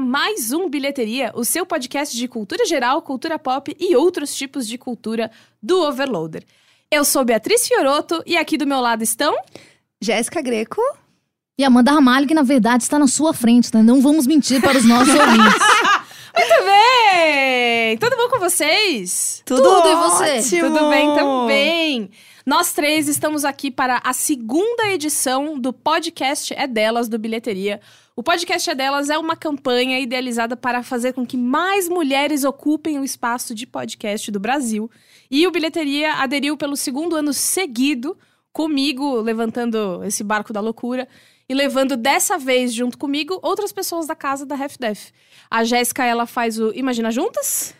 a 0.00 0.02
mais 0.02 0.50
um 0.50 0.66
Bilheteria, 0.70 1.30
o 1.34 1.44
seu 1.44 1.66
podcast 1.66 2.16
de 2.16 2.26
cultura 2.26 2.64
geral, 2.64 3.02
cultura 3.02 3.38
pop 3.38 3.76
e 3.78 3.94
outros 3.94 4.34
tipos 4.34 4.66
de 4.66 4.78
cultura 4.78 5.30
do 5.62 5.78
Overloader. 5.82 6.42
Eu 6.90 7.04
sou 7.04 7.22
Beatriz 7.22 7.68
Fioroto 7.68 8.22
e 8.24 8.34
aqui 8.38 8.56
do 8.56 8.66
meu 8.66 8.80
lado 8.80 9.02
estão. 9.02 9.36
Jéssica 10.00 10.40
Greco. 10.40 10.80
E 11.58 11.64
Amanda 11.64 11.92
Ramalho, 11.92 12.26
que 12.26 12.32
na 12.32 12.42
verdade 12.42 12.82
está 12.82 12.98
na 12.98 13.06
sua 13.06 13.34
frente, 13.34 13.74
né? 13.74 13.82
Não 13.82 14.00
vamos 14.00 14.26
mentir 14.26 14.62
para 14.62 14.78
os 14.78 14.86
nossos 14.86 15.12
ouvintes. 15.12 15.62
Muito 16.34 16.64
bem! 16.64 17.98
Tudo 17.98 18.16
bom 18.16 18.30
com 18.30 18.38
vocês? 18.38 19.42
Tudo, 19.44 19.62
Tudo, 19.62 19.86
e 19.86 19.96
você? 19.96 20.38
ótimo. 20.38 20.78
Tudo 20.78 20.88
bem 20.88 21.14
também. 21.14 22.10
Nós 22.46 22.72
três 22.72 23.06
estamos 23.06 23.44
aqui 23.44 23.70
para 23.70 24.00
a 24.02 24.14
segunda 24.14 24.88
edição 24.88 25.58
do 25.58 25.74
podcast 25.74 26.54
É 26.54 26.66
Delas 26.66 27.06
do 27.06 27.18
Bilheteria. 27.18 27.82
O 28.16 28.22
podcast 28.22 28.68
É 28.68 28.74
Delas 28.74 29.08
é 29.08 29.16
uma 29.16 29.36
campanha 29.36 29.98
idealizada 30.00 30.56
para 30.56 30.82
fazer 30.82 31.12
com 31.12 31.24
que 31.24 31.36
mais 31.36 31.88
mulheres 31.88 32.42
ocupem 32.42 32.98
o 32.98 33.04
espaço 33.04 33.54
de 33.54 33.66
podcast 33.66 34.30
do 34.32 34.40
Brasil. 34.40 34.90
E 35.30 35.46
o 35.46 35.50
Bilheteria 35.50 36.14
aderiu 36.14 36.56
pelo 36.56 36.76
segundo 36.76 37.14
ano 37.14 37.32
seguido, 37.32 38.18
comigo 38.52 39.20
levantando 39.20 40.02
esse 40.04 40.24
barco 40.24 40.52
da 40.52 40.60
loucura 40.60 41.08
e 41.48 41.54
levando 41.54 41.96
dessa 41.96 42.36
vez 42.36 42.74
junto 42.74 42.98
comigo 42.98 43.38
outras 43.42 43.72
pessoas 43.72 44.08
da 44.08 44.16
casa 44.16 44.44
da 44.44 44.56
RefDef. 44.56 45.12
A 45.48 45.62
Jéssica, 45.62 46.04
ela 46.04 46.26
faz 46.26 46.58
o 46.58 46.72
Imagina 46.74 47.12
Juntas? 47.12 47.74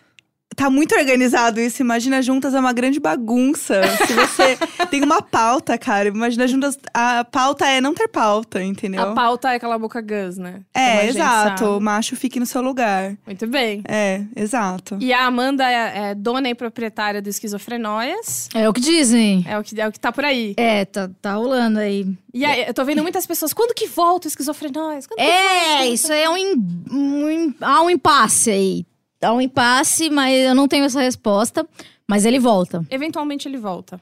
Tá 0.56 0.68
muito 0.68 0.94
organizado 0.94 1.60
isso. 1.60 1.80
Imagina 1.80 2.20
Juntas 2.20 2.54
é 2.54 2.60
uma 2.60 2.72
grande 2.72 2.98
bagunça. 3.00 3.80
Se 4.06 4.12
você 4.12 4.58
tem 4.90 5.02
uma 5.02 5.22
pauta, 5.22 5.78
cara, 5.78 6.08
Imagina 6.08 6.46
Juntas, 6.46 6.78
a 6.92 7.24
pauta 7.24 7.66
é 7.66 7.80
não 7.80 7.94
ter 7.94 8.08
pauta, 8.08 8.62
entendeu? 8.62 9.00
A 9.02 9.14
pauta 9.14 9.52
é 9.52 9.56
aquela 9.56 9.78
boca 9.78 10.00
gus, 10.00 10.36
né? 10.36 10.60
É, 10.74 11.06
exato. 11.06 11.64
sabe. 11.64 11.70
O 11.70 11.80
macho 11.80 12.16
fique 12.16 12.38
no 12.40 12.46
seu 12.46 12.60
lugar. 12.60 13.16
Muito 13.24 13.46
bem. 13.46 13.82
É, 13.88 14.22
exato. 14.36 14.98
E 15.00 15.12
a 15.12 15.24
Amanda 15.24 15.64
é, 15.70 16.10
é 16.10 16.14
dona 16.14 16.48
e 16.50 16.54
proprietária 16.54 17.22
do 17.22 17.28
Esquizofrenóias. 17.28 18.48
É 18.54 18.68
o 18.68 18.72
que 18.72 18.80
dizem. 18.80 19.44
É 19.48 19.58
o 19.58 19.62
que, 19.62 19.80
é 19.80 19.86
o 19.88 19.92
que 19.92 20.00
tá 20.00 20.10
por 20.12 20.24
aí. 20.24 20.54
É, 20.56 20.84
tá, 20.84 21.08
tá 21.22 21.34
rolando 21.34 21.78
aí. 21.78 22.06
E 22.34 22.44
aí, 22.44 22.64
eu 22.66 22.74
tô 22.74 22.84
vendo 22.84 23.02
muitas 23.02 23.26
pessoas. 23.26 23.52
Quando 23.52 23.74
que 23.74 23.86
volta 23.86 24.26
o 24.26 24.28
Esquizofrenóias? 24.28 25.06
Quando 25.06 25.18
que 25.18 25.24
volta 25.24 25.38
o 25.38 25.48
É, 25.48 25.86
Esquizofrenóias? 25.94 26.00
isso 26.00 26.12
aí 26.12 26.22
é 26.22 26.30
um, 26.30 26.54
um, 26.92 27.54
há 27.60 27.82
um 27.82 27.90
impasse 27.90 28.50
aí. 28.50 28.86
Há 29.22 29.32
um 29.32 29.40
impasse, 29.40 30.08
mas 30.10 30.34
eu 30.46 30.54
não 30.54 30.66
tenho 30.68 30.84
essa 30.84 31.00
resposta. 31.00 31.66
Mas 32.08 32.24
ele 32.24 32.38
volta, 32.40 32.84
Eventualmente 32.90 33.46
ele 33.46 33.56
volta. 33.58 34.00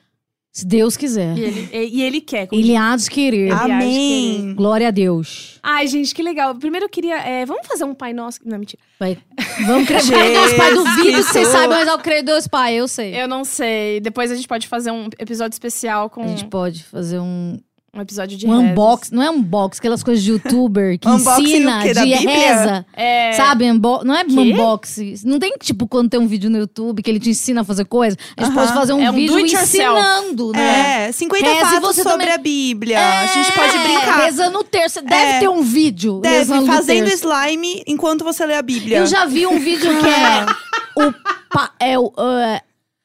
se 0.51 0.65
Deus 0.67 0.97
quiser. 0.97 1.37
E 1.37 1.43
ele, 1.43 1.69
e, 1.73 1.99
e 1.99 2.03
ele 2.03 2.21
quer. 2.23 2.47
como 2.47 2.61
Ele 2.61 2.75
há 2.75 2.97
de 2.97 3.11
querer. 3.11 3.53
Amém. 3.53 4.55
Glória 4.55 4.89
a 4.89 4.91
Deus. 4.91 5.59
Ai, 5.63 5.87
gente, 5.87 6.15
que 6.15 6.23
legal. 6.23 6.55
Primeiro 6.55 6.87
eu 6.87 6.91
queria. 6.91 7.17
é, 7.19 7.45
vamos 7.45 7.67
fazer 7.67 7.85
um 7.85 7.95
Pai 7.95 8.13
Nosso. 8.15 8.41
Não, 8.45 8.59
mentira. 8.59 8.83
Vai. 8.99 9.19
Vamos 9.67 9.87
crer 9.87 10.03
Deus 10.09 10.55
Pai. 10.55 10.73
Duvido 10.75 11.19
que 11.19 11.23
vocês 11.25 11.49
saibam 11.49 11.79
mas 11.79 11.87
eu 11.89 11.99
creio 11.99 12.21
em 12.23 12.25
Deus 12.25 12.49
Pai, 12.49 12.75
eu 12.75 12.89
sei. 12.89 13.15
Eu 13.21 13.29
não 13.29 13.45
sei. 13.45 14.01
Depois 14.01 14.31
a 14.31 14.35
gente 14.35 14.49
pode 14.49 14.67
fazer 14.67 14.91
um 14.91 15.09
episódio 15.19 15.55
especial 15.55 16.09
com 16.09 16.23
A 16.23 16.29
gente 16.29 16.47
pode 16.47 16.83
fazer 16.85 17.19
um, 17.19 17.59
um 17.99 18.03
episódio 18.03 18.37
de 18.39 18.47
um 18.47 18.51
rezas. 18.51 18.71
unboxing. 18.71 19.15
Não 19.15 19.23
é 19.23 19.31
unboxing, 19.31 19.79
aquelas 19.79 20.03
coisas 20.03 20.23
de 20.25 20.31
youtuber 20.33 20.99
que 20.99 21.09
ensina 21.09 21.83
quê? 21.83 21.93
De 21.93 22.01
Bíblia? 22.01 22.19
reza. 22.31 22.87
É, 22.95 23.33
Sabe, 23.33 23.71
unbo 23.71 24.03
não 24.05 24.15
é 24.15 24.25
Quê? 24.25 24.33
unboxing. 24.33 25.15
Não 25.25 25.39
tem, 25.39 25.55
tipo, 25.61 25.87
quando 25.87 26.09
tem 26.11 26.19
um 26.21 26.27
vídeo 26.27 26.49
no 26.51 26.59
YouTube 26.59 27.03
que 27.03 27.11
ele 27.11 27.21
te 27.21 27.31
ensina 27.31 27.61
a 27.61 27.65
fazer 27.65 27.85
coisa. 27.85 28.17
A 28.37 28.45
gente 28.45 28.53
Aham. 28.53 28.61
pode 28.67 28.73
fazer 28.79 28.93
um 28.93 29.01
É 29.03 29.11
um 29.11 29.15
vídeo 29.15 29.39
ensinando, 29.39 30.53
né? 30.53 31.09
É, 31.09 31.13
50 31.13 31.45
Reza 31.47 31.59
e 31.59 31.61
fatos 31.65 31.81
você 31.97 32.03
sobre 32.03 32.19
também- 32.27 32.35
a 32.35 32.39
Bíblia. 32.39 32.99
a 33.01 33.27
gente 33.27 33.53
pode 33.53 33.77
É, 33.77 33.83
brincar. 33.83 34.17
Rezando 34.25 34.59
o 34.59 34.65
terço. 34.65 35.01
Deve 35.03 35.15
É. 35.33 35.39
ter 35.41 35.49
um 35.49 35.63
vídeo. 35.63 36.21
Deve, 36.21 36.45
fazendo 36.67 37.07
terço. 37.09 37.27
slime 37.29 37.83
enquanto 37.87 38.25
você 38.25 38.45
lê 38.47 38.55
a 38.55 38.63
Bíblia. 38.63 38.99
Eu 38.99 39.07
já 39.07 39.25
vi 39.25 39.47
um 39.47 39.59
vídeo 39.59 39.91
que 39.99 40.07
é 40.07 40.47
o, 41.07 41.13
pa- 41.51 41.71
é 41.81 41.99
o, 41.99 42.13
é, 42.19 42.61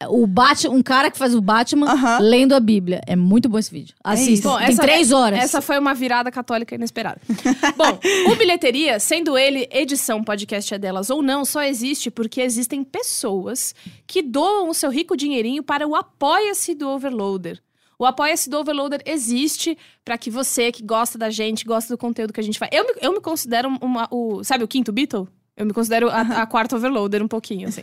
o 0.09 0.25
Batman, 0.27 0.73
um 0.75 0.81
cara 0.83 1.09
que 1.11 1.17
faz 1.17 1.33
o 1.35 1.41
Batman 1.41 1.91
Aham. 1.91 2.19
lendo 2.21 2.53
a 2.53 2.59
Bíblia. 2.59 3.01
É 3.07 3.15
muito 3.15 3.47
bom 3.49 3.57
esse 3.57 3.71
vídeo. 3.71 3.95
Assista. 4.03 4.49
Bom, 4.49 4.57
Tem 4.57 4.67
essa- 4.67 4.81
três 4.81 5.11
horas. 5.11 5.39
Essa 5.39 5.61
foi 5.61 5.77
uma 5.79 5.93
virada 5.93 6.31
católica 6.31 6.75
inesperada. 6.75 7.19
Bom, 7.75 7.99
o 8.31 8.35
Bilheteria, 8.35 8.99
sendo 8.99 9.37
ele 9.37 9.67
edição 9.71 10.23
podcast 10.23 10.73
é 10.73 10.77
delas 10.79 11.09
ou 11.09 11.21
não, 11.21 11.43
só 11.45 11.63
existe 11.63 12.09
porque 12.11 12.41
existem 12.41 12.83
pessoas 12.83 13.73
que 14.07 14.21
doam 14.21 14.69
o 14.69 14.73
seu 14.73 14.89
rico 14.89 15.15
dinheirinho 15.17 15.63
para 15.63 15.87
o 15.87 15.95
Apoia-se 15.95 16.73
do 16.75 16.89
Overloader. 16.89 17.61
O 17.97 18.05
Apoia-se 18.05 18.49
do 18.49 18.57
Overloader 18.57 19.01
existe 19.05 19.77
para 20.03 20.17
que 20.17 20.29
você 20.29 20.71
que 20.71 20.83
gosta 20.83 21.17
da 21.17 21.29
gente, 21.29 21.63
gosta 21.63 21.93
do 21.93 21.97
conteúdo 21.97 22.33
que 22.33 22.39
a 22.39 22.43
gente 22.43 22.57
faz. 22.59 22.69
Eu 22.73 22.83
me, 22.85 22.93
eu 23.01 23.13
me 23.13 23.21
considero 23.21 23.69
uma, 23.81 24.07
o. 24.11 24.43
Sabe 24.43 24.63
o 24.63 24.67
quinto 24.67 24.91
Beatle? 24.91 25.27
Eu 25.55 25.65
me 25.65 25.73
considero 25.73 26.09
a, 26.09 26.21
a 26.21 26.45
quarta 26.45 26.75
overloader 26.75 27.21
um 27.21 27.27
pouquinho, 27.27 27.67
assim. 27.67 27.81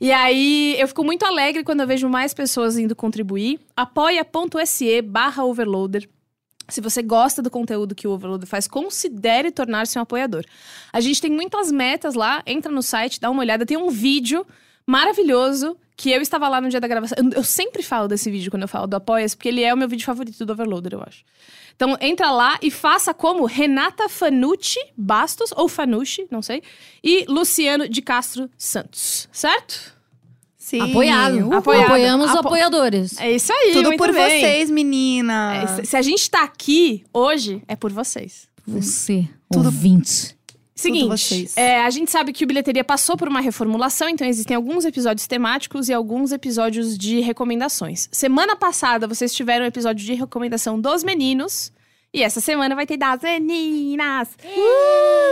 e 0.00 0.10
aí, 0.10 0.74
eu 0.78 0.88
fico 0.88 1.04
muito 1.04 1.24
alegre 1.24 1.62
quando 1.62 1.80
eu 1.80 1.86
vejo 1.86 2.08
mais 2.08 2.32
pessoas 2.32 2.78
indo 2.78 2.96
contribuir. 2.96 3.60
apoia.se 3.76 5.02
barra 5.02 5.44
overloader. 5.44 6.08
Se 6.70 6.80
você 6.80 7.02
gosta 7.02 7.42
do 7.42 7.50
conteúdo 7.50 7.94
que 7.94 8.06
o 8.06 8.12
Overloader 8.12 8.48
faz, 8.48 8.68
considere 8.68 9.50
tornar-se 9.50 9.98
um 9.98 10.02
apoiador. 10.02 10.44
A 10.92 11.00
gente 11.00 11.20
tem 11.20 11.30
muitas 11.30 11.70
metas 11.72 12.14
lá, 12.14 12.42
entra 12.46 12.70
no 12.70 12.80
site, 12.82 13.20
dá 13.20 13.28
uma 13.28 13.42
olhada. 13.42 13.66
Tem 13.66 13.76
um 13.76 13.90
vídeo 13.90 14.46
maravilhoso 14.86 15.76
que 16.00 16.10
eu 16.10 16.22
estava 16.22 16.48
lá 16.48 16.62
no 16.62 16.68
dia 16.70 16.80
da 16.80 16.88
gravação. 16.88 17.16
Eu, 17.22 17.30
eu 17.40 17.44
sempre 17.44 17.82
falo 17.82 18.08
desse 18.08 18.30
vídeo 18.30 18.50
quando 18.50 18.62
eu 18.62 18.68
falo 18.68 18.86
do 18.86 18.96
Apoia-se, 18.96 19.36
porque 19.36 19.48
ele 19.50 19.62
é 19.62 19.72
o 19.74 19.76
meu 19.76 19.86
vídeo 19.86 20.06
favorito 20.06 20.46
do 20.46 20.52
Overloader, 20.54 20.94
eu 20.94 21.02
acho. 21.06 21.22
Então 21.76 21.94
entra 22.00 22.30
lá 22.30 22.58
e 22.62 22.70
faça 22.70 23.12
como 23.12 23.44
Renata 23.44 24.08
Fanucci 24.08 24.78
Bastos, 24.96 25.50
ou 25.54 25.68
Fanucci, 25.68 26.26
não 26.30 26.40
sei, 26.40 26.62
e 27.04 27.26
Luciano 27.28 27.86
de 27.86 28.00
Castro 28.00 28.48
Santos, 28.56 29.28
certo? 29.30 29.94
Sim. 30.56 30.80
Apoiado. 30.80 31.36
Uhul. 31.38 31.54
Apoiado. 31.54 31.84
Apoiamos 31.86 32.30
os 32.30 32.36
Apo- 32.36 32.48
apoiadores. 32.48 33.18
É 33.18 33.30
isso 33.32 33.52
aí, 33.52 33.72
Tudo 33.72 33.96
por 33.96 34.12
bem. 34.12 34.22
vocês, 34.40 34.70
É, 34.70 34.72
meninas. 34.72 35.70
se- 35.70 35.84
se 35.86 35.96
a 35.96 36.02
gente 36.02 36.30
tá 36.30 36.42
aqui 36.44 37.04
hoje, 37.12 37.62
é 37.68 37.74
por 37.76 37.92
vocês. 37.92 38.48
Você, 38.66 39.28
Tudo- 39.52 39.66
ouvinte. 39.66 40.36
Seguinte, 40.80 41.50
é, 41.56 41.82
a 41.82 41.90
gente 41.90 42.10
sabe 42.10 42.32
que 42.32 42.42
o 42.44 42.46
Bilheteria 42.46 42.82
passou 42.82 43.16
por 43.16 43.28
uma 43.28 43.40
reformulação, 43.40 44.08
então 44.08 44.26
existem 44.26 44.56
alguns 44.56 44.84
episódios 44.84 45.26
temáticos 45.26 45.88
e 45.88 45.92
alguns 45.92 46.32
episódios 46.32 46.96
de 46.96 47.20
recomendações. 47.20 48.08
Semana 48.10 48.56
passada 48.56 49.06
vocês 49.06 49.34
tiveram 49.34 49.64
um 49.64 49.68
episódio 49.68 50.04
de 50.04 50.14
recomendação 50.14 50.80
dos 50.80 51.04
meninos. 51.04 51.72
E 52.12 52.24
essa 52.24 52.40
semana 52.40 52.74
vai 52.74 52.86
ter 52.86 52.96
das 52.96 53.20
meninas. 53.22 54.30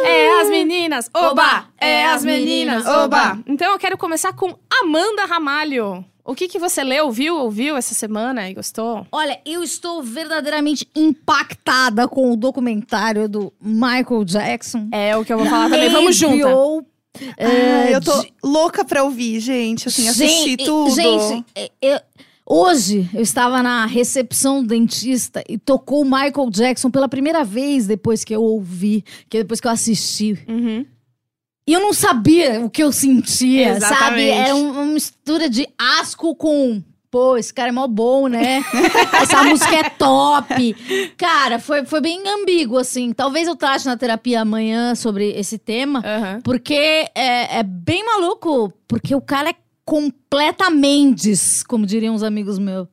É 0.05 0.41
as 0.41 0.49
meninas, 0.49 1.11
oba! 1.13 1.67
É 1.77 2.07
as 2.07 2.25
meninas, 2.25 2.87
oba! 2.87 3.41
Então 3.47 3.73
eu 3.73 3.79
quero 3.79 3.99
começar 3.99 4.33
com 4.33 4.57
Amanda 4.83 5.25
Ramalho. 5.25 6.05
O 6.29 6.35
que, 6.35 6.47
que 6.47 6.59
você 6.59 6.85
leu, 6.85 7.11
viu, 7.11 7.37
ouviu 7.39 7.75
essa 7.75 7.95
semana 7.95 8.51
e 8.51 8.53
gostou? 8.55 9.07
Olha, 9.11 9.41
eu 9.47 9.63
estou 9.63 10.03
verdadeiramente 10.03 10.87
impactada 10.95 12.07
com 12.07 12.31
o 12.31 12.37
documentário 12.37 13.27
do 13.29 13.51
Michael 13.61 14.25
Jackson. 14.25 14.89
É 14.93 15.17
o 15.17 15.25
que 15.25 15.33
eu 15.33 15.39
vou 15.39 15.47
falar 15.47 15.71
também. 15.71 15.89
Vamos 15.89 16.15
junto. 16.17 16.85
Ah, 17.17 17.43
é, 17.43 17.95
eu 17.95 18.01
tô 18.03 18.21
de- 18.23 18.33
louca 18.45 18.85
pra 18.85 19.03
ouvir, 19.05 19.41
gente. 19.41 19.89
Assim, 19.89 20.07
assisti 20.07 20.51
Gente, 20.51 20.65
tudo. 20.67 20.95
Gente, 20.95 21.45
é, 21.55 21.71
eu- 21.81 22.01
hoje 22.47 23.09
eu 23.15 23.23
estava 23.23 23.63
na 23.63 23.87
recepção 23.87 24.61
do 24.63 24.69
dentista 24.69 25.43
e 25.49 25.57
tocou 25.57 26.03
o 26.03 26.05
Michael 26.05 26.51
Jackson 26.51 26.91
pela 26.91 27.09
primeira 27.09 27.43
vez 27.43 27.87
depois 27.87 28.23
que 28.23 28.35
eu 28.35 28.43
ouvi, 28.43 29.03
que 29.31 29.39
depois 29.39 29.61
que 29.61 29.67
eu 29.67 29.71
assisti. 29.73 30.39
Uhum. 30.47 30.85
E 31.69 31.73
eu 31.75 31.81
não 31.81 31.93
sabia 31.93 32.65
o 32.65 32.71
que 32.71 32.83
eu 32.83 32.91
sentia, 32.91 33.79
sabe? 33.79 34.23
Exatamente. 34.23 34.31
Era 34.39 34.55
um- 34.57 34.71
uma 34.71 34.87
mistura 34.87 35.51
de 35.51 35.69
asco 36.01 36.35
com. 36.35 36.83
Pô, 37.11 37.37
esse 37.37 37.53
cara 37.53 37.69
é 37.69 37.73
mó 37.73 37.87
bom, 37.87 38.27
né? 38.27 38.63
Essa 39.23 39.45
música 39.45 39.75
é 39.77 39.91
top. 39.91 40.75
Cara, 41.17 41.59
foi, 41.59 41.85
foi 41.85 42.01
bem 42.01 42.23
ambíguo, 42.27 42.79
assim. 42.79 43.13
Talvez 43.13 43.47
eu 43.49 43.55
trate 43.57 43.85
na 43.87 43.97
terapia 43.99 44.41
amanhã 44.41 44.95
sobre 44.95 45.31
esse 45.33 45.59
tema. 45.59 46.01
Aham. 46.05 46.41
Porque 46.43 46.75
é, 47.15 47.59
é 47.59 47.63
bem 47.63 48.05
maluco. 48.05 48.73
Porque 48.87 49.15
o 49.15 49.21
cara 49.21 49.51
é 49.51 49.55
completa 49.85 50.71
Mendes, 50.71 51.63
como 51.63 51.85
diriam 51.87 52.15
os 52.15 52.23
amigos 52.23 52.59
meus. 52.59 52.89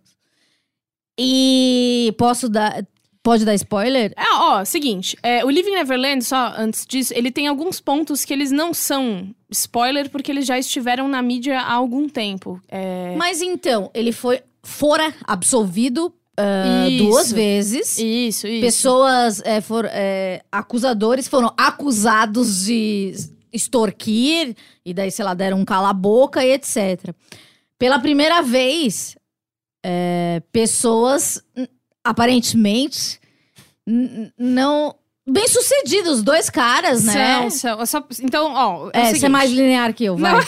E 1.18 2.14
posso 2.18 2.50
dar. 2.50 2.86
Pode 3.26 3.44
dar 3.44 3.56
spoiler? 3.56 4.14
É, 4.16 4.36
ó, 4.36 4.64
seguinte, 4.64 5.18
é, 5.24 5.44
o 5.44 5.50
Living 5.50 5.72
Neverland, 5.72 6.24
só 6.24 6.54
antes 6.56 6.86
disso, 6.86 7.12
ele 7.16 7.32
tem 7.32 7.48
alguns 7.48 7.82
pontos 7.82 8.24
que 8.24 8.32
eles 8.32 8.52
não 8.52 8.72
são 8.72 9.34
spoiler, 9.50 10.12
porque 10.12 10.32
eles 10.32 10.46
já 10.46 10.60
estiveram 10.60 11.08
na 11.08 11.24
mídia 11.24 11.60
há 11.60 11.74
algum 11.74 12.08
tempo. 12.08 12.62
É, 12.68 13.16
Mas 13.18 13.42
então, 13.42 13.90
ele 13.96 14.12
foi 14.12 14.44
fora 14.62 15.12
absolvido 15.24 16.14
ah, 16.38 16.88
Isso. 16.88 17.04
duas 17.04 17.32
vezes. 17.32 17.98
Isso, 17.98 18.46
isso. 18.46 18.62
Pessoas, 18.62 19.42
é, 19.44 19.60
for, 19.60 19.90
é, 19.90 20.44
acusadores 20.52 21.28
foram 21.28 21.52
acusados 21.58 22.66
de 22.66 23.12
extorquir, 23.52 24.56
e 24.86 24.94
daí, 24.94 25.10
sei 25.10 25.26
lá, 25.26 25.34
deram 25.34 25.58
um 25.60 25.66
cala-boca 25.66 26.46
e 26.46 26.52
etc. 26.52 27.12
Pela 27.80 27.98
primeira 27.98 28.44
vez, 28.44 29.18
é, 29.84 30.44
pessoas, 30.52 31.44
aparentemente, 32.06 33.20
não 34.38 34.96
bem 35.28 35.48
sucedidos, 35.48 36.18
os 36.18 36.24
dois 36.24 36.50
caras, 36.50 37.04
né? 37.06 37.50
São, 37.50 37.50
são. 37.50 37.82
É 37.82 37.86
só- 37.86 38.04
então, 38.22 38.52
ó. 38.54 38.90
É, 38.94 39.10
É, 39.10 39.14
você 39.14 39.26
é 39.26 39.30
mais 39.30 39.50
linear 39.52 39.94
que 39.94 40.06
eu, 40.06 40.16
vai. 40.18 40.34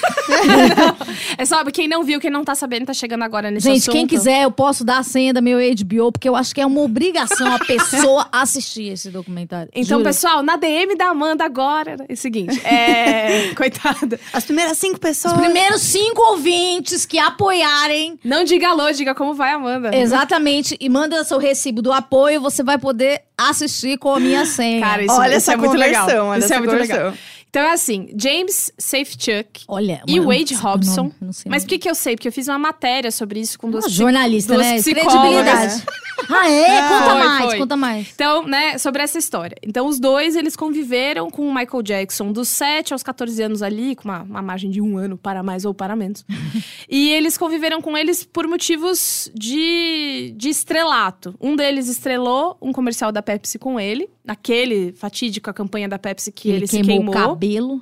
É 1.37 1.45
só 1.45 1.63
quem 1.65 1.87
não 1.87 2.03
viu, 2.03 2.19
quem 2.19 2.31
não 2.31 2.43
tá 2.43 2.55
sabendo, 2.55 2.87
tá 2.87 2.93
chegando 2.93 3.23
agora 3.23 3.51
nesse 3.51 3.67
Gente, 3.67 3.81
assunto. 3.81 3.93
quem 3.93 4.07
quiser, 4.07 4.43
eu 4.43 4.51
posso 4.51 4.83
dar 4.83 4.99
a 4.99 5.03
senha 5.03 5.33
da 5.33 5.39
meu 5.41 5.59
HBO, 5.59 6.11
porque 6.11 6.27
eu 6.27 6.35
acho 6.35 6.53
que 6.53 6.59
é 6.61 6.65
uma 6.65 6.81
obrigação 6.81 7.53
a 7.53 7.59
pessoa 7.59 8.27
assistir 8.31 8.91
esse 8.93 9.09
documentário. 9.11 9.69
Então, 9.73 9.99
Juro. 9.99 10.03
pessoal, 10.03 10.41
na 10.41 10.55
DM 10.57 10.95
da 10.95 11.09
Amanda 11.09 11.43
agora 11.45 11.95
é 12.09 12.13
o 12.13 12.17
seguinte. 12.17 12.59
É. 12.65 13.53
coitada. 13.55 14.19
As 14.33 14.45
primeiras 14.45 14.77
cinco 14.77 14.99
pessoas. 14.99 15.33
Os 15.35 15.39
primeiros 15.39 15.81
cinco 15.81 16.21
ouvintes 16.21 17.05
que 17.05 17.19
apoiarem 17.19 18.17
Não 18.23 18.43
diga 18.43 18.69
alô, 18.69 18.91
diga 18.91 19.13
como 19.13 19.33
vai, 19.33 19.51
Amanda. 19.53 19.95
Exatamente. 19.95 20.75
E 20.79 20.89
manda 20.89 21.23
seu 21.23 21.37
recibo 21.37 21.81
do 21.81 21.91
apoio, 21.93 22.41
você 22.41 22.63
vai 22.63 22.77
poder 22.77 23.21
assistir 23.37 23.97
com 23.99 24.13
a 24.15 24.19
minha 24.19 24.45
senha. 24.45 24.66
Cara, 24.79 25.03
isso, 25.03 25.13
Olha 25.15 25.27
isso 25.29 25.37
essa 25.37 25.53
é 25.53 25.57
muito 25.57 25.77
legal. 25.77 26.07
isso 26.37 26.53
é 26.53 26.57
essa 26.57 26.59
muito 26.59 26.75
legal. 26.75 27.13
Então 27.57 27.65
é 27.65 27.73
assim, 27.73 28.09
James 28.15 28.71
Safechuck 28.77 29.63
Olha, 29.67 30.03
e 30.05 30.19
mano, 30.19 30.31
Wade 30.31 30.53
Robson. 30.53 31.01
nome, 31.01 31.15
não 31.19 31.33
sei 31.33 31.49
o 31.49 31.51
Mas 31.51 31.63
por 31.63 31.69
que, 31.69 31.79
que 31.79 31.89
eu 31.89 31.95
sei? 31.95 32.15
Porque 32.15 32.27
eu 32.27 32.31
fiz 32.31 32.47
uma 32.47 32.59
matéria 32.59 33.09
sobre 33.09 33.39
isso 33.39 33.57
com 33.57 33.71
duas 33.71 33.85
Ah, 33.85 33.89
jornalista, 33.89 34.53
duas 34.53 34.67
né? 34.67 34.83
Credibilidade. 34.83 35.83
Ah, 36.29 36.49
é? 36.49 36.79
Ah, 36.79 36.89
conta 36.89 37.09
foi, 37.09 37.19
mais, 37.19 37.45
foi. 37.45 37.57
conta 37.59 37.77
mais. 37.77 38.11
Então, 38.13 38.47
né, 38.47 38.77
sobre 38.77 39.01
essa 39.01 39.17
história. 39.17 39.55
Então, 39.63 39.87
os 39.87 39.99
dois, 39.99 40.35
eles 40.35 40.55
conviveram 40.55 41.29
com 41.29 41.47
o 41.47 41.53
Michael 41.53 41.83
Jackson 41.83 42.31
dos 42.31 42.49
7 42.49 42.91
aos 42.91 43.03
14 43.03 43.41
anos 43.43 43.61
ali, 43.61 43.95
com 43.95 44.05
uma, 44.05 44.23
uma 44.23 44.41
margem 44.41 44.69
de 44.69 44.81
um 44.81 44.97
ano 44.97 45.17
para 45.17 45.43
mais 45.43 45.63
ou 45.63 45.73
para 45.73 45.95
menos. 45.95 46.25
e 46.89 47.11
eles 47.11 47.37
conviveram 47.37 47.81
com 47.81 47.97
eles 47.97 48.23
por 48.23 48.47
motivos 48.47 49.31
de, 49.33 50.33
de 50.35 50.49
estrelato. 50.49 51.35
Um 51.39 51.55
deles 51.55 51.87
estrelou 51.87 52.57
um 52.61 52.73
comercial 52.73 53.11
da 53.11 53.21
Pepsi 53.21 53.59
com 53.59 53.79
ele, 53.79 54.09
naquele 54.25 54.91
fatídico 54.93 55.49
a 55.49 55.53
campanha 55.53 55.87
da 55.87 55.99
Pepsi 55.99 56.31
que 56.31 56.49
ele, 56.49 56.67
se 56.67 56.81
queimou 56.81 57.13
queimou. 57.13 57.13
Cabelo. 57.47 57.81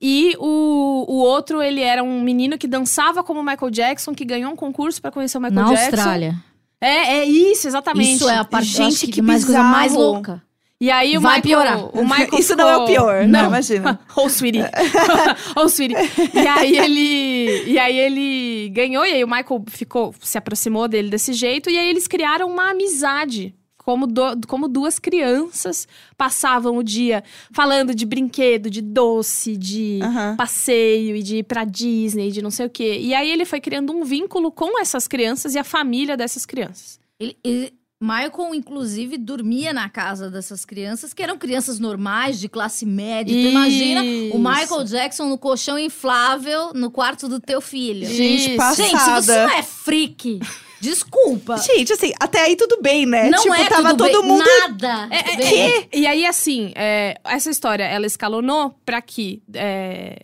E 0.00 0.36
o, 0.38 1.06
o 1.08 1.16
outro, 1.16 1.62
ele 1.62 1.80
era 1.80 2.02
um 2.02 2.20
menino 2.20 2.58
que 2.58 2.66
dançava 2.66 3.22
como 3.22 3.42
Michael 3.42 3.70
Jackson, 3.70 4.14
que 4.14 4.24
ganhou 4.24 4.52
um 4.52 4.56
concurso 4.56 5.00
para 5.00 5.10
conhecer 5.10 5.38
o 5.38 5.40
Michael 5.40 5.62
Na 5.62 5.68
Jackson. 5.70 5.84
Austrália. 5.96 6.34
É, 6.80 7.18
é 7.18 7.24
isso, 7.24 7.66
exatamente. 7.66 8.16
Isso 8.16 8.28
é 8.28 8.36
a 8.36 8.44
parte 8.44 8.66
Gente, 8.66 9.06
que, 9.06 9.12
que 9.12 9.22
mais 9.22 9.44
coisa 9.44 9.62
mais 9.62 9.94
louca. 9.94 10.42
E 10.78 10.90
aí 10.90 11.16
o 11.16 11.20
Vai 11.20 11.36
Michael, 11.40 11.42
piorar. 11.42 11.96
O 11.96 12.04
Michael 12.04 12.34
Isso 12.38 12.54
não 12.56 12.68
é 12.68 12.76
o 12.76 12.86
ficou- 12.86 13.06
pior, 13.06 13.26
não, 13.26 13.46
imagina. 13.46 13.98
oh, 14.14 14.28
sweetie. 14.28 14.60
oh, 15.56 15.68
sweetie. 15.68 15.96
E 16.34 16.46
aí 16.46 16.76
ele, 16.76 17.64
e 17.70 17.78
aí 17.78 17.98
ele 17.98 18.68
ganhou 18.70 19.06
e 19.06 19.12
aí 19.12 19.24
o 19.24 19.28
Michael 19.28 19.64
ficou, 19.68 20.14
se 20.20 20.36
aproximou 20.36 20.86
dele 20.86 21.08
desse 21.08 21.32
jeito 21.32 21.70
e 21.70 21.78
aí 21.78 21.88
eles 21.88 22.06
criaram 22.06 22.50
uma 22.50 22.72
amizade. 22.72 23.54
Como, 23.84 24.06
do- 24.06 24.46
como 24.48 24.66
duas 24.66 24.98
crianças 24.98 25.86
passavam 26.16 26.78
o 26.78 26.82
dia 26.82 27.22
falando 27.52 27.94
de 27.94 28.06
brinquedo, 28.06 28.70
de 28.70 28.80
doce, 28.80 29.56
de 29.56 30.00
Aham. 30.02 30.36
passeio 30.36 31.14
e 31.16 31.22
de 31.22 31.36
ir 31.36 31.42
pra 31.42 31.64
Disney, 31.64 32.30
de 32.30 32.40
não 32.40 32.50
sei 32.50 32.64
o 32.66 32.70
quê. 32.70 32.98
E 32.98 33.12
aí 33.14 33.30
ele 33.30 33.44
foi 33.44 33.60
criando 33.60 33.92
um 33.92 34.02
vínculo 34.04 34.50
com 34.50 34.80
essas 34.80 35.06
crianças 35.06 35.54
e 35.54 35.58
a 35.58 35.64
família 35.64 36.16
dessas 36.16 36.46
crianças. 36.46 36.98
Ele, 37.20 37.36
ele- 37.44 37.74
Michael, 38.00 38.54
inclusive, 38.54 39.16
dormia 39.16 39.72
na 39.72 39.88
casa 39.88 40.30
dessas 40.30 40.64
crianças, 40.64 41.14
que 41.14 41.22
eram 41.22 41.38
crianças 41.38 41.78
normais, 41.78 42.38
de 42.38 42.48
classe 42.48 42.84
média. 42.84 43.34
Tu 43.34 43.48
imagina 43.48 44.02
o 44.02 44.04
Isso. 44.04 44.38
Michael 44.38 44.84
Jackson 44.84 45.26
no 45.26 45.38
colchão 45.38 45.78
inflável 45.78 46.72
no 46.74 46.90
quarto 46.90 47.28
do 47.28 47.40
teu 47.40 47.60
filho. 47.60 48.06
Gente, 48.06 48.48
Isso. 48.48 48.56
passada. 48.56 48.88
Gente, 48.88 49.00
se 49.00 49.10
você 49.10 49.36
não 49.46 49.50
é 49.50 49.62
freak, 49.62 50.40
desculpa. 50.80 51.56
Gente, 51.58 51.92
assim, 51.92 52.12
até 52.20 52.42
aí 52.42 52.56
tudo 52.56 52.78
bem, 52.82 53.06
né? 53.06 53.30
não 53.30 53.40
tipo, 53.40 53.54
é 53.54 53.68
tava 53.68 53.90
tudo 53.90 54.06
todo 54.06 54.20
bem, 54.20 54.30
mundo. 54.30 54.44
Nada. 54.60 55.08
É, 55.10 55.78
é, 55.80 55.88
E 55.92 56.06
aí, 56.06 56.26
assim, 56.26 56.72
é, 56.74 57.18
essa 57.24 57.48
história, 57.48 57.84
ela 57.84 58.06
escalonou 58.06 58.78
pra 58.84 59.00
que... 59.00 59.42
é, 59.54 60.18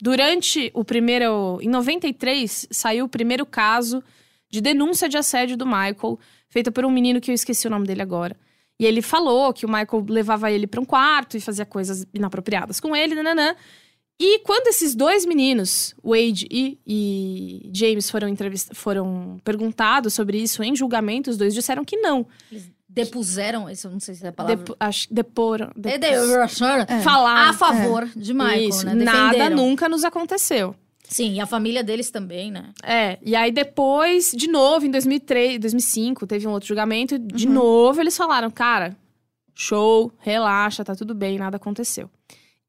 durante 0.00 0.70
o 0.72 0.84
primeiro... 0.84 1.58
Em 1.60 1.68
93, 1.68 2.68
saiu 2.70 3.04
o 3.04 3.08
primeiro 3.08 3.44
caso 3.44 4.02
de 4.48 4.60
denúncia 4.60 5.08
de 5.08 5.18
assédio 5.18 5.56
do 5.56 5.66
Michael, 5.66 6.18
feita 6.56 6.72
por 6.72 6.86
um 6.86 6.90
menino 6.90 7.20
que 7.20 7.30
eu 7.30 7.34
esqueci 7.34 7.66
o 7.66 7.70
nome 7.70 7.86
dele 7.86 8.00
agora. 8.00 8.34
E 8.80 8.86
ele 8.86 9.02
falou 9.02 9.52
que 9.52 9.66
o 9.66 9.68
Michael 9.68 10.06
levava 10.08 10.50
ele 10.50 10.66
pra 10.66 10.80
um 10.80 10.86
quarto 10.86 11.36
e 11.36 11.40
fazia 11.40 11.66
coisas 11.66 12.06
inapropriadas 12.14 12.80
com 12.80 12.96
ele, 12.96 13.14
nananã. 13.14 13.54
E 14.18 14.38
quando 14.38 14.68
esses 14.68 14.94
dois 14.94 15.26
meninos, 15.26 15.94
Wade 16.02 16.46
e, 16.50 16.78
e 16.86 17.70
James, 17.74 18.08
foram, 18.08 18.34
foram 18.72 19.38
perguntados 19.44 20.14
sobre 20.14 20.38
isso 20.38 20.62
em 20.62 20.74
julgamento, 20.74 21.28
os 21.28 21.36
dois 21.36 21.52
disseram 21.52 21.84
que 21.84 21.98
não. 21.98 22.26
Eles 22.50 22.70
depuseram, 22.88 23.68
isso 23.68 23.86
eu 23.88 23.90
não 23.90 24.00
sei 24.00 24.14
se 24.14 24.24
é 24.24 24.28
a 24.28 24.32
palavra. 24.32 24.56
Depo... 24.56 24.76
Acho... 24.80 25.06
Deporam. 25.12 25.70
É, 25.84 25.98
Depus- 25.98 26.56
de- 26.86 27.02
Falar. 27.04 27.50
a 27.50 27.52
favor 27.52 28.08
de 28.16 28.32
Michael, 28.32 28.68
Isso, 28.70 28.86
né? 28.86 28.94
nada 28.94 29.50
nunca 29.50 29.90
nos 29.90 30.04
aconteceu. 30.04 30.74
Sim, 31.08 31.34
e 31.34 31.40
a 31.40 31.46
família 31.46 31.82
deles 31.84 32.10
também, 32.10 32.50
né? 32.50 32.72
É, 32.82 33.18
e 33.22 33.34
aí 33.34 33.50
depois, 33.50 34.32
de 34.32 34.48
novo, 34.48 34.86
em 34.86 34.90
2003, 34.90 35.58
2005, 35.60 36.26
teve 36.26 36.46
um 36.46 36.52
outro 36.52 36.68
julgamento. 36.68 37.14
e 37.14 37.18
De 37.18 37.48
novo, 37.48 38.00
eles 38.00 38.16
falaram, 38.16 38.50
cara, 38.50 38.96
show, 39.54 40.12
relaxa, 40.18 40.84
tá 40.84 40.94
tudo 40.94 41.14
bem, 41.14 41.38
nada 41.38 41.56
aconteceu. 41.56 42.10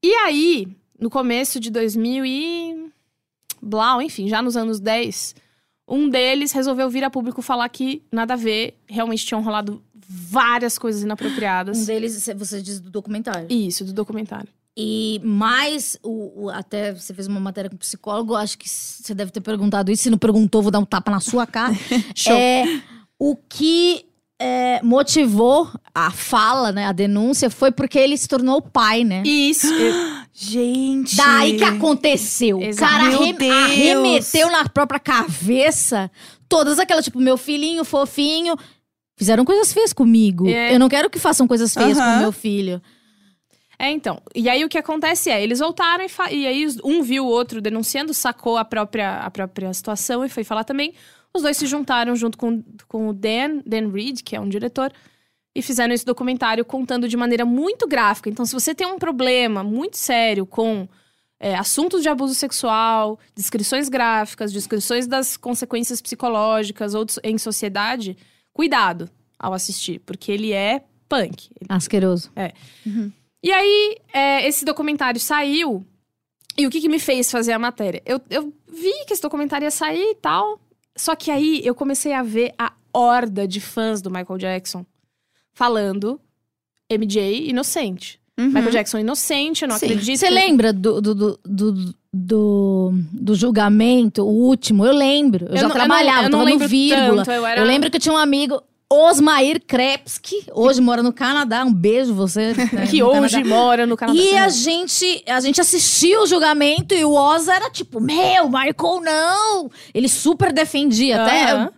E 0.02 0.12
aí, 0.14 0.68
no 0.98 1.10
começo 1.10 1.58
de 1.58 1.70
2000 1.70 2.24
e... 2.24 2.88
Blau, 3.60 4.00
enfim, 4.00 4.28
já 4.28 4.40
nos 4.40 4.56
anos 4.56 4.78
10, 4.78 5.34
um 5.88 6.08
deles 6.08 6.52
resolveu 6.52 6.88
vir 6.88 7.02
a 7.02 7.10
público 7.10 7.42
falar 7.42 7.68
que 7.68 8.02
nada 8.12 8.34
a 8.34 8.36
ver, 8.36 8.78
realmente 8.86 9.26
tinham 9.26 9.42
rolado 9.42 9.82
várias 10.08 10.78
coisas 10.78 11.02
inapropriadas. 11.02 11.78
Um 11.78 11.84
deles, 11.84 12.28
você 12.36 12.62
diz 12.62 12.78
do 12.80 12.88
documentário. 12.90 13.46
Isso, 13.50 13.84
do 13.84 13.92
documentário. 13.92 14.48
E 14.80 15.20
mais, 15.24 15.98
o, 16.04 16.44
o- 16.44 16.50
até 16.50 16.94
você 16.94 17.12
fez 17.12 17.26
uma 17.26 17.40
matéria 17.40 17.68
com 17.68 17.76
psicólogo, 17.76 18.36
acho 18.36 18.56
que 18.56 18.68
você 18.68 19.12
deve 19.12 19.32
ter 19.32 19.40
perguntado 19.40 19.90
isso. 19.90 20.04
Se 20.04 20.10
não 20.10 20.18
perguntou, 20.18 20.62
vou 20.62 20.70
dar 20.70 20.78
um 20.78 20.84
tapa 20.84 21.10
na 21.10 21.18
sua 21.18 21.48
cara. 21.48 21.74
Show. 22.14 22.32
É, 22.32 22.80
o 23.18 23.34
que 23.34 24.04
é, 24.40 24.80
motivou 24.84 25.68
a 25.92 26.12
fala, 26.12 26.70
né, 26.70 26.86
a 26.86 26.92
denúncia, 26.92 27.50
foi 27.50 27.72
porque 27.72 27.98
ele 27.98 28.16
se 28.16 28.28
tornou 28.28 28.62
pai, 28.62 29.02
né? 29.02 29.24
Isso. 29.26 29.66
Gente. 30.32 31.16
Daí 31.16 31.56
que 31.56 31.64
aconteceu. 31.64 32.58
O 32.60 32.76
cara 32.76 33.08
Meu 33.10 33.20
arre- 33.22 33.32
Deus. 33.32 33.52
arremeteu 33.52 34.52
na 34.52 34.68
própria 34.68 35.00
cabeça 35.00 36.08
todas 36.48 36.78
aquelas, 36.78 37.04
tipo, 37.04 37.18
meu 37.20 37.36
filhinho 37.36 37.84
fofinho. 37.84 38.56
Fizeram 39.18 39.44
coisas 39.44 39.72
feias 39.72 39.92
comigo. 39.92 40.48
É. 40.48 40.72
Eu 40.72 40.78
não 40.78 40.88
quero 40.88 41.10
que 41.10 41.18
façam 41.18 41.48
coisas 41.48 41.74
feias 41.74 41.98
com 41.98 42.04
Aham. 42.04 42.16
o 42.18 42.20
meu 42.20 42.30
filho. 42.32 42.80
É, 43.78 43.90
então. 43.90 44.20
E 44.34 44.48
aí 44.48 44.64
o 44.64 44.68
que 44.68 44.76
acontece 44.76 45.30
é, 45.30 45.40
eles 45.42 45.60
voltaram 45.60 46.04
e, 46.04 46.08
fa- 46.08 46.32
e 46.32 46.46
aí 46.46 46.66
um 46.82 47.00
viu 47.02 47.24
o 47.24 47.28
outro 47.28 47.60
denunciando, 47.60 48.12
sacou 48.12 48.56
a 48.56 48.64
própria, 48.64 49.18
a 49.20 49.30
própria 49.30 49.72
situação 49.72 50.24
e 50.24 50.28
foi 50.28 50.42
falar 50.42 50.64
também. 50.64 50.94
Os 51.32 51.42
dois 51.42 51.56
se 51.56 51.66
juntaram 51.66 52.16
junto 52.16 52.36
com, 52.36 52.62
com 52.88 53.08
o 53.08 53.12
Dan, 53.12 53.60
Dan 53.64 53.90
Reed, 53.92 54.22
que 54.22 54.34
é 54.34 54.40
um 54.40 54.48
diretor, 54.48 54.92
e 55.54 55.62
fizeram 55.62 55.94
esse 55.94 56.04
documentário 56.04 56.64
contando 56.64 57.06
de 57.08 57.16
maneira 57.16 57.44
muito 57.44 57.86
gráfica. 57.86 58.28
Então, 58.28 58.44
se 58.44 58.52
você 58.52 58.74
tem 58.74 58.86
um 58.86 58.98
problema 58.98 59.62
muito 59.62 59.96
sério 59.96 60.44
com 60.44 60.88
é, 61.38 61.54
assuntos 61.54 62.02
de 62.02 62.08
abuso 62.08 62.34
sexual, 62.34 63.18
descrições 63.34 63.88
gráficas, 63.88 64.52
descrições 64.52 65.06
das 65.06 65.36
consequências 65.36 66.00
psicológicas 66.00 66.94
ou 66.94 67.06
em 67.22 67.38
sociedade, 67.38 68.16
cuidado 68.52 69.08
ao 69.38 69.52
assistir, 69.52 70.00
porque 70.00 70.32
ele 70.32 70.52
é 70.52 70.82
punk. 71.08 71.50
Asqueroso. 71.68 72.30
E 73.42 73.52
aí, 73.52 73.96
é, 74.12 74.46
esse 74.48 74.64
documentário 74.64 75.20
saiu. 75.20 75.84
E 76.56 76.66
o 76.66 76.70
que, 76.70 76.80
que 76.80 76.88
me 76.88 76.98
fez 76.98 77.30
fazer 77.30 77.52
a 77.52 77.58
matéria? 77.58 78.02
Eu, 78.04 78.20
eu 78.30 78.52
vi 78.66 78.92
que 79.06 79.12
esse 79.12 79.22
documentário 79.22 79.64
ia 79.64 79.70
sair 79.70 80.10
e 80.10 80.14
tal. 80.16 80.60
Só 80.96 81.14
que 81.14 81.30
aí 81.30 81.60
eu 81.64 81.74
comecei 81.74 82.12
a 82.12 82.22
ver 82.24 82.52
a 82.58 82.72
horda 82.92 83.46
de 83.46 83.60
fãs 83.60 84.02
do 84.02 84.10
Michael 84.10 84.38
Jackson 84.38 84.84
falando 85.52 86.20
MJ 86.90 87.48
inocente. 87.48 88.20
Uhum. 88.38 88.46
Michael 88.46 88.70
Jackson 88.70 88.98
inocente, 88.98 89.62
eu 89.62 89.68
não 89.68 89.78
Sim. 89.78 89.86
acredito. 89.86 90.18
Você 90.18 90.30
lembra 90.30 90.72
do, 90.72 91.00
do, 91.00 91.14
do, 91.14 91.40
do, 91.44 91.94
do, 92.12 92.90
do 93.12 93.34
julgamento, 93.34 94.22
o 94.22 94.28
último? 94.30 94.86
Eu 94.86 94.92
lembro. 94.94 95.46
Eu, 95.46 95.50
Eu 95.50 95.56
já 95.56 95.62
não- 95.62 95.68
eu 95.68 95.68
não- 95.68 95.74
trabalhava, 95.86 96.18
eu 96.26 96.30
não 96.30 96.30
tava 96.38 96.44
no 96.44 96.50
lembro 96.50 96.68
vírgula. 96.68 97.24
tanto, 97.24 97.30
eu 97.32 97.46
era- 97.46 97.60
Eu 97.60 97.64
lembro 97.66 97.90
que 97.90 97.96
eu 97.96 98.00
tinha 98.00 98.12
um 98.14 98.18
amigo, 98.18 98.62
Osmair 98.90 99.60
Krepski, 99.66 100.46
hoje 100.54 100.80
mora 100.80 101.02
no 101.02 101.12
Canadá. 101.12 101.62
Um 101.62 101.72
beijo 101.72 102.14
você. 102.14 102.54
né, 102.54 102.86
Que 102.88 103.02
hoje 103.02 103.34
Canadá. 103.36 103.48
mora 103.54 103.86
no 103.86 103.96
Canadá. 103.98 104.18
E 104.18 104.34
a 104.34 104.48
gente, 104.48 105.22
a 105.26 105.38
gente 105.40 105.60
assistiu 105.60 106.22
o 106.22 106.26
julgamento 106.26 106.94
e 106.94 107.04
o 107.04 107.12
Oz 107.12 107.48
era 107.48 107.68
tipo, 107.68 108.00
meu, 108.00 108.48
Michael 108.48 109.00
não! 109.02 109.70
Ele 109.92 110.08
super 110.08 110.54
defendia. 110.54 111.22
Até, 111.22 111.52
Aham, 111.52 111.70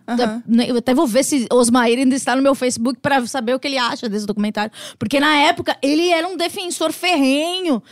eu, 0.47 0.63
eu 0.67 0.77
até 0.77 0.93
vou 0.93 1.05
ver 1.05 1.25
se 1.25 1.47
Osmair 1.51 1.99
ainda 1.99 2.15
está 2.15 2.33
no 2.33 2.41
meu 2.41 2.55
Facebook 2.55 2.97
pra 3.01 3.25
saber 3.27 3.55
o 3.55 3.59
que 3.59 3.67
ele 3.67 3.77
acha 3.77 4.07
desse 4.07 4.25
documentário. 4.25 4.71
Porque 4.97 5.19
na 5.19 5.35
época 5.35 5.75
ele 5.81 6.07
era 6.09 6.25
um 6.25 6.37
defensor 6.37 6.93
ferrenho. 6.93 7.83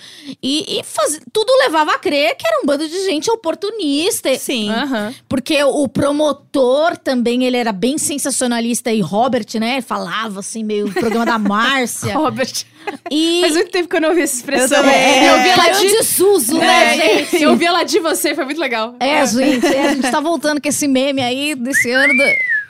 E, 0.41 0.79
e 0.79 0.83
faz- 0.85 1.19
tudo 1.33 1.51
levava 1.63 1.91
a 1.91 1.99
crer 1.99 2.37
que 2.37 2.47
era 2.47 2.61
um 2.63 2.65
bando 2.65 2.87
de 2.87 3.03
gente 3.03 3.29
oportunista. 3.29 4.33
Sim. 4.37 4.69
Aham. 4.69 5.13
Porque 5.27 5.61
o 5.61 5.89
promotor 5.89 6.97
também, 6.97 7.43
ele 7.43 7.57
era 7.57 7.73
bem 7.73 7.97
sensacionalista 7.97 8.93
e 8.93 9.08
Robert, 9.09 9.45
né? 9.59 9.81
Falava 9.81 10.39
assim, 10.39 10.63
meio 10.63 10.91
programa 10.93 11.25
da 11.25 11.39
Márcia. 11.39 12.13
Robert. 12.17 12.65
E 13.09 13.41
Faz 13.41 13.53
muito 13.55 13.71
tempo 13.71 13.89
que 13.89 13.95
eu 13.95 14.01
não 14.01 14.09
ouvi 14.09 14.21
essa 14.21 14.35
expressão. 14.35 14.83
Eu. 14.83 14.89
É, 14.89 15.29
eu 15.29 15.41
vi 15.41 15.49
ela 15.49 15.69
de... 15.69 15.87
de 15.87 16.03
Suso, 16.03 16.57
É, 16.57 16.65
né, 16.65 16.97
gente? 16.97 17.41
Eu 17.43 17.55
vi 17.55 17.65
ela 17.65 17.83
de 17.83 17.99
você, 17.99 18.35
foi 18.35 18.45
muito 18.45 18.61
legal. 18.61 18.95
É, 18.99 19.25
gente, 19.25 19.65
é, 19.65 19.87
a 19.87 19.93
gente 19.95 20.11
tá 20.11 20.19
voltando 20.19 20.61
com 20.61 20.69
esse 20.69 20.87
meme 20.87 21.21
aí 21.21 21.55
desse 21.55 21.91
ano 21.91 22.13
do. 22.13 22.23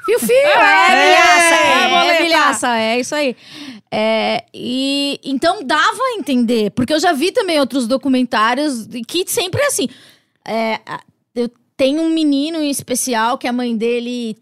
Fio, 0.05 0.19
fio, 0.19 0.33
É, 0.33 0.91
é, 0.91 1.05
milhaça, 1.05 1.55
é, 1.55 2.07
é, 2.07 2.17
é, 2.17 2.23
milhaça, 2.23 2.77
é 2.77 2.99
isso 2.99 3.13
aí. 3.13 3.35
É, 3.91 4.43
e 4.53 5.19
então 5.23 5.63
dava 5.63 6.01
a 6.01 6.17
entender, 6.17 6.71
porque 6.71 6.93
eu 6.93 6.99
já 6.99 7.11
vi 7.11 7.31
também 7.31 7.59
outros 7.59 7.87
documentários 7.87 8.87
que 9.07 9.25
sempre 9.27 9.61
é 9.61 9.67
assim. 9.67 9.89
É, 10.47 10.79
eu 11.35 11.49
tenho 11.75 12.01
um 12.01 12.09
menino 12.09 12.59
em 12.59 12.69
especial 12.69 13.37
que 13.37 13.47
a 13.47 13.53
mãe 13.53 13.75
dele 13.75 14.37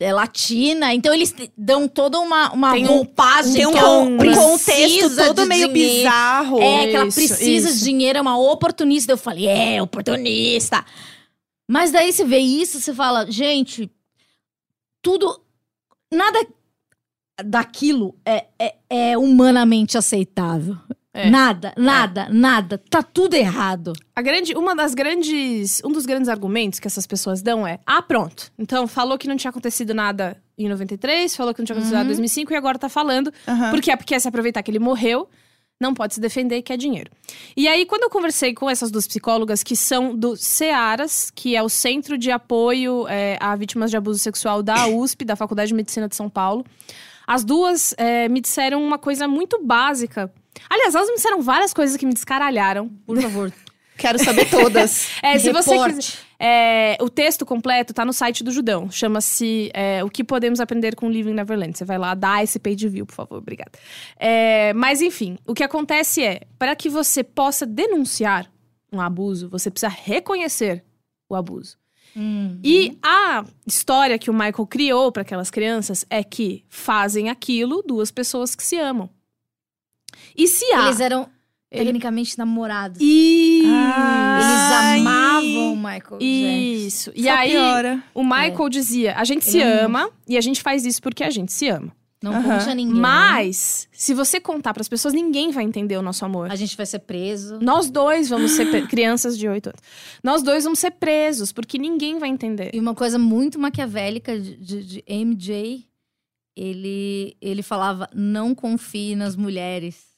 é 0.00 0.12
latina, 0.12 0.92
então 0.92 1.14
eles 1.14 1.34
dão 1.56 1.86
toda 1.88 2.18
uma, 2.18 2.52
uma 2.52 2.72
Tem 2.72 2.84
um- 2.84 2.88
roupagem 2.88 3.54
Tem 3.54 3.66
um, 3.66 3.76
ela 3.76 3.98
um 4.00 4.16
contexto 4.18 5.16
todo 5.16 5.46
meio 5.46 5.68
dinheiro. 5.72 6.02
bizarro. 6.02 6.60
É, 6.60 6.86
que 6.88 6.96
ela 6.96 7.06
Isso, 7.06 7.14
precisa 7.16 7.68
isso. 7.70 7.78
de 7.78 7.84
dinheiro, 7.84 8.18
é 8.18 8.22
uma 8.22 8.38
oportunista. 8.38 9.12
Eu 9.12 9.16
falei, 9.16 9.46
é, 9.46 9.80
oportunista. 9.82 10.84
Mas 11.70 11.90
daí 11.92 12.12
você 12.12 12.24
vê 12.24 12.38
isso, 12.38 12.80
você 12.80 12.92
fala, 12.92 13.30
gente, 13.30 13.90
tudo. 15.02 15.40
Nada 16.12 16.46
daquilo 17.44 18.14
é, 18.24 18.46
é, 18.58 18.74
é 18.90 19.18
humanamente 19.18 19.96
aceitável. 19.98 20.76
É. 21.16 21.30
Nada, 21.30 21.72
nada, 21.76 22.28
nada. 22.28 22.76
Tá 22.90 23.00
tudo 23.00 23.34
errado. 23.34 23.92
A 24.16 24.20
grande, 24.20 24.52
uma 24.56 24.74
das 24.74 24.94
grandes, 24.94 25.80
um 25.84 25.92
dos 25.92 26.04
grandes 26.04 26.28
argumentos 26.28 26.80
que 26.80 26.88
essas 26.88 27.06
pessoas 27.06 27.40
dão 27.40 27.64
é: 27.64 27.78
ah, 27.86 28.02
pronto. 28.02 28.50
Então 28.58 28.88
falou 28.88 29.16
que 29.16 29.28
não 29.28 29.36
tinha 29.36 29.50
acontecido 29.50 29.94
nada 29.94 30.36
em 30.58 30.68
93, 30.68 31.34
falou 31.36 31.54
que 31.54 31.60
não 31.60 31.66
tinha 31.66 31.74
acontecido 31.74 31.94
nada 31.94 32.06
em 32.06 32.08
2005 32.08 32.52
e 32.52 32.56
agora 32.56 32.76
tá 32.80 32.88
falando. 32.88 33.32
Aham. 33.46 33.70
Por 33.70 33.80
quê? 33.80 33.96
Porque 33.96 34.18
se 34.18 34.26
aproveitar 34.26 34.60
que 34.64 34.72
ele 34.72 34.80
morreu, 34.80 35.28
não 35.80 35.94
pode 35.94 36.14
se 36.14 36.20
defender 36.20 36.56
e 36.56 36.62
quer 36.62 36.76
dinheiro. 36.76 37.12
E 37.56 37.68
aí, 37.68 37.86
quando 37.86 38.02
eu 38.02 38.10
conversei 38.10 38.52
com 38.52 38.68
essas 38.68 38.90
duas 38.90 39.06
psicólogas 39.06 39.62
que 39.62 39.76
são 39.76 40.16
do 40.16 40.36
CEARAS, 40.36 41.30
que 41.32 41.54
é 41.54 41.62
o 41.62 41.68
Centro 41.68 42.18
de 42.18 42.32
Apoio 42.32 43.06
é, 43.08 43.38
a 43.40 43.54
Vítimas 43.54 43.90
de 43.90 43.96
Abuso 43.96 44.18
Sexual 44.18 44.64
da 44.64 44.86
USP, 44.90 45.24
da 45.24 45.36
Faculdade 45.36 45.68
de 45.68 45.74
Medicina 45.74 46.08
de 46.08 46.16
São 46.16 46.28
Paulo, 46.28 46.64
as 47.24 47.44
duas 47.44 47.94
é, 47.96 48.28
me 48.28 48.40
disseram 48.40 48.82
uma 48.82 48.98
coisa 48.98 49.28
muito 49.28 49.62
básica. 49.62 50.32
Aliás, 50.68 50.94
elas 50.94 51.08
me 51.08 51.16
disseram 51.16 51.42
várias 51.42 51.72
coisas 51.72 51.96
que 51.96 52.06
me 52.06 52.12
descaralharam. 52.12 52.88
Por 53.06 53.20
favor. 53.20 53.52
Quero 53.96 54.18
saber 54.22 54.50
todas. 54.50 55.08
É, 55.22 55.38
se 55.38 55.52
você 55.52 55.70
Reporte. 55.70 55.94
quiser. 55.94 56.18
é, 56.38 56.98
o 57.00 57.08
texto 57.08 57.46
completo 57.46 57.94
tá 57.94 58.04
no 58.04 58.12
site 58.12 58.42
do 58.42 58.50
Judão. 58.50 58.90
Chama-se 58.90 59.70
é, 59.72 60.02
O 60.02 60.10
que 60.10 60.24
Podemos 60.24 60.58
Aprender 60.58 60.96
com 60.96 61.08
Living 61.08 61.32
Neverland. 61.32 61.78
Você 61.78 61.84
vai 61.84 61.96
lá, 61.96 62.12
dá 62.14 62.42
esse 62.42 62.58
page 62.58 62.88
view, 62.88 63.06
por 63.06 63.14
favor. 63.14 63.38
Obrigada. 63.38 63.70
É, 64.18 64.72
mas, 64.74 65.00
enfim, 65.00 65.38
o 65.46 65.54
que 65.54 65.62
acontece 65.62 66.22
é: 66.22 66.40
para 66.58 66.74
que 66.74 66.88
você 66.88 67.22
possa 67.22 67.64
denunciar 67.64 68.50
um 68.92 69.00
abuso, 69.00 69.48
você 69.48 69.70
precisa 69.70 69.92
reconhecer 69.92 70.84
o 71.28 71.36
abuso. 71.36 71.76
Hum. 72.16 72.60
E 72.62 72.96
a 73.02 73.44
história 73.66 74.18
que 74.18 74.30
o 74.30 74.34
Michael 74.34 74.66
criou 74.66 75.10
para 75.10 75.22
aquelas 75.22 75.50
crianças 75.50 76.04
é 76.08 76.22
que 76.22 76.64
fazem 76.68 77.28
aquilo 77.28 77.82
duas 77.86 78.10
pessoas 78.10 78.54
que 78.54 78.62
se 78.62 78.76
amam. 78.76 79.08
E 80.36 80.46
se 80.48 80.64
há. 80.72 80.86
Eles 80.86 81.00
eram 81.00 81.28
Ele- 81.70 81.84
tecnicamente 81.86 82.36
namorados. 82.38 83.00
Isso! 83.00 83.68
Ai. 83.72 84.98
Eles 84.98 85.06
amavam 85.06 85.72
o 85.72 85.76
Michael. 85.76 86.18
Isso. 86.20 87.12
E 87.14 87.24
Só 87.24 87.30
aí, 87.30 87.50
piora. 87.52 88.02
o 88.14 88.22
Michael 88.24 88.68
dizia: 88.68 89.14
a 89.16 89.24
gente 89.24 89.44
se 89.44 89.58
Ele 89.58 89.70
é 89.70 89.82
um 89.82 89.84
ama 89.86 90.10
e 90.28 90.36
a 90.36 90.40
gente 90.40 90.62
faz 90.62 90.84
isso 90.84 91.00
porque 91.02 91.22
a 91.24 91.30
gente 91.30 91.52
se 91.52 91.68
ama. 91.68 91.92
Não 92.22 92.32
Aham. 92.32 92.58
conte 92.58 92.70
a 92.70 92.74
ninguém. 92.74 92.94
Mas, 92.98 93.86
se 93.92 94.14
você 94.14 94.40
contar 94.40 94.72
pras 94.72 94.88
pessoas, 94.88 95.12
ninguém 95.12 95.50
vai 95.50 95.62
entender 95.62 95.98
o 95.98 96.02
nosso 96.02 96.24
amor. 96.24 96.50
A 96.50 96.56
gente 96.56 96.74
vai 96.74 96.86
ser 96.86 97.00
preso. 97.00 97.58
Nós 97.60 97.90
dois 97.90 98.30
vamos 98.30 98.52
ser 98.52 98.86
crianças 98.88 99.36
de 99.36 99.46
8 99.46 99.66
anos. 99.66 99.80
Nós 100.22 100.42
dois 100.42 100.64
vamos 100.64 100.78
ser 100.78 100.92
presos, 100.92 101.52
porque 101.52 101.76
ninguém 101.76 102.18
vai 102.18 102.30
entender. 102.30 102.70
E 102.72 102.80
uma 102.80 102.94
coisa 102.94 103.18
muito 103.18 103.58
maquiavélica 103.58 104.40
de, 104.40 104.56
de- 104.56 104.84
de 104.84 105.04
MJ, 105.06 105.84
ele, 106.56 107.36
ele 107.42 107.62
falava: 107.62 108.08
não 108.14 108.54
confie 108.54 109.14
nas 109.14 109.36
mulheres. 109.36 110.13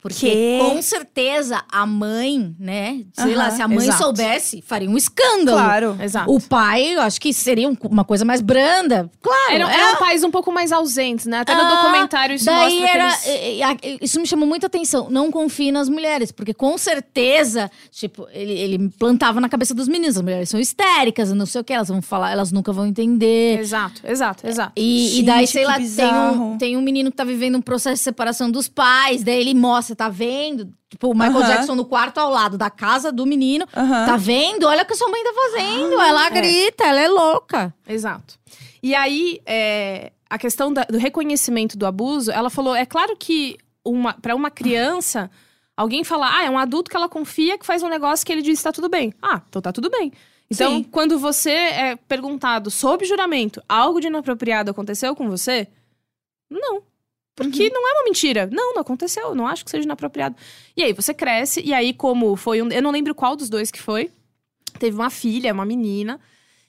Porque 0.00 0.30
Quê? 0.30 0.58
com 0.60 0.80
certeza 0.80 1.62
a 1.70 1.84
mãe, 1.86 2.54
né? 2.58 3.04
Sei 3.12 3.34
lá, 3.34 3.50
se 3.50 3.60
a 3.62 3.68
mãe 3.68 3.78
exato. 3.86 4.02
soubesse, 4.02 4.62
faria 4.62 4.88
um 4.88 4.96
escândalo. 4.96 5.58
Claro. 5.58 5.96
Exato. 6.00 6.32
O 6.32 6.40
pai, 6.40 6.94
eu 6.96 7.00
acho 7.02 7.20
que 7.20 7.32
seria 7.32 7.68
um- 7.68 7.76
uma 7.90 8.04
coisa 8.04 8.24
mais 8.24 8.40
branda. 8.40 9.10
Claro. 9.20 9.52
Eram, 9.52 9.68
é- 9.68 9.74
eram 9.74 9.96
pais 9.98 10.24
um 10.24 10.30
pouco 10.30 10.50
mais 10.52 10.72
ausentes, 10.72 11.26
né? 11.26 11.40
Até 11.40 11.54
no 11.54 11.60
Ah, 11.62 11.68
documentário 11.82 12.34
isso 12.36 12.44
Daí 12.46 12.80
mostra 12.80 12.88
era. 12.98 13.16
que 13.16 13.28
eles... 13.28 13.62
a- 13.62 13.76
Isso 14.04 14.20
me 14.20 14.26
chamou 14.26 14.46
muita 14.48 14.66
atenção. 14.66 15.08
Não 15.10 15.30
confie 15.30 15.70
nas 15.70 15.88
mulheres, 15.88 16.32
porque 16.32 16.54
com 16.54 16.76
certeza, 16.78 17.70
tipo, 17.90 18.26
ele, 18.32 18.52
ele 18.52 18.88
plantava 18.98 19.40
na 19.40 19.48
cabeça 19.48 19.74
dos 19.74 19.88
meninos. 19.88 20.16
As 20.16 20.22
mulheres 20.22 20.48
são 20.48 20.58
histéricas, 20.58 21.32
não 21.32 21.46
sei 21.46 21.60
o 21.60 21.64
que, 21.64 21.72
elas 21.72 21.88
vão 21.88 22.00
falar, 22.02 22.30
elas 22.32 22.50
nunca 22.52 22.72
vão 22.72 22.86
entender. 22.86 23.58
Exato, 23.60 24.00
exato, 24.06 24.46
exato. 24.46 24.72
E, 24.76 25.20
e 25.20 25.22
daí, 25.22 25.40
Gente, 25.40 25.50
sei 25.52 25.62
que 25.62 25.68
lá, 25.68 25.74
tem 25.74 25.82
bizarro. 25.84 26.44
um, 26.52 26.58
tem 26.58 26.76
um 26.76 26.82
menino 26.82 27.10
que 27.10 27.16
tá 27.16 27.24
vivendo 27.24 27.56
um 27.56 27.62
processo 27.62 27.96
de 27.96 28.02
separação 28.04 28.50
dos 28.50 28.68
pais, 28.68 29.17
daí 29.24 29.40
ele 29.40 29.54
mostra, 29.54 29.94
tá 29.96 30.08
vendo? 30.08 30.72
Tipo, 30.88 31.08
o 31.10 31.14
Michael 31.14 31.38
Aham. 31.38 31.46
Jackson 31.48 31.74
no 31.74 31.84
quarto 31.84 32.18
ao 32.18 32.30
lado 32.30 32.56
da 32.58 32.70
casa 32.70 33.10
do 33.12 33.26
menino. 33.26 33.66
Aham. 33.76 34.06
Tá 34.06 34.16
vendo? 34.16 34.64
Olha 34.66 34.82
o 34.82 34.86
que 34.86 34.92
a 34.92 34.96
sua 34.96 35.08
mãe 35.08 35.22
tá 35.22 35.32
fazendo. 35.34 36.00
ela 36.00 36.30
grita, 36.30 36.84
ela 36.84 37.00
é 37.00 37.08
louca. 37.08 37.74
Exato. 37.86 38.38
E 38.82 38.94
aí, 38.94 39.40
é, 39.46 40.12
a 40.30 40.38
questão 40.38 40.72
da- 40.72 40.84
do 40.84 40.98
reconhecimento 40.98 41.76
do 41.76 41.84
abuso, 41.86 42.30
ela 42.30 42.48
falou: 42.50 42.74
é 42.74 42.86
claro 42.86 43.16
que 43.16 43.56
uma, 43.84 44.14
para 44.14 44.34
uma 44.34 44.50
criança, 44.50 45.30
alguém 45.76 46.04
falar, 46.04 46.38
ah, 46.38 46.44
é 46.44 46.50
um 46.50 46.58
adulto 46.58 46.90
que 46.90 46.96
ela 46.96 47.08
confia 47.08 47.58
que 47.58 47.66
faz 47.66 47.82
um 47.82 47.88
negócio 47.88 48.24
que 48.24 48.32
ele 48.32 48.42
diz 48.42 48.58
que 48.58 48.64
tá 48.64 48.72
tudo 48.72 48.88
bem. 48.88 49.12
Ah, 49.22 49.40
então 49.48 49.60
tá 49.62 49.72
tudo 49.72 49.90
bem. 49.90 50.12
Então, 50.50 50.76
Sim. 50.78 50.82
quando 50.84 51.18
você 51.18 51.50
é 51.50 51.96
perguntado 51.96 52.70
sob 52.70 53.04
juramento, 53.04 53.62
algo 53.68 54.00
de 54.00 54.06
inapropriado 54.06 54.70
aconteceu 54.70 55.14
com 55.14 55.28
você? 55.28 55.68
Não. 56.50 56.82
Porque 57.38 57.70
não 57.70 57.88
é 57.88 57.92
uma 57.92 58.04
mentira. 58.04 58.48
Não, 58.52 58.74
não 58.74 58.82
aconteceu. 58.82 59.28
Eu 59.28 59.34
Não 59.34 59.46
acho 59.46 59.64
que 59.64 59.70
seja 59.70 59.84
inapropriado. 59.84 60.36
E 60.76 60.82
aí 60.82 60.92
você 60.92 61.14
cresce, 61.14 61.62
e 61.64 61.72
aí, 61.72 61.92
como 61.92 62.36
foi 62.36 62.60
um. 62.60 62.68
Eu 62.68 62.82
não 62.82 62.90
lembro 62.90 63.14
qual 63.14 63.36
dos 63.36 63.48
dois 63.48 63.70
que 63.70 63.80
foi. 63.80 64.10
Teve 64.78 64.96
uma 64.96 65.10
filha, 65.10 65.52
uma 65.52 65.64
menina. 65.64 66.20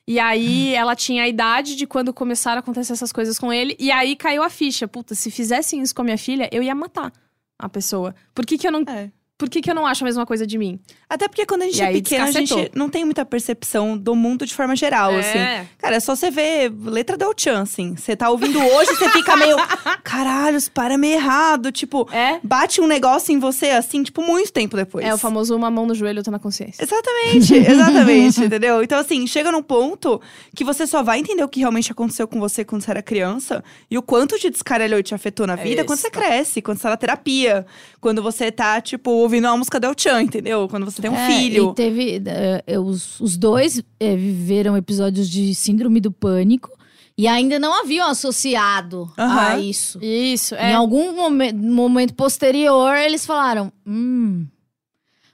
E 0.07 0.19
aí 0.19 0.73
ela 0.73 0.95
tinha 0.95 1.23
a 1.23 1.27
idade 1.27 1.75
de 1.75 1.85
quando 1.85 2.11
começaram 2.11 2.57
a 2.57 2.59
acontecer 2.61 2.93
essas 2.93 3.11
coisas 3.11 3.37
com 3.37 3.53
ele. 3.53 3.75
E 3.79 3.91
aí 3.91 4.15
caiu 4.15 4.41
a 4.41 4.49
ficha. 4.49 4.87
Puta, 4.87 5.13
se 5.13 5.29
fizessem 5.29 5.81
isso 5.81 5.93
com 5.93 6.01
a 6.01 6.05
minha 6.05 6.17
filha, 6.17 6.49
eu 6.51 6.63
ia 6.63 6.73
matar 6.73 7.13
a 7.59 7.69
pessoa. 7.69 8.15
Por 8.33 8.45
que, 8.45 8.57
que 8.57 8.67
eu 8.67 8.71
não. 8.71 8.81
É. 8.87 9.11
Por 9.39 9.49
que, 9.49 9.61
que 9.61 9.71
eu 9.71 9.73
não 9.73 9.85
acho 9.85 10.03
a 10.03 10.05
mesma 10.05 10.25
coisa 10.25 10.45
de 10.45 10.57
mim? 10.57 10.77
Até 11.09 11.29
porque 11.29 11.45
quando 11.45 11.61
a 11.61 11.65
gente 11.65 11.79
E 11.79 11.81
é 11.81 11.91
pequeno, 11.93 12.25
a 12.25 12.31
gente 12.31 12.69
não 12.75 12.89
tem 12.89 13.05
muita 13.05 13.23
percepção 13.25 13.97
do 13.97 14.13
mundo 14.13 14.45
de 14.45 14.53
forma 14.53 14.75
geral, 14.75 15.15
assim. 15.15 15.39
Cara, 15.77 15.95
é 15.95 15.99
só 16.01 16.13
você 16.13 16.29
ver 16.29 16.69
letra 16.83 17.15
do 17.17 17.33
Chan, 17.37 17.61
assim. 17.61 17.95
Você 17.95 18.17
tá 18.17 18.29
ouvindo 18.29 18.59
hoje, 18.59 18.93
você 18.97 19.09
fica 19.11 19.37
meio. 19.37 19.55
Caralho, 20.03 20.57
isso 20.57 20.69
para 20.69 20.97
meio 20.97 21.13
errado. 21.15 21.71
Tipo, 21.71 22.05
É. 22.11 22.41
bate 22.43 22.81
um 22.81 22.85
negócio 22.85 23.31
em 23.33 23.39
você, 23.39 23.67
assim, 23.69 24.03
tipo, 24.03 24.21
muito 24.21 24.51
tempo 24.51 24.75
depois. 24.75 25.05
É 25.05 25.13
o 25.13 25.17
famoso 25.17 25.55
uma 25.55 25.71
mão 25.71 25.85
no 25.85 25.95
joelho, 25.95 26.17
outra 26.19 26.31
na 26.31 26.39
consciência. 26.39 26.83
Exatamente, 26.83 27.53
exatamente, 27.55 28.43
entendeu? 28.43 28.83
Então, 28.83 28.99
assim, 28.99 29.25
chega 29.25 29.53
num 29.53 29.63
ponto 29.63 30.21
que 30.53 30.65
você 30.65 30.85
só 30.85 31.01
vai 31.01 31.17
entender 31.17 31.43
o 31.45 31.47
que 31.47 31.61
realmente 31.61 31.93
aconteceu 31.93 32.27
com 32.27 32.41
você 32.41 32.65
quando 32.65 32.81
você 32.81 32.91
era 32.91 33.01
criança 33.01 33.63
e 33.89 33.97
o 33.97 34.01
quanto 34.01 34.37
te 34.37 34.49
descaralhou 34.49 34.99
e 34.99 35.03
te 35.03 35.15
afetou 35.15 35.47
na 35.47 35.53
É 35.53 35.63
vida 35.63 35.85
quando 35.85 35.97
isso. 35.97 36.07
você 36.07 36.11
cresce, 36.11 36.61
quando 36.61 36.77
você 36.77 36.83
tá 36.83 36.89
na 36.89 36.97
terapia, 36.97 37.65
quando 38.01 38.21
você 38.21 38.51
tá, 38.51 38.81
tipo, 38.81 39.28
ouvindo 39.29 39.45
uma 39.47 39.57
música 39.57 39.79
do 39.79 39.85
El 39.87 39.93
Chan, 39.97 40.21
entendeu? 40.23 40.67
Quando 40.67 40.85
você 40.85 41.01
tem 41.01 41.09
um 41.11 41.15
É, 41.15 41.27
filho. 41.27 41.71
E 41.71 41.75
teve. 41.75 42.21
é, 42.65 42.79
os, 42.79 43.19
os 43.19 43.37
dois 43.37 43.81
é, 43.99 44.15
viveram 44.15 44.75
episódios 44.75 45.29
de 45.29 45.53
síndrome 45.55 45.99
do 46.01 46.11
pânico 46.11 46.71
e 47.17 47.27
ainda 47.27 47.59
não 47.59 47.73
haviam 47.79 48.07
associado 48.09 49.11
a 49.17 49.23
Aham. 49.23 49.59
isso. 49.59 49.99
Isso, 50.03 50.55
Em 50.55 50.71
é. 50.71 50.73
algum 50.73 51.13
momen- 51.15 51.53
momento 51.53 52.13
posterior, 52.13 52.95
eles 52.97 53.25
falaram: 53.25 53.71
hum. 53.85 54.45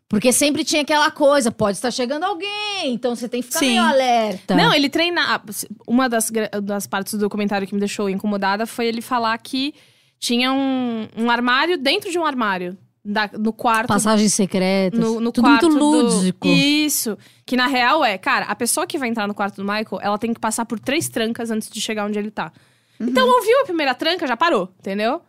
Porque 0.07 0.31
sempre 0.31 0.63
tinha 0.63 0.83
aquela 0.83 1.09
coisa, 1.09 1.51
pode 1.51 1.77
estar 1.77 1.89
chegando 1.89 2.23
alguém, 2.25 2.93
então 2.93 3.15
você 3.15 3.27
tem 3.27 3.41
que 3.41 3.47
ficar 3.47 3.59
Sim. 3.59 3.69
meio 3.71 3.83
alerta. 3.83 4.53
Não, 4.55 4.71
ele 4.71 4.87
treina. 4.87 5.41
Uma 5.87 6.07
das, 6.07 6.31
das 6.63 6.85
partes 6.85 7.13
do 7.13 7.19
documentário 7.19 7.67
que 7.67 7.73
me 7.73 7.79
deixou 7.79 8.07
incomodada 8.07 8.67
foi 8.67 8.85
ele 8.85 9.01
falar 9.01 9.35
que 9.39 9.73
tinha 10.19 10.53
um, 10.53 11.07
um 11.17 11.29
armário 11.31 11.75
dentro 11.77 12.11
de 12.11 12.19
um 12.19 12.25
armário. 12.25 12.77
Da- 13.05 13.29
no 13.37 13.53
quarto. 13.53 13.87
Passagens 13.87 14.33
secretas. 14.33 14.99
No, 14.99 15.19
no 15.19 15.31
tudo 15.31 15.45
quarto 15.45 15.69
muito 15.69 15.79
do- 15.79 16.15
lúdico. 16.15 16.47
Isso. 16.47 17.17
Que 17.45 17.55
na 17.55 17.67
real 17.67 18.03
é, 18.03 18.17
cara, 18.17 18.45
a 18.45 18.55
pessoa 18.55 18.87
que 18.87 18.97
vai 18.97 19.07
entrar 19.09 19.27
no 19.27 19.33
quarto 19.35 19.57
do 19.57 19.63
Michael, 19.63 19.99
ela 20.01 20.17
tem 20.17 20.33
que 20.33 20.39
passar 20.39 20.65
por 20.65 20.79
três 20.79 21.07
trancas 21.07 21.51
antes 21.51 21.69
de 21.69 21.79
chegar 21.79 22.05
onde 22.05 22.17
ele 22.17 22.31
tá. 22.31 22.51
Uhum. 22.99 23.07
Então, 23.09 23.27
ouviu 23.29 23.61
a 23.61 23.65
primeira 23.65 23.93
tranca, 23.93 24.25
já 24.25 24.35
parou, 24.35 24.69
entendeu? 24.79 25.21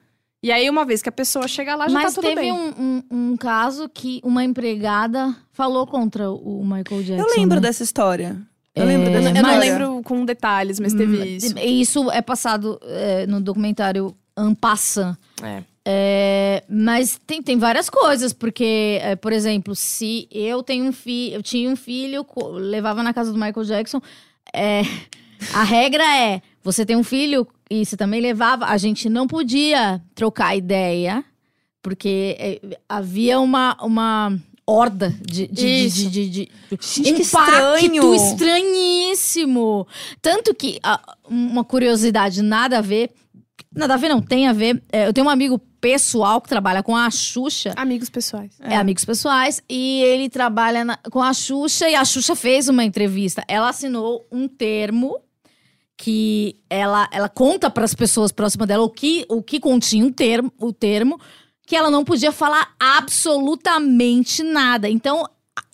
E 0.43 0.53
aí, 0.53 0.71
uma 0.71 0.85
vez 0.85 1.03
que 1.03 1.09
a 1.09 1.13
pessoa 1.13 1.49
chega 1.49 1.75
lá, 1.75 1.89
já 1.89 1.95
Mas 1.95 2.15
tá 2.15 2.21
tudo 2.21 2.29
teve 2.31 2.43
bem. 2.43 2.53
um, 2.53 2.69
um, 2.79 3.03
um 3.33 3.37
caso 3.37 3.89
que 3.89 4.21
uma 4.23 4.45
empregada 4.45 5.35
falou 5.53 5.87
contra 5.87 6.31
o 6.31 6.63
Michael 6.65 7.03
Jackson. 7.03 7.29
Eu 7.29 7.37
lembro 7.37 7.57
né? 7.57 7.63
dessa 7.63 7.83
história. 7.83 8.37
Eu 8.75 8.85
lembro 8.85 9.09
É, 9.09 9.13
dessa 9.15 9.29
Eu 9.31 9.33
não 9.33 9.41
história. 9.55 9.59
lembro 9.59 10.03
com 10.05 10.25
detalhes, 10.25 10.79
mas 10.79 10.93
teve 10.93 11.37
isso. 11.37 11.59
E 11.59 11.81
Isso 11.81 12.11
é 12.13 12.21
passado 12.23 12.79
é, 12.85 13.27
no 13.27 13.41
documentário 13.41 14.15
Ampassan. 14.37 15.17
É. 15.43 15.63
É, 15.89 16.65
mas 16.69 17.21
tem, 17.25 17.41
tem 17.41 17.57
várias 17.57 17.89
coisas, 17.89 18.33
porque, 18.33 18.99
é, 19.01 19.15
por 19.15 19.33
exemplo, 19.33 19.73
se 19.77 20.27
eu 20.33 20.61
tenho 20.61 20.85
um 20.85 20.93
filho, 20.93 21.37
eu 21.37 21.43
tinha 21.45 21.71
um 21.71 21.77
filho, 21.77 22.27
levava 22.55 23.05
na 23.05 23.15
casa 23.15 23.33
do 23.33 23.39
Michael 23.39 23.65
Jackson, 23.65 24.03
é, 24.53 24.83
a 25.55 25.63
regra 25.63 26.03
é: 26.05 26.43
você 26.61 26.85
tem 26.85 26.97
um 26.97 27.05
filho 27.05 27.47
e 27.71 27.87
você 27.87 27.97
também 27.97 28.21
levava, 28.21 28.67
a 28.67 28.77
gente 28.77 29.09
não 29.09 29.29
podia 29.29 30.03
trocar 30.13 30.57
ideia, 30.57 31.25
porque 31.81 32.37
é, 32.37 32.79
havia 32.89 33.39
uma, 33.39 33.77
uma 33.81 34.37
horda 34.67 35.15
de. 35.23 35.47
de, 35.47 35.89
de, 35.89 36.11
de, 36.11 36.29
de, 36.29 36.49
Gente, 36.81 37.13
um 37.13 37.21
estranho. 37.21 38.15
estranhíssimo. 38.17 39.87
Tanto 40.21 40.53
que, 40.53 40.81
uma 41.29 41.63
curiosidade, 41.63 42.43
nada 42.43 42.79
a 42.79 42.83
ver. 42.83 43.13
Nada 43.77 43.95
a 43.95 43.97
ver, 43.99 44.09
não, 44.09 44.23
tem 44.23 44.49
a 44.49 44.53
ver. 44.53 44.83
É, 44.91 45.07
eu 45.07 45.13
tenho 45.13 45.27
um 45.27 45.31
amigo 45.31 45.59
pessoal 45.81 46.41
que 46.41 46.49
trabalha 46.49 46.83
com 46.83 46.97
a 46.97 47.11
Xuxa. 47.11 47.75
Amigos 47.77 48.09
pessoais. 48.09 48.53
É, 48.61 48.75
amigos 48.77 49.05
pessoais. 49.05 49.63
E 49.69 50.01
ele 50.03 50.29
trabalha 50.31 50.85
na- 50.85 50.99
com 51.11 51.23
a 51.23 51.33
Xuxa 51.35 51.89
e 51.89 51.95
a 51.95 52.05
Xuxa 52.05 52.35
fez 52.35 52.69
uma 52.69 52.83
entrevista. 52.83 53.45
Ela 53.47 53.69
assinou 53.69 54.27
um 54.33 54.49
termo 54.49 55.21
que 55.97 56.57
ela, 56.69 57.09
ela 57.13 57.29
conta 57.29 57.71
para 57.71 57.85
as 57.85 57.95
pessoas 57.95 58.33
próximas 58.33 58.67
dela 58.67 58.83
o 58.83 58.91
que, 58.91 59.25
o 59.29 59.43
que 59.43 59.61
continha 59.61 60.05
um 60.05 60.13
termo, 60.13 60.53
o 60.59 60.73
termo, 60.73 61.21
que 61.67 61.77
ela 61.77 61.91
não 61.91 62.05
podia 62.05 62.33
falar 62.33 62.75
absolutamente 62.79 64.43
nada. 64.43 64.89
Então, 64.89 65.27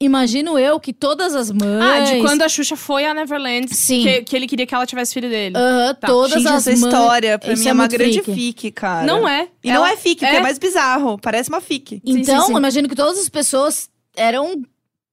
imagino 0.04 0.58
eu 0.58 0.78
que 0.80 0.92
todas 0.92 1.34
as 1.34 1.50
mães. 1.50 1.80
Ah, 1.82 2.00
de 2.00 2.20
quando 2.20 2.42
a 2.42 2.48
Xuxa 2.48 2.76
foi 2.76 3.04
a 3.04 3.14
Neverland, 3.14 3.74
Sim. 3.74 4.02
Que, 4.02 4.22
que 4.22 4.36
ele 4.36 4.46
queria 4.46 4.66
que 4.66 4.74
ela 4.74 4.86
tivesse 4.86 5.14
filho 5.14 5.28
dele. 5.28 5.56
Aham, 5.56 5.94
Tá. 5.94 6.06
todas 6.06 6.32
Gente, 6.42 6.48
as 6.48 6.66
essa 6.66 6.70
mães. 6.70 6.82
história 6.94 7.38
pra 7.38 7.52
Isso 7.52 7.62
mim 7.62 7.68
é 7.68 7.70
é 7.70 7.74
uma 7.74 7.86
grande 7.88 8.22
fique, 8.22 8.70
cara. 8.70 9.06
Não 9.06 9.28
é. 9.28 9.48
E 9.62 9.68
não 9.68 9.76
Ela- 9.76 9.92
é 9.92 9.96
fique, 9.96 10.20
porque 10.20 10.34
é. 10.36 10.38
é 10.38 10.42
mais 10.42 10.58
bizarro. 10.58 11.18
Parece 11.18 11.48
uma 11.48 11.60
fique. 11.60 11.96
Sim, 11.96 12.18
Então, 12.20 12.42
sim, 12.42 12.52
sim. 12.52 12.56
imagino 12.58 12.88
que 12.88 12.94
todas 12.96 13.18
as 13.18 13.28
pessoas 13.28 13.88
eram 14.16 14.62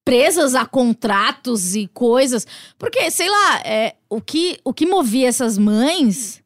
presas 0.05 0.55
a 0.55 0.65
contratos 0.65 1.75
e 1.75 1.87
coisas. 1.93 2.45
Porque, 2.77 3.11
sei 3.11 3.29
lá, 3.29 3.61
é, 3.63 3.95
o, 4.09 4.19
que, 4.19 4.57
o 4.63 4.73
que 4.73 4.85
movia 4.85 5.27
essas 5.27 5.57
mães, 5.57 6.41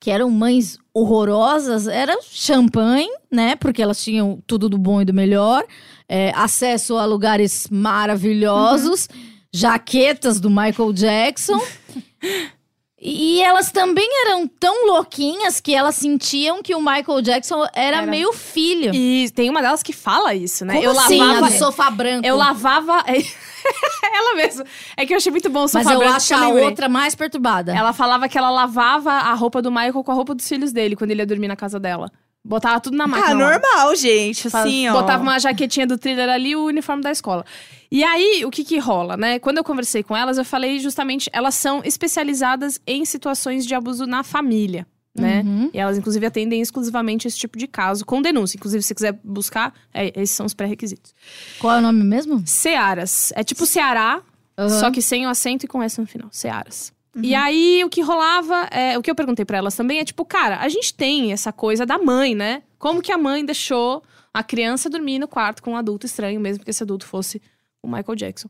que 0.00 0.10
eram 0.10 0.30
mães 0.30 0.78
horrorosas, 0.94 1.86
era 1.86 2.18
champanhe, 2.22 3.10
né? 3.30 3.54
Porque 3.54 3.82
elas 3.82 4.02
tinham 4.02 4.42
tudo 4.46 4.68
do 4.68 4.78
bom 4.78 5.02
e 5.02 5.04
do 5.04 5.12
melhor. 5.12 5.62
é, 6.08 6.32
acesso 6.34 6.96
a 6.96 7.04
lugares 7.04 7.68
maravilhosos. 7.70 9.08
Jaquetas 9.52 10.40
do 10.40 10.50
Michael 10.50 10.92
Jackson. 10.92 11.60
E 13.02 13.40
elas 13.40 13.72
também 13.72 14.06
eram 14.26 14.46
tão 14.46 14.86
louquinhas 14.88 15.58
que 15.58 15.74
elas 15.74 15.94
sentiam 15.94 16.62
que 16.62 16.74
o 16.74 16.80
Michael 16.80 17.22
Jackson 17.22 17.64
era, 17.74 17.98
Era. 17.98 18.06
meio 18.06 18.30
filho. 18.34 18.94
E 18.94 19.30
tem 19.30 19.48
uma 19.48 19.62
delas 19.62 19.82
que 19.82 19.92
fala 19.92 20.34
isso, 20.34 20.66
né? 20.66 20.74
Como 20.74 20.84
eu 20.84 20.90
assim? 20.90 21.16
lavava. 21.16 21.46
Do 21.46 21.58
sofá 21.58 21.90
branco. 21.90 22.26
Eu 22.26 22.36
lavava. 22.36 23.02
ela 24.14 24.34
mesma. 24.36 24.66
É 24.98 25.06
que 25.06 25.14
eu 25.14 25.16
achei 25.16 25.32
muito 25.32 25.48
bom 25.48 25.60
o 25.60 25.62
Mas 25.62 25.72
sofá 25.72 25.94
eu 25.94 25.98
branco 25.98 26.14
acho 26.16 26.28
que 26.28 26.34
a 26.34 26.48
outra 26.48 26.90
mais 26.90 27.14
perturbada. 27.14 27.74
Ela 27.74 27.94
falava 27.94 28.28
que 28.28 28.36
ela 28.36 28.50
lavava 28.50 29.12
a 29.12 29.32
roupa 29.32 29.62
do 29.62 29.70
Michael 29.70 30.04
com 30.04 30.12
a 30.12 30.14
roupa 30.14 30.34
dos 30.34 30.46
filhos 30.46 30.70
dele 30.70 30.94
quando 30.94 31.10
ele 31.10 31.22
ia 31.22 31.26
dormir 31.26 31.48
na 31.48 31.56
casa 31.56 31.80
dela. 31.80 32.12
Botava 32.44 32.80
tudo 32.80 32.96
na 32.96 33.06
máquina. 33.06 33.30
Ah, 33.30 33.34
lá. 33.34 33.50
normal, 33.60 33.94
gente. 33.96 34.48
Assim, 34.48 34.88
ó. 34.88 34.92
Botava 34.92 35.22
uma 35.22 35.38
jaquetinha 35.38 35.86
do 35.86 35.98
thriller 35.98 36.28
ali 36.28 36.50
e 36.50 36.56
o 36.56 36.64
uniforme 36.64 37.02
da 37.02 37.10
escola. 37.10 37.44
E 37.90 38.02
aí, 38.02 38.44
o 38.44 38.50
que 38.50 38.64
que 38.64 38.78
rola, 38.78 39.16
né? 39.16 39.38
Quando 39.38 39.58
eu 39.58 39.64
conversei 39.64 40.02
com 40.02 40.16
elas, 40.16 40.38
eu 40.38 40.44
falei 40.44 40.78
justamente, 40.78 41.28
elas 41.32 41.54
são 41.54 41.82
especializadas 41.84 42.80
em 42.86 43.04
situações 43.04 43.66
de 43.66 43.74
abuso 43.74 44.06
na 44.06 44.22
família, 44.22 44.86
né? 45.14 45.42
Uhum. 45.44 45.70
E 45.74 45.78
elas, 45.78 45.98
inclusive, 45.98 46.24
atendem 46.24 46.62
exclusivamente 46.62 47.28
esse 47.28 47.36
tipo 47.36 47.58
de 47.58 47.66
caso, 47.66 48.06
com 48.06 48.22
denúncia. 48.22 48.56
Inclusive, 48.56 48.82
se 48.82 48.88
você 48.88 48.94
quiser 48.94 49.18
buscar, 49.22 49.74
é, 49.92 50.12
esses 50.18 50.34
são 50.34 50.46
os 50.46 50.54
pré-requisitos. 50.54 51.14
Qual 51.58 51.74
é 51.74 51.78
o 51.78 51.82
nome 51.82 52.02
mesmo? 52.04 52.42
Searas. 52.46 53.32
É 53.36 53.44
tipo 53.44 53.66
Ceará, 53.66 54.22
Aham. 54.56 54.68
só 54.80 54.90
que 54.90 55.02
sem 55.02 55.26
o 55.26 55.28
acento 55.28 55.66
e 55.66 55.68
com 55.68 55.82
S 55.82 56.00
no 56.00 56.06
final. 56.06 56.28
Searas. 56.30 56.92
E 57.16 57.34
aí, 57.34 57.82
o 57.84 57.90
que 57.90 58.00
rolava, 58.00 58.68
é, 58.70 58.96
o 58.96 59.02
que 59.02 59.10
eu 59.10 59.14
perguntei 59.14 59.44
pra 59.44 59.58
elas 59.58 59.74
também 59.74 59.98
é 59.98 60.04
tipo, 60.04 60.24
cara, 60.24 60.58
a 60.60 60.68
gente 60.68 60.94
tem 60.94 61.32
essa 61.32 61.52
coisa 61.52 61.84
da 61.84 61.98
mãe, 61.98 62.34
né? 62.34 62.62
Como 62.78 63.02
que 63.02 63.10
a 63.10 63.18
mãe 63.18 63.44
deixou 63.44 64.02
a 64.32 64.44
criança 64.44 64.88
dormir 64.88 65.18
no 65.18 65.26
quarto 65.26 65.62
com 65.62 65.72
um 65.72 65.76
adulto 65.76 66.06
estranho, 66.06 66.40
mesmo 66.40 66.64
que 66.64 66.70
esse 66.70 66.82
adulto 66.82 67.06
fosse 67.06 67.42
o 67.82 67.88
Michael 67.88 68.14
Jackson? 68.14 68.48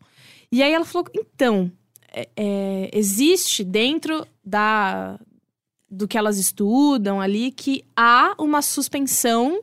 E 0.52 0.62
aí 0.62 0.72
ela 0.72 0.84
falou, 0.84 1.08
então, 1.14 1.72
é, 2.12 2.28
é, 2.36 2.90
existe 2.92 3.64
dentro 3.64 4.26
da 4.44 5.18
do 5.92 6.06
que 6.06 6.16
elas 6.16 6.38
estudam 6.38 7.20
ali 7.20 7.50
que 7.50 7.84
há 7.96 8.36
uma 8.38 8.62
suspensão, 8.62 9.60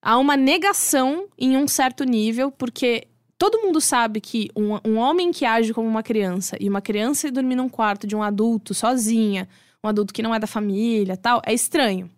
há 0.00 0.16
uma 0.18 0.36
negação 0.36 1.26
em 1.36 1.56
um 1.56 1.66
certo 1.66 2.04
nível, 2.04 2.52
porque 2.52 3.08
todo 3.38 3.60
mundo 3.60 3.80
sabe 3.80 4.20
que 4.20 4.50
um, 4.56 4.78
um 4.84 4.96
homem 4.96 5.30
que 5.30 5.44
age 5.44 5.74
como 5.74 5.88
uma 5.88 6.02
criança 6.02 6.56
e 6.60 6.68
uma 6.68 6.80
criança 6.80 7.30
dormir 7.30 7.56
num 7.56 7.68
quarto 7.68 8.06
de 8.06 8.16
um 8.16 8.22
adulto 8.22 8.72
sozinha, 8.74 9.48
um 9.82 9.88
adulto 9.88 10.12
que 10.12 10.22
não 10.22 10.34
é 10.34 10.38
da 10.38 10.46
família 10.46 11.16
tal, 11.16 11.42
é 11.44 11.52
estranho. 11.52 12.10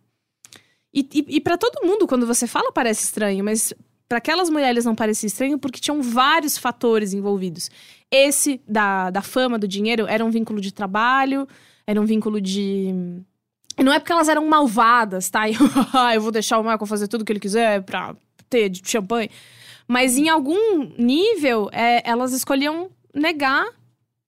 E, 0.93 1.07
e, 1.13 1.37
e 1.37 1.41
para 1.41 1.59
todo 1.59 1.87
mundo, 1.87 2.07
quando 2.07 2.27
você 2.27 2.47
fala, 2.47 2.73
parece 2.73 3.05
estranho, 3.05 3.45
mas 3.45 3.75
para 4.09 4.19
aquelas 4.19 4.49
mulheres 4.49 4.85
não 4.85 4.95
parecia 4.95 5.27
estranho 5.27 5.59
porque 5.59 5.81
tinham 5.81 6.01
vários 6.01 6.57
fatores 6.57 7.13
envolvidos. 7.13 7.71
Esse 8.11 8.61
da, 8.67 9.11
da 9.11 9.21
fama, 9.21 9.59
do 9.59 9.69
dinheiro, 9.69 10.07
era 10.07 10.25
um 10.25 10.31
vínculo 10.31 10.61
de 10.61 10.73
trabalho, 10.73 11.47
era 11.87 12.01
um 12.01 12.07
vínculo 12.07 12.41
de. 12.41 12.95
E 13.79 13.85
não 13.85 13.93
é 13.93 13.99
porque 13.99 14.13
elas 14.13 14.29
eram 14.29 14.47
malvadas, 14.47 15.29
tá? 15.29 15.43
"Ah, 15.93 16.15
eu 16.15 16.21
vou 16.23 16.33
deixar 16.33 16.59
o 16.59 16.63
Michael 16.63 16.87
fazer 16.87 17.07
tudo 17.07 17.25
que 17.25 17.31
ele 17.31 17.39
quiser 17.39 17.83
pra 17.83 18.17
ter 18.49 18.71
de 18.71 18.81
champanhe. 18.85 19.31
Mas 19.89 20.17
em 20.19 20.29
algum 20.29 20.85
nível, 20.99 21.69
é, 21.73 22.09
elas 22.09 22.33
escolhiam 22.33 22.91
negar 23.15 23.67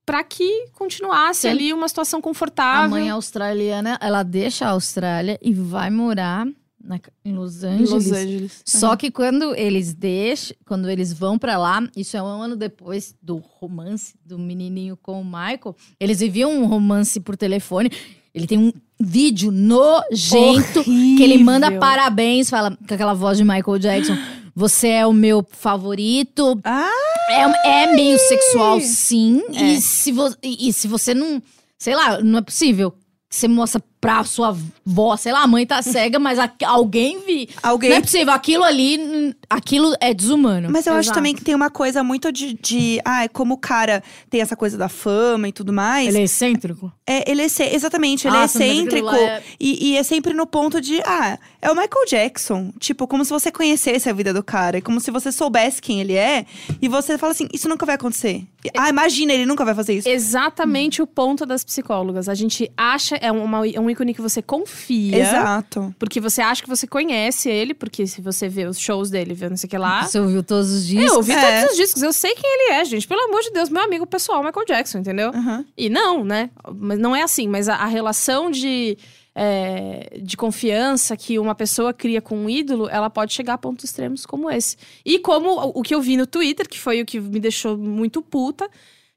pra 0.07 0.25
que 0.25 0.67
continuasse 0.73 1.43
Sim. 1.43 1.49
ali 1.49 1.73
uma 1.73 1.87
situação 1.87 2.19
A 2.19 2.23
confortável. 2.23 2.91
mãe 2.91 3.11
australiana, 3.11 3.99
ela 4.01 4.23
deixa 4.23 4.67
a 4.67 4.71
Austrália 4.71 5.39
e 5.43 5.53
vai 5.53 5.91
morar 5.91 6.47
na- 6.83 6.99
em 7.25 7.35
Los 7.35 7.63
Angeles. 7.63 7.91
Los 7.91 8.11
Angeles. 8.11 8.63
Só 8.65 8.97
que 8.97 9.11
quando 9.11 9.55
eles 9.55 9.93
deixam, 9.93 10.57
quando 10.67 10.89
eles 10.89 11.13
vão 11.13 11.39
pra 11.39 11.59
lá, 11.59 11.87
isso 11.95 12.17
é 12.17 12.23
um 12.23 12.27
ano 12.27 12.57
depois 12.57 13.15
do 13.23 13.37
romance 13.37 14.15
do 14.25 14.39
menininho 14.39 14.97
com 14.97 15.21
o 15.21 15.25
Michael, 15.25 15.77
eles 16.01 16.19
viviam 16.21 16.51
um 16.51 16.65
romance 16.67 17.21
por 17.21 17.37
telefone. 17.37 17.93
Ele 18.35 18.47
tem 18.47 18.59
um 18.59 18.73
vídeo 18.99 19.51
nojento 19.53 20.83
que 20.85 21.23
ele 21.23 21.39
manda 21.43 21.67
Horrível. 21.67 21.81
parabéns, 21.81 22.49
fala 22.51 22.77
com 22.77 22.95
aquela 22.95 23.13
voz 23.15 23.37
de 23.39 23.45
Michael 23.45 23.79
Jackson. 23.79 24.17
Você 24.55 24.89
é 24.89 25.07
o 25.07 25.13
meu 25.13 25.47
favorito. 25.51 26.59
Ah! 26.65 26.91
É, 27.31 27.83
é 27.85 27.95
meio 27.95 28.19
sexual, 28.19 28.81
sim. 28.81 29.43
É. 29.55 29.73
E, 29.73 29.81
se 29.81 30.11
vo- 30.13 30.35
e, 30.43 30.69
e 30.69 30.73
se 30.73 30.89
você 30.89 31.15
não. 31.15 31.41
Sei 31.79 31.95
lá, 31.95 32.21
não 32.21 32.39
é 32.39 32.43
possível 32.43 32.91
que 32.91 33.37
você 33.37 33.47
mostra 33.49 33.83
pra 34.01 34.25
sua 34.25 34.49
avó, 34.87 35.17
sei 35.17 35.31
lá, 35.33 35.43
a 35.43 35.47
mãe 35.47 35.67
tá 35.67 35.83
cega, 35.83 36.19
mas 36.19 36.39
a- 36.39 36.51
alguém 36.67 37.21
vi. 37.27 37.49
Alguém 37.63 37.91
Não 37.91 37.97
é 37.99 38.01
possível, 38.01 38.33
aquilo 38.33 38.65
ali, 38.65 38.99
hum, 38.99 39.35
aquilo 39.49 39.95
é 40.01 40.15
desumano. 40.15 40.69
Mas 40.71 40.87
eu 40.87 40.93
acho 40.95 41.09
Exato. 41.09 41.19
também 41.19 41.35
que 41.35 41.45
tem 41.45 41.55
uma 41.55 41.69
coisa 41.71 42.03
muito 42.03 42.33
de, 42.33 42.55
de. 42.55 43.01
Ah, 43.05 43.29
como 43.29 43.55
o 43.55 43.59
cara 43.59 44.03
tem 44.31 44.41
essa 44.41 44.57
coisa 44.57 44.79
da 44.79 44.89
fama 44.89 45.49
e 45.49 45.53
tudo 45.53 45.73
mais. 45.73 46.15
é 46.15 46.23
excêntrico? 46.23 46.91
É, 47.07 47.31
ele 47.31 47.43
é 47.43 47.47
exatamente, 47.75 48.27
ele 48.27 48.37
é 48.37 48.41
mas 48.41 48.57
aquilo 48.57 48.71
excêntrico. 48.73 49.15
é- 49.15 49.43
E, 49.59 49.91
e 49.91 49.97
é 49.97 50.03
sempre 50.03 50.33
no 50.33 50.47
ponto 50.47 50.81
de, 50.81 51.01
ah, 51.05 51.39
é 51.61 51.71
o 51.71 51.75
Michael 51.75 52.07
Jackson. 52.09 52.73
Tipo, 52.79 53.07
como 53.07 53.25
se 53.25 53.31
você 53.31 53.51
conhecesse 53.53 54.09
a 54.09 54.13
vida 54.13 54.33
do 54.33 54.43
cara. 54.43 54.79
É 54.79 54.81
como 54.81 55.01
se 55.01 55.11
você 55.11 55.31
soubesse 55.31 55.83
quem 55.83 56.01
ele 56.01 56.15
é. 56.15 56.47
E 56.81 56.89
você 56.89 57.19
fala 57.19 57.33
assim, 57.33 57.49
isso 57.53 57.69
nunca 57.69 57.85
vai 57.85 57.97
acontecer. 57.97 58.45
Ah, 58.77 58.89
imagina, 58.89 59.33
ele 59.33 59.45
nunca 59.47 59.65
vai 59.65 59.75
fazer 59.75 59.95
isso. 59.95 60.09
Exatamente 60.09 61.03
o 61.03 61.07
ponto 61.07 61.45
das 61.45 61.65
psicólogas. 61.65 62.29
A 62.29 62.35
gente 62.35 62.71
acha, 62.77 63.17
é, 63.17 63.31
uma, 63.33 63.67
é 63.69 63.79
um 63.91 63.93
ícone 63.93 64.15
que 64.15 64.21
você 64.23 64.41
confia. 64.41 65.19
Exato. 65.19 65.95
Porque 65.99 66.21
você 66.21 66.41
acha 66.41 66.63
que 66.63 66.69
você 66.69 66.87
conhece 66.87 67.51
ele, 67.51 67.75
porque 67.75 68.07
se 68.07 68.21
você 68.21 68.49
vê 68.49 68.67
os 68.67 68.79
shows 68.79 69.11
dele, 69.11 69.35
vê 69.35 69.49
não 69.49 69.57
sei 69.57 69.67
o 69.67 69.71
que 69.71 69.79
lá. 69.79 70.05
Você 70.05 70.19
ouviu 70.21 70.43
todos 70.43 70.71
os 70.71 70.87
dias? 70.87 71.11
Eu 71.11 71.17
ouvi 71.17 71.33
É. 71.33 71.61
todos 71.61 71.73
os 71.73 71.77
discos, 71.77 72.03
eu 72.03 72.13
sei 72.13 72.35
quem 72.35 72.45
ele 72.45 72.73
é, 72.81 72.85
gente. 72.85 73.07
Pelo 73.07 73.21
amor 73.23 73.41
de 73.43 73.51
Deus, 73.51 73.69
meu 73.69 73.83
amigo 73.83 74.07
pessoal, 74.07 74.43
Michael 74.43 74.67
Jackson, 74.67 74.99
entendeu? 74.99 75.29
Aham. 75.31 75.65
E 75.77 75.89
não, 75.89 76.25
né? 76.25 76.51
Mas 76.75 76.99
não 76.99 77.15
é 77.15 77.23
assim, 77.23 77.49
mas 77.49 77.69
a, 77.69 77.75
a 77.77 77.87
relação 77.87 78.51
de, 78.51 78.97
é, 79.35 80.19
de 80.23 80.37
confiança 80.37 81.17
que 81.17 81.39
uma 81.39 81.55
pessoa 81.55 81.93
cria 81.93 82.21
com 82.21 82.37
um 82.37 82.51
ídolo, 82.51 82.89
ela 82.89 83.09
pode 83.11 83.33
chegar 83.33 83.55
a 83.55 83.59
pontos 83.59 83.85
extremos 83.85 84.27
como 84.27 84.51
esse. 84.51 84.77
E 85.05 85.19
como 85.19 85.51
o, 85.51 85.81
o 85.81 85.83
que 85.83 85.95
eu 85.95 86.01
vi 86.01 86.17
no 86.17 86.27
Twitter, 86.27 86.69
que 86.69 86.79
foi 86.79 87.01
o 87.03 87.07
que 87.07 87.19
me 87.21 87.41
deixou 87.41 87.77
muito 87.77 88.23
puta, 88.23 88.69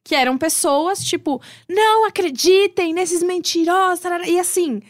que 0.03 0.13
eram 0.15 0.37
pessoas 0.37 1.03
tipo, 1.03 1.41
não 1.69 2.05
acreditem 2.05 2.93
nesses 2.93 3.23
mentirosos. 3.23 3.99
tarará. 4.01 4.27
E 4.27 4.39
assim. 4.39 4.81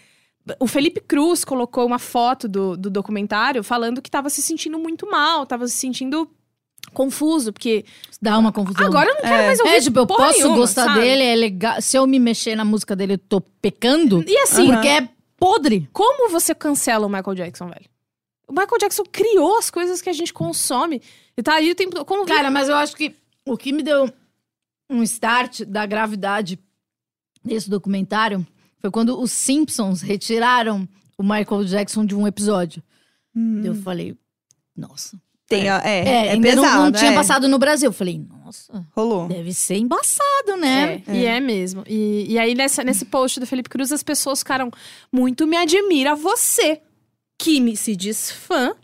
O 0.60 0.68
Felipe 0.68 1.00
Cruz 1.00 1.46
colocou 1.46 1.86
uma 1.86 1.98
foto 2.00 2.50
do, 2.50 2.76
do 2.76 2.90
documentário 2.90 3.64
falando 3.64 4.02
que 4.02 4.12
tava 4.12 4.30
se 4.30 4.42
sentindo 4.42 4.78
muito 4.78 5.10
mal, 5.10 5.46
tava 5.46 5.66
se 5.70 5.76
sentindo 5.78 6.30
confuso, 6.94 7.54
porque 7.54 7.86
Dá 8.22 8.38
uma 8.38 8.52
confusão. 8.52 8.86
agora 8.86 9.10
eu 9.10 9.16
não 9.16 9.22
quero 9.22 9.36
É. 9.36 9.46
mais 9.48 9.60
ouvir 9.62 9.72
É, 9.72 9.80
tipo, 9.82 10.00
eu 10.00 10.06
posso 10.06 10.38
nenhuma, 10.40 10.58
gostar 10.58 10.86
sabe? 10.86 11.00
dele, 11.00 11.24
é 11.24 11.36
legal. 11.36 11.82
Se 11.82 11.96
eu 11.98 12.06
me 12.06 12.20
mexer 12.20 12.56
na 12.56 12.66
música 12.66 12.94
dele, 12.94 13.14
eu 13.14 13.18
tô 13.18 13.40
pecando. 13.40 14.22
E 14.28 14.38
assim, 14.40 14.68
Porque 14.70 14.88
é 14.90 15.08
podre. 15.38 15.88
como 15.94 16.30
você 16.30 16.54
cancela 16.54 17.06
o 17.08 17.10
Michael 17.10 17.36
Jackson, 17.36 17.68
velho? 17.68 17.86
O 18.46 18.52
Michael 18.52 18.80
Jackson 18.82 19.04
criou 19.10 19.58
as 19.58 19.70
coisas 19.72 20.02
que 20.02 20.10
a 20.10 20.14
gente 20.14 20.34
consome. 20.34 21.02
E 21.38 21.42
tá 21.42 21.54
aí 21.54 21.72
o 21.72 21.76
tempo. 21.76 22.04
Como... 22.04 22.26
Cara, 22.26 22.52
mas 22.52 22.68
eu 22.68 22.76
acho 22.76 22.96
que 22.98 23.16
o 23.46 23.56
que 23.58 23.72
me 23.72 23.82
deu 23.82 24.12
um 24.94 25.04
start 25.04 25.62
da 25.64 25.86
gravidade 25.86 26.60
desse 27.44 27.70
documentário 27.70 28.46
foi 28.80 28.92
quando 28.92 29.20
os 29.20 29.32
Simpsons 29.32 30.02
retiraram 30.02 30.88
o 31.18 31.24
Michael 31.24 31.66
Jackson 31.66 32.06
de 32.06 32.16
um 32.16 32.28
episódio. 32.28 32.84
Eu 33.64 33.76
falei, 33.76 34.16
nossa. 34.76 35.20
Tem, 35.48 35.70
é, 35.70 35.82
É, 35.84 36.06
é, 36.28 36.32
ainda 36.32 36.50
pesado, 36.50 36.76
não, 36.76 36.86
não 36.86 36.92
tinha 36.92 37.12
é. 37.12 37.16
passado 37.16 37.48
no 37.48 37.60
Brasil. 37.60 37.90
Eu 37.90 37.94
falei, 37.94 38.18
nossa, 38.18 38.86
Rolou. 38.96 39.28
deve 39.28 39.54
ser 39.54 39.78
embaçado, 39.78 40.58
né? 40.58 41.02
É, 41.08 41.16
e 41.16 41.26
é 41.26 41.40
mesmo. 41.40 41.84
E, 41.88 42.26
e 42.30 42.40
aí, 42.40 42.56
nessa, 42.56 42.84
nesse 42.84 43.06
post 43.06 43.40
do 43.40 43.46
Felipe 43.46 43.70
Cruz, 43.70 43.92
as 43.92 44.04
pessoas 44.04 44.40
ficaram 44.40 44.72
muito 45.12 45.46
me 45.46 45.58
admira 45.58 46.16
você, 46.16 46.82
que 47.38 47.60
me 47.60 47.76
se 47.76 47.96
diz 47.96 48.32
fã 48.32 48.76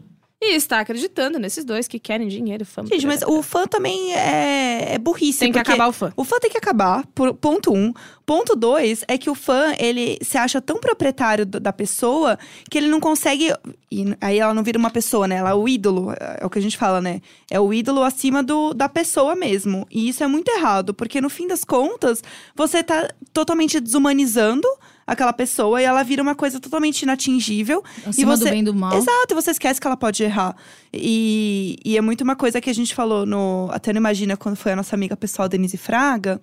e 0.42 0.56
está 0.56 0.80
acreditando 0.80 1.38
nesses 1.38 1.66
dois 1.66 1.88
que 1.88 2.00
querem 2.00 2.28
dinheiro, 2.30 2.66
fama. 2.66 2.88
Gente, 2.88 3.06
mas 3.06 3.22
o 3.24 3.42
fã 3.44 3.68
também 3.68 4.14
é, 4.16 4.94
é 4.94 4.98
burrice. 4.98 5.40
tem 5.40 5.52
que 5.52 5.60
acabar 5.60 5.88
o 5.88 5.92
fã. 5.92 6.14
O 6.16 6.24
fã 6.24 6.40
tem 6.40 6.50
que 6.50 6.58
acabar, 6.58 7.06
por- 7.14 7.34
ponto 7.34 7.74
um. 7.74 7.94
Ponto 8.26 8.56
dois 8.56 9.04
é 9.08 9.18
que 9.18 9.30
o 9.30 9.36
fã, 9.36 9.74
ele 9.78 10.18
se 10.22 10.38
acha 10.38 10.62
tão 10.62 10.78
proprietário 10.80 11.46
do- 11.46 11.60
da 11.60 11.74
pessoa 11.74 12.38
que 12.70 12.78
ele 12.78 12.88
não 12.88 13.00
consegue. 13.02 13.54
E 13.92 14.16
aí 14.22 14.40
ela 14.40 14.54
não 14.54 14.64
vira 14.64 14.78
uma 14.80 14.90
pessoa, 14.92 15.28
né? 15.28 15.36
Ela 15.38 15.50
é 15.50 15.54
o 15.54 15.68
ídolo, 15.68 16.14
é 16.40 16.46
o 16.46 16.50
que 16.50 16.60
a 16.60 16.62
gente 16.62 16.78
fala, 16.78 17.02
né? 17.02 17.22
É 17.52 17.60
o 17.60 17.74
ídolo 17.74 18.02
acima 18.04 18.42
do, 18.42 18.74
da 18.74 18.88
pessoa 18.88 19.36
mesmo. 19.36 19.86
E 19.92 20.08
isso 20.08 20.24
é 20.24 20.28
muito 20.28 20.50
errado, 20.50 20.94
porque 20.94 21.20
no 21.20 21.30
fim 21.30 21.48
das 21.48 21.66
contas, 21.66 22.24
você 22.56 22.82
tá 22.82 23.10
totalmente 23.34 23.80
desumanizando 23.80 24.68
aquela 25.12 25.34
pessoa 25.34 25.82
e 25.82 25.86
ela 25.86 26.04
vira 26.04 26.22
uma 26.22 26.36
coisa 26.36 26.60
totalmente 26.60 27.02
inatingível. 27.02 27.84
Acima 28.06 28.36
você- 28.36 28.46
do 28.46 28.50
bem 28.52 28.60
e 28.62 28.64
do 28.64 28.74
mal. 28.74 28.98
Exato, 28.98 29.28
e 29.32 29.36
você 29.36 29.52
esquece 29.52 29.80
que 29.82 29.88
ela 29.88 29.98
pode 29.98 30.24
errar. 30.24 30.56
E, 30.94 31.78
e 31.86 31.98
é 31.98 32.02
muito 32.02 32.22
uma 32.22 32.36
coisa 32.36 32.60
que 32.60 32.70
a 32.70 32.74
gente 32.74 32.96
falou 32.96 33.26
no. 33.26 33.70
Até 33.72 33.94
não 33.94 34.00
imagina 34.00 34.36
quando 34.36 34.56
foi 34.56 34.72
a 34.72 34.76
nossa 34.76 34.96
amiga 34.96 35.16
pessoal, 35.16 35.48
Denise 35.48 35.78
Fraga. 35.78 36.42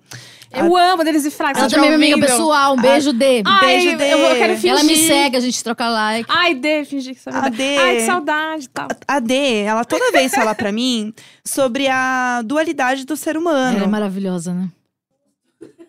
Eu 0.51 0.77
amo 0.77 1.01
a 1.01 1.05
Denise 1.05 1.29
Fraga. 1.29 1.59
Ela 1.59 1.69
também 1.69 1.89
é 1.89 1.91
tá 1.91 1.97
minha 1.97 2.13
amiga 2.15 2.27
pessoal. 2.27 2.73
Um 2.73 2.81
beijo, 2.81 3.11
Dê. 3.11 3.43
Ai, 3.45 3.65
Beijo, 3.65 3.89
eu, 3.89 3.97
Dê. 3.97 4.13
eu 4.13 4.35
quero 4.37 4.53
fingir. 4.55 4.69
Ela 4.71 4.83
me 4.83 4.95
segue, 4.95 5.35
a 5.35 5.39
gente 5.41 5.61
troca 5.63 5.89
like. 5.89 6.29
Ai, 6.31 6.55
Dê, 6.55 6.85
fingir 6.85 7.13
que 7.15 7.21
sabe. 7.21 7.37
A 7.37 7.49
Dê. 7.49 7.77
Ai, 7.77 7.95
que 7.97 8.05
saudade 8.05 8.65
e 8.65 8.69
tal. 8.69 8.87
A 9.05 9.19
D, 9.19 9.33
ela 9.63 9.83
toda 9.83 10.11
vez 10.13 10.31
fala 10.33 10.55
pra 10.55 10.71
mim 10.71 11.13
sobre 11.43 11.87
a 11.89 12.41
dualidade 12.45 13.05
do 13.05 13.17
ser 13.17 13.35
humano. 13.35 13.75
Ela 13.77 13.85
é 13.85 13.89
maravilhosa, 13.89 14.53
né? 14.53 14.69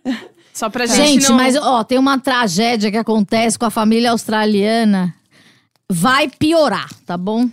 Só 0.59 0.69
pra 0.69 0.87
gente, 0.87 0.97
Gente, 1.23 1.29
não... 1.29 1.37
mas 1.37 1.55
ó, 1.55 1.85
tem 1.85 1.99
uma 1.99 2.19
tragédia 2.19 2.91
que 2.91 2.97
acontece 2.97 3.57
com 3.57 3.65
a 3.65 3.71
família 3.71 4.11
australiana. 4.11 5.15
Vai 5.89 6.29
piorar, 6.29 6.93
tá 7.07 7.17
bom? 7.17 7.49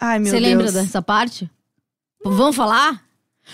Ai, 0.00 0.18
meu 0.18 0.30
Você 0.30 0.40
Deus. 0.40 0.42
lembra 0.48 0.72
dessa 0.72 1.02
parte? 1.02 1.50
Vamos 2.24 2.56
falar? 2.56 3.02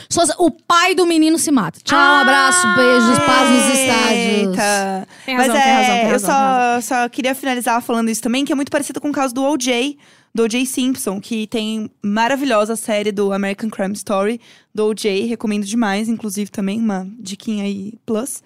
Só- 0.08 0.22
o 0.38 0.48
pai 0.50 0.94
do 0.94 1.06
menino 1.06 1.38
se 1.40 1.50
mata. 1.50 1.80
Tchau, 1.82 1.98
um 1.98 2.00
Ah! 2.00 2.20
abraço, 2.20 2.66
beijos, 2.76 3.18
paz 3.18 3.50
nos 3.50 3.78
estádios. 3.78 4.48
Eita. 4.50 5.08
Tem 5.26 5.36
Mas 5.36 5.46
razão, 5.48 5.60
é, 5.60 5.64
tem 5.64 5.72
razão, 5.74 5.94
tem 5.94 6.04
eu 6.04 6.10
razão, 6.12 6.30
só, 6.30 6.72
tem 6.74 6.82
só 6.82 7.08
queria 7.08 7.34
finalizar 7.34 7.82
falando 7.82 8.08
isso 8.08 8.22
também, 8.22 8.44
que 8.44 8.52
é 8.52 8.54
muito 8.54 8.70
parecido 8.70 9.00
com 9.00 9.08
o 9.10 9.12
caso 9.12 9.34
do 9.34 9.42
OJ, 9.44 9.98
do 10.32 10.44
OJ 10.44 10.66
Simpson, 10.66 11.20
que 11.20 11.46
tem 11.48 11.90
maravilhosa 12.00 12.76
série 12.76 13.10
do 13.12 13.32
American 13.32 13.68
Crime 13.70 13.94
Story, 13.94 14.40
do 14.74 14.86
OJ, 14.86 15.26
recomendo 15.26 15.64
demais, 15.64 16.08
inclusive 16.08 16.48
também, 16.50 16.78
uma 16.78 17.06
diquinha 17.18 17.64
aí 17.64 17.94
plus. 18.06 18.40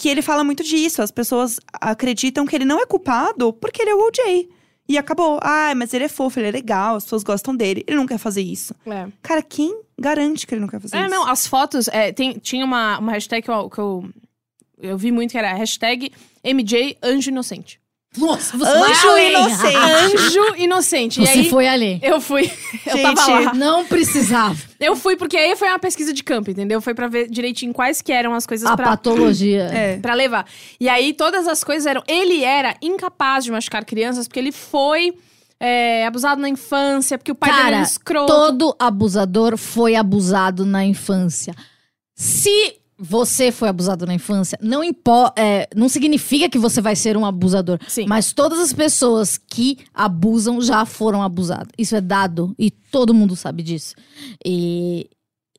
Que 0.00 0.08
ele 0.08 0.22
fala 0.22 0.42
muito 0.42 0.62
disso, 0.64 1.02
as 1.02 1.10
pessoas 1.10 1.60
acreditam 1.74 2.46
que 2.46 2.56
ele 2.56 2.64
não 2.64 2.80
é 2.80 2.86
culpado 2.86 3.52
porque 3.52 3.82
ele 3.82 3.90
é 3.90 3.94
o 3.94 4.06
OJ. 4.08 4.48
E 4.88 4.96
acabou. 4.96 5.38
Ah, 5.42 5.74
mas 5.76 5.92
ele 5.92 6.04
é 6.04 6.08
fofo, 6.08 6.40
ele 6.40 6.48
é 6.48 6.50
legal, 6.50 6.96
as 6.96 7.04
pessoas 7.04 7.22
gostam 7.22 7.54
dele. 7.54 7.84
Ele 7.86 7.96
não 7.98 8.06
quer 8.06 8.16
fazer 8.18 8.40
isso. 8.40 8.74
É. 8.86 9.06
Cara, 9.22 9.42
quem 9.42 9.82
garante 9.98 10.46
que 10.46 10.54
ele 10.54 10.62
não 10.62 10.68
quer 10.68 10.80
fazer 10.80 10.96
É, 10.96 11.00
isso? 11.02 11.10
não, 11.10 11.28
as 11.28 11.46
fotos. 11.46 11.86
é, 11.88 12.12
tem, 12.12 12.32
tinha 12.38 12.64
uma, 12.64 12.98
uma 12.98 13.12
hashtag 13.12 13.42
que, 13.44 13.50
eu, 13.50 13.68
que 13.68 13.78
eu, 13.78 14.04
eu 14.80 14.96
vi 14.96 15.12
muito 15.12 15.32
que 15.32 15.38
era 15.38 15.52
hashtag 15.52 16.10
MJ 16.42 16.96
Anjo 17.02 17.28
Inocente. 17.30 17.78
Nossa, 18.16 18.56
você 18.56 18.70
Anjo 18.70 19.18
inocente. 19.18 19.76
Anjo 19.76 20.56
Inocente. 20.56 21.22
e 21.22 21.26
Você 21.26 21.38
aí, 21.40 21.50
foi 21.50 21.68
ali. 21.68 22.00
eu 22.02 22.20
fui. 22.20 22.50
eu 22.86 22.96
Gente, 22.96 23.14
tava 23.14 23.40
lá. 23.40 23.54
Não 23.54 23.84
precisava. 23.84 24.58
Eu 24.80 24.96
fui 24.96 25.14
porque 25.14 25.36
aí 25.36 25.54
foi 25.56 25.68
uma 25.68 25.78
pesquisa 25.78 26.12
de 26.12 26.24
campo, 26.24 26.50
entendeu? 26.50 26.80
Foi 26.80 26.94
pra 26.94 27.06
ver 27.06 27.28
direitinho 27.28 27.72
quais 27.72 28.00
que 28.00 28.10
eram 28.10 28.34
as 28.34 28.46
coisas 28.46 28.68
A 28.68 28.76
pra, 28.76 28.86
patologia. 28.86 29.68
É. 29.72 29.98
pra 29.98 30.14
levar. 30.14 30.46
E 30.80 30.88
aí 30.88 31.12
todas 31.12 31.46
as 31.46 31.62
coisas 31.62 31.86
eram. 31.86 32.02
Ele 32.08 32.42
era 32.42 32.74
incapaz 32.80 33.44
de 33.44 33.52
machucar 33.52 33.84
crianças 33.84 34.26
porque 34.26 34.40
ele 34.40 34.52
foi 34.52 35.14
é, 35.60 36.06
abusado 36.06 36.40
na 36.40 36.48
infância, 36.48 37.18
porque 37.18 37.30
o 37.30 37.34
pai 37.34 37.50
dele 37.50 37.62
Cara, 37.62 37.76
era 37.76 37.84
escroto. 37.84 38.32
todo 38.32 38.74
abusador 38.78 39.58
foi 39.58 39.94
abusado 39.94 40.64
na 40.64 40.82
infância. 40.84 41.54
Se 42.14 42.76
você 43.00 43.50
foi 43.50 43.68
abusado 43.68 44.04
na 44.04 44.12
infância, 44.12 44.58
não 44.60 44.84
impo 44.84 45.32
é, 45.34 45.66
não 45.74 45.88
significa 45.88 46.48
que 46.50 46.58
você 46.58 46.80
vai 46.82 46.94
ser 46.94 47.16
um 47.16 47.24
abusador. 47.24 47.78
Sim. 47.88 48.04
Mas 48.06 48.32
todas 48.32 48.58
as 48.58 48.72
pessoas 48.72 49.38
que 49.38 49.78
abusam 49.94 50.60
já 50.60 50.84
foram 50.84 51.22
abusadas. 51.22 51.68
Isso 51.78 51.96
é 51.96 52.00
dado 52.00 52.54
e 52.58 52.70
todo 52.70 53.14
mundo 53.14 53.34
sabe 53.34 53.62
disso. 53.62 53.94
E, 54.44 55.08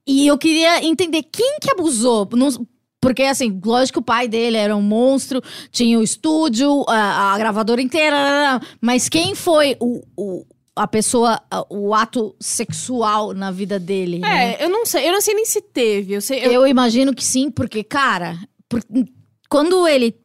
e 0.07 0.27
eu 0.27 0.37
queria 0.37 0.83
entender 0.85 1.23
quem 1.23 1.57
que 1.59 1.71
abusou. 1.71 2.29
Não- 2.33 2.65
porque, 3.03 3.23
assim, 3.23 3.59
lógico 3.65 3.95
que 3.95 3.99
o 4.03 4.05
pai 4.05 4.27
dele 4.27 4.57
era 4.57 4.77
um 4.77 4.81
monstro, 4.83 5.41
tinha 5.71 5.97
o 5.97 6.03
estúdio, 6.03 6.85
a, 6.87 7.33
a 7.33 7.37
gravadora 7.39 7.81
inteira, 7.81 8.61
mas 8.79 9.09
quem 9.09 9.33
foi 9.33 9.75
o, 9.79 10.03
o- 10.15 10.45
a 10.75 10.87
pessoa, 10.87 11.41
a- 11.51 11.65
o 11.69 11.93
ato 11.93 12.35
sexual 12.39 13.33
na 13.33 13.51
vida 13.51 13.77
dele? 13.79 14.19
né? 14.19 14.53
É, 14.55 14.65
eu 14.65 14.69
não 14.69 14.85
sei. 14.85 15.07
Eu 15.07 15.11
não 15.13 15.21
sei 15.21 15.33
nem 15.33 15.45
se 15.45 15.61
teve. 15.61 16.13
Eu 16.13 16.21
sei. 16.21 16.45
eu- 16.45 16.51
Eu 16.51 16.67
imagino 16.67 17.13
que 17.13 17.23
sim, 17.23 17.51
porque, 17.51 17.83
cara, 17.83 18.37
por- 18.69 18.83
quando 19.49 19.87
ele 19.87 20.15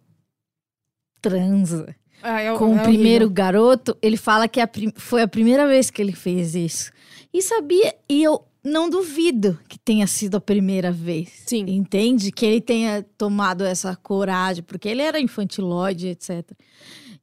transa 1.20 1.94
Ah, 2.22 2.40
é- 2.40 2.54
com 2.56 2.76
é 2.76 2.80
o 2.80 2.84
primeiro 2.84 3.28
garoto, 3.30 3.96
ele 4.00 4.16
fala 4.16 4.48
que 4.48 4.60
a 4.60 4.66
prim- 4.66 4.92
foi 4.96 5.22
a 5.22 5.28
primeira 5.28 5.66
vez 5.66 5.90
que 5.90 6.00
ele 6.00 6.12
fez 6.12 6.54
isso. 6.54 6.90
E 7.32 7.42
sabia, 7.42 7.94
e 8.08 8.22
eu 8.22 8.42
não 8.64 8.88
duvido 8.90 9.58
que 9.68 9.78
tenha 9.78 10.06
sido 10.06 10.36
a 10.36 10.40
primeira 10.40 10.90
vez. 10.90 11.30
Sim. 11.46 11.64
Entende? 11.68 12.32
Que 12.32 12.46
ele 12.46 12.60
tenha 12.60 13.04
tomado 13.16 13.64
essa 13.64 13.94
coragem, 13.96 14.62
porque 14.64 14.88
ele 14.88 15.02
era 15.02 15.20
infantilóide, 15.20 16.08
etc. 16.08 16.50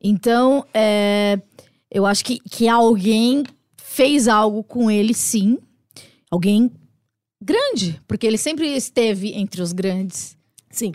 Então, 0.01 0.65
é, 0.73 1.39
eu 1.93 2.05
acho 2.05 2.25
que, 2.25 2.39
que 2.39 2.67
alguém 2.67 3.43
fez 3.77 4.27
algo 4.27 4.63
com 4.63 4.89
ele, 4.89 5.13
sim. 5.13 5.57
Alguém 6.31 6.71
grande, 7.41 8.01
porque 8.07 8.25
ele 8.25 8.37
sempre 8.37 8.67
esteve 8.75 9.33
entre 9.33 9.61
os 9.61 9.71
grandes. 9.71 10.35
Sim. 10.71 10.91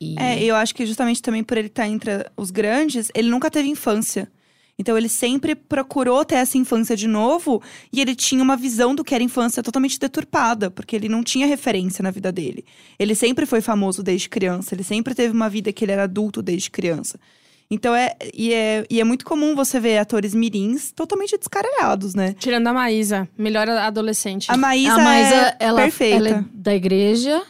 E- 0.00 0.14
É, 0.18 0.42
eu 0.42 0.54
acho 0.54 0.74
que 0.74 0.84
justamente 0.84 1.22
também 1.22 1.42
por 1.42 1.56
ele 1.56 1.68
estar 1.68 1.88
entre 1.88 2.10
os 2.36 2.50
grandes, 2.50 3.10
ele 3.14 3.28
nunca 3.30 3.50
teve 3.50 3.68
infância. 3.68 4.30
Então 4.78 4.98
ele 4.98 5.08
sempre 5.08 5.54
procurou 5.54 6.22
ter 6.22 6.34
essa 6.34 6.58
infância 6.58 6.94
de 6.94 7.06
novo 7.08 7.62
e 7.90 7.98
ele 7.98 8.14
tinha 8.14 8.42
uma 8.42 8.58
visão 8.58 8.94
do 8.94 9.02
que 9.02 9.14
era 9.14 9.24
infância 9.24 9.62
totalmente 9.62 9.98
deturpada, 9.98 10.70
porque 10.70 10.94
ele 10.94 11.08
não 11.08 11.22
tinha 11.24 11.46
referência 11.46 12.02
na 12.02 12.10
vida 12.10 12.30
dele. 12.30 12.62
Ele 12.98 13.14
sempre 13.14 13.46
foi 13.46 13.62
famoso 13.62 14.02
desde 14.02 14.28
criança, 14.28 14.74
ele 14.74 14.84
sempre 14.84 15.14
teve 15.14 15.32
uma 15.32 15.48
vida 15.48 15.72
que 15.72 15.82
ele 15.82 15.92
era 15.92 16.02
adulto 16.02 16.42
desde 16.42 16.70
criança. 16.70 17.18
Então 17.70 17.94
é 17.94 18.14
e, 18.32 18.52
é. 18.52 18.84
e 18.88 19.00
é 19.00 19.04
muito 19.04 19.24
comum 19.24 19.54
você 19.56 19.80
ver 19.80 19.98
atores 19.98 20.34
mirins 20.34 20.92
totalmente 20.92 21.36
descaralhados, 21.36 22.14
né? 22.14 22.34
Tirando 22.38 22.66
a 22.68 22.72
Maísa, 22.72 23.28
melhor 23.36 23.68
adolescente. 23.68 24.50
A 24.50 24.56
Maísa, 24.56 24.92
a 24.94 24.98
Maísa, 24.98 25.34
é 25.34 25.56
ela, 25.60 25.82
perfeita. 25.82 26.16
ela 26.16 26.28
é 26.28 26.44
da 26.54 26.74
igreja. 26.74 27.42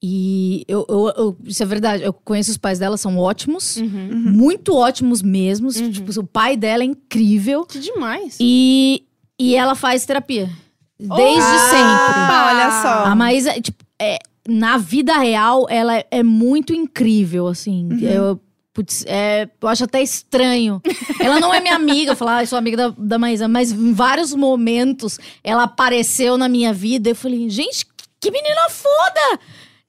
E 0.00 0.64
eu, 0.68 0.86
eu- 0.88 1.12
eu- 1.16 1.36
isso 1.44 1.60
é 1.62 1.66
verdade. 1.66 2.04
Eu 2.04 2.12
conheço 2.12 2.52
os 2.52 2.56
pais 2.56 2.78
dela, 2.78 2.96
são 2.96 3.18
ótimos. 3.18 3.76
Uhum. 3.78 4.10
Muito 4.12 4.72
ótimos 4.76 5.22
mesmo. 5.22 5.68
Uhum. 5.76 5.90
Tipo, 5.90 6.20
o 6.20 6.24
pai 6.26 6.56
dela 6.56 6.84
é 6.84 6.86
incrível. 6.86 7.64
Que 7.66 7.80
demais. 7.80 8.36
E, 8.40 9.02
e 9.38 9.56
ela 9.56 9.74
faz 9.74 10.06
terapia. 10.06 10.48
Desde 11.00 11.40
Ah, 11.42 11.68
sempre. 11.70 12.54
olha 12.54 12.70
só. 12.82 13.04
A 13.10 13.14
Maísa, 13.16 13.60
tipo, 13.60 13.84
é, 14.00 14.18
na 14.48 14.78
vida 14.78 15.18
real, 15.18 15.66
ela 15.68 15.96
é, 15.96 16.06
é 16.12 16.22
muito 16.22 16.72
incrível, 16.72 17.48
assim. 17.48 17.88
Uhum. 17.90 17.98
Eu, 17.98 18.40
putz, 18.78 19.04
é, 19.08 19.48
eu 19.60 19.66
acho 19.68 19.82
até 19.84 20.00
estranho. 20.00 20.80
ela 21.18 21.40
não 21.40 21.52
é 21.52 21.58
minha 21.60 21.74
amiga, 21.74 22.14
falar, 22.14 22.36
ah, 22.36 22.42
eu 22.44 22.46
sou 22.46 22.56
amiga 22.56 22.76
da, 22.76 22.94
da 22.96 23.18
Maísa, 23.18 23.48
mas 23.48 23.72
em 23.72 23.92
vários 23.92 24.32
momentos 24.32 25.18
ela 25.42 25.64
apareceu 25.64 26.38
na 26.38 26.48
minha 26.48 26.72
vida. 26.72 27.10
Eu 27.10 27.16
falei, 27.16 27.48
gente, 27.50 27.84
que 28.20 28.30
menina 28.30 28.68
foda! 28.70 29.40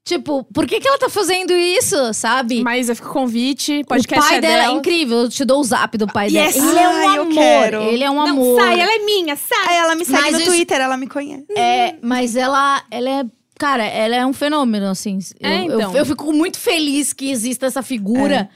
Tipo, 0.04 0.44
por 0.52 0.66
que, 0.66 0.80
que 0.80 0.88
ela 0.88 0.98
tá 0.98 1.08
fazendo 1.08 1.54
isso, 1.54 1.96
sabe? 2.16 2.64
Maísa, 2.64 2.96
fica 2.96 3.10
o 3.10 3.14
convite. 3.14 3.82
o 3.82 3.86
Podcast 3.86 4.28
pai 4.28 4.38
é 4.40 4.42
dela 4.42 4.64
é 4.64 4.72
incrível. 4.72 5.18
Eu 5.20 5.30
te 5.30 5.46
dou 5.46 5.60
o 5.60 5.64
zap 5.64 5.96
do 6.00 6.08
pai 6.08 6.30
Yes! 6.32 6.56
dela. 6.56 6.72
Ele 6.72 6.80
é 6.80 6.90
um 6.90 6.92
Ai, 7.10 7.18
eu 7.18 7.22
amor. 7.22 7.34
quero. 7.36 7.82
Ele 7.84 8.04
é 8.04 8.10
um 8.10 8.16
Não, 8.16 8.28
amor. 8.28 8.60
sai, 8.60 8.80
ela 8.80 8.92
é 8.92 9.00
minha, 9.06 9.36
sai. 9.36 9.68
Aí 9.68 9.78
ela 9.78 9.94
me 9.94 10.04
segue 10.06 10.20
Mas 10.20 10.32
no 10.34 10.40
isso- 10.40 10.50
Twitter, 10.50 10.82
ela 10.82 10.98
me 10.98 11.06
conhece. 11.08 11.46
É, 11.56 11.96
mas 12.02 12.36
ela, 12.36 12.82
ela 12.90 13.08
é. 13.08 13.24
Cara, 13.60 13.84
ela 13.84 14.16
é 14.16 14.26
um 14.26 14.32
fenômeno, 14.34 14.88
assim. 14.88 15.20
Eu, 15.40 15.50
É, 15.50 15.56
então. 15.66 15.80
eu, 15.92 15.98
eu 15.98 16.06
fico 16.08 16.32
muito 16.34 16.58
feliz 16.58 17.14
que 17.14 17.30
exista 17.30 17.68
essa 17.68 17.84
figura 17.84 18.50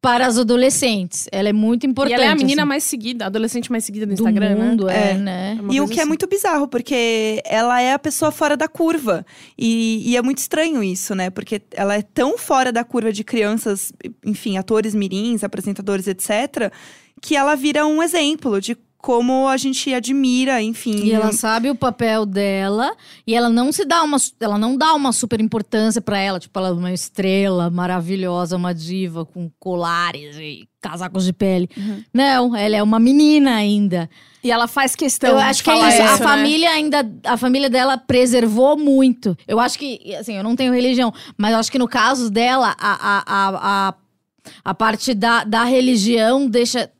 para 0.00 0.26
as 0.26 0.38
adolescentes. 0.38 1.28
Ela 1.32 1.48
é 1.48 1.52
muito 1.52 1.84
E 1.84 1.90
importante. 1.90 2.14
ela 2.14 2.24
é 2.24 2.28
a 2.28 2.34
menina 2.36 2.62
assim, 2.62 2.68
mais 2.68 2.84
seguida, 2.84 3.24
a 3.24 3.26
adolescente 3.26 3.70
mais 3.72 3.84
seguida 3.84 4.06
no 4.06 4.14
do 4.14 4.14
Instagram, 4.14 4.54
mundo, 4.56 4.86
né? 4.86 4.94
é, 4.94 5.10
É. 5.10 5.14
né? 5.14 5.58
Uma 5.60 5.74
E 5.74 5.80
o 5.80 5.88
que 5.88 5.94
é 5.98 6.02
assim. 6.02 6.08
muito 6.08 6.26
bizarro, 6.28 6.68
porque 6.68 7.42
ela 7.44 7.80
é 7.80 7.92
a 7.92 7.98
pessoa 7.98 8.30
fora 8.30 8.56
da 8.56 8.68
curva. 8.68 9.26
E, 9.58 10.02
e 10.10 10.16
é 10.16 10.22
muito 10.22 10.38
estranho 10.38 10.82
isso, 10.82 11.14
né? 11.14 11.28
Porque 11.30 11.60
ela 11.72 11.94
é 11.96 12.02
tão 12.02 12.38
fora 12.38 12.70
da 12.70 12.84
curva 12.84 13.12
de 13.12 13.24
crianças, 13.24 13.92
enfim, 14.24 14.56
atores 14.58 14.94
mirins, 14.94 15.42
apresentadores, 15.42 16.06
etc., 16.06 16.70
que 17.20 17.34
ela 17.34 17.56
vira 17.56 17.86
um 17.86 18.02
exemplo 18.02 18.60
de 18.60 18.76
como 19.06 19.46
a 19.46 19.56
gente 19.56 19.94
admira, 19.94 20.60
enfim. 20.60 21.04
E 21.04 21.12
ela 21.12 21.30
sabe 21.30 21.70
o 21.70 21.76
papel 21.76 22.26
dela 22.26 22.92
e 23.24 23.36
ela 23.36 23.48
não 23.48 23.70
se 23.70 23.84
dá 23.84 24.02
uma 24.02 24.16
ela 24.40 24.58
não 24.58 24.76
dá 24.76 24.94
uma 24.94 25.12
super 25.12 25.40
importância 25.40 26.00
pra 26.00 26.18
ela, 26.18 26.40
tipo 26.40 26.58
ela 26.58 26.70
é 26.70 26.72
uma 26.72 26.92
estrela 26.92 27.70
maravilhosa, 27.70 28.56
uma 28.56 28.74
diva 28.74 29.24
com 29.24 29.48
colares 29.60 30.36
e 30.38 30.68
casacos 30.80 31.24
de 31.24 31.32
pele. 31.32 31.70
Uhum. 31.76 32.02
Não, 32.12 32.56
ela 32.56 32.74
é 32.78 32.82
uma 32.82 32.98
menina 32.98 33.54
ainda. 33.54 34.10
E 34.42 34.50
ela 34.50 34.66
faz 34.66 34.96
questão 34.96 35.30
eu 35.30 35.36
de 35.36 35.42
acho 35.42 35.62
que 35.62 35.70
é 35.70 35.74
falar 35.74 35.88
isso. 35.90 36.02
a 36.02 36.04
né? 36.04 36.18
família 36.18 36.70
ainda. 36.70 37.12
A 37.22 37.36
família 37.36 37.70
dela 37.70 37.96
preservou 37.96 38.76
muito. 38.76 39.38
Eu 39.46 39.60
acho 39.60 39.78
que, 39.78 40.16
assim, 40.16 40.36
eu 40.36 40.42
não 40.42 40.56
tenho 40.56 40.72
religião, 40.72 41.14
mas 41.38 41.52
eu 41.52 41.58
acho 41.58 41.70
que 41.70 41.78
no 41.78 41.86
caso 41.86 42.28
dela, 42.28 42.74
a, 42.76 42.92
a, 42.92 43.24
a, 43.24 43.88
a, 43.88 43.94
a 44.64 44.74
parte 44.74 45.14
da, 45.14 45.44
da 45.44 45.62
religião 45.62 46.48
deixa. 46.48 46.90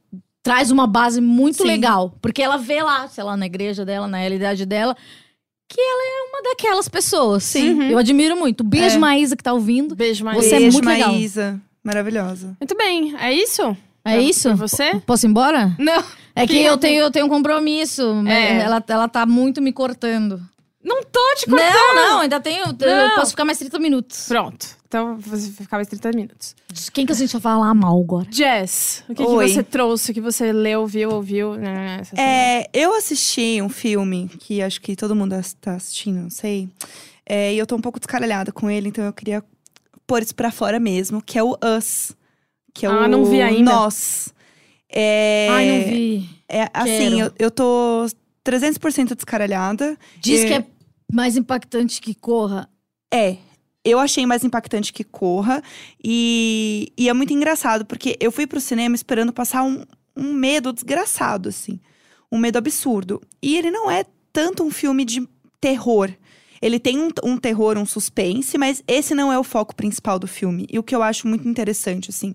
Traz 0.47 0.71
uma 0.71 0.87
base 0.87 1.21
muito 1.21 1.59
Sim. 1.63 1.67
legal. 1.67 2.15
Porque 2.23 2.41
ela 2.43 2.57
vê 2.57 2.83
lá, 2.83 3.09
sei 3.09 3.25
lá, 3.25 3.37
na 3.37 3.47
igreja 3.47 3.85
dela, 3.85 4.07
na 4.07 4.19
realidade 4.19 4.65
dela, 4.65 4.97
que 5.69 5.81
ela 5.81 6.03
é 6.03 6.23
uma 6.31 6.43
daquelas 6.51 6.89
pessoas. 6.89 7.43
Sim. 7.43 7.73
Uhum. 7.75 7.83
Eu 7.91 7.99
admiro 7.99 8.37
muito. 8.37 8.63
Beijo, 8.63 8.95
É. 8.97 8.99
Maísa, 8.99 9.37
que 9.37 9.43
tá 9.43 9.53
ouvindo. 9.53 9.97
Beijo, 9.97 10.25
Maísa. 10.25 10.43
Você 10.49 10.55
é 10.55 10.59
Beijo, 10.59 10.73
muito 10.77 10.89
legal. 10.89 11.09
Maísa. 11.13 11.61
Maravilhosa. 11.83 12.57
Muito 12.61 12.77
bem, 12.77 13.15
é 13.19 13.33
isso? 13.33 13.63
É 14.05 14.13
Pra- 14.13 14.19
isso? 14.19 14.49
pra 14.49 14.57
você? 14.57 15.01
Posso 15.05 15.27
ir 15.27 15.31
embora? 15.31 15.75
Não. 15.79 16.03
É 16.35 16.47
que 16.47 16.53
Sim. 16.53 16.61
eu 16.63 16.77
tenho, 16.77 17.01
eu 17.03 17.11
tenho 17.11 17.27
um 17.27 17.29
compromisso. 17.29 18.03
É. 18.29 18.59
Ela, 18.63 18.85
ela 18.87 19.09
tá 19.09 19.27
muito 19.27 19.61
me 19.61 19.73
cortando. 19.73 20.41
Não 20.85 21.03
tô 21.03 21.35
te 21.37 21.47
cortando. 21.47 21.73
Não, 21.75 21.95
não, 21.97 22.21
ainda 22.21 22.39
tenho. 22.39 22.67
Eu 22.81 23.09
Não. 23.09 23.15
posso 23.17 23.33
ficar 23.33 23.45
mais 23.45 23.59
30 23.59 23.79
minutos. 23.81 24.27
Pronto. 24.29 24.65
Então 24.97 25.19
você 25.19 25.51
vai 25.51 25.65
ficar 25.65 25.77
mais 25.77 25.89
30 25.89 26.11
minutos. 26.13 26.57
Quem 26.93 27.05
que 27.05 27.13
a 27.13 27.15
gente 27.15 27.31
vai 27.33 27.41
falar 27.43 27.75
mal 27.75 28.01
agora? 28.01 28.27
Jess, 28.31 29.05
o 29.09 29.15
que, 29.15 29.23
que 29.25 29.31
Oi. 29.31 29.49
você 29.49 29.63
trouxe? 29.63 30.11
O 30.11 30.15
que 30.15 30.21
você 30.23 30.53
leu, 30.53 30.87
viu, 30.87 31.11
ouviu? 31.11 31.55
né, 31.55 31.99
essa 32.01 32.17
semana? 32.17 32.29
É, 32.33 32.71
eu 32.73 32.95
assisti 32.97 33.61
um 33.61 33.69
filme 33.69 34.31
que 34.41 34.63
acho 34.63 34.81
que 34.81 34.97
todo 34.97 35.15
mundo 35.15 35.35
tá 35.61 35.75
assistindo, 35.75 36.23
não 36.23 36.31
sei. 36.31 36.69
É, 37.27 37.53
e 37.53 37.59
eu 37.59 37.67
tô 37.67 37.77
um 37.77 37.81
pouco 37.81 37.99
descaralhada 38.01 38.51
com 38.53 38.71
ele, 38.71 38.89
então 38.89 39.05
eu 39.05 39.13
queria 39.13 39.45
pôr 40.07 40.23
isso 40.23 40.35
pra 40.35 40.51
fora 40.51 40.81
mesmo, 40.81 41.21
que 41.21 41.39
é 41.39 41.43
o 41.43 41.57
Us. 41.77 42.13
Que 42.73 42.87
é 42.87 42.89
Ah, 42.89 43.05
o 43.05 43.09
não 43.09 43.25
vi 43.27 43.43
ainda. 43.43 43.71
Nós. 43.71 44.33
É, 44.89 45.49
Ai, 45.51 45.67
não 45.69 45.85
vi. 45.91 46.31
É, 46.49 46.71
assim, 46.73 47.21
eu, 47.21 47.33
eu 47.39 47.51
tô 47.51 48.07
300% 48.47 49.15
descaralhada. 49.15 49.97
Diz 50.21 50.41
É. 50.43 50.47
que 50.47 50.55
é 50.55 50.65
mais 51.13 51.37
impactante 51.37 52.01
que 52.01 52.15
corra. 52.15 52.67
É. 53.13 53.37
Eu 53.87 54.01
achei 54.01 54.27
mais 54.27 54.43
impactante 54.43 54.93
que 54.93 55.05
Corra. 55.05 55.63
E, 56.03 56.93
e 56.99 57.09
é 57.09 57.13
muito 57.13 57.33
engraçado, 57.33 57.87
porque 57.87 58.17
eu 58.19 58.33
fui 58.33 58.47
pro 58.47 58.61
cinema 58.61 58.97
esperando 58.97 59.33
passar 59.33 59.63
um, 59.63 59.85
um 60.17 60.33
medo 60.33 60.73
desgraçado, 60.73 61.49
assim. 61.49 61.79
Um 62.31 62.39
medo 62.39 62.59
absurdo. 62.59 63.23
E 63.41 63.57
ele 63.57 63.71
não 63.71 63.89
é 63.89 64.05
tanto 64.33 64.65
um 64.65 64.71
filme 64.71 65.05
de 65.05 65.27
terror. 65.61 66.11
Ele 66.61 66.81
tem 66.81 66.99
um, 66.99 67.11
um 67.23 67.37
terror, 67.37 67.79
um 67.79 67.87
suspense, 67.87 68.59
mas 68.59 68.83
esse 68.89 69.15
não 69.15 69.33
é 69.33 69.39
o 69.39 69.45
foco 69.45 69.75
principal 69.77 70.19
do 70.19 70.27
filme. 70.27 70.67
E 70.69 70.79
o 70.79 70.83
que 70.83 70.95
eu 70.95 71.03
acho 71.03 71.29
muito 71.29 71.49
interessante, 71.49 72.11
assim. 72.11 72.35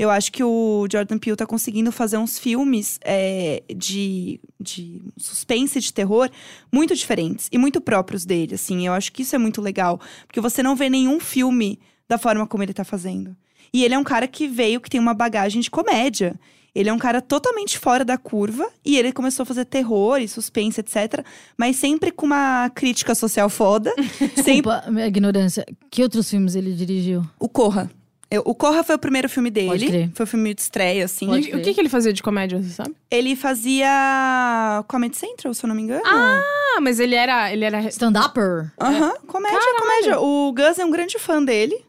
Eu 0.00 0.08
acho 0.08 0.32
que 0.32 0.42
o 0.42 0.88
Jordan 0.90 1.18
Peele 1.18 1.36
tá 1.36 1.44
conseguindo 1.44 1.92
fazer 1.92 2.16
uns 2.16 2.38
filmes 2.38 2.98
é, 3.04 3.62
de, 3.76 4.40
de 4.58 5.02
suspense 5.18 5.76
e 5.76 5.82
de 5.82 5.92
terror 5.92 6.30
muito 6.72 6.94
diferentes 6.94 7.50
e 7.52 7.58
muito 7.58 7.82
próprios 7.82 8.24
dele, 8.24 8.54
assim. 8.54 8.86
Eu 8.86 8.94
acho 8.94 9.12
que 9.12 9.20
isso 9.20 9.36
é 9.36 9.38
muito 9.38 9.60
legal, 9.60 10.00
porque 10.26 10.40
você 10.40 10.62
não 10.62 10.74
vê 10.74 10.88
nenhum 10.88 11.20
filme 11.20 11.78
da 12.08 12.16
forma 12.16 12.46
como 12.46 12.62
ele 12.62 12.72
tá 12.72 12.82
fazendo. 12.82 13.36
E 13.74 13.84
ele 13.84 13.92
é 13.92 13.98
um 13.98 14.02
cara 14.02 14.26
que 14.26 14.48
veio, 14.48 14.80
que 14.80 14.88
tem 14.88 14.98
uma 14.98 15.12
bagagem 15.12 15.60
de 15.60 15.70
comédia. 15.70 16.34
Ele 16.74 16.88
é 16.88 16.92
um 16.94 16.98
cara 16.98 17.20
totalmente 17.20 17.78
fora 17.78 18.02
da 18.02 18.16
curva 18.16 18.70
e 18.82 18.96
ele 18.96 19.12
começou 19.12 19.42
a 19.42 19.46
fazer 19.46 19.66
terror 19.66 20.16
e 20.16 20.26
suspense, 20.26 20.80
etc. 20.80 21.22
Mas 21.58 21.76
sempre 21.76 22.10
com 22.10 22.24
uma 22.24 22.70
crítica 22.70 23.14
social 23.14 23.50
foda. 23.50 23.92
sempre 24.34 24.62
Desculpa, 24.62 24.84
minha 24.90 25.06
ignorância. 25.06 25.62
Que 25.90 26.02
outros 26.02 26.30
filmes 26.30 26.54
ele 26.54 26.72
dirigiu? 26.72 27.22
o 27.38 27.50
Corra. 27.50 27.90
Eu- 28.30 28.42
o 28.44 28.54
Corra 28.54 28.84
foi 28.84 28.94
o 28.94 28.98
primeiro 28.98 29.28
filme 29.28 29.50
Pode 29.50 29.78
dele. 29.84 29.86
crer. 29.86 30.10
Foi 30.14 30.24
o 30.24 30.26
filme 30.26 30.54
de 30.54 30.60
estreia, 30.60 31.04
assim. 31.04 31.28
E 31.34 31.54
o 31.56 31.62
que, 31.62 31.74
que 31.74 31.80
ele 31.80 31.88
fazia 31.88 32.12
de 32.12 32.22
comédia, 32.22 32.62
você 32.62 32.70
sabe? 32.70 32.94
Ele 33.10 33.34
fazia 33.34 34.84
Comedy 34.86 35.16
Central, 35.16 35.52
se 35.52 35.64
eu 35.64 35.68
não 35.68 35.74
me 35.74 35.82
engano. 35.82 36.02
Ah, 36.04 36.78
mas 36.80 37.00
ele 37.00 37.14
era. 37.14 37.52
Ele 37.52 37.64
era. 37.64 37.80
Stand-upper? 37.88 38.70
Aham, 38.80 39.14
comédia, 39.26 39.58
comédia. 39.78 40.20
O 40.20 40.52
Gus 40.52 40.78
é 40.78 40.84
um 40.84 40.90
grande 40.90 41.18
fã 41.18 41.42
dele. 41.42 41.84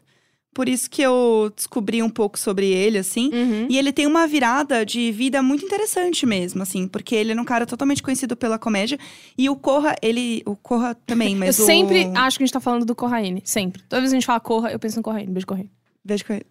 Por 0.54 0.68
isso 0.68 0.90
que 0.90 1.00
eu 1.00 1.50
descobri 1.56 2.02
um 2.02 2.10
pouco 2.10 2.38
sobre 2.38 2.66
ele, 2.66 2.98
assim. 2.98 3.30
Uhum. 3.32 3.66
E 3.70 3.78
ele 3.78 3.90
tem 3.90 4.06
uma 4.06 4.26
virada 4.26 4.84
de 4.84 5.10
vida 5.10 5.42
muito 5.42 5.64
interessante 5.64 6.26
mesmo, 6.26 6.62
assim. 6.62 6.86
Porque 6.86 7.14
ele 7.14 7.32
é 7.32 7.40
um 7.40 7.44
cara 7.44 7.64
totalmente 7.64 8.02
conhecido 8.02 8.36
pela 8.36 8.58
comédia. 8.58 8.98
E 9.38 9.48
o 9.48 9.56
Corra, 9.56 9.96
ele... 10.02 10.42
O 10.44 10.54
Corra 10.54 10.94
também, 11.06 11.34
mas 11.36 11.58
eu 11.58 11.64
o... 11.64 11.66
sempre 11.66 12.10
acho 12.14 12.36
que 12.36 12.44
a 12.44 12.46
gente 12.46 12.52
tá 12.52 12.60
falando 12.60 12.84
do 12.84 12.94
Corraine. 12.94 13.40
Sempre. 13.46 13.80
Toda 13.88 14.00
vez 14.00 14.10
que 14.12 14.16
a 14.16 14.20
gente 14.20 14.26
fala 14.26 14.40
Corra, 14.40 14.70
eu 14.70 14.78
penso 14.78 14.98
no 14.98 15.02
Corraine. 15.02 15.32
Beijo, 15.32 15.46
Corraine. 15.46 15.70
Vejo 16.04 16.24
com 16.24 16.32
ele. 16.32 16.46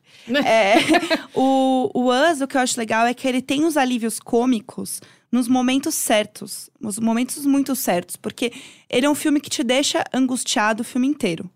É, 0.45 0.75
o, 1.35 1.91
o 1.93 2.09
Us, 2.09 2.41
o 2.41 2.47
que 2.47 2.55
eu 2.55 2.61
acho 2.61 2.79
legal 2.79 3.05
é 3.05 3.13
que 3.13 3.27
ele 3.27 3.41
tem 3.41 3.65
os 3.65 3.75
alívios 3.75 4.19
cômicos 4.19 5.01
nos 5.31 5.47
momentos 5.47 5.95
certos. 5.95 6.69
Nos 6.79 6.99
momentos 6.99 7.45
muito 7.45 7.75
certos. 7.75 8.15
Porque 8.15 8.53
ele 8.89 9.05
é 9.05 9.09
um 9.09 9.15
filme 9.15 9.39
que 9.41 9.49
te 9.49 9.63
deixa 9.63 10.03
angustiado 10.13 10.81
o 10.81 10.85
filme 10.85 11.07
inteiro. 11.07 11.49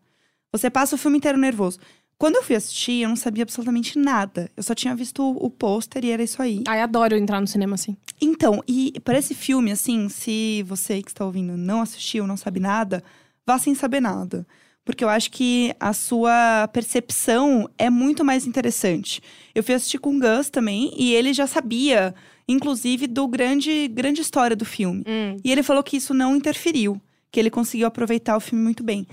Você 0.51 0.69
passa 0.69 0.95
o 0.95 0.97
filme 0.97 1.17
inteiro 1.17 1.37
nervoso. 1.37 1.79
Quando 2.17 2.37
eu 2.37 2.43
fui 2.43 2.55
assistir, 2.55 3.01
eu 3.01 3.09
não 3.09 3.15
sabia 3.15 3.43
absolutamente 3.43 3.99
nada. 3.99 4.49
Eu 4.55 4.63
só 4.63 4.73
tinha 4.73 4.95
visto 4.95 5.21
o, 5.21 5.45
o 5.45 5.49
pôster 5.49 6.05
e 6.05 6.11
era 6.11 6.23
isso 6.23 6.41
aí. 6.41 6.63
Ai, 6.65 6.81
adoro 6.81 7.15
entrar 7.15 7.41
no 7.41 7.47
cinema 7.47 7.75
assim. 7.75 7.97
Então, 8.21 8.63
e 8.65 8.93
para 9.03 9.17
esse 9.17 9.33
filme, 9.33 9.71
assim, 9.71 10.07
se 10.07 10.63
você 10.63 11.01
que 11.01 11.09
está 11.09 11.25
ouvindo 11.25 11.57
não 11.57 11.81
assistiu, 11.81 12.25
não 12.25 12.37
sabe 12.37 12.61
nada, 12.61 13.03
vá 13.45 13.59
sem 13.59 13.75
saber 13.75 13.99
nada. 13.99 14.47
Porque 14.85 15.03
eu 15.03 15.09
acho 15.09 15.31
que 15.31 15.73
a 15.79 15.91
sua 15.93 16.69
percepção 16.71 17.67
é 17.77 17.89
muito 17.89 18.23
mais 18.23 18.45
interessante. 18.45 19.19
Eu 19.53 19.63
fui 19.63 19.73
assistir 19.73 19.97
com 19.97 20.15
o 20.15 20.19
Gus 20.19 20.49
também, 20.51 20.93
e 20.95 21.11
ele 21.13 21.33
já 21.33 21.47
sabia, 21.47 22.13
inclusive, 22.47 23.07
do 23.07 23.27
grande, 23.27 23.87
grande 23.87 24.21
história 24.21 24.55
do 24.55 24.63
filme. 24.63 25.03
Hum. 25.07 25.37
E 25.43 25.51
ele 25.51 25.63
falou 25.63 25.81
que 25.81 25.97
isso 25.97 26.13
não 26.13 26.35
interferiu, 26.35 27.01
que 27.31 27.39
ele 27.39 27.49
conseguiu 27.49 27.87
aproveitar 27.87 28.37
o 28.37 28.39
filme 28.39 28.63
muito 28.63 28.83
bem. 28.83 29.07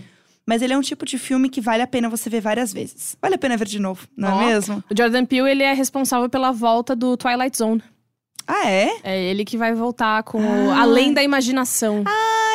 Mas 0.45 0.61
ele 0.61 0.75
é 0.75 0.77
um 0.79 0.83
tipo 0.83 1.07
de 1.07 1.17
filme 1.19 1.49
que 1.49 1.61
vale 1.61 1.83
a 1.83 1.87
pena 1.87 2.09
você 2.09 2.29
ver 2.29 2.41
várias 2.41 2.73
vezes. 2.73 3.17
Vale 3.23 3.37
a 3.37 3.39
pena 3.39 3.57
ver 3.57 3.67
de 3.67 3.79
novo, 3.79 4.07
não 4.17 4.37
Ó. 4.37 4.43
é 4.43 4.47
mesmo? 4.47 4.85
O 4.91 4.95
Jordan 4.97 5.25
Peele, 5.25 5.51
ele 5.51 5.63
é 5.63 5.73
responsável 5.73 6.29
pela 6.29 6.53
volta 6.53 6.95
do 6.95 7.17
Twilight 7.17 7.57
Zone. 7.57 7.83
Ah, 8.47 8.69
é? 8.69 8.91
É 9.05 9.23
ele 9.23 9.45
que 9.45 9.57
vai 9.57 9.73
voltar 9.73 10.23
com 10.25 10.41
Ah. 10.43 10.83
Além 10.83 11.15
da 11.15 11.23
Imaginação. 11.23 12.03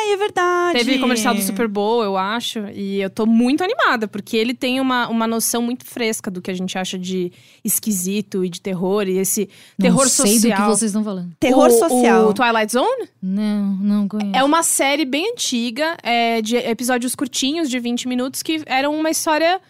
Ai, 0.08 0.12
é 0.14 0.16
verdade. 0.16 0.78
Teve 0.78 0.98
comercial 0.98 1.34
do 1.34 1.42
Super 1.42 1.68
Bowl, 1.68 2.02
eu 2.02 2.16
acho. 2.16 2.60
E 2.74 3.00
eu 3.00 3.10
tô 3.10 3.26
muito 3.26 3.62
animada, 3.62 4.08
porque 4.08 4.36
ele 4.36 4.54
tem 4.54 4.80
uma, 4.80 5.08
uma 5.08 5.26
noção 5.26 5.60
muito 5.62 5.84
fresca 5.84 6.30
do 6.30 6.40
que 6.40 6.50
a 6.50 6.54
gente 6.54 6.76
acha 6.78 6.98
de 6.98 7.30
esquisito 7.64 8.44
e 8.44 8.48
de 8.48 8.60
terror. 8.60 9.06
E 9.08 9.18
esse 9.18 9.48
terror 9.78 10.02
não 10.02 10.08
sei 10.08 10.34
social. 10.34 10.58
do 10.58 10.62
que 10.62 10.68
vocês 10.78 10.90
estão 10.90 11.04
falando. 11.04 11.30
Terror 11.38 11.68
O- 11.68 11.70
social. 11.70 12.28
O 12.28 12.34
Twilight 12.34 12.72
Zone 12.72 13.08
Não, 13.22 13.64
não 13.80 14.08
conheço. 14.08 14.36
é 14.36 14.42
uma 14.42 14.62
série 14.62 15.04
bem 15.04 15.32
antiga, 15.32 15.96
é, 16.02 16.40
de 16.40 16.56
episódios 16.56 17.14
curtinhos, 17.14 17.68
de 17.68 17.78
20 17.78 18.08
minutos, 18.08 18.42
que 18.42 18.62
eram 18.66 18.94
uma 18.98 19.10
história 19.10 19.60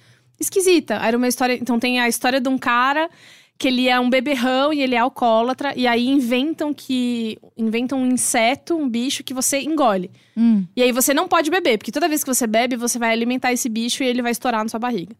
esquisita. 0.41 0.95
Era 0.95 1.17
uma 1.17 1.27
história. 1.29 1.55
Então 1.55 1.79
tem 1.79 2.01
a 2.01 2.09
história 2.09 2.41
de 2.41 2.49
um 2.49 2.57
cara 2.59 3.11
que 3.59 3.67
ele 3.67 3.89
é 3.89 3.99
um 3.99 4.09
beberrão 4.09 4.73
e 4.73 4.81
ele 4.81 4.95
é 4.95 4.99
alcoólatra. 4.99 5.75
E 5.77 5.87
aí 5.87 6.07
inventam 6.07 6.73
que. 6.73 7.37
Inventam 7.57 8.01
um 8.01 8.07
inseto, 8.07 8.77
um 8.77 8.89
bicho 8.89 9.25
que 9.25 9.35
você 9.35 9.61
engole. 9.61 10.11
Hum. 10.37 10.65
E 10.77 10.83
aí 10.83 10.93
você 10.93 11.13
não 11.13 11.27
pode 11.27 11.51
beber, 11.51 11.77
porque 11.77 11.91
toda 11.91 12.09
vez 12.09 12.23
que 12.23 12.33
você 12.33 12.47
bebe, 12.47 12.77
você 12.77 12.99
vai 12.99 13.11
alimentar 13.13 13.53
esse 13.53 13.69
bicho 13.69 14.05
e 14.05 14.07
ele 14.07 14.23
vai 14.23 14.31
estourar 14.31 14.63
na 14.63 14.69
sua 14.69 14.79
barriga. 14.79 15.15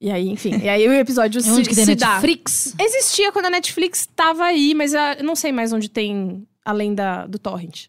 E 0.00 0.10
aí, 0.10 0.28
enfim. 0.28 0.58
e 0.62 0.68
aí 0.68 0.88
o 0.88 0.92
episódio 0.92 1.40
É 1.40 1.42
se, 1.42 1.50
onde 1.50 1.68
que 1.68 1.74
tem 1.74 1.84
se 1.84 1.94
dá. 1.94 2.14
Netflix? 2.14 2.74
Existia 2.78 3.32
quando 3.32 3.46
a 3.46 3.50
Netflix 3.50 4.08
tava 4.14 4.44
aí, 4.44 4.72
mas 4.74 4.94
ah, 4.94 5.16
eu 5.18 5.24
não 5.24 5.34
sei 5.36 5.52
mais 5.52 5.72
onde 5.72 5.90
tem 5.90 6.46
além 6.64 6.94
da, 6.94 7.26
do 7.26 7.38
Torrent. 7.38 7.86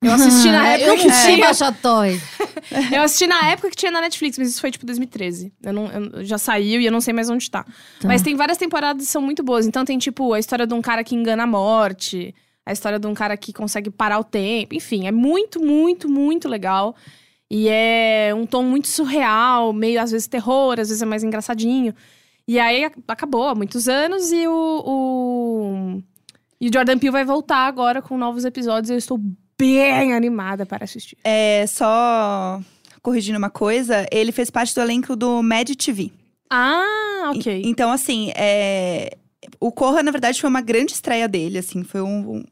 Eu 0.00 0.12
assisti 0.12 0.48
na 0.50 0.66
época 0.68 0.90
eu 0.90 0.96
que 0.96 1.08
tinha. 1.34 1.46
Eu 2.92 3.02
assisti 3.02 3.26
na 3.26 3.48
época 3.50 3.70
que 3.70 3.76
tinha 3.76 3.90
na 3.90 4.00
Netflix, 4.00 4.38
mas 4.38 4.48
isso 4.50 4.60
foi 4.60 4.70
tipo 4.70 4.84
2013. 4.86 5.52
Eu 5.62 5.72
não, 5.72 5.86
eu- 5.86 6.24
já 6.24 6.36
saiu 6.38 6.80
e 6.80 6.86
eu 6.86 6.92
não 6.92 7.00
sei 7.00 7.12
mais 7.14 7.28
onde 7.30 7.50
tá. 7.50 7.64
Tá. 7.64 8.06
Mas 8.06 8.20
tem 8.22 8.36
várias 8.36 8.58
temporadas 8.58 9.06
que 9.06 9.10
são 9.10 9.22
muito 9.22 9.42
boas. 9.42 9.66
Então 9.66 9.84
tem 9.84 9.98
tipo 9.98 10.32
a 10.34 10.38
história 10.38 10.66
de 10.66 10.74
um 10.74 10.80
cara 10.82 11.02
que 11.02 11.14
engana 11.16 11.44
a 11.44 11.46
morte, 11.46 12.34
a 12.66 12.72
história 12.72 12.98
de 12.98 13.06
um 13.06 13.14
cara 13.14 13.36
que 13.36 13.52
consegue 13.52 13.90
parar 13.90 14.18
o 14.20 14.24
tempo. 14.24 14.74
Enfim, 14.74 15.06
é 15.06 15.10
muito, 15.10 15.60
muito, 15.64 16.08
muito 16.10 16.48
legal. 16.48 16.94
E 17.50 17.66
é 17.68 18.32
um 18.36 18.44
tom 18.46 18.62
muito 18.62 18.86
surreal, 18.88 19.72
meio 19.72 20.00
às 20.00 20.10
vezes 20.10 20.28
terror, 20.28 20.72
às 20.78 20.88
vezes 20.88 21.00
é 21.02 21.06
mais 21.06 21.24
engraçadinho. 21.24 21.94
E 22.46 22.58
aí 22.60 22.84
ac- 22.84 22.98
acabou 23.08 23.48
há 23.48 23.54
muitos 23.54 23.88
anos 23.88 24.30
e 24.30 24.46
o, 24.46 24.52
o, 24.86 26.02
e 26.60 26.68
o 26.68 26.70
Jordan 26.72 26.98
Peele 26.98 27.12
vai 27.12 27.24
voltar 27.24 27.66
agora 27.66 28.02
com 28.02 28.18
novos 28.18 28.44
episódios. 28.44 28.90
Eu 28.90 28.98
estou 28.98 29.18
bem 29.58 30.14
animada 30.14 30.64
para 30.64 30.84
assistir. 30.84 31.16
É, 31.24 31.66
só 31.66 32.60
corrigindo 33.02 33.38
uma 33.38 33.50
coisa, 33.50 34.06
ele 34.12 34.32
fez 34.32 34.50
parte 34.50 34.74
do 34.74 34.80
elenco 34.80 35.16
do 35.16 35.42
Mad 35.42 35.68
TV. 35.74 36.10
Ah, 36.50 37.32
E- 37.34 37.38
ok. 37.38 37.62
Então, 37.64 37.90
assim, 37.90 38.30
é, 38.36 39.16
o 39.60 39.70
Corra, 39.72 40.02
na 40.02 40.10
verdade, 40.10 40.40
foi 40.40 40.48
uma 40.48 40.60
grande 40.60 40.92
estreia 40.92 41.28
dele, 41.28 41.58
assim. 41.58 41.82
Foi 41.82 42.00
um- 42.00 42.36
um- 42.36 42.44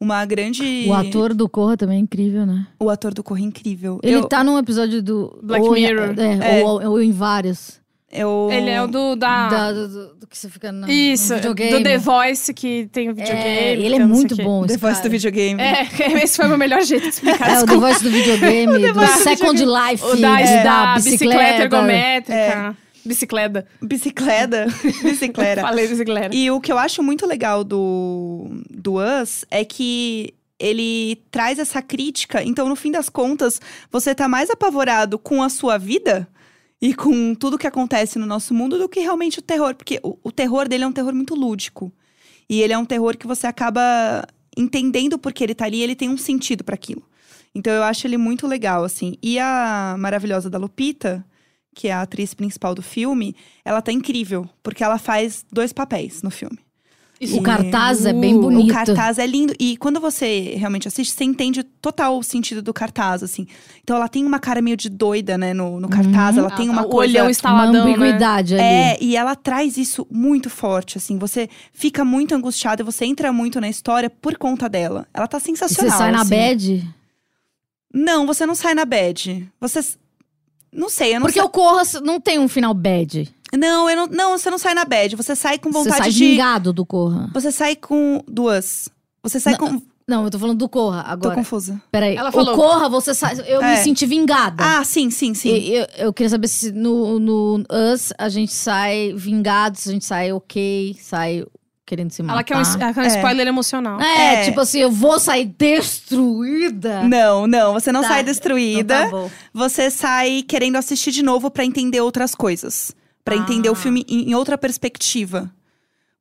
uma 0.00 0.24
grande... 0.24 0.86
O 0.88 0.92
ator 0.94 1.32
do 1.34 1.48
Corra 1.48 1.76
também 1.76 1.96
é 1.98 2.00
incrível, 2.00 2.44
né? 2.46 2.66
O 2.78 2.90
ator 2.90 3.12
do 3.14 3.22
Corra 3.22 3.40
é 3.40 3.44
incrível. 3.44 3.98
Ele 4.02 4.16
eu, 4.16 4.28
tá 4.28 4.42
num 4.44 4.58
episódio 4.58 5.02
do. 5.02 5.38
Black 5.42 5.64
ou 5.64 5.72
Mirror. 5.72 6.14
É, 6.18 6.60
É. 6.60 6.64
Ou, 6.64 6.82
ou 6.90 7.02
em 7.02 7.12
vários. 7.12 7.80
Eu, 8.14 8.48
Ele 8.52 8.70
é 8.70 8.80
o 8.82 8.86
do 8.86 9.16
da. 9.16 9.48
Da- 9.48 9.72
do, 9.72 9.88
do- 9.88 10.14
do 10.14 10.26
que 10.26 10.38
você 10.38 10.48
fica 10.48 10.70
no, 10.72 10.88
Isso, 10.90 11.30
no 11.32 11.36
videogame. 11.36 11.72
do 11.78 11.82
The 11.84 11.98
Voice 11.98 12.54
que 12.54 12.88
tem 12.92 13.10
o 13.10 13.14
videogame. 13.14 13.46
É, 13.48 13.72
ele 13.72 13.88
que 13.88 13.94
é 13.96 13.98
não 13.98 14.14
sei 14.14 14.14
muito 14.14 14.36
bom. 14.36 14.66
The 14.66 14.76
Voice 14.76 14.96
do 14.98 15.02
cara. 15.02 15.08
videogame. 15.10 15.60
É, 15.60 15.82
esse 16.24 16.36
foi 16.36 16.46
o 16.46 16.48
meu 16.48 16.58
melhor 16.58 16.82
jeito 16.82 17.02
de 17.02 17.08
explicar. 17.08 17.50
É, 17.50 17.62
o 17.62 17.66
The. 17.66 17.76
Voice 17.76 18.02
do 18.04 18.10
videogame, 18.10 18.66
do 18.78 18.92
do 18.94 19.06
Second 19.22 19.52
videogame. 19.58 19.90
Life, 19.92 20.04
O 20.04 20.16
da, 20.16 20.36
da, 20.40 20.62
da 20.62 20.94
bicicleta 20.94 21.00
bicicleta. 21.00 21.62
ergométrica. 21.62 22.76
Bicicleta. 23.04 23.66
Bicicleta. 23.82 24.66
Bicicleta. 25.02 25.60
Falei 25.60 25.86
bicicleta. 25.88 26.34
E 26.34 26.50
o 26.50 26.60
que 26.60 26.72
eu 26.72 26.78
acho 26.78 27.02
muito 27.02 27.26
legal 27.26 27.62
do, 27.62 28.48
do 28.70 28.94
Us 28.98 29.44
é 29.50 29.64
que 29.64 30.32
ele 30.58 31.20
traz 31.30 31.58
essa 31.58 31.82
crítica. 31.82 32.42
Então, 32.42 32.68
no 32.68 32.76
fim 32.76 32.90
das 32.90 33.08
contas, 33.10 33.60
você 33.90 34.14
tá 34.14 34.26
mais 34.28 34.48
apavorado 34.48 35.18
com 35.18 35.42
a 35.42 35.48
sua 35.50 35.76
vida 35.76 36.26
e 36.84 36.92
com 36.92 37.34
tudo 37.34 37.56
que 37.56 37.66
acontece 37.66 38.18
no 38.18 38.26
nosso 38.26 38.52
mundo 38.52 38.76
do 38.76 38.90
que 38.90 39.00
realmente 39.00 39.38
o 39.38 39.42
terror. 39.42 39.74
Porque 39.74 39.98
o, 40.02 40.18
o 40.22 40.30
terror 40.30 40.68
dele 40.68 40.84
é 40.84 40.86
um 40.86 40.92
terror 40.92 41.14
muito 41.14 41.34
lúdico. 41.34 41.90
E 42.46 42.60
ele 42.60 42.74
é 42.74 42.78
um 42.78 42.84
terror 42.84 43.16
que 43.16 43.26
você 43.26 43.46
acaba 43.46 44.22
entendendo 44.54 45.18
por 45.18 45.32
que 45.32 45.42
ele 45.42 45.54
tá 45.54 45.64
ali 45.64 45.80
ele 45.80 45.96
tem 45.96 46.10
um 46.10 46.18
sentido 46.18 46.62
para 46.62 46.74
aquilo. 46.74 47.02
Então, 47.54 47.72
eu 47.72 47.82
acho 47.84 48.06
ele 48.06 48.18
muito 48.18 48.46
legal, 48.46 48.84
assim. 48.84 49.16
E 49.22 49.38
a 49.38 49.96
maravilhosa 49.98 50.50
da 50.50 50.58
Lupita, 50.58 51.24
que 51.74 51.88
é 51.88 51.92
a 51.94 52.02
atriz 52.02 52.34
principal 52.34 52.74
do 52.74 52.82
filme, 52.82 53.34
ela 53.64 53.80
tá 53.80 53.90
incrível, 53.90 54.46
porque 54.62 54.84
ela 54.84 54.98
faz 54.98 55.42
dois 55.50 55.72
papéis 55.72 56.22
no 56.22 56.30
filme. 56.30 56.58
O 57.32 57.42
cartaz 57.42 58.04
é 58.04 58.12
bem 58.12 58.38
bonito. 58.38 58.70
O 58.70 58.74
cartaz 58.74 59.18
é 59.18 59.26
lindo. 59.26 59.54
E 59.58 59.76
quando 59.76 60.00
você 60.00 60.54
realmente 60.56 60.86
assiste, 60.88 61.12
você 61.14 61.24
entende 61.24 61.62
total 61.62 62.18
o 62.18 62.22
sentido 62.22 62.60
do 62.60 62.72
cartaz, 62.74 63.22
assim. 63.22 63.46
Então 63.82 63.96
ela 63.96 64.08
tem 64.08 64.24
uma 64.24 64.38
cara 64.38 64.60
meio 64.60 64.76
de 64.76 64.88
doida, 64.88 65.38
né, 65.38 65.54
no, 65.54 65.80
no 65.80 65.88
cartaz. 65.88 66.36
Ela 66.36 66.50
tem 66.50 66.68
uma 66.68 66.82
o 66.82 66.88
coisa. 66.88 67.12
olhão 67.12 67.24
Uma 67.26 67.30
instaladão, 67.30 67.72
né? 67.86 67.92
ambiguidade 67.94 68.54
ali. 68.54 68.62
É, 68.62 68.98
e 69.00 69.16
ela 69.16 69.34
traz 69.36 69.76
isso 69.76 70.06
muito 70.10 70.50
forte, 70.50 70.98
assim. 70.98 71.18
Você 71.18 71.48
fica 71.72 72.04
muito 72.04 72.34
angustiada 72.34 72.82
e 72.82 72.84
você 72.84 73.04
entra 73.04 73.32
muito 73.32 73.60
na 73.60 73.68
história 73.68 74.10
por 74.10 74.36
conta 74.36 74.68
dela. 74.68 75.06
Ela 75.14 75.26
tá 75.26 75.38
E 75.38 75.40
sensacional. 75.40 75.92
você 75.92 75.98
sai 75.98 76.10
na 76.12 76.20
assim. 76.22 76.30
bad? 76.30 76.94
Não, 77.92 78.26
você 78.26 78.44
não 78.44 78.54
sai 78.54 78.74
na 78.74 78.84
bad. 78.84 79.46
Você. 79.60 79.80
Não 80.72 80.88
sei, 80.88 81.10
eu 81.14 81.20
não 81.20 81.26
Porque 81.26 81.38
sei. 81.38 81.42
o 81.46 81.48
Corra 81.48 81.82
não 82.02 82.20
tem 82.20 82.38
um 82.40 82.48
final 82.48 82.74
bad. 82.74 83.32
Não, 83.56 83.88
eu 83.90 83.96
não, 83.96 84.06
não, 84.06 84.38
você 84.38 84.50
não 84.50 84.58
sai 84.58 84.74
na 84.74 84.84
bad. 84.84 85.14
Você 85.16 85.34
sai 85.36 85.58
com 85.58 85.70
Você 85.72 85.78
vontade 85.90 86.02
sai 86.04 86.10
de. 86.10 86.30
vingado 86.30 86.72
do 86.72 86.84
Corra. 86.84 87.30
Você 87.32 87.50
sai 87.52 87.76
com 87.76 88.22
duas. 88.28 88.88
Você 89.22 89.38
sai 89.40 89.52
Não, 89.52 89.58
com. 89.58 89.82
Não, 90.06 90.24
eu 90.24 90.30
tô 90.30 90.38
falando 90.38 90.58
do 90.58 90.68
Corra 90.68 91.02
Tô 91.02 91.10
agora. 91.10 91.34
confusa. 91.36 91.80
Peraí. 91.90 92.14
Ela 92.14 92.28
o 92.28 92.32
falou. 92.32 92.54
Corra, 92.56 92.88
você 92.90 93.14
sai. 93.14 93.36
Eu 93.46 93.62
me 93.62 93.72
É. 93.72 93.76
senti 93.76 94.04
vingada. 94.04 94.62
Ah, 94.62 94.84
sim, 94.84 95.10
sim, 95.10 95.32
sim. 95.32 95.48
E- 95.48 95.74
Eu, 95.76 95.86
eu 95.96 96.12
queria 96.12 96.28
saber 96.28 96.48
se 96.48 96.70
no, 96.72 97.18
no 97.18 97.64
Us 97.72 98.12
a 98.18 98.28
gente 98.28 98.52
sai 98.52 99.14
vingado, 99.16 99.78
se 99.78 99.88
a 99.88 99.92
gente 99.92 100.04
sai 100.04 100.30
ok, 100.30 100.94
sai 101.00 101.44
querendo 101.86 102.10
se 102.10 102.22
matar. 102.22 102.34
Ela 102.34 102.44
quer 102.44 102.56
um, 102.56 102.60
ela 102.82 102.92
quer 102.94 103.00
um 103.00 103.04
É. 103.04 103.06
spoiler 103.08 103.46
emocional. 103.46 104.00
É, 104.00 104.34
É. 104.42 104.44
tipo 104.44 104.60
assim, 104.60 104.78
eu 104.80 104.90
vou 104.90 105.18
sair 105.18 105.46
destruída. 105.46 107.02
Não, 107.04 107.46
não, 107.46 107.72
você 107.72 107.90
não 107.92 108.02
Tá, 108.02 108.08
sai 108.08 108.20
Então 108.20 108.32
destruída. 108.32 109.04
tá 109.04 109.10
bom. 109.10 109.30
você 109.52 109.90
sai 109.90 110.42
querendo 110.46 110.76
assistir 110.76 111.10
de 111.12 111.22
novo 111.22 111.50
pra 111.50 111.64
entender 111.64 112.00
outras 112.00 112.34
coisas. 112.34 112.92
Pra 113.24 113.34
Ah. 113.34 113.38
entender 113.38 113.70
o 113.70 113.74
filme 113.74 114.04
em, 114.08 114.34
outra 114.34 114.58
perspectiva. 114.58 115.50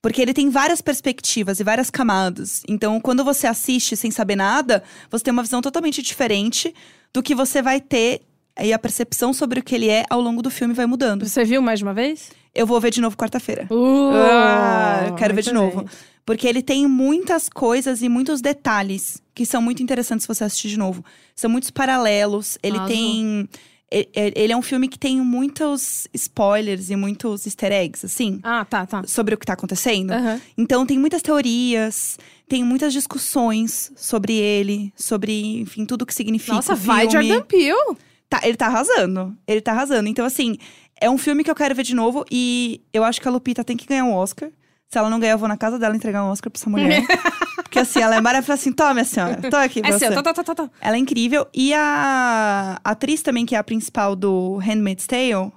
Porque 0.02 0.22
ele 0.22 0.34
tem 0.34 0.50
várias 0.50 0.82
perspectivas 0.82 1.60
e 1.60 1.63
várias 1.63 1.89
camadas. 1.89 2.62
Então, 2.68 3.00
quando 3.00 3.24
você 3.24 3.48
assiste 3.48 3.96
sem 3.96 4.12
saber 4.12 4.36
nada, 4.36 4.84
você 5.10 5.24
tem 5.24 5.32
uma 5.32 5.44
visão 5.44 5.62
totalmente 5.62 6.02
diferente 6.02 6.74
do 7.13 7.24
que 7.24 7.34
você 7.36 7.62
vai 7.62 7.80
ter. 7.80 8.22
E 8.62 8.72
a 8.72 8.78
percepção 8.78 9.34
sobre 9.34 9.60
o 9.60 9.63
que 9.63 9.74
ele 9.74 9.89
é 9.89 10.06
ao 10.10 10.22
longo 10.22 10.42
do 10.42 10.50
filme 10.52 10.74
vai 10.74 10.86
mudando. 10.86 11.26
Você 11.28 11.44
viu 11.44 11.62
mais 11.62 11.80
de 11.80 11.86
uma 11.86 11.94
vez? 11.94 12.32
Eu 12.54 12.68
vou 12.68 12.80
ver 12.80 12.92
de 12.92 13.02
novo 13.02 13.18
quarta-feira. 13.18 13.66
Uh, 13.72 14.12
Ah, 14.13 15.16
quero 15.18 15.34
ver 15.34 15.42
de 15.42 15.52
novo. 15.54 15.86
Porque 16.26 16.48
ele 16.48 16.62
tem 16.62 16.88
muitas 16.88 17.50
coisas 17.50 18.02
e 18.02 18.08
muitos 18.08 18.42
detalhes 18.42 19.22
que 19.34 19.46
são 19.46 19.62
muito 19.62 19.82
interessantes 19.82 20.24
se 20.24 20.28
você 20.28 20.44
assistir 20.44 20.70
de 20.70 20.78
novo. 20.78 21.04
São 21.36 21.50
muitos 21.50 21.72
paralelos. 21.72 22.58
Ele 22.62 22.80
tem. 22.88 23.50
E- 23.94 24.10
e- 24.16 24.34
Ele 24.36 24.52
é 24.54 24.58
um 24.58 24.62
filme 24.62 24.88
que 24.88 24.98
tem 24.98 25.22
muitos 25.22 26.08
spoilers 26.14 26.90
e 26.90 26.96
muitos 26.96 27.46
easter 27.46 27.72
eggs, 27.72 28.06
assim, 28.06 28.40
Ah, 28.44 28.66
tá, 28.66 28.86
tá. 28.86 29.04
sobre 29.06 29.36
o 29.36 29.38
que 29.38 29.46
tá 29.46 29.54
acontecendo. 29.54 30.12
Aham. 30.12 30.42
Então 30.58 30.86
tem 30.86 30.98
muitas 30.98 31.22
teorias, 31.22 32.18
tem 32.50 32.64
muitas 32.64 32.92
discussões 32.94 33.92
sobre 33.96 34.34
ele, 34.34 34.92
sobre, 34.96 35.62
enfim, 35.62 35.86
tudo 35.86 36.06
que 36.06 36.14
significa. 36.14 36.56
Nossa, 36.56 36.74
o 36.74 36.76
vai 36.76 37.10
filme. 37.10 37.28
Jordan 37.30 37.46
Peele. 37.46 37.98
Tá, 38.30 38.40
ele 38.44 38.58
tá 38.58 38.66
arrasando. 38.68 39.38
Ele 39.48 39.62
tá 39.62 39.72
arrasando. 39.74 40.10
Então, 40.10 40.26
assim, 40.26 40.58
é 41.00 41.10
um 41.10 41.18
filme 41.18 41.44
que 41.44 41.52
eu 41.52 41.56
quero 41.56 41.76
ver 41.76 41.84
de 41.84 41.94
novo 41.96 42.26
e 42.32 42.82
eu 42.92 43.04
acho 43.04 43.22
que 43.22 43.28
a 43.28 43.32
Lupita 43.32 43.64
tem 43.64 43.78
que 43.78 43.86
ganhar 43.86 44.06
um 44.06 44.14
Oscar. 44.14 44.50
Se 44.90 44.98
ela 44.98 45.10
não 45.10 45.20
ganhar, 45.20 45.34
eu 45.34 45.38
vou 45.40 45.48
na 45.48 45.58
casa 45.58 45.78
dela 45.80 45.96
entregar 45.96 46.24
um 46.24 46.30
Oscar 46.30 46.52
pra 46.52 46.60
essa 46.60 46.70
mulher. 46.70 47.04
Porque 47.74 47.80
assim, 47.80 48.00
ela 48.02 48.16
é 48.16 48.22
maravilhosa. 48.22 48.54
assim, 48.54 48.72
toma, 48.72 48.94
minha 48.94 49.06
senhora, 49.06 49.36
tô 49.50 49.56
aqui 49.58 49.82
pra 49.82 49.90
É 49.90 49.94
você. 49.94 50.06
seu, 50.08 50.14
tá, 50.16 50.22
tá, 50.24 50.34
tá, 50.34 50.44
tá, 50.44 50.56
tá. 50.56 50.70
Ela 50.80 50.96
é 50.96 51.00
incrível. 51.00 51.48
E 51.54 51.74
a 51.74 52.80
atriz 52.84 53.22
também, 53.22 53.46
que 53.46 53.56
é 53.56 53.58
a 53.58 53.64
principal 53.64 54.16
do 54.16 54.58
Handmaid's 54.58 55.08
Tale, 55.08 55.52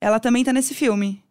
ela 0.00 0.20
também 0.20 0.44
tá 0.44 0.52
nesse 0.52 0.74
filme. 0.74 1.22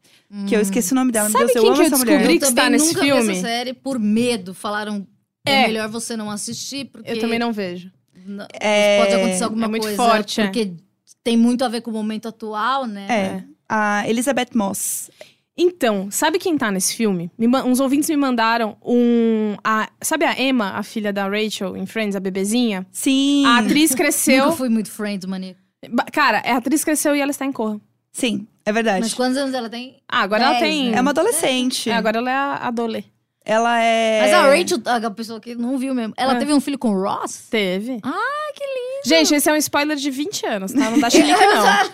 Que 0.48 0.56
eu 0.56 0.60
esqueci 0.60 0.91
o 0.91 0.95
nome 0.95 1.12
dela. 1.13 1.30
Sabe 1.30 1.45
Deus, 1.45 1.56
eu 1.56 1.62
quem 1.62 1.69
amo 1.71 1.76
que 1.78 1.82
eu 1.82 1.86
essa 1.86 1.95
descobri? 1.95 2.13
mulher. 2.15 2.26
Eu 2.36 2.39
que 2.39 2.45
está 2.45 2.63
também 2.63 2.71
nesse 2.71 2.88
nunca 2.88 3.00
vi 3.02 3.12
filme. 3.12 3.32
essa 3.32 3.41
série 3.41 3.74
por 3.74 3.98
medo. 4.00 4.54
Falaram, 4.54 5.08
é, 5.45 5.52
É. 5.63 5.67
melhor 5.67 5.88
você 5.88 6.17
não 6.17 6.30
assistir, 6.30 6.86
porque 6.86 7.10
Eu 7.12 7.19
também 7.21 7.39
não 7.39 7.54
vejo. 7.54 7.89
É- 8.60 9.00
pode 9.02 9.13
acontecer 9.15 9.43
alguma 9.45 9.65
é 9.65 9.69
muito 9.69 9.84
coisa. 9.84 9.95
forte, 9.95 10.41
é. 10.41 10.45
Porque 10.45 10.74
tem 11.24 11.38
muito 11.38 11.63
a 11.63 11.69
ver 11.69 11.82
com 11.82 11.91
o 11.91 11.93
momento 11.93 12.28
atual, 12.28 12.86
né? 12.86 13.06
É. 13.10 13.43
A 13.69 14.10
Elizabeth 14.10 14.50
Moss. 14.56 15.10
Então, 15.58 16.10
sabe 16.12 16.38
quem 16.38 16.58
tá 16.58 16.70
nesse 16.70 16.96
filme? 16.96 17.32
Me 17.38 17.48
uns 17.48 17.80
ouvintes 17.80 18.10
me 18.10 18.18
mandaram 18.18 18.76
um. 18.86 19.56
a- 19.63 19.89
sabe 20.02 20.26
a 20.26 20.38
Emma, 20.41 20.72
a 20.72 20.84
filha 20.84 21.13
da 21.13 21.28
Rachel 21.30 21.78
em 21.78 21.86
Friends, 21.86 22.15
a 22.15 22.20
bebezinha? 22.20 22.86
Sim. 22.91 23.46
A 23.46 23.60
atriz 23.60 23.94
cresceu. 23.96 24.46
Nunca 24.46 24.58
fui 24.58 24.70
muito 24.70 24.91
Friends. 24.91 25.26
Ba- 25.89 26.06
Cara, 26.12 26.39
a 26.46 26.58
atriz 26.58 26.84
cresceu 26.84 27.15
e 27.15 27.22
ela 27.22 27.32
está 27.32 27.46
em 27.46 27.52
Corra. 27.54 27.80
Sim, 28.12 28.48
é 28.65 28.72
verdade. 28.74 29.02
Mas 29.02 29.13
quantos 29.13 29.38
anos 29.38 29.54
ela 29.54 29.70
tem? 29.70 29.98
Ah, 30.10 30.22
agora 30.24 30.44
ela 30.44 30.54
Dez, 30.60 30.63
tem. 30.63 30.91
né? 30.91 30.98
É 30.98 31.02
uma 31.02 31.12
adolescente. 31.12 31.89
É, 31.89 31.94
agora 31.96 32.18
ela 32.18 32.30
é 32.32 32.34
a 32.34 32.54
Adole. 32.68 33.06
Ela 33.46 33.80
é. 33.82 34.22
Mas 34.22 34.34
a 34.34 34.41
Rachel, 34.50 35.08
a 35.08 35.12
pessoa 35.12 35.39
que 35.39 35.54
não 35.56 35.78
viu 35.78 35.94
mesmo, 35.94 36.13
ela 36.18 36.34
É. 36.34 36.39
teve 36.39 36.52
um 36.54 36.60
filho 36.60 36.80
com 36.80 36.89
o 36.89 37.02
Ross? 37.02 37.48
Teve. 37.50 38.00
Ah, 38.04 38.52
que 38.56 38.63
lindo! 38.63 39.02
Gente, 39.06 39.36
esse 39.36 39.50
é 39.50 39.54
um 39.54 39.58
spoiler 39.58 39.96
de 39.96 40.10
20 40.10 40.46
anos, 40.48 40.74
tá? 40.74 40.89
Não 40.89 41.00
dá 41.00 41.10
chilique, 41.12 41.39
não. 41.46 41.89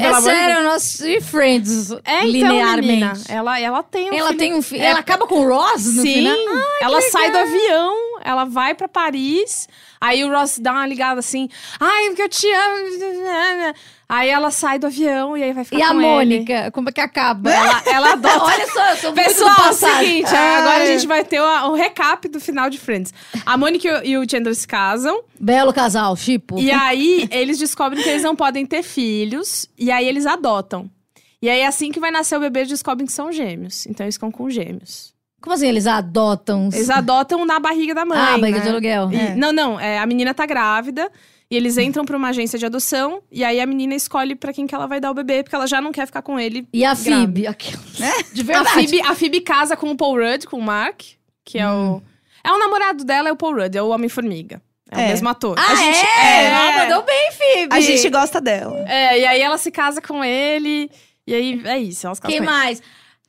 É 0.00 0.10
de 0.12 0.22
sério, 0.22 0.56
eu 0.58 0.62
não 0.64 0.72
assisti 0.72 1.20
Friends 1.20 1.90
É, 1.90 1.96
então, 2.20 2.26
linearmente. 2.26 2.86
menina, 2.86 3.12
ela, 3.28 3.60
ela 3.60 3.82
tem 3.82 4.10
um 4.10 4.14
ela 4.14 4.26
filho- 4.28 4.38
tem 4.38 4.54
um 4.54 4.62
filho. 4.62 4.82
É, 4.82 4.86
Ela 4.86 5.00
acaba 5.00 5.26
com 5.26 5.40
o 5.40 5.48
Ross 5.48 5.84
no 5.94 6.02
Sim, 6.02 6.14
final? 6.14 6.36
ela 6.80 7.00
sai 7.02 7.30
do 7.30 7.38
avião, 7.38 7.94
ela 8.24 8.44
vai 8.44 8.74
pra 8.74 8.88
Paris, 8.88 9.68
aí 10.02 10.24
o 10.24 10.30
Ross 10.30 10.58
dá 10.58 10.72
uma 10.72 10.86
ligada 10.86 11.20
assim, 11.20 11.48
ai, 11.80 12.06
porque 12.08 12.22
eu 12.22 12.28
te 12.28 12.46
amo. 12.52 13.74
Aí 14.08 14.28
ela 14.28 14.50
sai 14.50 14.78
do 14.78 14.88
avião 14.88 15.38
e 15.38 15.42
aí 15.42 15.52
vai 15.54 15.64
ficar 15.64 15.78
E 15.78 15.82
a 15.82 15.88
com 15.88 15.94
ele. 15.94 16.06
Mônica, 16.06 16.70
como 16.72 16.90
é 16.90 16.92
que 16.92 17.00
acaba? 17.00 17.50
Ela, 17.50 17.82
ela 17.86 18.12
adota. 18.12 18.44
Olha 18.44 18.66
só, 18.70 18.90
eu 18.90 18.96
sou 18.96 19.12
muito 19.12 19.24
Pessoal, 19.24 19.54
do 19.54 19.60
é 19.60 19.64
passado. 19.64 19.98
seguinte, 20.04 20.34
Ai. 20.34 20.56
agora 20.56 20.82
a 20.82 20.86
gente 20.86 21.06
vai 21.06 21.24
ter 21.24 21.40
o, 21.40 21.44
o 21.70 21.74
recap 21.74 22.28
do 22.28 22.38
final 22.38 22.68
de 22.68 22.78
Friends. 22.78 23.14
A 23.46 23.56
Mônica 23.56 23.88
e 23.88 23.90
o- 23.90 24.04
e 24.04 24.18
o 24.26 24.30
Chandler 24.30 24.54
se 24.54 24.68
casam, 24.68 25.22
Belo 25.40 25.72
casal, 25.72 26.14
tipo. 26.14 26.58
e 26.58 26.70
aí 26.70 27.26
eles 27.30 27.58
descobrem 27.58 28.02
que 28.02 28.08
eles 28.10 28.22
não 28.22 28.36
podem 28.36 28.66
ter 28.66 28.82
filhos, 28.82 29.66
e 29.78 29.90
aí 29.90 30.06
eles 30.06 30.26
adotam. 30.26 30.90
E 31.40 31.48
aí 31.48 31.64
assim 31.64 31.90
que 31.90 31.98
vai 31.98 32.10
nascer 32.10 32.36
o 32.36 32.40
bebê, 32.40 32.60
eles 32.60 32.68
descobrem 32.68 33.06
que 33.06 33.12
são 33.12 33.32
gêmeos. 33.32 33.86
Então 33.86 34.04
eles 34.04 34.16
ficam 34.16 34.30
com 34.30 34.50
gêmeos. 34.50 35.11
Como 35.42 35.54
assim, 35.54 35.68
eles 35.68 35.86
adotam? 35.86 36.68
Eles 36.72 36.88
adotam 36.88 37.44
na 37.44 37.58
barriga 37.58 37.94
da 37.94 38.04
mãe. 38.04 38.18
Ah, 38.18 38.38
barriga 38.38 38.58
né? 38.58 38.64
de 38.64 38.68
aluguel. 38.70 39.10
E- 39.12 39.16
É. 39.16 39.34
Não, 39.34 39.52
não. 39.52 39.78
é, 39.80 39.98
a 39.98 40.06
menina 40.06 40.32
tá 40.32 40.46
grávida. 40.46 41.10
E 41.50 41.56
eles 41.56 41.76
entram 41.76 42.02
pra 42.06 42.16
uma 42.16 42.28
agência 42.30 42.58
de 42.58 42.64
adoção. 42.64 43.20
E 43.30 43.44
aí 43.44 43.60
a 43.60 43.66
menina 43.66 43.94
escolhe 43.94 44.34
pra 44.34 44.54
quem 44.54 44.66
que 44.66 44.74
ela 44.74 44.86
vai 44.86 45.00
dar 45.00 45.10
o 45.10 45.14
bebê. 45.14 45.42
Porque 45.42 45.54
ela 45.54 45.66
já 45.66 45.82
não 45.82 45.92
quer 45.92 46.06
ficar 46.06 46.22
com 46.22 46.40
ele. 46.40 46.66
E 46.72 46.82
a. 46.84 46.96
Phoebe? 46.96 47.46
Aquela- 47.46 47.82
De 48.32 48.40
A 48.40 48.44
verdade. 48.44 48.70
Phoebe, 48.88 49.00
a 49.02 49.14
Phoebe 49.14 49.40
casa 49.42 49.76
com 49.76 49.90
o 49.90 49.96
Paul 49.96 50.16
Rudd, 50.18 50.46
com 50.46 50.56
o 50.58 50.62
Mark. 50.62 51.02
Que 51.44 51.58
é 51.58 51.68
Hum. 51.68 51.96
o... 51.96 52.02
É 52.44 52.50
o 52.52 52.58
namorado 52.58 53.04
dela, 53.04 53.28
é 53.28 53.32
o 53.32 53.36
Paul 53.36 53.54
Rudd. 53.54 53.76
É 53.76 53.82
o 53.82 53.88
Homem-Formiga. 53.90 54.62
É, 54.90 54.96
o 54.96 55.00
É. 55.00 55.08
mesmo 55.08 55.28
ator. 55.28 55.54
Ah, 55.58 55.72
A 55.72 55.74
gente- 55.76 56.06
é? 56.06 56.44
é. 56.44 56.52
Ah, 56.54 56.78
mandou 56.84 57.02
bem, 57.04 57.32
Phoebe. 57.32 57.74
A 57.74 57.80
gente 57.80 58.08
gosta 58.08 58.40
dela. 58.40 58.78
É, 58.88 59.20
e 59.20 59.26
aí 59.26 59.40
ela 59.40 59.58
se 59.58 59.70
casa 59.70 60.00
com 60.00 60.24
ele. 60.24 60.90
E 61.26 61.34
aí 61.34 61.62
é 61.66 61.78
isso, 61.78 62.06
elas 62.06 62.18
casam 62.18 62.30
Quem 62.36 62.44
com 62.46 62.50
ele. 62.50 62.58
mais? 62.64 62.82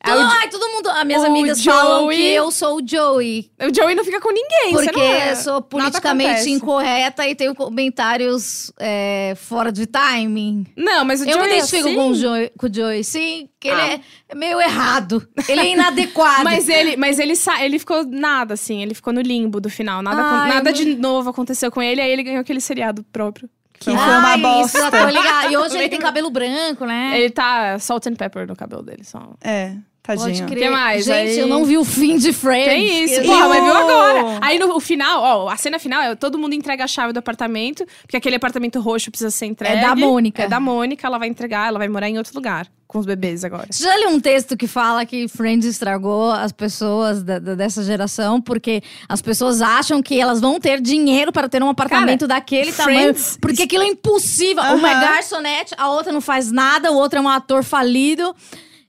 É 0.06 0.10
Todo- 0.10 0.20
o 0.20 0.30
Jo- 0.30 0.36
Ai, 0.38 0.50
todo 0.50 0.70
mundo. 0.70 0.90
As 0.90 1.06
minhas 1.06 1.22
o 1.22 1.26
amigas 1.26 1.64
falam 1.64 2.02
Joey. 2.04 2.18
que 2.18 2.24
eu 2.34 2.52
sou 2.52 2.78
o 2.78 2.82
Joey. 2.86 3.50
O 3.62 3.74
Joey 3.74 3.96
não 3.96 4.04
fica 4.04 4.20
com 4.20 4.32
ninguém, 4.34 4.74
você 4.74 4.86
Porque 4.92 5.00
não 5.00 5.14
é. 5.16 5.32
eu 5.32 5.36
sou 5.38 5.54
Nada 5.54 5.62
politicamente 5.64 6.50
incorreta 6.50 7.26
e 7.28 7.34
tenho 7.34 7.56
comentários 7.56 8.72
é, 8.80 9.34
fora 9.38 9.72
de 9.72 9.86
timing. 9.86 10.66
Não, 10.76 11.06
mas 11.06 11.22
o 11.22 11.24
eu 11.24 11.34
Joey 11.34 11.48
me 11.48 11.54
é 11.54 11.58
identifico 11.58 11.88
assim. 11.88 11.96
com, 11.96 12.08
o 12.10 12.16
Joey, 12.16 12.52
com 12.58 12.68
o 12.68 12.74
Joey, 12.74 13.04
sim, 13.04 13.48
que 13.60 13.70
ele 13.70 13.80
Ah. 13.82 13.88
é, 13.94 14.00
é 14.30 14.36
meio 14.36 14.60
errado. 14.60 15.26
Ele 15.48 15.62
é 15.62 15.70
inadequado. 15.72 16.44
Mas 16.44 16.68
ele, 16.68 16.98
mas 16.98 17.18
ele, 17.20 17.34
ele 17.62 17.80
ficou 17.80 18.04
nada, 18.06 18.56
assim. 18.56 18.82
Ele 18.82 18.94
ficou 18.94 19.14
no 19.14 19.22
limbo 19.22 19.62
do 19.62 19.70
final. 19.70 20.02
Nada, 20.02 20.22
Ai, 20.22 20.50
nada 20.50 20.70
eu- 20.70 20.74
de 20.74 20.96
novo 20.96 21.30
aconteceu 21.30 21.72
com 21.72 21.82
ele. 21.82 22.02
Aí 22.02 22.12
ele 22.12 22.24
ganhou 22.24 22.42
aquele 22.42 22.60
seriado 22.60 23.04
próprio. 23.12 23.50
Que 23.80 23.86
foi 23.86 23.94
uma 23.94 24.30
Ai, 24.30 24.38
bosta. 24.40 24.78
Isso, 24.80 24.92
tô. 24.92 25.50
E 25.50 25.58
hoje 25.58 25.78
ele 25.78 25.88
tem 25.90 26.00
cabelo 26.00 26.30
branco, 26.30 26.86
né? 26.86 27.14
Ele 27.20 27.30
tá 27.30 27.78
salt 27.80 28.06
and 28.08 28.16
pepper 28.16 28.48
no 28.48 28.56
cabelo 28.56 28.82
dele, 28.84 29.04
só. 29.04 29.34
É, 29.42 29.74
Pode 30.06 30.20
tadinho. 30.22 30.48
crer. 30.48 30.64
Que 30.64 30.70
mais? 30.70 31.06
Gente, 31.06 31.30
Aí- 31.30 31.40
eu 31.40 31.48
não 31.48 31.64
vi 31.64 31.78
o 31.78 31.86
fim 31.86 32.18
de 32.18 32.34
Friends. 32.34 32.66
Tem 32.68 33.04
isso, 33.06 33.22
Eu- 33.22 33.24
porra, 33.24 33.46
E 33.46 33.50
mas 33.50 33.64
viu 33.64 33.74
agora. 33.74 34.40
Aí 34.42 34.60
no 34.60 34.76
o 34.76 34.80
final, 34.82 35.22
ó, 35.22 35.50
a 35.50 35.56
cena 35.56 35.80
final 35.80 36.02
é 36.02 36.14
todo 36.16 36.38
mundo 36.38 36.54
entrega 36.54 36.84
a 36.84 36.88
chave 36.88 37.14
do 37.14 37.20
apartamento, 37.20 37.86
porque 38.02 38.18
aquele 38.18 38.36
apartamento 38.36 38.80
roxo 38.82 39.10
precisa 39.10 39.32
ser 39.32 39.46
entregue. 39.46 39.80
da 39.82 39.96
Mônica. 39.96 40.44
É 40.44 40.48
da 40.48 40.60
Mônica, 40.60 41.08
ela 41.08 41.18
vai 41.18 41.30
entregar, 41.30 41.68
ela 41.70 41.80
vai 41.80 41.88
morar 41.88 42.10
em 42.10 42.18
outro 42.18 42.34
lugar, 42.36 42.68
com 42.86 43.00
os 43.00 43.06
bebês 43.06 43.46
agora. 43.46 43.68
Você 43.72 43.82
já 43.84 43.96
leu 43.96 44.10
um 44.10 44.20
texto 44.20 44.58
que 44.58 44.68
fala 44.68 45.06
que 45.06 45.28
Friends 45.30 45.66
estragou 45.66 46.32
as 46.32 46.52
pessoas 46.52 47.24
da- 47.24 47.40
da- 47.40 47.56
dessa 47.56 47.82
geração 47.82 48.42
porque 48.42 48.82
as 49.08 49.22
pessoas 49.22 49.62
acham 49.62 50.02
que 50.04 50.20
elas 50.20 50.42
vão 50.42 50.60
ter 50.60 50.82
dinheiro 50.82 51.32
para 51.32 51.48
ter 51.48 51.64
um 51.64 51.70
apartamento 51.70 52.28
daquele 52.28 52.74
tamanho. 52.74 53.00
Friends- 53.16 53.38
Porque 53.40 53.64
aquilo 53.64 53.84
é 53.84 53.88
impossível. 53.88 54.62
Uma 54.64 54.90
é 54.90 55.00
garçonete, 55.00 55.74
a 55.78 55.90
outra 55.90 56.12
não 56.12 56.20
faz 56.22 56.52
nada, 56.52 56.92
o 56.92 56.96
outro 56.96 57.20
é 57.20 57.22
um 57.22 57.30
ator 57.30 57.64
falido. 57.64 58.36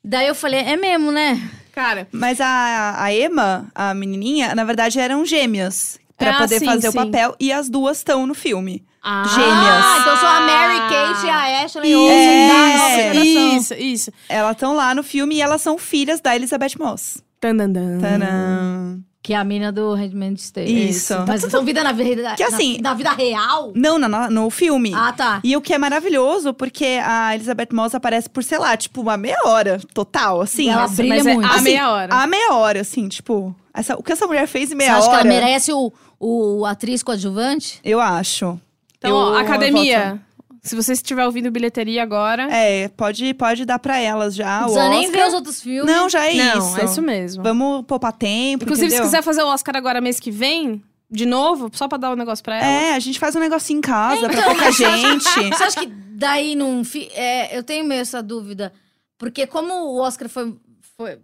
Daí 0.05 0.27
eu 0.29 0.35
falei, 0.35 0.61
é 0.61 0.77
mesmo, 0.77 1.11
né? 1.11 1.41
Cara, 1.73 2.07
Mas 2.13 2.41
a, 2.41 3.03
a 3.03 3.13
Emma, 3.13 3.67
a 3.75 3.95
menininha, 3.95 4.55
na 4.55 4.63
verdade 4.65 5.01
eram 5.01 5.25
gêmeas. 5.25 5.99
Pra 6.17 6.37
Ah, 6.37 6.39
poder 6.43 6.61
sim, 6.61 6.65
fazer 6.67 6.93
sim. 6.93 6.99
o 6.99 7.05
papel. 7.05 7.35
E 7.41 7.51
as 7.53 7.69
duas 7.69 7.97
estão 7.99 8.25
no 8.25 8.35
filme. 8.35 8.85
ah, 9.03 9.25
Gêmeas. 9.27 9.85
Ah, 9.85 9.99
então 10.01 10.17
são 10.17 10.29
a 10.29 10.41
Mary 10.43 10.79
Kate 10.89 11.27
e 11.27 11.31
a 11.31 11.65
Ashley 11.65 11.91
Isso, 11.91 11.99
Olsen 12.01 12.49
da 12.49 12.55
nova 12.55 12.85
é, 12.91 12.97
geração. 13.15 13.57
Isso, 13.57 13.75
isso. 13.75 14.13
Elas 14.29 14.53
estão 14.53 14.77
lá 14.77 14.95
no 14.95 15.03
filme 15.03 15.35
e 15.35 15.41
elas 15.43 15.61
são 15.63 15.77
filhas 15.77 16.21
da 16.21 16.37
Elizabeth 16.37 16.79
Moss. 16.79 17.21
Tandandan. 17.41 17.99
Tadã. 18.01 18.99
Que 19.27 19.33
é 19.33 19.37
a 19.39 19.43
mina 19.43 19.73
do 19.73 19.95
Handmaid's 19.95 20.51
Tale. 20.51 20.91
Isso. 20.91 21.15
Mas 21.27 21.41
são 21.41 21.65
vida 21.65 21.83
na 21.83 21.93
vida, 21.93 22.35
Que 22.37 22.43
assim- 22.43 22.77
na, 22.77 22.91
na 22.91 22.95
vida 22.95 23.11
real? 23.13 23.73
Não, 23.75 23.99
na- 23.99 24.07
na- 24.07 24.29
no 24.29 24.51
filme. 24.51 24.93
Ah, 24.95 25.15
tá. 25.15 25.41
E 25.43 25.57
o 25.57 25.63
que 25.63 25.73
é 25.73 25.79
maravilhoso, 25.79 26.53
porque 26.53 27.01
a 27.03 27.35
Elizabeth 27.35 27.69
Moss 27.73 27.95
aparece 27.95 28.29
por, 28.29 28.45
sei 28.45 28.59
lá, 28.59 28.77
tipo, 28.77 29.01
uma 29.01 29.17
meia 29.17 29.39
hora 29.47 29.81
total, 29.95 30.43
assim. 30.43 30.65
E 30.65 30.69
ela 30.69 30.83
Nossa, 30.83 30.97
brilha 30.97 31.15
mas 31.15 31.27
é 31.27 31.33
muito. 31.35 31.51
a 31.51 31.55
assim, 31.55 31.65
meia 31.65 31.91
hora. 31.91 32.15
A 32.15 32.27
meia 32.27 32.53
hora, 32.53 32.81
assim, 32.83 33.09
tipo. 33.09 33.57
essa- 33.73 33.95
o 33.97 34.03
que 34.03 34.13
essa 34.13 34.27
mulher 34.27 34.47
fez 34.47 34.65
em 34.65 34.69
Você 34.73 34.75
meia 34.75 34.95
acha 34.97 35.09
hora? 35.09 35.23
que 35.23 35.27
ela 35.27 35.41
merece 35.41 35.73
o, 35.73 35.91
o 36.21 36.67
atriz 36.67 37.03
coadjuvante? 37.03 37.81
Eu 37.83 38.01
acho. 38.01 38.61
Então, 38.99 39.11
Eu- 39.11 39.17
ó, 39.17 39.37
academia. 39.39 40.21
Se 40.65 40.75
você 40.75 40.95
estiver 40.95 41.25
ouvindo 41.27 41.51
bilheteria 41.51 42.03
agora. 42.03 42.49
É, 42.51 42.89
pode, 42.89 43.35
pode 43.35 43.65
dar 43.67 43.79
pra 43.79 43.99
elas 43.99 44.35
já. 44.35 44.61
Não 44.61 44.65
precisa 44.73 44.89
nem 44.89 45.11
ver 45.11 45.27
os 45.27 45.35
outros 45.35 45.61
filmes. 45.61 45.95
Não, 45.95 46.09
já 46.09 46.27
é 46.27 46.35
não, 46.35 46.59
isso. 46.59 46.81
é 46.81 46.85
isso 46.87 47.03
mesmo. 47.03 47.43
Vamos 47.43 47.85
poupar 47.85 48.13
tempo. 48.15 48.65
Inclusive, 48.65 48.87
entendeu? 48.87 49.05
se 49.05 49.11
quiser 49.11 49.23
fazer 49.23 49.43
o 49.43 49.47
Oscar 49.49 49.77
agora 49.77 50.01
mês 50.01 50.19
que 50.19 50.31
vem, 50.31 50.83
de 51.11 51.27
novo, 51.27 51.71
só 51.75 51.87
pra 51.87 51.99
dar 51.99 52.11
um 52.13 52.17
negócio 52.17 52.43
pra 52.43 52.57
ela. 52.57 52.67
É, 52.67 52.95
a 52.95 52.99
gente 52.99 53.19
faz 53.19 53.37
um 53.37 53.41
negocinho 53.41 53.79
em 53.79 53.83
casa 53.83 54.23
pra 54.27 54.33
Então, 54.33 54.45
pouca 54.45 54.65
mas 54.65 54.77
gente. 54.77 55.25
Você 55.55 55.63
acha 55.65 55.81
que 55.81 55.87
daí 55.87 56.57
não. 56.57 56.83
fi- 56.83 57.11
É, 57.15 57.57
eu 57.57 57.63
tenho 57.63 57.85
meio 57.85 58.01
essa 58.01 58.23
dúvida. 58.23 58.73
Porque 59.19 59.47
como 59.47 59.73
o 59.75 60.01
Oscar 60.01 60.29
foi 60.31 60.57
foi, 60.97 61.19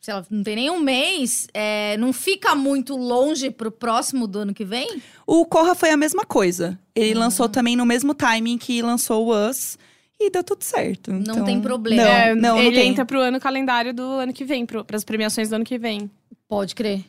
sei 0.00 0.14
lá, 0.14 0.24
não 0.30 0.42
tem 0.42 0.56
nem 0.56 0.70
um 0.70 0.80
mês, 0.80 1.48
é, 1.52 1.96
não 1.96 2.12
fica 2.12 2.54
muito 2.54 2.96
longe 2.96 3.50
pro 3.50 3.70
próximo 3.70 4.26
do 4.26 4.40
ano 4.40 4.54
que 4.54 4.64
vem? 4.64 5.02
O 5.26 5.44
Corra 5.46 5.74
foi 5.74 5.90
a 5.90 5.96
mesma 5.96 6.24
coisa. 6.24 6.78
Ele 6.94 7.14
lançou 7.14 7.48
também 7.48 7.74
no 7.76 7.84
mesmo 7.86 8.14
timing 8.14 8.58
que 8.58 8.80
lançou 8.82 9.26
o 9.26 9.48
Us. 9.48 9.76
E 10.20 10.30
deu 10.30 10.44
tudo 10.44 10.62
certo. 10.62 11.10
Não 11.10 11.20
Então, 11.20 11.44
tem 11.44 11.60
problema. 11.60 12.02
Não, 12.04 12.10
É, 12.10 12.34
não, 12.34 12.56
não 12.56 12.58
ele 12.62 12.76
tem. 12.76 12.90
entra 12.90 13.04
pro 13.04 13.20
ano 13.20 13.40
calendário 13.40 13.92
do 13.92 14.02
ano 14.02 14.32
que 14.32 14.44
vem, 14.44 14.64
pro, 14.64 14.84
pras 14.84 15.02
premiações 15.02 15.48
do 15.48 15.56
ano 15.56 15.64
que 15.64 15.76
vem. 15.78 16.08
Pode 16.48 16.76
crer. 16.76 17.04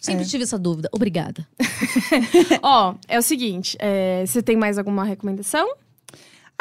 Sempre 0.00 0.22
É. 0.22 0.26
tive 0.26 0.44
essa 0.44 0.56
dúvida. 0.58 0.88
Obrigada. 0.92 1.44
Ó, 2.62 2.94
é 3.08 3.18
o 3.18 3.22
seguinte: 3.22 3.76
é, 3.80 4.24
você 4.26 4.40
tem 4.42 4.56
mais 4.56 4.78
alguma 4.78 5.02
recomendação? 5.04 5.74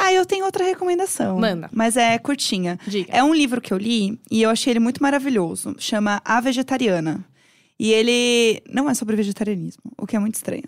Ah, 0.03 0.13
eu 0.13 0.25
tenho 0.25 0.45
outra 0.45 0.63
recomendação. 0.65 1.37
Manda. 1.39 1.69
Mas 1.71 1.95
é 1.97 2.17
curtinha. 2.17 2.79
Diga. 2.87 3.11
É 3.13 3.23
um 3.23 3.33
livro 3.33 3.61
que 3.61 3.73
eu 3.73 3.77
li 3.77 4.19
e 4.29 4.41
eu 4.41 4.49
achei 4.49 4.71
ele 4.73 4.79
muito 4.79 5.01
maravilhoso. 5.01 5.75
Chama 5.77 6.21
A 6.25 6.39
Vegetariana. 6.41 7.23
E 7.79 7.91
ele 7.91 8.61
não 8.71 8.89
é 8.89 8.93
sobre 8.93 9.15
vegetarianismo, 9.15 9.81
o 9.97 10.05
que 10.05 10.15
é 10.15 10.19
muito 10.19 10.35
estranho. 10.35 10.65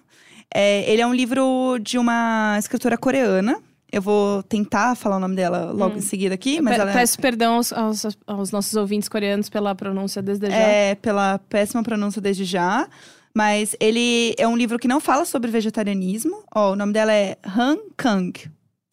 É, 0.53 0.89
ele 0.91 1.01
é 1.01 1.07
um 1.07 1.13
livro 1.13 1.77
de 1.81 1.97
uma 1.97 2.55
escritora 2.59 2.97
coreana. 2.97 3.59
Eu 3.91 4.01
vou 4.01 4.41
tentar 4.41 4.95
falar 4.95 5.17
o 5.17 5.19
nome 5.19 5.35
dela 5.35 5.71
logo 5.71 5.97
em 5.97 6.01
seguida 6.01 6.33
aqui, 6.33 6.59
mas 6.59 6.73
Pe- 6.75 6.81
ela 6.81 6.89
é- 6.89 6.93
Peço 6.93 7.19
perdão 7.19 7.55
aos, 7.57 7.71
aos- 7.71 8.17
aos 8.25 8.51
nossos 8.51 8.73
ouvintes 8.75 9.07
coreanos 9.07 9.49
pela 9.49 9.75
pronúncia 9.75 10.19
desde 10.23 10.49
já. 10.49 10.55
é 10.55 10.95
pela 10.95 11.37
péssima 11.47 11.83
pronúncia 11.83 12.19
desde 12.19 12.43
já. 12.43 12.87
Mas 13.35 13.75
ele 13.79 14.33
é 14.37 14.47
um 14.47 14.57
livro 14.57 14.77
que 14.79 14.87
não 14.87 14.99
fala 14.99 15.25
sobre 15.25 15.49
vegetarianismo. 15.51 16.43
Ó, 16.55 16.71
o 16.73 16.75
nome 16.75 16.93
dela 16.93 17.13
é 17.13 17.37
Han 17.45 17.77
Kang. 17.95 18.33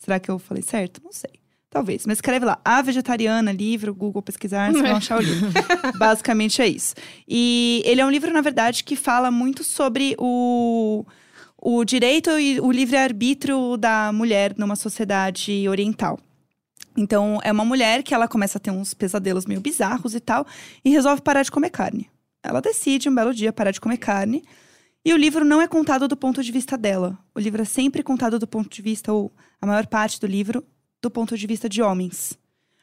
Será 0.01 0.19
que 0.19 0.31
eu 0.31 0.39
falei 0.39 0.63
certo? 0.63 1.01
Não 1.05 1.13
sei. 1.13 1.31
Talvez. 1.69 2.05
Mas 2.05 2.19
escreve 2.19 2.45
lá, 2.45 2.59
A 2.65 2.83
Vegetariana, 2.83 3.53
livro, 3.53 3.95
Google 3.95 4.23
pesquisar, 4.23 4.73
vocês 4.73 4.83
vão 4.83 4.97
achar 4.97 5.19
o 5.19 5.23
livro. 5.23 5.49
Basicamente 5.97 6.61
é 6.61 6.67
isso. 6.67 6.97
E 7.29 7.81
ele 7.85 8.01
é 8.01 8.05
um 8.05 8.11
livro, 8.11 8.33
na 8.33 8.41
verdade, 8.41 8.83
que 8.83 8.97
fala 8.97 9.31
muito 9.31 9.63
sobre 9.63 10.17
o, 10.19 11.05
o 11.57 11.85
direito 11.85 12.31
e 12.41 12.59
o 12.59 12.73
livre-arbítrio 12.73 13.77
da 13.77 14.11
mulher 14.13 14.53
numa 14.59 14.75
sociedade 14.75 15.69
oriental. 15.69 16.19
Então, 16.97 17.39
é 17.45 17.53
uma 17.53 17.65
mulher 17.65 18.03
que 18.03 18.13
ela 18.13 18.27
começa 18.27 18.59
a 18.59 18.61
ter 18.61 18.73
uns 18.73 18.93
pesadelos 18.93 19.47
meio 19.47 19.61
bizarros 19.61 20.17
e 20.17 20.21
tal, 20.21 20.45
e 20.85 20.91
resolve 20.91 21.23
parar 21.23 21.45
de 21.45 21.53
comer 21.53 21.71
carne. 21.71 22.11
Ela 22.43 22.61
decide 22.61 23.09
um 23.09 23.15
belo 23.15 23.33
dia 23.33 23.53
parar 23.53 23.71
de 23.71 23.81
comer 23.81 23.99
carne. 23.99 24.43
E 25.05 25.13
o 25.15 25.17
livro 25.17 25.45
não 25.45 25.61
é 25.63 25.67
contado 25.67 26.07
do 26.07 26.17
ponto 26.17 26.43
de 26.43 26.53
vista 26.53 26.77
dela. 26.77 27.19
O 27.35 27.41
livro 27.41 27.63
é 27.63 27.65
sempre 27.65 28.03
contado 28.03 28.39
do 28.39 28.47
ponto 28.47 28.69
de 28.69 28.83
vista, 28.83 29.13
ou 29.13 29.33
a 29.61 29.67
maior 29.67 29.87
parte 29.87 30.21
do 30.21 30.27
livro, 30.27 30.63
do 31.01 31.11
ponto 31.11 31.37
de 31.39 31.47
vista 31.47 31.69
de 31.69 31.81
homens. 31.81 32.39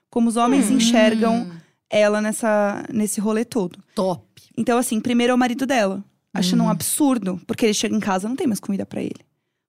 Como 0.10 0.28
os 0.28 0.36
homens 0.38 0.72
enxergam 0.72 1.42
Hum, 1.44 1.52
ela 1.90 2.20
nessa, 2.22 2.84
nesse 2.92 3.20
rolê 3.20 3.46
todo. 3.46 3.80
top. 3.94 4.24
Então, 4.58 4.78
assim, 4.80 5.00
primeiro 5.00 5.32
é 5.32 5.36
o 5.36 5.38
marido 5.38 5.66
dela. 5.66 6.04
Achando 6.34 6.62
Uhum. 6.62 6.68
um 6.68 6.72
absurdo, 6.72 7.40
porque 7.48 7.66
ele 7.66 7.74
chega 7.74 7.96
em 7.96 8.00
casa 8.00 8.26
e 8.28 8.30
não 8.30 8.36
tem 8.36 8.48
mais 8.48 8.60
comida 8.60 8.86
pra 8.86 9.02
ele. 9.02 9.16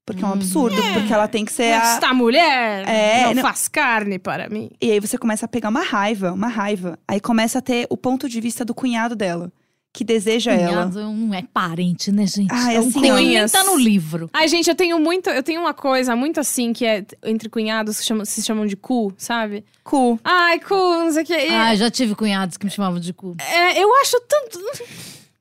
Porque 0.07 0.23
é 0.23 0.27
um 0.27 0.31
Uhum. 0.31 0.37
absurdo, 0.37 0.77
porque 0.95 1.13
ela 1.13 1.29
tem 1.29 1.45
que 1.45 1.53
ser 1.53 1.75
a. 1.75 1.95
Esta 1.95 2.15
mulher 2.15 2.89
É, 2.89 3.25
não, 3.25 3.35
não- 3.35 3.43
faz 3.43 3.69
carne 3.69 4.19
para 4.19 4.49
mim. 4.49 4.71
E 4.81 4.91
aí 4.91 5.01
você 5.01 5.19
começa 5.19 5.45
a 5.45 5.49
pegar 5.49 5.69
uma 5.69 5.83
raiva, 5.83 6.33
uma 6.33 6.49
raiva. 6.49 6.99
Aí 7.07 7.21
começa 7.21 7.59
a 7.59 7.63
ter 7.63 7.87
o 7.91 7.97
ponto 7.97 8.27
de 8.29 8.41
vista 8.41 8.65
do 8.65 8.75
cunhado 8.75 9.15
dela, 9.15 9.53
que 9.93 10.05
deseja 10.05 10.53
ela. 10.53 10.87
Cunhado 10.91 11.13
não 11.13 11.35
é 11.35 11.43
parente, 11.43 12.13
né, 12.13 12.27
gente? 12.27 12.53
Ah, 12.53 12.73
é 12.73 12.77
é 12.77 12.81
um 12.81 12.89
assim, 12.89 13.01
nem 13.01 13.49
tá 13.49 13.65
no 13.65 13.77
livro. 13.77 14.31
Ai, 14.33 14.47
gente, 14.47 14.69
eu 14.69 14.75
tenho 14.77 14.99
muito. 14.99 15.29
Eu 15.31 15.43
tenho 15.43 15.61
uma 15.61 15.75
coisa 15.75 16.15
muito 16.15 16.39
assim 16.39 16.73
que 16.73 16.85
é 16.87 17.05
entre 17.25 17.49
cunhados 17.49 17.99
que 17.99 18.05
chamam- 18.07 18.25
se 18.25 18.43
chamam 18.43 18.67
de 18.67 18.77
cu, 18.77 19.13
sabe? 19.17 19.65
Cu. 19.83 20.19
Ai, 20.23 20.61
cu, 20.61 20.75
não 20.75 21.11
sei 21.13 21.23
o 21.23 21.27
que. 21.27 21.33
Ah, 21.35 21.75
já 21.75 21.91
tive 21.91 22.15
cunhados 22.15 22.57
que 22.57 22.65
me 22.65 22.71
chamavam 22.71 23.01
de 23.01 23.13
cu. 23.13 23.37
É, 23.41 23.83
eu 23.83 23.93
acho 23.97 24.21
tanto. 24.29 24.59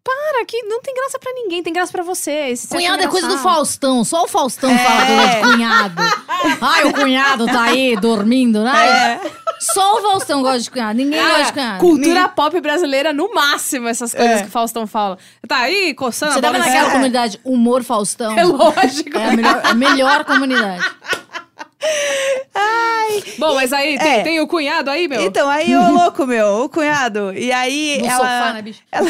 Para, 0.07 0.45
que 0.45 0.63
não 0.63 0.79
tem 0.81 0.93
graça 0.95 1.19
pra 1.19 1.33
ninguém, 1.33 1.61
tem 1.61 1.73
graça 1.73 1.91
pra 1.91 2.01
vocês. 2.01 2.61
Você 2.61 2.75
Cunhado 2.75 3.03
é 3.03 3.07
coisa 3.07 3.27
do. 3.27 3.37
Faustão, 3.39 4.05
só 4.05 4.23
o 4.23 4.27
Faustão 4.27 4.69
É. 4.71 4.77
fala 4.77 5.03
do 5.03 5.29
de 5.29 5.41
cunhado. 5.51 6.01
Ai, 6.61 6.85
o 6.85 6.93
cunhado 6.93 7.45
tá 7.45 7.63
aí 7.63 7.93
dormindo, 7.97 8.63
né? 8.63 9.19
É. 9.21 9.31
Só 9.59 9.97
o 9.97 10.01
Faustão 10.01 10.41
gosta 10.41 10.59
de 10.59 10.71
cunhado, 10.71 10.93
ninguém 10.97 11.21
gosta 11.21 11.43
de 11.45 11.51
cunhado. 11.53 11.79
cultura 11.79 12.29
pop 12.29 12.61
brasileira 12.61 13.11
no 13.11 13.33
máximo, 13.33 13.89
essas 13.89 14.13
coisas 14.13 14.37
É. 14.37 14.41
que 14.43 14.47
o 14.47 14.51
Faustão 14.51 14.87
fala. 14.87 15.17
Tá 15.45 15.57
aí 15.57 15.93
coçando 15.93 16.31
Você 16.31 16.39
a 16.39 16.41
tava 16.41 16.53
bola. 16.57 16.65
naquela 16.65 16.87
É. 16.87 16.91
comunidade 16.91 17.39
Humor 17.43 17.83
Faustão. 17.83 18.37
É 18.37 18.45
lógico. 18.45 19.17
É 19.17 19.25
a 19.29 19.31
melhor, 19.35 19.61
a 19.65 19.73
melhor 19.73 20.23
comunidade. 20.25 20.85
Aí. 22.53 23.23
Bom, 23.37 23.55
mas 23.55 23.71
aí 23.73 23.97
tem, 23.97 24.11
É. 24.19 24.23
tem 24.23 24.39
o 24.39 24.47
cunhado 24.47 24.89
aí, 24.89 25.07
meu? 25.07 25.21
Então, 25.21 25.47
aí, 25.49 25.75
ô 25.75 25.91
louco, 25.91 26.25
meu, 26.25 26.63
o 26.63 26.69
cunhado. 26.69 27.33
E 27.33 27.51
aí, 27.51 27.99
No 28.01 28.05
ela. 28.07 28.17
sofá, 28.17 28.53
né, 28.53 28.61
bicho? 28.61 28.79
ela- 28.91 29.07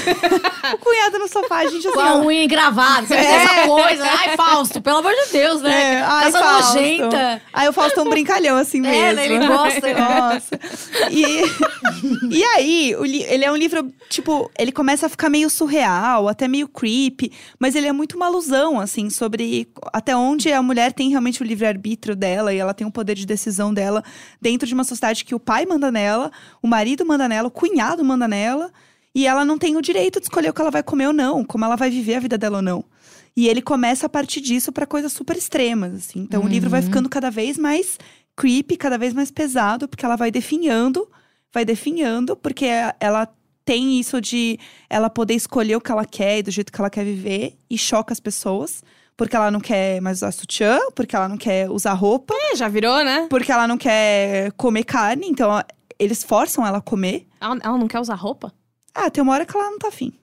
o 0.73 0.77
cunhado 0.77 1.19
no 1.19 1.27
sofá, 1.27 1.57
a 1.59 1.65
gente 1.67 1.87
assim. 1.87 1.91
Com 1.95 1.99
a 2.01 2.17
unha 2.17 2.43
engravada, 2.43 3.07
você 3.07 3.13
É. 3.15 3.21
vê 3.21 3.25
essa 3.27 3.67
coisa. 3.67 4.03
Ai, 4.05 4.35
Fausto, 4.37 4.81
pelo 4.81 4.97
amor 4.97 5.13
de 5.13 5.31
Deus, 5.31 5.61
É, 5.61 5.63
né? 5.63 6.03
ai, 6.05 6.31
Casa 6.31 6.39
Fausto. 6.39 6.73
nojenta. 6.75 7.41
Aí 7.53 7.67
o 7.69 7.73
Fausto 7.73 7.99
é 7.99 8.03
um 8.03 8.09
brincalhão 8.09 8.57
assim 8.57 8.81
mesmo. 8.81 8.95
É, 8.95 9.13
né, 9.13 9.25
ele 9.25 9.47
gosta. 9.47 9.93
Nossa. 9.93 10.59
E, 11.09 11.43
e 12.37 12.43
aí, 12.43 12.95
o 12.97 13.05
ele 13.05 13.45
é 13.45 13.51
um 13.51 13.55
livro, 13.55 13.91
tipo, 14.09 14.51
ele 14.57 14.71
começa 14.71 15.05
a 15.05 15.09
ficar 15.09 15.29
meio 15.29 15.49
surreal, 15.49 16.27
até 16.27 16.47
meio 16.47 16.67
creepy, 16.67 17.31
mas 17.59 17.75
ele 17.75 17.87
é 17.87 17.91
muito 17.91 18.15
uma 18.15 18.25
alusão, 18.27 18.79
assim, 18.79 19.09
sobre 19.09 19.67
até 19.93 20.15
onde 20.15 20.51
a 20.51 20.61
mulher 20.61 20.91
tem 20.93 21.09
realmente 21.09 21.41
o 21.41 21.45
livre-arbítrio 21.45 22.15
dela 22.15 22.53
e 22.53 22.57
ela 22.57 22.66
tem 22.73 22.85
o 22.85 22.91
poder 22.91 23.15
de 23.15 23.25
decisão 23.25 23.73
dela 23.73 24.03
dentro 24.41 24.67
de 24.67 24.73
uma 24.73 24.83
sociedade 24.83 25.25
que 25.25 25.35
o 25.35 25.39
pai 25.39 25.65
manda 25.65 25.91
nela, 25.91 26.31
o 26.61 26.67
marido 26.67 27.05
manda 27.05 27.27
nela, 27.27 27.47
o 27.47 27.51
cunhado 27.51 28.03
manda 28.03 28.27
nela, 28.27 28.71
e 29.13 29.25
ela 29.25 29.43
não 29.43 29.57
tem 29.57 29.75
o 29.75 29.81
direito 29.81 30.19
de 30.19 30.25
escolher 30.25 30.49
o 30.49 30.53
que 30.53 30.61
ela 30.61 30.71
vai 30.71 30.83
comer 30.83 31.07
ou 31.07 31.13
não, 31.13 31.43
como 31.43 31.65
ela 31.65 31.75
vai 31.75 31.89
viver 31.89 32.15
a 32.15 32.19
vida 32.19 32.37
dela 32.37 32.57
ou 32.57 32.61
não. 32.61 32.85
E 33.35 33.47
ele 33.47 33.61
começa 33.61 34.05
a 34.05 34.09
partir 34.09 34.41
disso 34.41 34.71
pra 34.71 34.85
coisas 34.85 35.13
super 35.13 35.37
extremas, 35.37 35.93
assim. 35.93 36.19
Então 36.19 36.43
o 36.43 36.47
livro 36.47 36.69
vai 36.69 36.81
ficando 36.81 37.07
cada 37.07 37.29
vez 37.29 37.57
mais 37.57 37.97
creepy, 38.35 38.77
cada 38.77 38.97
vez 38.97 39.13
mais 39.13 39.31
pesado, 39.31 39.87
porque 39.87 40.05
ela 40.05 40.15
vai 40.15 40.31
definhando, 40.31 41.07
vai 41.53 41.65
definhando, 41.65 42.35
porque 42.35 42.65
ela 42.99 43.27
tem 43.65 43.99
isso 43.99 44.21
de 44.21 44.59
ela 44.89 45.09
poder 45.09 45.33
escolher 45.33 45.75
o 45.75 45.81
que 45.81 45.91
ela 45.91 46.05
quer 46.05 46.39
e 46.39 46.43
do 46.43 46.51
jeito 46.51 46.71
que 46.71 46.79
ela 46.79 46.89
quer 46.89 47.03
viver 47.03 47.57
e 47.69 47.77
choca 47.77 48.13
as 48.13 48.19
pessoas, 48.19 48.83
porque 49.17 49.35
ela 49.35 49.49
não 49.51 49.59
quer 49.59 49.99
mais 49.99 50.19
usar 50.19 50.31
sutiã, 50.31 50.79
porque 50.95 51.15
ela 51.15 51.27
não 51.27 51.37
quer 51.37 51.69
usar 51.69 51.93
roupa, 51.93 52.33
É, 52.51 52.55
já 52.55 52.67
virou, 52.69 53.03
né? 53.03 53.27
porque 53.29 53.51
ela 53.51 53.67
não 53.67 53.77
quer 53.77 54.51
comer 54.53 54.83
carne, 54.83 55.27
então 55.27 55.49
eles 55.99 56.23
forçam 56.23 56.65
ela 56.65 56.77
a 56.77 56.81
comer. 56.81 57.27
Ela, 57.41 57.57
ela 57.63 57.77
não 57.77 57.87
quer 57.87 57.99
usar 57.99 58.15
roupa? 58.15 58.53
Ah, 58.93 59.09
tem 59.09 59.21
uma 59.23 59.33
hora 59.33 59.45
que 59.45 59.57
ela 59.57 59.69
não 59.71 59.79
tá 59.79 59.87
afim. 59.89 60.13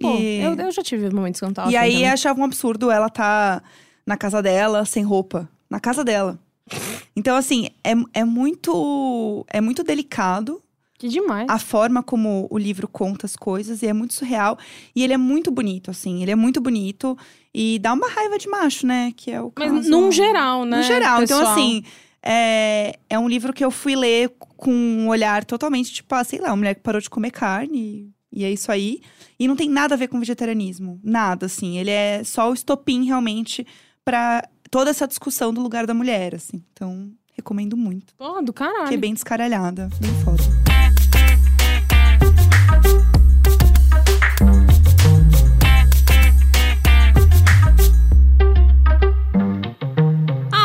Pô, 0.00 0.16
E- 0.16 0.40
eu, 0.40 0.54
eu 0.54 0.70
já 0.72 0.82
tive 0.82 1.10
momentos 1.12 1.38
que 1.40 1.44
eu 1.44 1.48
não 1.48 1.54
tava 1.54 1.70
E 1.70 1.76
afim 1.76 1.84
aí 1.86 1.92
também. 1.94 2.08
achava 2.10 2.40
um 2.40 2.44
absurdo 2.44 2.90
ela 2.90 3.10
tá 3.10 3.62
na 4.06 4.16
casa 4.16 4.40
dela 4.42 4.84
sem 4.84 5.02
roupa. 5.04 5.48
Na 5.68 5.78
casa 5.80 6.02
dela. 6.04 6.38
Então, 7.16 7.36
assim, 7.36 7.68
é, 7.84 7.92
é 8.20 8.24
muito. 8.24 9.44
É 9.48 9.60
muito 9.60 9.82
delicado 9.82 10.62
Que 11.00 11.08
demais. 11.08 11.48
a 11.48 11.58
forma 11.58 12.02
como 12.02 12.46
o 12.50 12.58
livro 12.58 12.86
conta 12.86 13.24
as 13.24 13.34
coisas, 13.34 13.80
e 13.80 13.86
é 13.86 13.92
muito 13.94 14.12
surreal. 14.12 14.58
E 14.94 15.02
ele 15.02 15.14
é 15.14 15.16
muito 15.16 15.50
bonito, 15.50 15.90
assim. 15.90 16.20
Ele 16.20 16.30
é 16.30 16.36
muito 16.36 16.60
bonito. 16.60 17.16
E 17.54 17.78
dá 17.78 17.94
uma 17.94 18.06
raiva 18.06 18.36
de 18.36 18.46
macho, 18.46 18.86
né? 18.86 19.10
Que 19.16 19.30
é 19.30 19.40
o 19.40 19.50
Mas 19.58 19.72
caso... 19.72 19.90
num 19.90 20.12
geral, 20.12 20.66
né? 20.66 20.76
No 20.76 20.82
geral. 20.82 21.22
Então, 21.22 21.38
pessoal? 21.38 21.54
assim, 21.54 21.82
é, 22.22 22.98
é 23.08 23.18
um 23.18 23.26
livro 23.26 23.50
que 23.50 23.64
eu 23.64 23.70
fui 23.70 23.96
ler 23.96 24.30
com 24.58 24.70
um 24.70 25.08
olhar 25.08 25.42
totalmente, 25.46 25.90
tipo, 25.90 26.14
ah, 26.14 26.22
sei 26.22 26.38
lá, 26.38 26.50
uma 26.50 26.56
mulher 26.56 26.74
que 26.74 26.82
parou 26.82 27.00
de 27.00 27.08
comer 27.08 27.30
carne. 27.30 28.12
E 28.30 28.44
é 28.44 28.52
isso 28.52 28.70
aí. 28.70 29.00
E 29.38 29.48
não 29.48 29.56
tem 29.56 29.70
nada 29.70 29.94
a 29.94 29.96
ver 29.96 30.08
com 30.08 30.20
vegetarianismo. 30.20 31.00
Nada, 31.02 31.46
assim. 31.46 31.78
Ele 31.78 31.90
é 31.90 32.22
só 32.24 32.50
o 32.50 32.52
estopim, 32.52 33.06
realmente, 33.06 33.66
pra 34.04 34.46
toda 34.70 34.90
essa 34.90 35.08
discussão 35.08 35.50
do 35.50 35.62
lugar 35.62 35.86
da 35.86 35.94
mulher, 35.94 36.34
assim. 36.34 36.62
Então, 36.74 37.10
recomendo 37.32 37.74
muito. 37.74 38.14
Porra, 38.16 38.42
do 38.42 38.52
caralho. 38.52 38.88
Que 38.88 38.94
é 38.96 38.98
bem 38.98 39.14
descaralhada. 39.14 39.88
Bem 39.98 40.12
foda. 40.22 40.69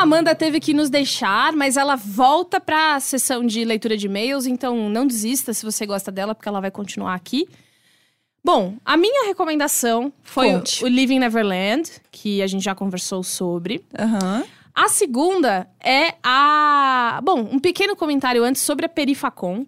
Amanda 0.05 0.35
teve 0.35 0.59
que 0.59 0.73
nos 0.73 0.89
deixar, 0.89 1.51
mas 1.53 1.77
ela 1.77 1.95
volta 1.95 2.59
pra 2.59 2.99
sessão 2.99 3.45
de 3.45 3.65
leitura 3.65 3.97
de 3.97 4.05
e-mails, 4.05 4.45
então 4.45 4.87
não 4.87 5.05
desista 5.05 5.53
se 5.53 5.65
você 5.65 5.85
gosta 5.85 6.11
dela, 6.11 6.35
porque 6.35 6.47
ela 6.47 6.61
vai 6.61 6.69
continuar 6.69 7.15
aqui. 7.15 7.47
Bom, 8.43 8.75
a 8.85 8.95
minha 8.95 9.25
recomendação 9.25 10.13
foi 10.21 10.49
o, 10.49 10.59
Conte. 10.59 10.83
o 10.83 10.87
Living 10.87 11.17
Neverland, 11.17 11.89
que 12.11 12.43
a 12.43 12.47
gente 12.47 12.63
já 12.63 12.75
conversou 12.75 13.23
sobre. 13.23 13.83
Aham. 13.97 14.43
A 14.75 14.89
segunda 14.89 15.67
é 15.83 16.13
a. 16.21 17.19
Bom, 17.23 17.39
um 17.39 17.59
pequeno 17.59 17.95
comentário 17.95 18.43
antes 18.43 18.61
sobre 18.61 18.85
a 18.85 18.89
Perifacon. 18.89 19.65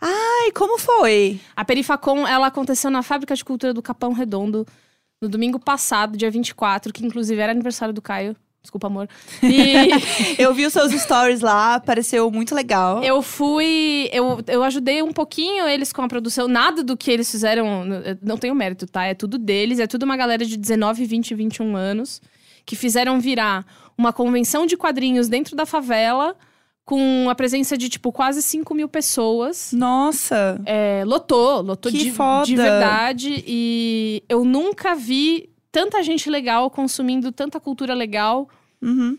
Ai, 0.00 0.50
como 0.52 0.78
foi? 0.78 1.40
A 1.56 1.64
Perifacon, 1.64 2.26
ela 2.26 2.48
aconteceu 2.48 2.90
na 2.90 3.02
Fábrica 3.02 3.34
de 3.34 3.44
Cultura 3.44 3.72
do 3.72 3.80
Capão 3.80 4.12
Redondo 4.12 4.66
no 5.22 5.28
domingo 5.28 5.58
passado, 5.58 6.18
dia 6.18 6.30
24, 6.30 6.92
que 6.92 7.06
inclusive 7.06 7.40
era 7.40 7.52
aniversário 7.52 7.94
do 7.94 8.02
Caio. 8.02 8.36
Desculpa, 8.64 8.86
amor. 8.86 9.08
E 9.42 9.90
Eu 10.42 10.54
vi 10.54 10.64
os 10.64 10.72
seus 10.72 10.90
stories 10.92 11.40
lá, 11.42 11.78
pareceu 11.78 12.30
muito 12.30 12.54
legal. 12.54 13.04
eu 13.04 13.20
fui. 13.20 14.08
Eu, 14.10 14.40
eu 14.48 14.64
ajudei 14.64 15.02
um 15.02 15.12
pouquinho 15.12 15.68
eles 15.68 15.92
com 15.92 16.00
a 16.02 16.08
produção. 16.08 16.48
Nada 16.48 16.82
do 16.82 16.96
que 16.96 17.10
eles 17.10 17.30
fizeram. 17.30 17.84
Não 18.22 18.38
tenho 18.38 18.54
mérito, 18.54 18.86
tá? 18.86 19.04
É 19.04 19.12
tudo 19.14 19.36
deles. 19.38 19.78
É 19.78 19.86
tudo 19.86 20.04
uma 20.04 20.16
galera 20.16 20.44
de 20.44 20.56
19, 20.56 21.04
20, 21.04 21.34
21 21.34 21.76
anos 21.76 22.20
que 22.66 22.74
fizeram 22.74 23.20
virar 23.20 23.66
uma 23.98 24.10
convenção 24.12 24.64
de 24.64 24.76
quadrinhos 24.76 25.28
dentro 25.28 25.54
da 25.54 25.66
favela. 25.66 26.34
Com 26.86 27.28
a 27.30 27.34
presença 27.34 27.78
de, 27.78 27.88
tipo, 27.88 28.12
quase 28.12 28.42
5 28.42 28.74
mil 28.74 28.86
pessoas. 28.90 29.72
Nossa. 29.72 30.60
É, 30.66 31.02
lotou, 31.06 31.62
lotou 31.62 31.90
Que 31.90 31.96
de, 31.96 32.10
foda. 32.10 32.44
de 32.44 32.56
verdade. 32.56 33.42
E 33.46 34.22
eu 34.28 34.44
nunca 34.44 34.94
vi 34.94 35.48
tanta 35.74 36.00
gente 36.04 36.30
legal 36.30 36.70
consumindo 36.70 37.32
tanta 37.32 37.58
cultura 37.58 37.94
legal. 37.94 38.48
Uhum. 38.80 39.18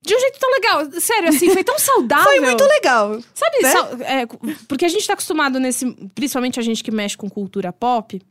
De 0.00 0.14
um 0.14 0.20
jeito 0.20 0.38
tão 0.38 0.48
legal. 0.52 0.88
Sério, 1.00 1.28
assim, 1.28 1.50
foi 1.50 1.64
tão 1.64 1.76
saudável. 1.80 2.24
Foi 2.24 2.38
muito 2.38 2.62
legal. 2.64 3.20
Sabe, 3.34 3.58
né? 3.62 3.72
sal- 3.72 3.90
é, 4.02 4.26
porque 4.68 4.84
a 4.84 4.88
gente 4.88 5.04
tá 5.04 5.14
acostumado 5.14 5.58
nesse. 5.58 5.90
Principalmente 6.14 6.60
a 6.60 6.62
gente 6.62 6.84
que 6.84 6.92
mexe 6.92 7.16
com 7.16 7.28
cultura 7.28 7.72
pop. 7.72 8.22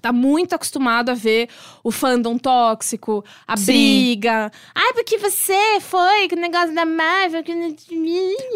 Tá 0.00 0.12
muito 0.12 0.54
acostumado 0.54 1.10
a 1.10 1.14
ver 1.14 1.48
o 1.84 1.90
fandom 1.90 2.38
tóxico, 2.38 3.24
a 3.46 3.56
Sim. 3.56 3.64
briga. 3.66 4.50
Ai, 4.74 4.92
porque 4.94 5.18
você 5.18 5.78
foi 5.80 6.28
com 6.28 6.36
o 6.36 6.40
negócio 6.40 6.74
da 6.74 6.84
Marvel. 6.86 7.42
Que... 7.42 7.52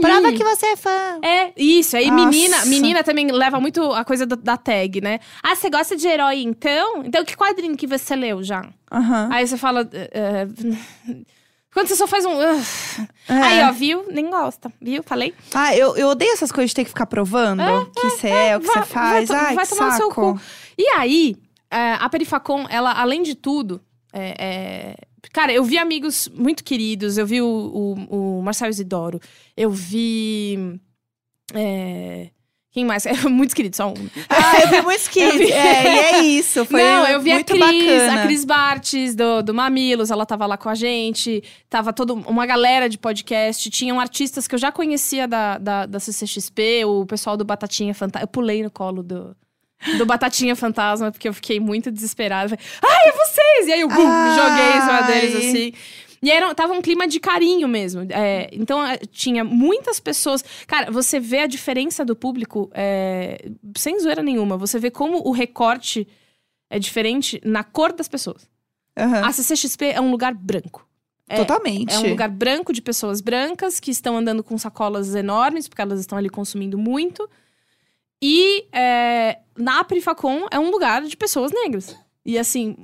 Prova 0.01 0.33
que 0.33 0.43
você 0.45 0.67
é 0.67 0.77
fã. 0.77 1.19
É, 1.23 1.53
isso. 1.57 1.97
Aí 1.97 2.11
Nossa. 2.11 2.25
menina, 2.29 2.65
menina 2.67 3.05
também 3.05 3.31
leva 3.31 3.61
muito 3.61 3.83
a 3.93 4.05
coisa 4.05 4.27
da, 4.27 4.37
da 4.37 4.57
tag, 4.57 5.01
né? 5.01 5.21
Ah, 5.43 5.55
você 5.55 5.69
gosta 5.71 5.97
de 5.97 6.07
herói 6.07 6.43
então? 6.43 7.03
Então 7.05 7.25
que 7.25 7.37
quadrinho 7.37 7.77
que 7.77 7.87
você 7.87 8.15
leu 8.17 8.43
já? 8.43 8.65
Aham. 8.91 9.29
Aí 9.33 9.47
você 9.47 9.57
fala. 9.57 9.89
eh, 9.93 10.47
Quando 11.73 11.89
você 11.89 11.97
só 11.97 12.07
faz 12.07 12.25
um. 12.25 12.33
"Ugh". 12.39 12.63
É. 13.29 13.33
Aí, 13.33 13.63
ó, 13.65 13.73
viu? 13.73 14.05
Nem 14.11 14.31
gosta. 14.31 14.71
Viu? 14.81 15.03
Falei? 15.03 15.35
Ah, 15.53 15.75
eu, 15.77 15.97
eu 15.97 16.09
odeio 16.09 16.33
essas 16.33 16.53
coisas 16.53 16.71
de 16.71 16.77
ter 16.77 16.85
que 16.85 16.91
ficar 16.91 17.07
provando 17.07 17.63
que 17.97 18.11
você 18.11 18.29
é, 18.29 18.57
o 18.57 18.61
que 18.61 18.67
você 18.67 18.83
faz. 18.83 19.29
vai 19.29 19.39
Ai, 19.47 19.55
vai 19.57 19.67
tomar 19.67 19.87
no 19.91 19.97
seu 19.97 20.09
saco. 20.09 20.35
cu. 20.35 20.41
E 20.79 20.87
aí, 20.89 21.37
é, 21.71 21.93
a 21.95 22.09
Perifacon, 22.09 22.67
ela, 22.69 22.93
além 22.93 23.23
de 23.23 23.35
tudo, 23.35 23.81
é, 24.13 24.35
é- 24.39 24.97
Cara, 25.33 25.53
eu 25.53 25.65
vi 25.65 25.79
amigos 25.79 26.29
muito 26.35 26.63
queridos. 26.63 27.17
Eu 27.19 27.27
vi 27.27 27.41
o, 27.41 27.47
o, 28.11 28.39
o 28.39 28.43
Marcelo 28.43 28.71
Isidoro. 28.71 29.19
Eu 29.57 29.71
vi. 29.71 30.79
é, 31.55 32.29
Quem 32.71 32.85
mais? 32.85 33.07
É, 33.07 33.15
muitos 33.29 33.55
queridos, 33.55 33.77
só 33.79 33.89
um. 33.89 33.95
Ah, 34.29 34.61
eu 34.63 34.69
vi 34.69 34.83
muitos 34.85 35.09
kids. 35.09 35.39
vi- 35.39 35.51
É, 35.53 35.83
e 35.85 35.99
é 35.99 36.23
isso. 36.25 36.65
Foi 36.67 36.81
Não, 36.83 37.07
eu 37.09 37.21
vi 37.21 37.33
muito 37.33 37.53
a 37.55 37.57
Cris, 37.57 37.85
bacana. 37.85 38.21
a 38.21 38.27
Cris 38.27 38.45
Bartes 38.45 39.15
do, 39.15 39.43
do 39.43 39.55
Mamilos, 39.55 40.11
ela 40.11 40.27
tava 40.27 40.45
lá 40.47 40.57
com 40.57 40.69
a 40.69 40.75
gente. 40.75 41.43
Tava 41.71 41.93
toda 41.93 42.13
uma 42.13 42.45
galera 42.47 42.89
de 42.89 42.99
podcast. 42.99 43.71
Tinham 43.71 43.99
artistas 43.99 44.47
que 44.47 44.55
eu 44.55 44.59
já 44.59 44.71
conhecia 44.71 45.27
da, 45.27 45.59
da, 45.59 45.87
da 45.87 45.99
CCXP, 46.01 46.85
o 46.85 47.07
pessoal 47.07 47.37
do 47.37 47.45
Batatinha 47.45 47.95
Fantasma. 47.95 48.25
Eu 48.25 48.29
pulei 48.29 48.63
no 48.63 48.71
colo 48.71 49.03
do, 49.03 49.35
do 49.99 50.07
Batatinha 50.07 50.57
Fantasma, 50.57 51.11
porque 51.13 51.29
eu 51.29 51.35
fiquei 51.35 51.61
muito 51.61 51.91
desesperada. 51.91 52.49
Falei, 52.49 52.65
Ai, 52.83 53.09
é 53.09 53.13
vocês! 53.13 53.69
E 53.69 53.73
aí 53.73 53.81
eu 53.81 53.89
bum, 53.89 53.95
joguei 53.97 54.69
em 54.77 54.81
cima 54.81 55.03
deles, 55.03 55.37
assim. 55.37 55.73
E 56.23 56.31
era, 56.31 56.55
tava 56.55 56.73
um 56.73 56.81
clima 56.81 57.07
de 57.07 57.21
carinho 57.21 57.69
mesmo. 57.69 58.07
É, 58.09 58.49
então, 58.51 58.83
é, 58.83 58.97
tinha 58.97 59.45
muitas 59.45 60.01
pessoas. 60.01 60.43
Cara, 60.67 60.91
você 60.91 61.21
vê 61.21 61.41
a 61.41 61.47
diferença 61.47 62.03
do 62.03 62.17
público 62.17 62.71
é, 62.73 63.51
sem 63.77 64.01
zoeira 64.01 64.23
nenhuma. 64.23 64.57
Você 64.57 64.79
vê 64.79 64.91
como 64.91 65.19
o 65.19 65.33
recorte 65.33 66.09
é 66.71 66.79
diferente 66.79 67.39
na 67.45 67.63
cor 67.63 67.93
das 67.93 68.09
pessoas. 68.09 68.49
Aham. 68.97 69.27
A 69.27 69.33
CCXP 69.33 69.87
é 69.87 70.01
um 70.01 70.11
lugar 70.11 70.33
branco. 70.33 70.89
É, 71.29 71.37
Totalmente. 71.37 71.93
É 71.93 71.99
um 71.99 72.11
lugar 72.11 72.31
branco 72.31 72.73
de 72.73 72.81
pessoas 72.81 73.21
brancas 73.21 73.79
que 73.79 73.91
estão 73.91 74.17
andando 74.17 74.43
com 74.43 74.57
sacolas 74.57 75.15
enormes, 75.15 75.69
porque 75.69 75.83
elas 75.83 76.01
estão 76.01 76.17
ali 76.17 76.31
consumindo 76.31 76.79
muito. 76.79 77.29
E 78.27 78.65
é, 78.73 79.39
na 79.55 79.85
Perifacon 79.85 80.47
é 80.51 80.59
um 80.59 80.71
lugar 80.71 81.03
de 81.03 81.15
pessoas 81.15 81.53
negras. 81.53 81.95
E 82.25 82.39
assim, 82.39 82.75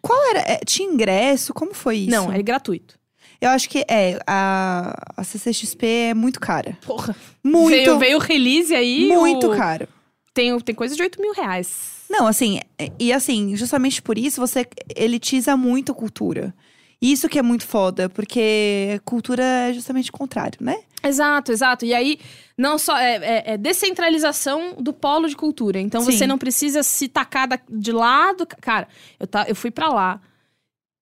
Qual 0.00 0.22
era? 0.30 0.38
é, 0.40 0.60
tinha 0.64 0.88
ingresso? 0.88 1.52
Como 1.52 1.74
foi 1.74 1.96
isso? 1.96 2.10
não, 2.10 2.32
é 2.32 2.40
gratuito. 2.40 2.96
Eu 3.40 3.50
acho 3.50 3.68
que 3.68 3.84
é. 3.88 4.20
A, 4.24 4.94
a 5.16 5.24
CCXP 5.24 5.84
é 6.10 6.14
muito 6.14 6.38
cara. 6.38 6.78
Porra. 6.86 7.14
Muito, 7.42 7.68
Veio, 7.70 7.98
veio 7.98 8.16
o 8.18 8.20
release 8.20 8.72
aí. 8.72 9.08
muito 9.08 9.50
o- 9.50 9.56
caro. 9.56 9.88
Tem, 10.32 10.56
tem 10.60 10.74
coisa 10.74 10.94
de 10.94 11.02
8 11.02 11.20
mil 11.20 11.32
reais. 11.32 11.94
Não, 12.08 12.26
assim, 12.28 12.60
é- 12.78 12.90
e 12.98 13.12
assim, 13.12 13.56
justamente 13.56 14.00
por 14.00 14.16
isso 14.16 14.40
você 14.40 14.64
elitiza 14.94 15.56
muito 15.56 15.90
a 15.90 15.94
cultura. 15.94 16.54
Isso 17.00 17.28
que 17.28 17.38
é 17.38 17.42
muito 17.42 17.66
foda, 17.66 18.08
porque 18.08 19.00
cultura 19.04 19.42
é 19.42 19.72
justamente 19.72 20.10
o 20.10 20.12
contrário, 20.12 20.58
né? 20.60 20.76
Exato, 21.02 21.52
exato. 21.52 21.84
E 21.84 21.92
aí, 21.92 22.18
não 22.56 22.78
só. 22.78 22.96
É, 22.96 23.16
é- 23.16 23.52
é 23.52 23.56
descentralização 23.58 24.76
do 24.80 24.92
polo 24.92 25.28
de 25.28 25.36
cultura. 25.36 25.78
Então 25.78 26.00
Sim. 26.02 26.12
você 26.12 26.26
não 26.26 26.38
precisa 26.38 26.82
se 26.82 27.08
tacar 27.08 27.46
da- 27.46 27.58
de 27.70 27.92
lado. 27.92 28.46
Cara, 28.46 28.88
eu, 29.20 29.26
tá, 29.26 29.44
eu 29.46 29.54
fui 29.54 29.70
pra 29.70 29.88
lá 29.88 30.20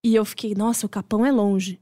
e 0.05 0.13
eu 0.13 0.25
fiquei, 0.25 0.53
nossa, 0.55 0.85
o 0.85 0.89
Capão 0.89 1.25
é 1.25 1.31
longe. 1.31 1.79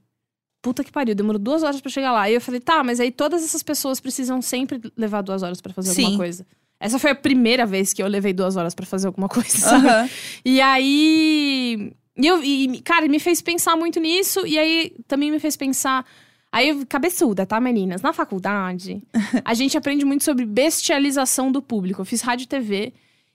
Puta 0.61 0.83
que 0.83 0.91
pariu, 0.91 1.15
demorou 1.15 1.39
duas 1.39 1.63
horas 1.63 1.81
pra 1.81 1.89
chegar 1.89 2.11
lá. 2.11 2.29
E 2.29 2.35
eu 2.35 2.41
falei, 2.41 2.59
tá, 2.59 2.83
mas 2.83 2.99
aí 2.99 3.11
todas 3.11 3.43
essas 3.43 3.63
pessoas 3.63 3.99
precisam 3.99 4.39
sempre 4.43 4.79
levar 4.95 5.21
duas 5.23 5.41
horas 5.41 5.59
pra 5.59 5.73
fazer 5.73 5.91
Sim. 5.91 6.03
alguma 6.03 6.19
coisa. 6.19 6.45
Essa 6.79 6.99
foi 6.99 7.09
a 7.11 7.15
primeira 7.15 7.65
vez 7.65 7.91
que 7.93 8.03
eu 8.03 8.07
levei 8.07 8.33
duas 8.33 8.55
horas 8.55 8.75
pra 8.75 8.85
fazer 8.85 9.07
alguma 9.07 9.27
coisa? 9.29 9.75
Aham. 9.75 10.09
E 10.45 10.61
aí. 10.61 11.91
E 12.17 12.27
eu, 12.27 12.43
e, 12.43 12.81
cara, 12.81 13.07
me 13.07 13.19
fez 13.19 13.41
pensar 13.41 13.75
muito 13.75 13.99
nisso. 13.99 14.45
E 14.45 14.57
aí 14.57 14.93
também 15.07 15.31
me 15.31 15.39
fez 15.39 15.55
pensar. 15.55 16.05
Aí, 16.51 16.85
cabeçuda, 16.85 17.45
tá, 17.45 17.59
meninas? 17.61 18.01
Na 18.01 18.11
faculdade, 18.11 19.01
a 19.45 19.53
gente 19.53 19.77
aprende 19.77 20.03
muito 20.03 20.23
sobre 20.23 20.45
bestialização 20.45 21.51
do 21.51 21.61
público. 21.61 22.01
Eu 22.01 22.05
fiz 22.05 22.21
rádio 22.21 22.43
e 22.43 22.47
TV. 22.47 22.93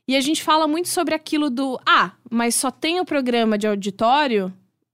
E 0.09 0.15
a 0.15 0.21
gente 0.21 0.43
fala 0.43 0.69
muito 0.69 0.89
sobre 0.89 1.15
aquilo 1.15 1.51
do. 1.51 1.81
Ah, 1.85 2.13
mas 2.31 2.55
só 2.55 2.71
tem 2.71 3.01
o 3.01 3.05
programa 3.05 3.59
de 3.59 3.67
auditório 3.67 4.53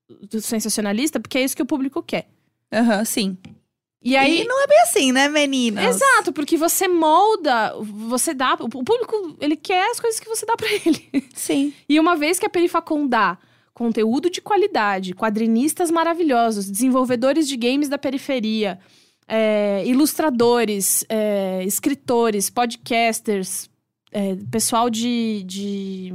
do 0.09 0.41
sensacionalista 0.41 1.21
porque 1.21 1.39
é 1.39 1.45
isso 1.45 1.57
que 1.57 1.63
o 1.63 1.67
público 1.67 2.03
quer. 2.03 2.29
Aham, 2.73 3.05
sim. 3.05 3.37
E 4.03 4.17
aí. 4.17 4.43
E 4.43 4.45
não 4.45 4.63
é 4.63 4.67
bem 4.67 4.81
assim, 4.81 5.13
né, 5.13 5.29
meninas? 5.29 5.97
Exato, 5.97 6.33
porque 6.33 6.57
você 6.57 6.89
molda, 6.89 7.75
você 7.81 8.33
dá. 8.33 8.55
O 8.55 8.69
público, 8.69 9.37
ele 9.41 9.57
quer 9.57 9.91
as 9.91 10.01
coisas 10.01 10.19
que 10.19 10.29
você 10.29 10.47
dá 10.47 10.57
pra 10.57 10.69
ele. 10.73 11.29
Sim. 11.35 11.75
E 11.89 12.01
uma 12.01 12.17
vez 12.17 12.39
que 12.39 12.47
a 12.47 12.51
Perifacon 12.51 13.07
dá 13.07 13.37
conteúdo 13.75 14.31
de 14.31 14.41
qualidade, 14.41 15.15
quadrinistas 15.15 15.91
maravilhosos, 15.91 16.71
desenvolvedores 16.71 17.49
de 17.49 17.57
games 17.57 17.89
da 17.89 17.99
periferia, 17.99 18.79
é, 19.27 19.83
ilustradores, 19.87 21.05
é, 21.09 21.65
escritores, 21.65 22.51
podcasters, 22.51 23.71
é, 24.11 24.37
pessoal 24.51 24.91
de, 24.91 25.43
de 25.45 26.13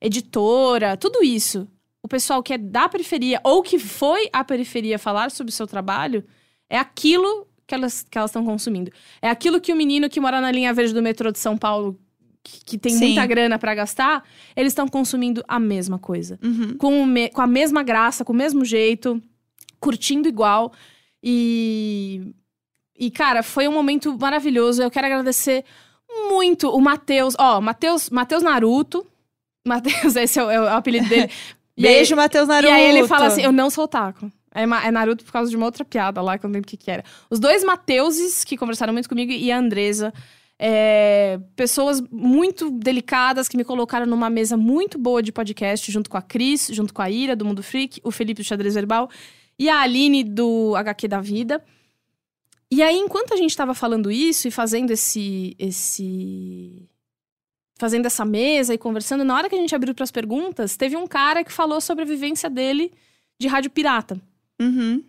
editora, 0.00 0.96
tudo 0.96 1.24
isso. 1.24 1.66
O 2.02 2.08
pessoal 2.08 2.42
que 2.42 2.52
é 2.52 2.58
da 2.58 2.88
periferia 2.88 3.40
ou 3.42 3.62
que 3.62 3.78
foi 3.78 4.28
à 4.32 4.44
periferia 4.44 4.98
falar 4.98 5.30
sobre 5.32 5.50
o 5.50 5.54
seu 5.54 5.66
trabalho, 5.66 6.24
é 6.70 6.78
aquilo 6.78 7.48
que 7.66 7.74
elas 7.74 8.02
que 8.08 8.16
elas 8.16 8.30
estão 8.30 8.44
consumindo. 8.44 8.92
É 9.20 9.28
aquilo 9.28 9.60
que 9.60 9.72
o 9.72 9.76
menino 9.76 10.08
que 10.08 10.20
mora 10.20 10.40
na 10.40 10.52
linha 10.52 10.72
verde 10.72 10.94
do 10.94 11.02
metrô 11.02 11.32
de 11.32 11.40
São 11.40 11.58
Paulo, 11.58 11.98
que, 12.48 12.64
que 12.64 12.78
tem 12.78 12.92
Sim. 12.92 13.06
muita 13.06 13.26
grana 13.26 13.58
pra 13.58 13.74
gastar, 13.74 14.22
eles 14.54 14.70
estão 14.72 14.86
consumindo 14.88 15.42
a 15.48 15.58
mesma 15.58 15.98
coisa 15.98 16.38
Uhum. 16.42 16.76
com, 16.78 17.04
me- 17.06 17.28
com 17.30 17.40
a 17.42 17.46
mesma 17.46 17.82
graça, 17.82 18.24
com 18.24 18.32
o 18.32 18.36
mesmo 18.36 18.64
jeito, 18.64 19.20
curtindo 19.80 20.28
igual. 20.28 20.72
E. 21.22 22.32
E, 22.98 23.10
cara, 23.10 23.42
foi 23.42 23.68
um 23.68 23.72
momento 23.72 24.16
maravilhoso. 24.18 24.82
Eu 24.82 24.90
quero 24.90 25.06
agradecer 25.06 25.64
muito 26.30 26.70
o 26.70 26.80
Matheus. 26.80 27.34
Ó, 27.38 27.60
Matheus 27.60 28.42
Naruto. 28.42 29.06
Matheus, 29.66 30.16
esse 30.16 30.38
é 30.38 30.44
o, 30.44 30.50
é 30.50 30.60
o 30.60 30.68
apelido 30.68 31.08
dele. 31.08 31.24
Aí- 31.76 31.82
Beijo, 31.82 32.16
Matheus 32.16 32.48
Naruto. 32.48 32.72
e 32.72 32.74
aí 32.74 32.84
ele 32.88 33.06
fala 33.06 33.26
assim: 33.26 33.42
Eu 33.42 33.52
não 33.52 33.68
sou 33.68 33.84
otaku. 33.84 34.32
É, 34.54 34.62
é 34.62 34.90
Naruto 34.90 35.22
por 35.26 35.32
causa 35.32 35.50
de 35.50 35.56
uma 35.58 35.66
outra 35.66 35.84
piada 35.84 36.22
lá, 36.22 36.38
que 36.38 36.46
eu 36.46 36.48
não 36.48 36.54
lembro 36.54 36.66
o 36.66 36.70
que, 36.70 36.78
que 36.78 36.90
era. 36.90 37.04
Os 37.28 37.38
dois 37.38 37.62
Mateuses, 37.62 38.44
que 38.44 38.56
conversaram 38.56 38.94
muito 38.94 39.08
comigo, 39.10 39.30
e 39.30 39.52
a 39.52 39.58
Andresa. 39.58 40.14
É, 40.58 41.38
pessoas 41.54 42.00
muito 42.10 42.70
delicadas 42.70 43.48
que 43.48 43.56
me 43.56 43.64
colocaram 43.64 44.06
numa 44.06 44.30
mesa 44.30 44.56
muito 44.56 44.98
boa 44.98 45.22
de 45.22 45.32
podcast, 45.32 45.90
junto 45.92 46.08
com 46.08 46.16
a 46.16 46.22
Cris, 46.22 46.68
junto 46.72 46.94
com 46.94 47.02
a 47.02 47.10
Ira, 47.10 47.36
do 47.36 47.44
Mundo 47.44 47.62
Freak, 47.62 48.00
o 48.02 48.10
Felipe 48.10 48.42
do 48.42 48.46
Xadrez 48.46 48.74
Verbal 48.74 49.10
e 49.58 49.68
a 49.68 49.80
Aline 49.80 50.24
do 50.24 50.74
HQ 50.76 51.08
da 51.08 51.20
Vida. 51.20 51.62
E 52.70 52.82
aí, 52.82 52.96
enquanto 52.96 53.32
a 53.32 53.36
gente 53.36 53.56
tava 53.56 53.74
falando 53.74 54.10
isso 54.10 54.48
e 54.48 54.50
fazendo 54.50 54.90
esse. 54.90 55.54
esse 55.58 56.88
fazendo 57.78 58.06
essa 58.06 58.24
mesa 58.24 58.72
e 58.72 58.78
conversando, 58.78 59.22
na 59.22 59.34
hora 59.34 59.50
que 59.50 59.54
a 59.54 59.58
gente 59.58 59.74
abriu 59.74 59.94
pras 59.94 60.10
perguntas, 60.10 60.78
teve 60.78 60.96
um 60.96 61.06
cara 61.06 61.44
que 61.44 61.52
falou 61.52 61.78
sobre 61.78 62.04
a 62.04 62.06
vivência 62.06 62.48
dele 62.48 62.90
de 63.38 63.46
rádio 63.48 63.70
pirata. 63.70 64.18
Uhum. 64.58 65.04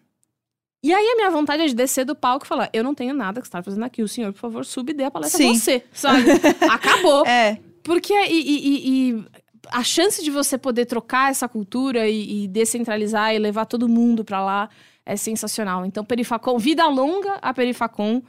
E 0.83 0.93
aí 0.93 1.05
a 1.13 1.15
minha 1.15 1.29
vontade 1.31 1.63
é 1.63 1.67
de 1.67 1.73
descer 1.75 2.05
do 2.05 2.15
palco 2.15 2.45
e 2.45 2.47
falar: 2.47 2.69
eu 2.71 2.83
não 2.83 2.93
tenho 2.93 3.13
nada 3.13 3.41
que 3.41 3.47
estar 3.47 3.63
fazendo 3.63 3.83
aqui. 3.83 4.01
O 4.03 4.07
senhor, 4.07 4.31
por 4.33 4.39
favor, 4.39 4.65
suba 4.65 4.91
e 4.91 4.93
dê 4.93 5.03
a 5.05 5.11
palestra 5.11 5.37
Sim. 5.41 5.55
você, 5.55 5.83
sabe? 5.91 6.23
Acabou. 6.69 7.25
É. 7.25 7.59
Porque 7.83 8.13
e, 8.13 8.41
e- 8.41 8.67
e- 8.67 9.11
e 9.11 9.25
a 9.71 9.83
chance 9.83 10.23
de 10.23 10.29
você 10.31 10.57
poder 10.57 10.85
trocar 10.85 11.31
essa 11.31 11.47
cultura 11.47 12.07
e, 12.07 12.43
e 12.43 12.47
descentralizar 12.47 13.33
e 13.33 13.39
levar 13.39 13.65
todo 13.65 13.87
mundo 13.89 14.23
pra 14.23 14.43
lá 14.43 14.69
é 15.05 15.15
sensacional. 15.15 15.85
Então, 15.85 16.03
Perifacom, 16.05 16.57
vida 16.57 16.85
longa 16.87 17.35
a 17.41 17.53
Perifacom. 17.53 18.21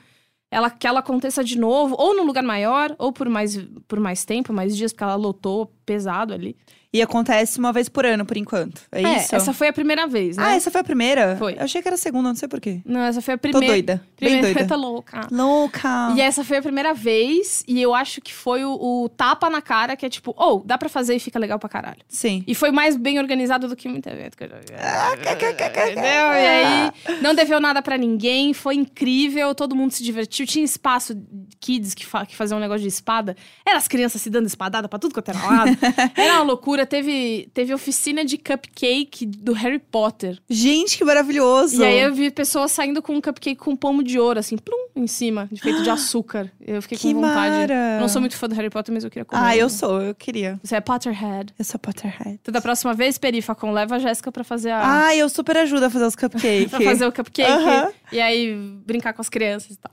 Ela, 0.50 0.70
que 0.70 0.86
ela 0.86 1.00
aconteça 1.00 1.44
de 1.44 1.58
novo, 1.58 1.94
ou 1.98 2.16
num 2.16 2.24
lugar 2.24 2.42
maior, 2.42 2.94
ou 2.98 3.12
por 3.12 3.28
mais, 3.28 3.58
por 3.86 4.00
mais 4.00 4.24
tempo, 4.24 4.50
mais 4.50 4.74
dias, 4.74 4.92
porque 4.94 5.04
ela 5.04 5.14
lotou 5.14 5.70
pesado 5.84 6.32
ali. 6.32 6.56
E 6.90 7.02
acontece 7.02 7.58
uma 7.58 7.70
vez 7.70 7.86
por 7.86 8.06
ano, 8.06 8.24
por 8.24 8.36
enquanto. 8.38 8.80
É, 8.90 9.02
isso? 9.18 9.36
essa 9.36 9.52
foi 9.52 9.68
a 9.68 9.72
primeira 9.74 10.06
vez, 10.06 10.38
né? 10.38 10.44
Ah, 10.46 10.54
essa 10.56 10.70
foi 10.70 10.80
a 10.80 10.84
primeira? 10.84 11.36
Foi. 11.36 11.52
Eu 11.54 11.60
achei 11.64 11.82
que 11.82 11.88
era 11.88 11.96
a 11.96 11.98
segunda, 11.98 12.30
não 12.30 12.34
sei 12.36 12.48
porquê. 12.48 12.80
Não, 12.82 13.00
essa 13.02 13.20
foi 13.20 13.34
a 13.34 13.36
Tô 13.36 13.42
primeira. 13.42 13.66
doida. 13.74 13.94
Bem 14.18 14.30
Primeira 14.30 14.54
doida. 14.54 14.66
tá 14.68 14.74
louca. 14.74 15.20
Louca. 15.30 16.14
E 16.16 16.20
essa 16.22 16.42
foi 16.42 16.56
a 16.56 16.62
primeira 16.62 16.94
vez, 16.94 17.62
e 17.68 17.80
eu 17.82 17.94
acho 17.94 18.22
que 18.22 18.32
foi 18.32 18.64
o, 18.64 18.72
o 19.04 19.08
tapa 19.10 19.50
na 19.50 19.60
cara, 19.60 19.96
que 19.96 20.06
é 20.06 20.08
tipo, 20.08 20.32
ou 20.34 20.62
dá 20.64 20.78
pra 20.78 20.88
fazer 20.88 21.14
e 21.14 21.20
fica 21.20 21.38
legal 21.38 21.58
pra 21.58 21.68
caralho. 21.68 21.98
Sim. 22.08 22.42
E 22.46 22.54
foi 22.54 22.70
mais 22.70 22.96
bem 22.96 23.18
organizado 23.18 23.68
do 23.68 23.76
que 23.76 23.86
muito 23.86 24.08
evento 24.08 24.34
que 24.34 24.44
eu 24.44 24.48
já 24.48 24.56
vi. 24.56 24.64
Ah, 24.78 25.12
Entendeu? 25.14 26.02
E 26.02 26.46
aí, 26.46 26.92
não 27.20 27.34
deveu 27.34 27.60
nada 27.60 27.82
pra 27.82 27.98
ninguém, 27.98 28.54
foi 28.54 28.74
incrível, 28.76 29.54
todo 29.54 29.76
mundo 29.76 29.92
se 29.92 30.02
divertiu. 30.02 30.46
Tinha 30.46 30.64
espaço, 30.64 31.14
kids 31.60 31.92
que, 31.92 32.06
fa 32.06 32.24
que 32.24 32.34
faziam 32.34 32.56
um 32.56 32.60
negócio 32.62 32.80
de 32.82 32.88
espada. 32.88 33.36
Era 33.66 33.76
as 33.76 33.86
crianças 33.86 34.22
se 34.22 34.30
dando 34.30 34.46
espadada 34.46 34.88
pra 34.88 34.98
tudo 34.98 35.12
quanto 35.12 35.28
era 35.28 35.38
lado. 35.44 35.76
Era 36.16 36.34
uma 36.36 36.42
loucura. 36.44 36.77
Teve, 36.86 37.48
teve 37.52 37.72
oficina 37.74 38.24
de 38.24 38.36
cupcake 38.38 39.26
do 39.26 39.52
Harry 39.52 39.78
Potter. 39.78 40.38
Gente, 40.48 40.96
que 40.98 41.04
maravilhoso. 41.04 41.80
E 41.80 41.84
aí 41.84 42.00
eu 42.00 42.14
vi 42.14 42.30
pessoas 42.30 42.72
saindo 42.72 43.00
com 43.02 43.14
um 43.14 43.20
cupcake 43.20 43.56
com 43.56 43.72
um 43.72 43.76
pomo 43.76 44.02
de 44.02 44.18
ouro, 44.18 44.38
assim, 44.38 44.56
plum, 44.56 44.88
em 44.96 45.06
cima, 45.06 45.48
de 45.50 45.60
feito 45.60 45.82
de 45.82 45.90
açúcar. 45.90 46.50
Eu 46.60 46.80
fiquei 46.82 46.98
Que 46.98 47.12
com 47.14 47.20
vontade. 47.20 47.50
mara. 47.72 47.98
Não 48.00 48.08
sou 48.08 48.20
muito 48.20 48.36
fã 48.36 48.48
do 48.48 48.54
Harry 48.54 48.70
Potter, 48.70 48.92
mas 48.94 49.04
eu 49.04 49.10
queria 49.10 49.24
comer. 49.24 49.42
Ah, 49.42 49.56
eu 49.56 49.66
um. 49.66 49.70
sou, 49.70 50.00
eu 50.02 50.14
queria. 50.14 50.58
Você 50.62 50.76
é 50.76 50.80
Potterhead. 50.80 51.52
Eu 51.58 51.64
sou 51.64 51.78
Potterhead. 51.78 52.38
Então, 52.40 52.52
da 52.52 52.60
próxima 52.60 52.94
vez, 52.94 53.18
Perifacon, 53.18 53.72
leva 53.72 53.96
a 53.96 53.98
Jéssica 53.98 54.30
pra 54.32 54.44
fazer 54.44 54.70
a. 54.70 55.06
Ah, 55.06 55.16
eu 55.16 55.28
super 55.28 55.56
ajudo 55.56 55.84
a 55.84 55.90
fazer 55.90 56.04
os 56.06 56.16
cupcakes. 56.16 56.68
pra 56.70 56.80
fazer 56.80 57.06
o 57.06 57.12
cupcake. 57.12 57.50
Aham. 57.50 57.90
E 58.12 58.20
aí, 58.20 58.54
brincar 58.86 59.12
com 59.12 59.20
as 59.22 59.28
crianças 59.28 59.72
e 59.72 59.76
tal. 59.76 59.92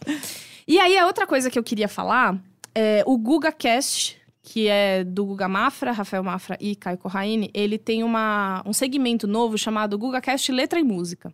E 0.67 0.79
aí, 0.79 0.97
a 0.97 1.05
outra 1.05 1.27
coisa 1.27 1.49
que 1.49 1.57
eu 1.59 1.63
queria 1.63 1.87
falar 1.87 2.37
é 2.73 3.03
o 3.05 3.17
GugaCast, 3.17 4.17
que 4.45 4.67
é 4.67 5.03
do 5.03 5.25
Guga 5.25 5.49
Mafra, 5.49 5.91
Rafael 5.91 6.23
Mafra 6.23 6.55
e 6.61 6.75
Caio 6.75 6.99
Corraine. 6.99 7.49
Ele 7.51 7.79
tem 7.79 8.03
uma, 8.03 8.61
um 8.63 8.71
segmento 8.71 9.25
novo 9.25 9.57
chamado 9.57 9.97
GugaCast 9.97 10.51
Letra 10.51 10.79
e 10.79 10.83
Música. 10.83 11.33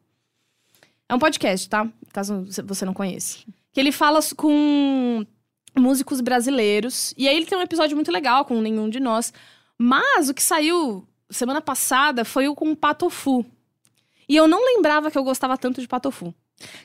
É 1.09 1.13
um 1.13 1.19
podcast, 1.19 1.67
tá? 1.67 1.89
Caso 2.13 2.45
você 2.65 2.85
não 2.85 2.93
conheça. 2.93 3.39
Que 3.73 3.81
ele 3.81 3.91
fala 3.91 4.19
com 4.37 5.25
músicos 5.77 6.21
brasileiros. 6.21 7.13
E 7.17 7.27
aí 7.27 7.35
ele 7.35 7.45
tem 7.45 7.57
um 7.57 7.61
episódio 7.61 7.97
muito 7.97 8.11
legal 8.13 8.45
com 8.45 8.61
nenhum 8.61 8.89
de 8.89 9.01
nós. 9.01 9.33
Mas 9.77 10.29
o 10.29 10.33
que 10.33 10.41
saiu 10.41 11.05
semana 11.29 11.59
passada 11.59 12.23
foi 12.23 12.47
o 12.47 12.55
com 12.55 12.71
o 12.71 12.77
Patofu. 12.77 13.45
E 14.27 14.37
eu 14.37 14.47
não 14.47 14.65
lembrava 14.65 15.11
que 15.11 15.17
eu 15.17 15.23
gostava 15.23 15.57
tanto 15.57 15.81
de 15.81 15.87
Patofu. 15.87 16.33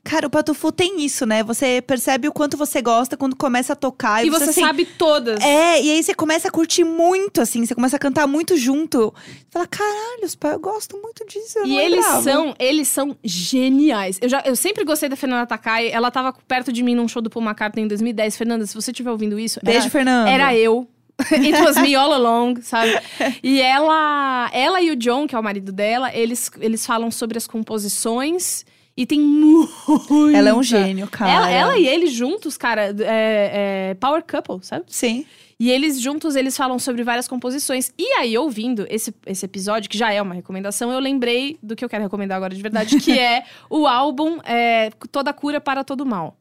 Cara, 0.04 0.26
o 0.26 0.30
Patufu 0.30 0.70
tem 0.72 1.04
isso, 1.04 1.26
né? 1.26 1.42
Você 1.42 1.82
percebe 1.82 2.28
o 2.28 2.32
quanto 2.32 2.56
você 2.56 2.80
gosta 2.80 3.16
quando 3.16 3.36
começa 3.36 3.72
a 3.72 3.76
tocar. 3.76 4.24
E, 4.24 4.30
você 4.30 4.50
assim, 4.50 4.60
sabe 4.60 4.84
todas. 4.84 5.42
É, 5.42 5.82
e 5.82 5.90
aí 5.90 6.02
você 6.02 6.14
começa 6.14 6.48
a 6.48 6.50
curtir 6.50 6.84
muito, 6.84 7.40
assim. 7.40 7.64
Você 7.64 7.74
começa 7.74 7.96
a 7.96 7.98
cantar 7.98 8.26
muito 8.26 8.56
junto. 8.56 9.12
Você 9.26 9.46
fala, 9.50 9.66
caralho, 9.66 10.38
pai, 10.38 10.54
eu 10.54 10.60
gosto 10.60 10.96
muito 11.00 11.26
disso. 11.26 11.58
Eu 11.58 11.66
E 11.66 11.76
eles 11.78 11.96
lembrava." 12.04 12.22
são, 12.22 12.54
eles 12.58 12.88
são 12.88 13.16
geniais. 13.22 14.18
Eu, 14.20 14.28
já, 14.28 14.42
eu 14.44 14.56
sempre 14.56 14.84
gostei 14.84 15.08
da 15.08 15.16
Fernanda 15.16 15.46
Takai. 15.46 15.90
Ela 15.90 16.10
tava 16.10 16.32
perto 16.46 16.72
de 16.72 16.82
mim 16.82 16.94
num 16.94 17.08
show 17.08 17.22
do 17.22 17.30
Paul 17.30 17.44
McCartney 17.44 17.84
em 17.84 17.88
2010. 17.88 18.36
Fernanda, 18.36 18.66
se 18.66 18.74
você 18.74 18.90
estiver 18.90 19.10
ouvindo 19.10 19.38
isso, 19.38 19.60
Beijo, 19.62 19.80
era, 19.80 19.90
Fernanda. 19.90 20.30
era 20.30 20.54
eu. 20.56 20.86
It 21.32 21.58
was 21.62 21.78
me 21.78 21.94
all 21.94 22.12
along, 22.12 22.60
sabe? 22.60 22.92
E 23.42 23.60
ela, 23.62 24.50
ela 24.52 24.82
e 24.82 24.90
o 24.90 24.96
John, 24.96 25.26
que 25.26 25.34
é 25.34 25.38
o 25.38 25.42
marido 25.42 25.72
dela, 25.72 26.14
eles, 26.14 26.50
eles 26.60 26.84
falam 26.84 27.10
sobre 27.10 27.38
as 27.38 27.46
composições 27.46 28.64
e 28.96 29.04
tem 29.04 29.20
muito. 29.20 30.30
Ela 30.34 30.50
é 30.50 30.54
um 30.54 30.62
gênio, 30.62 31.06
cara. 31.08 31.30
Ela, 31.30 31.50
ela 31.50 31.78
e 31.78 31.86
ele 31.86 32.06
juntos, 32.06 32.56
cara, 32.56 32.94
é, 33.00 33.90
é 33.90 33.94
power 34.00 34.24
couple, 34.24 34.64
sabe? 34.64 34.86
Sim. 34.88 35.26
E 35.58 35.70
eles 35.70 36.00
juntos, 36.00 36.34
eles 36.34 36.56
falam 36.56 36.78
sobre 36.78 37.02
várias 37.02 37.28
composições. 37.28 37.92
E 37.98 38.12
aí, 38.14 38.36
ouvindo 38.36 38.86
esse, 38.90 39.14
esse 39.26 39.44
episódio, 39.44 39.88
que 39.88 39.96
já 39.96 40.12
é 40.12 40.20
uma 40.20 40.34
recomendação, 40.34 40.90
eu 40.90 40.98
lembrei 40.98 41.58
do 41.62 41.76
que 41.76 41.84
eu 41.84 41.88
quero 41.88 42.04
recomendar 42.04 42.36
agora 42.36 42.54
de 42.54 42.60
verdade, 42.60 42.98
que 42.98 43.18
é 43.18 43.44
o 43.68 43.86
álbum 43.86 44.38
é, 44.44 44.90
Toda 45.10 45.32
Cura 45.32 45.60
para 45.60 45.84
Todo 45.84 46.04
Mal. 46.04 46.36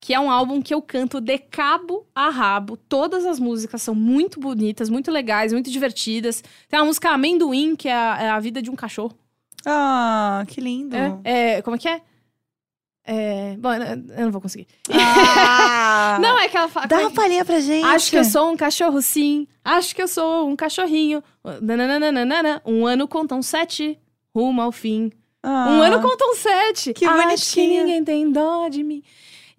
Que 0.00 0.12
é 0.12 0.18
um 0.18 0.30
álbum 0.30 0.60
que 0.60 0.74
eu 0.74 0.82
canto 0.82 1.20
de 1.20 1.38
cabo 1.38 2.04
a 2.12 2.28
rabo. 2.28 2.76
Todas 2.76 3.24
as 3.24 3.38
músicas 3.38 3.82
são 3.82 3.94
muito 3.94 4.40
bonitas, 4.40 4.90
muito 4.90 5.12
legais, 5.12 5.52
muito 5.52 5.70
divertidas. 5.70 6.42
Tem 6.68 6.78
uma 6.80 6.86
música 6.86 7.10
Amendoim, 7.10 7.76
que 7.76 7.88
é 7.88 7.94
a, 7.94 8.18
é 8.20 8.28
a 8.28 8.40
vida 8.40 8.60
de 8.60 8.68
um 8.68 8.74
cachorro. 8.74 9.16
Ah, 9.66 10.44
que 10.46 10.60
lindo. 10.60 10.96
É, 10.96 11.56
é, 11.56 11.62
como 11.62 11.76
é 11.76 11.78
que 11.78 11.88
é? 11.88 12.00
É, 13.04 13.56
bom, 13.58 13.72
eu 13.72 14.24
não 14.24 14.30
vou 14.30 14.40
conseguir. 14.40 14.66
Ah, 14.92 16.18
Não, 16.22 16.38
é 16.38 16.48
que 16.48 16.56
ela 16.56 16.68
fala. 16.68 16.86
Dá 16.86 17.00
uma 17.00 17.10
palhinha 17.10 17.44
pra 17.44 17.58
gente. 17.58 17.84
Acho 17.84 18.10
que 18.10 18.16
eu 18.16 18.24
sou 18.24 18.52
um 18.52 18.56
cachorro, 18.56 19.02
sim. 19.02 19.48
Acho 19.64 19.94
que 19.94 20.02
eu 20.02 20.06
sou 20.06 20.48
um 20.48 20.54
cachorrinho. 20.54 21.22
Nananana. 21.60 22.62
Um 22.64 22.86
ano 22.86 23.08
contam 23.08 23.42
sete, 23.42 23.98
rumo 24.34 24.62
ao 24.62 24.70
fim. 24.70 25.10
Ah, 25.42 25.68
Um 25.70 25.82
ano 25.82 26.00
contam 26.00 26.34
sete. 26.36 26.92
Que 26.94 27.04
Acho 27.04 27.52
que 27.54 27.66
ninguém 27.66 28.04
tem 28.04 28.30
dó 28.30 28.68
de 28.68 28.84
mim. 28.84 29.02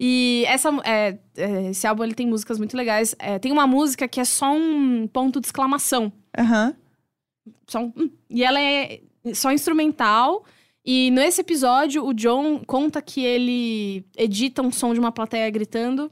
E 0.00 0.44
essa, 0.48 0.70
é, 0.84 1.18
é, 1.36 1.70
esse 1.70 1.86
álbum 1.86 2.02
ele 2.04 2.14
tem 2.14 2.26
músicas 2.26 2.58
muito 2.58 2.76
legais. 2.76 3.14
É, 3.18 3.38
tem 3.38 3.52
uma 3.52 3.66
música 3.66 4.08
que 4.08 4.20
é 4.20 4.24
só 4.24 4.52
um 4.52 5.06
ponto 5.06 5.40
de 5.40 5.46
exclamação. 5.46 6.12
Aham. 6.36 6.74
Só 7.66 7.80
um, 7.80 7.92
hum. 7.96 8.10
e 8.28 8.42
ela 8.42 8.60
é 8.60 9.00
só 9.32 9.52
instrumental. 9.52 10.44
E 10.84 11.10
nesse 11.10 11.40
episódio, 11.40 12.04
o 12.04 12.12
John 12.12 12.62
conta 12.66 13.00
que 13.00 13.24
ele 13.24 14.04
edita 14.16 14.60
um 14.60 14.70
som 14.70 14.92
de 14.92 15.00
uma 15.00 15.10
plateia 15.12 15.48
gritando, 15.50 16.10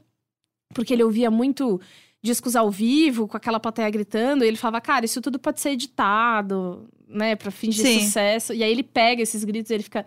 porque 0.73 0.93
ele 0.93 1.03
ouvia 1.03 1.29
muito 1.29 1.79
discos 2.23 2.55
ao 2.55 2.71
vivo, 2.71 3.27
com 3.27 3.37
aquela 3.37 3.59
plateia 3.59 3.89
gritando, 3.89 4.43
e 4.43 4.47
ele 4.47 4.57
falava, 4.57 4.81
cara, 4.81 5.05
isso 5.05 5.21
tudo 5.21 5.37
pode 5.37 5.59
ser 5.59 5.71
editado, 5.71 6.87
né, 7.07 7.35
pra 7.35 7.51
fins 7.51 7.75
de 7.75 7.81
Sim. 7.81 7.99
sucesso. 7.99 8.53
E 8.53 8.63
aí 8.63 8.71
ele 8.71 8.81
pega 8.83 9.21
esses 9.21 9.43
gritos 9.43 9.69
e 9.69 9.73
ele 9.75 9.83
fica 9.83 10.05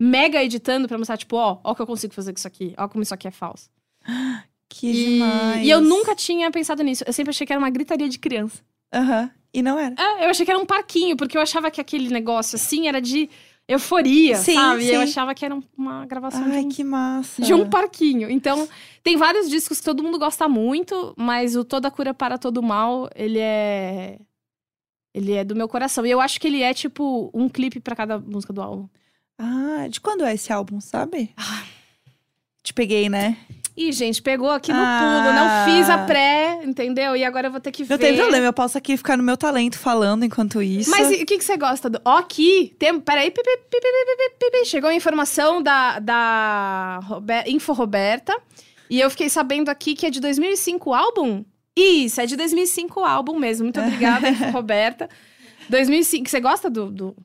mega 0.00 0.42
editando 0.42 0.88
pra 0.88 0.96
mostrar, 0.98 1.16
tipo, 1.16 1.36
ó, 1.36 1.58
ó 1.62 1.72
o 1.72 1.74
que 1.74 1.82
eu 1.82 1.86
consigo 1.86 2.14
fazer 2.14 2.32
com 2.32 2.38
isso 2.38 2.48
aqui, 2.48 2.74
ó 2.76 2.88
como 2.88 3.02
isso 3.02 3.14
aqui 3.14 3.28
é 3.28 3.30
falso. 3.30 3.70
Que 4.70 4.86
E, 4.86 5.04
demais. 5.14 5.66
e 5.66 5.70
eu 5.70 5.80
nunca 5.80 6.14
tinha 6.14 6.50
pensado 6.50 6.82
nisso. 6.82 7.02
Eu 7.06 7.12
sempre 7.14 7.30
achei 7.30 7.46
que 7.46 7.52
era 7.54 7.58
uma 7.58 7.70
gritaria 7.70 8.06
de 8.06 8.18
criança. 8.18 8.62
Aham. 8.92 9.30
E 9.52 9.62
não 9.62 9.78
era. 9.78 9.94
É, 9.98 10.24
eu 10.26 10.30
achei 10.30 10.44
que 10.44 10.50
era 10.50 10.60
um 10.60 10.66
parquinho, 10.66 11.16
porque 11.16 11.36
eu 11.36 11.40
achava 11.40 11.70
que 11.70 11.80
aquele 11.80 12.10
negócio 12.10 12.56
assim 12.56 12.86
era 12.86 13.00
de 13.00 13.28
euforia, 13.66 14.36
Sim, 14.36 14.54
sabe? 14.54 14.84
E 14.84 14.88
eu 14.90 15.00
sim. 15.00 15.10
achava 15.10 15.34
que 15.34 15.44
era 15.44 15.54
um- 15.54 15.62
uma 15.76 16.06
gravação 16.06 16.44
Ai, 16.44 16.60
de, 16.60 16.66
um, 16.66 16.68
que 16.68 16.84
massa. 16.84 17.42
de 17.42 17.54
um 17.54 17.66
parquinho. 17.68 18.30
Então, 18.30 18.68
tem 19.02 19.16
vários 19.16 19.48
discos 19.48 19.78
que 19.78 19.84
todo 19.84 20.02
mundo 20.02 20.18
gosta 20.18 20.48
muito, 20.48 21.14
mas 21.16 21.54
o 21.56 21.64
Toda 21.64 21.90
Cura 21.90 22.14
para 22.14 22.38
Todo 22.38 22.62
Mal, 22.62 23.08
ele 23.14 23.38
é. 23.38 24.18
Ele 25.14 25.32
é 25.32 25.44
do 25.44 25.56
meu 25.56 25.68
coração. 25.68 26.04
E 26.06 26.10
eu 26.10 26.20
acho 26.20 26.40
que 26.40 26.46
ele 26.46 26.62
é, 26.62 26.72
tipo, 26.72 27.30
um 27.34 27.48
clipe 27.48 27.80
pra 27.80 27.96
cada 27.96 28.18
música 28.18 28.52
do 28.52 28.62
álbum. 28.62 28.88
Ah, 29.38 29.86
de 29.88 30.00
quando 30.00 30.24
é 30.24 30.34
esse 30.34 30.52
álbum, 30.52 30.80
sabe? 30.80 31.34
Te 32.62 32.72
peguei, 32.74 33.08
né? 33.08 33.36
Ih, 33.78 33.92
gente, 33.92 34.20
pegou 34.20 34.50
aqui 34.50 34.72
no 34.72 34.80
ah. 34.80 34.98
pulo, 34.98 35.34
não 35.34 35.46
ah. 35.46 35.64
fiz 35.64 35.88
a 35.88 35.98
pré, 35.98 36.62
entendeu? 36.64 37.14
E 37.14 37.24
agora 37.24 37.46
eu 37.46 37.52
vou 37.52 37.60
ter 37.60 37.70
que 37.70 37.84
ver. 37.84 37.94
Não 37.94 37.98
tem 37.98 38.16
problema, 38.16 38.44
eu 38.44 38.52
posso 38.52 38.76
aqui 38.76 38.96
ficar 38.96 39.16
no 39.16 39.22
meu 39.22 39.36
talento 39.36 39.78
falando 39.78 40.24
enquanto 40.24 40.60
isso. 40.60 40.90
Mas 40.90 41.08
o 41.08 41.24
que, 41.24 41.38
que 41.38 41.44
você 41.44 41.56
gosta 41.56 41.88
do. 41.88 42.00
Ó, 42.04 42.16
aqui, 42.16 42.74
tem. 42.76 42.98
Peraí, 42.98 43.30
pipi, 43.30 43.48
pipi, 43.70 43.80
pipi, 43.80 44.50
pipi, 44.50 44.64
chegou 44.66 44.90
a 44.90 44.94
informação 44.94 45.62
da, 45.62 46.00
da 46.00 47.00
Info 47.46 47.72
Roberta. 47.72 48.36
E 48.90 49.00
eu 49.00 49.08
fiquei 49.10 49.28
sabendo 49.28 49.68
aqui 49.68 49.94
que 49.94 50.06
é 50.06 50.10
de 50.10 50.18
2005 50.18 50.90
o 50.90 50.94
álbum? 50.94 51.44
Isso, 51.76 52.20
é 52.20 52.26
de 52.26 52.36
2005 52.36 53.00
o 53.00 53.04
álbum 53.04 53.38
mesmo. 53.38 53.62
Muito 53.62 53.78
é. 53.78 53.84
obrigada, 53.84 54.28
Roberta. 54.50 55.08
2005, 55.70 56.28
você 56.28 56.40
gosta 56.40 56.68
do, 56.68 56.90
do, 56.90 57.16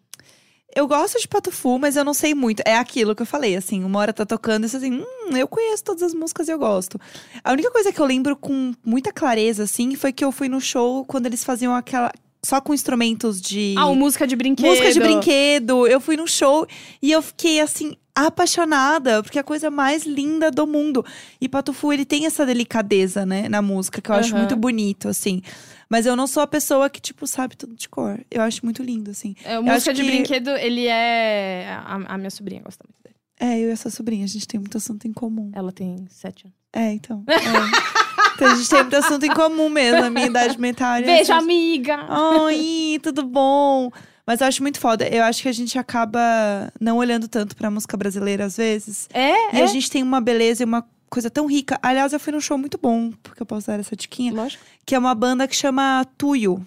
eu 0.76 0.88
gosto 0.88 1.20
de 1.20 1.28
Pato 1.28 1.52
Fu, 1.52 1.78
mas 1.78 1.96
eu 1.96 2.04
não 2.04 2.14
sei 2.14 2.34
muito. 2.34 2.64
É 2.66 2.76
aquilo 2.78 3.16
que 3.16 3.22
eu 3.22 3.26
falei, 3.26 3.56
assim, 3.56 3.84
uma 3.84 4.00
hora 4.00 4.12
tá 4.12 4.26
tocando 4.26 4.66
e 4.66 4.70
você 4.70 4.78
assim, 4.78 5.02
hum, 5.02 5.38
eu 5.38 5.48
conheço 5.48 5.84
todas 5.84 6.02
as 6.02 6.14
músicas 6.14 6.48
e 6.48 6.52
eu 6.52 6.58
gosto. 6.58 7.00
A 7.44 7.52
única 7.52 7.70
coisa 7.70 7.92
que 7.92 8.00
eu 8.00 8.06
lembro 8.06 8.36
com 8.36 8.74
muita 8.84 9.14
clareza, 9.14 9.64
assim, 9.64 9.96
foi 9.96 10.12
que 10.12 10.26
eu 10.26 10.32
fui 10.32 10.50
no 10.50 10.60
show 10.60 11.06
quando 11.06 11.28
eles 11.28 11.44
faziam 11.44 11.76
aquela. 11.76 12.12
Só 12.46 12.60
com 12.60 12.74
instrumentos 12.74 13.40
de. 13.42 13.74
Ah, 13.78 13.88
música 13.94 14.28
de 14.28 14.36
brinquedo. 14.36 14.68
música 14.68 14.92
de 14.92 15.00
brinquedo. 15.00 15.88
Eu 15.88 16.02
fui 16.02 16.18
num 16.18 16.28
show 16.28 16.68
e 17.02 17.12
eu 17.12 17.22
fiquei 17.22 17.60
assim. 17.62 17.96
Apaixonada, 18.16 19.24
porque 19.24 19.40
é 19.40 19.42
a 19.42 19.44
coisa 19.44 19.72
mais 19.72 20.06
linda 20.06 20.52
do 20.52 20.68
mundo. 20.68 21.04
E 21.42 21.50
Pato 21.50 21.74
Fu, 21.74 21.92
ele 21.92 22.06
tem 22.06 22.28
essa 22.28 22.46
delicadeza, 22.46 23.26
né, 23.26 23.50
na 23.50 23.60
música, 23.60 24.00
que 24.02 24.12
eu 24.12 24.14
acho 24.16 24.30
Aham. 24.34 24.40
muito 24.40 24.56
bonito, 24.56 25.08
assim. 25.08 25.42
Mas 25.90 26.06
eu 26.06 26.16
não 26.16 26.28
sou 26.28 26.44
a 26.44 26.48
pessoa 26.48 26.90
que, 26.92 27.02
tipo, 27.02 27.26
sabe 27.26 27.56
tudo 27.58 27.74
de 27.76 27.90
cor. 27.90 28.20
Eu 28.30 28.42
acho 28.44 28.64
muito 28.64 28.84
lindo, 28.84 29.10
assim. 29.10 29.34
É, 29.44 29.56
música 29.60 29.76
acho 29.76 29.94
de 29.94 30.04
que- 30.04 30.12
brinquedo, 30.12 30.50
ele 30.52 30.86
é. 30.86 31.76
A, 31.86 32.14
a 32.14 32.18
minha 32.20 32.30
sobrinha 32.30 32.62
gosta 32.62 32.84
muito 32.88 33.02
dele. 33.04 33.16
É, 33.40 33.60
eu 33.64 33.70
e 33.70 33.72
essa 33.72 33.90
sobrinha, 33.90 34.26
a 34.26 34.28
gente 34.28 34.48
tem 34.48 34.60
muito 34.60 34.78
assunto 34.78 35.08
em 35.08 35.14
comum. 35.14 35.50
Ela 35.54 35.72
tem 35.72 36.06
sete 36.10 36.46
anos. 36.46 36.58
É, 36.72 36.92
então. 36.94 37.24
é. 37.28 37.34
Então 38.36 38.52
a 38.52 38.56
gente 38.56 38.70
tem 38.70 38.82
muito 38.82 38.96
assunto 38.96 39.26
em 39.26 39.34
comum 39.34 39.70
mesmo, 39.70 40.04
a 40.04 40.10
minha 40.10 40.26
idade 40.28 40.60
mental. 40.60 41.02
Beijo, 41.02 41.32
amiga! 41.34 42.06
Oi, 42.44 43.00
tudo 43.02 43.24
bom? 43.24 43.92
Mas 44.26 44.42
eu 44.42 44.48
acho 44.48 44.62
muito 44.62 44.80
foda. 44.80 45.08
Eu 45.08 45.24
acho 45.24 45.42
que 45.42 45.50
a 45.50 45.52
gente 45.54 45.78
acaba 45.78 46.72
não 46.80 46.98
olhando 46.98 47.28
tanto 47.28 47.56
pra 47.56 47.70
música 47.70 47.98
brasileira 47.98 48.46
às 48.46 48.58
vezes. 48.58 49.08
É, 49.14 49.56
E 49.56 49.60
é. 49.60 49.64
a 49.64 49.68
gente 49.68 49.90
tem 49.90 50.02
uma 50.02 50.22
beleza 50.22 50.64
e 50.64 50.66
uma 50.66 50.86
coisa 51.10 51.30
tão 51.30 51.46
rica. 51.46 51.78
Aliás, 51.82 52.14
eu 52.14 52.20
fui 52.20 52.32
num 52.34 52.40
show 52.40 52.58
muito 52.58 52.80
bom, 52.82 53.12
porque 53.22 53.42
eu 53.42 53.46
posso 53.46 53.68
dar 53.68 53.80
essa 53.80 53.96
diquinha. 53.96 54.34
Lógico. 54.34 54.64
Que 54.86 54.96
é 54.96 55.00
uma 55.00 55.14
banda 55.14 55.48
que 55.48 55.56
chama 55.56 56.06
Tuyo. 56.18 56.66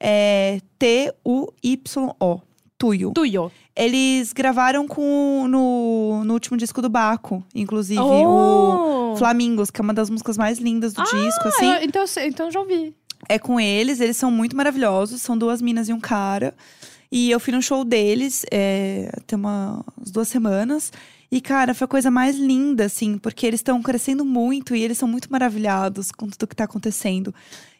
É 0.00 0.58
T-U-Y-O. 0.78 2.40
Tuyo. 2.78 3.12
Tuyo. 3.14 3.50
Eles 3.74 4.32
gravaram 4.32 4.86
com 4.86 5.46
no, 5.48 6.22
no 6.24 6.34
último 6.34 6.56
disco 6.56 6.80
do 6.82 6.88
Baco, 6.88 7.42
inclusive. 7.54 8.00
O 8.00 9.12
Oh! 9.12 9.16
Flamingos, 9.16 9.70
que 9.70 9.80
é 9.80 9.82
uma 9.82 9.94
das 9.94 10.10
músicas 10.10 10.36
mais 10.36 10.58
lindas 10.58 10.92
do 10.92 11.02
disco, 11.02 11.48
assim. 11.48 11.66
Ah, 11.70 11.78
eu- 11.80 11.84
então, 11.84 12.04
então 12.24 12.50
já 12.50 12.60
ouvi. 12.60 12.94
É 13.28 13.38
com 13.38 13.58
eles, 13.58 13.98
eles 14.00 14.16
são 14.16 14.30
muito 14.30 14.54
maravilhosos. 14.56 15.22
São 15.22 15.36
duas 15.38 15.62
minas 15.62 15.88
e 15.88 15.92
um 15.92 16.00
cara. 16.00 16.54
E 17.10 17.30
eu 17.30 17.40
fui 17.40 17.52
no 17.52 17.62
show 17.62 17.82
deles 17.84 18.44
é, 18.50 19.10
tem 19.26 19.38
uma, 19.38 19.82
umas 19.96 20.10
duas 20.10 20.28
semanas. 20.28 20.92
E, 21.30 21.40
cara, 21.40 21.74
foi 21.74 21.84
a 21.84 21.88
coisa 21.88 22.10
mais 22.10 22.36
linda, 22.36 22.84
assim, 22.84 23.18
porque 23.18 23.46
eles 23.46 23.60
estão 23.60 23.82
crescendo 23.82 24.24
muito 24.24 24.74
e 24.76 24.82
eles 24.82 24.98
são 24.98 25.08
muito 25.08 25.30
maravilhados 25.30 26.12
com 26.12 26.28
tudo 26.28 26.46
que 26.46 26.56
tá 26.56 26.64
acontecendo. 26.64 27.34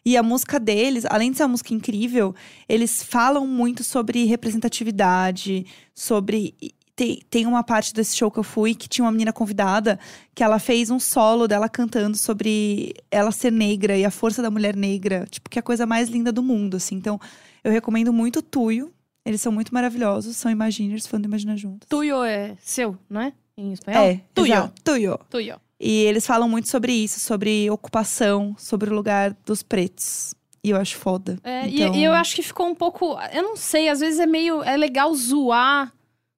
E 0.05 0.15
a 0.15 0.23
música 0.23 0.59
deles, 0.59 1.05
além 1.05 1.31
de 1.31 1.37
ser 1.37 1.43
uma 1.43 1.49
música 1.49 1.73
incrível, 1.73 2.33
eles 2.67 3.03
falam 3.03 3.45
muito 3.45 3.83
sobre 3.83 4.25
representatividade, 4.25 5.65
sobre. 5.93 6.55
Tem, 6.95 7.21
tem 7.29 7.45
uma 7.45 7.63
parte 7.63 7.93
desse 7.93 8.15
show 8.17 8.31
que 8.31 8.39
eu 8.39 8.43
fui 8.43 8.73
que 8.73 8.89
tinha 8.89 9.05
uma 9.05 9.11
menina 9.11 9.31
convidada 9.31 9.99
que 10.33 10.43
ela 10.43 10.57
fez 10.57 10.89
um 10.89 10.99
solo 10.99 11.47
dela 11.47 11.69
cantando 11.69 12.17
sobre 12.17 12.95
ela 13.11 13.31
ser 13.31 13.51
negra 13.51 13.95
e 13.95 14.03
a 14.03 14.09
força 14.09 14.41
da 14.41 14.49
mulher 14.49 14.75
negra, 14.75 15.27
tipo, 15.29 15.47
que 15.47 15.59
é 15.59 15.61
a 15.61 15.63
coisa 15.63 15.85
mais 15.85 16.09
linda 16.09 16.31
do 16.31 16.41
mundo, 16.41 16.77
assim. 16.77 16.95
Então, 16.95 17.19
eu 17.63 17.71
recomendo 17.71 18.11
muito 18.11 18.39
o 18.39 18.41
Tuyo. 18.41 18.91
Eles 19.27 19.41
são 19.41 19.51
muito 19.51 19.73
maravilhosos, 19.73 20.35
são 20.37 20.49
Imaginers, 20.51 21.05
fã 21.05 21.19
do 21.19 21.25
Imagina 21.27 21.55
Juntas. 21.57 21.87
Tuyo 21.89 22.23
é 22.23 22.55
seu, 22.59 22.97
não 23.09 23.21
é? 23.21 23.33
Em 23.57 23.73
espanhol? 23.73 24.03
É, 24.05 24.21
Tuyo. 24.33 24.53
exato, 24.53 24.81
Tuyo. 24.83 25.19
Tuyo. 25.29 25.59
E 25.79 25.91
eles 26.03 26.25
falam 26.25 26.47
muito 26.49 26.67
sobre 26.69 26.91
isso, 26.93 27.19
sobre 27.19 27.69
ocupação, 27.69 28.55
sobre 28.57 28.89
o 28.89 28.93
lugar 28.95 29.35
dos 29.45 29.61
pretos. 29.61 30.33
E 30.63 30.69
eu 30.71 30.77
acho 30.77 30.97
foda. 30.97 31.37
É, 31.43 31.67
Então- 31.67 31.93
e, 31.93 31.99
e 31.99 32.03
eu 32.03 32.13
acho 32.13 32.35
que 32.35 32.41
ficou 32.43 32.67
um 32.67 32.73
pouco. 32.75 33.17
Eu 33.31 33.43
não 33.43 33.55
sei, 33.55 33.87
às 33.89 33.99
vezes 33.99 34.19
é 34.19 34.25
meio. 34.25 34.63
É 34.63 34.75
legal 34.75 35.13
zoar 35.15 35.93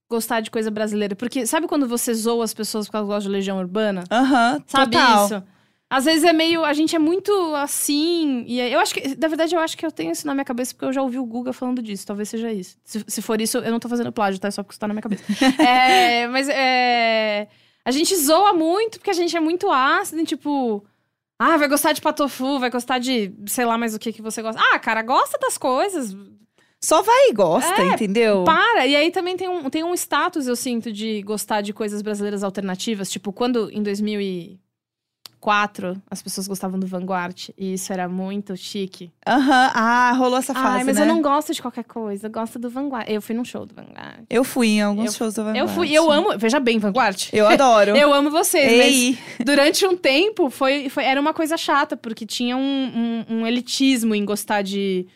gostar 0.10 0.42
de 0.42 0.52
coisa 0.52 0.70
brasileira. 0.70 1.16
Porque 1.16 1.46
sabe 1.46 1.68
quando 1.68 1.88
você 1.88 2.14
zoa 2.14 2.44
as 2.44 2.54
pessoas 2.54 2.86
porque 2.88 2.98
elas 2.98 3.08
gostam 3.08 3.32
de 3.32 3.38
Legião 3.38 3.58
Urbana? 3.60 4.04
Aham, 4.12 4.62
Sabe 4.68 4.92
total. 4.98 5.26
isso? 5.26 5.44
Às 5.90 6.06
vezes 6.06 6.24
é 6.24 6.32
meio. 6.32 6.64
A 6.64 6.74
gente 6.74 6.96
é 6.96 7.00
muito 7.00 7.32
assim. 7.56 8.44
E 8.48 8.60
eu 8.60 8.80
acho 8.80 8.94
que. 8.94 9.18
Na 9.20 9.28
verdade, 9.28 9.56
eu 9.56 9.60
acho 9.60 9.76
que 9.76 9.86
eu 9.86 9.92
tenho 9.92 10.12
isso 10.12 10.28
na 10.28 10.36
minha 10.36 10.46
cabeça 10.46 10.74
porque 10.74 10.86
eu 10.86 10.94
já 10.94 11.02
ouvi 11.02 11.18
o 11.18 11.26
Guga 11.26 11.52
falando 11.52 11.82
disso. 11.82 12.06
Talvez 12.06 12.30
seja 12.30 12.52
isso. 12.52 12.78
Se, 12.84 13.04
se 13.08 13.22
for 13.22 13.42
isso, 13.42 13.58
eu 13.58 13.72
não 13.72 13.80
tô 13.80 13.90
fazendo 13.90 14.12
plágio, 14.12 14.40
tá? 14.40 14.50
É 14.50 14.52
só 14.52 14.62
porque 14.62 14.74
isso 14.74 14.80
tá 14.80 14.88
na 14.88 14.94
minha 14.94 15.02
cabeça. 15.02 15.24
É, 15.60 16.28
mas 16.28 16.48
é. 16.48 17.48
A 17.84 17.92
gente 17.92 18.16
zoa 18.16 18.54
muito 18.54 19.00
porque 19.00 19.10
a 19.10 19.14
gente 19.14 19.36
é 19.36 19.40
muito 19.40 19.72
ácido, 19.72 20.22
e, 20.22 20.26
tipo. 20.26 20.86
Ah, 21.40 21.58
vai 21.58 21.68
gostar 21.68 21.94
de 21.94 22.02
patofu, 22.02 22.60
vai 22.60 22.70
gostar 22.70 23.00
de 23.00 23.34
sei 23.48 23.66
lá 23.66 23.78
mais 23.78 23.96
o 23.96 24.00
que 24.00 24.14
que 24.14 24.22
você 24.22 24.42
gosta. 24.42 24.62
Ah, 24.62 24.78
cara, 24.78 25.02
gosta 25.02 25.40
das 25.40 25.58
coisas. 25.58 26.16
Só 26.82 27.02
vai 27.02 27.30
e 27.30 27.34
gosta, 27.34 27.82
É, 27.82 27.88
entendeu? 27.88 28.44
Para! 28.44 28.86
E 28.86 28.96
aí 28.96 29.10
também 29.10 29.36
tem 29.36 29.50
um, 29.50 29.70
tem 29.70 29.84
um 29.84 29.94
status, 29.94 30.48
eu 30.48 30.56
sinto, 30.56 30.92
de 30.92 31.22
gostar 31.24 31.62
de 31.62 31.74
coisas 31.74 32.02
brasileiras 32.02 32.44
alternativas. 32.44 33.10
Tipo, 33.10 33.34
quando 33.34 33.70
em 33.72 33.82
2004 35.42 36.02
as 36.10 36.22
pessoas 36.22 36.48
gostavam 36.48 36.80
do 36.80 36.86
Vanguard, 36.86 37.50
e 37.58 37.74
isso 37.74 37.92
era 37.94 38.08
muito 38.08 38.56
chique. 38.58 39.12
Aham, 39.26 39.72
ah, 39.74 40.12
rolou 40.14 40.38
essa 40.38 40.54
fase, 40.54 40.80
Ai, 40.80 40.84
mas 40.84 40.98
né? 40.98 41.04
eu 41.04 41.08
não 41.08 41.22
gosto 41.22 41.54
de 41.54 41.62
qualquer 41.62 41.84
coisa, 41.86 42.28
eu 42.28 42.32
gosto 42.32 42.60
do 42.60 42.70
Vanguard. 42.70 43.08
Eu 43.10 43.22
fui 43.22 43.34
num 43.36 43.46
show 43.46 43.66
do 43.66 43.74
Vanguard. 43.74 44.26
Eu 44.30 44.44
fui 44.44 44.68
em 44.68 44.82
alguns 44.82 45.06
Eu- 45.08 45.12
shows 45.14 45.34
do 45.36 45.44
Vanguard. 45.44 45.58
Eu 45.70 45.74
fui, 45.74 45.92
eu 45.92 46.12
amo. 46.12 46.38
Veja 46.38 46.60
bem, 46.60 46.78
Vanguard. 46.78 47.30
Eu 47.32 47.48
adoro. 47.48 47.96
Eu 48.00 48.14
amo 48.14 48.30
vocês, 48.30 48.72
Ei, 48.72 49.18
durante 49.44 49.86
um 49.86 49.96
tempo 49.96 50.50
foi, 50.50 50.90
foi- 50.90 51.04
era 51.06 51.20
uma 51.20 51.34
coisa 51.34 51.58
chata, 51.58 51.96
porque 51.98 52.26
tinha 52.26 52.56
um, 52.56 53.26
um- 53.30 53.36
um 53.40 53.48
elitismo 53.48 54.14
em 54.16 54.24
gostar 54.26 54.62
de. 54.62 55.08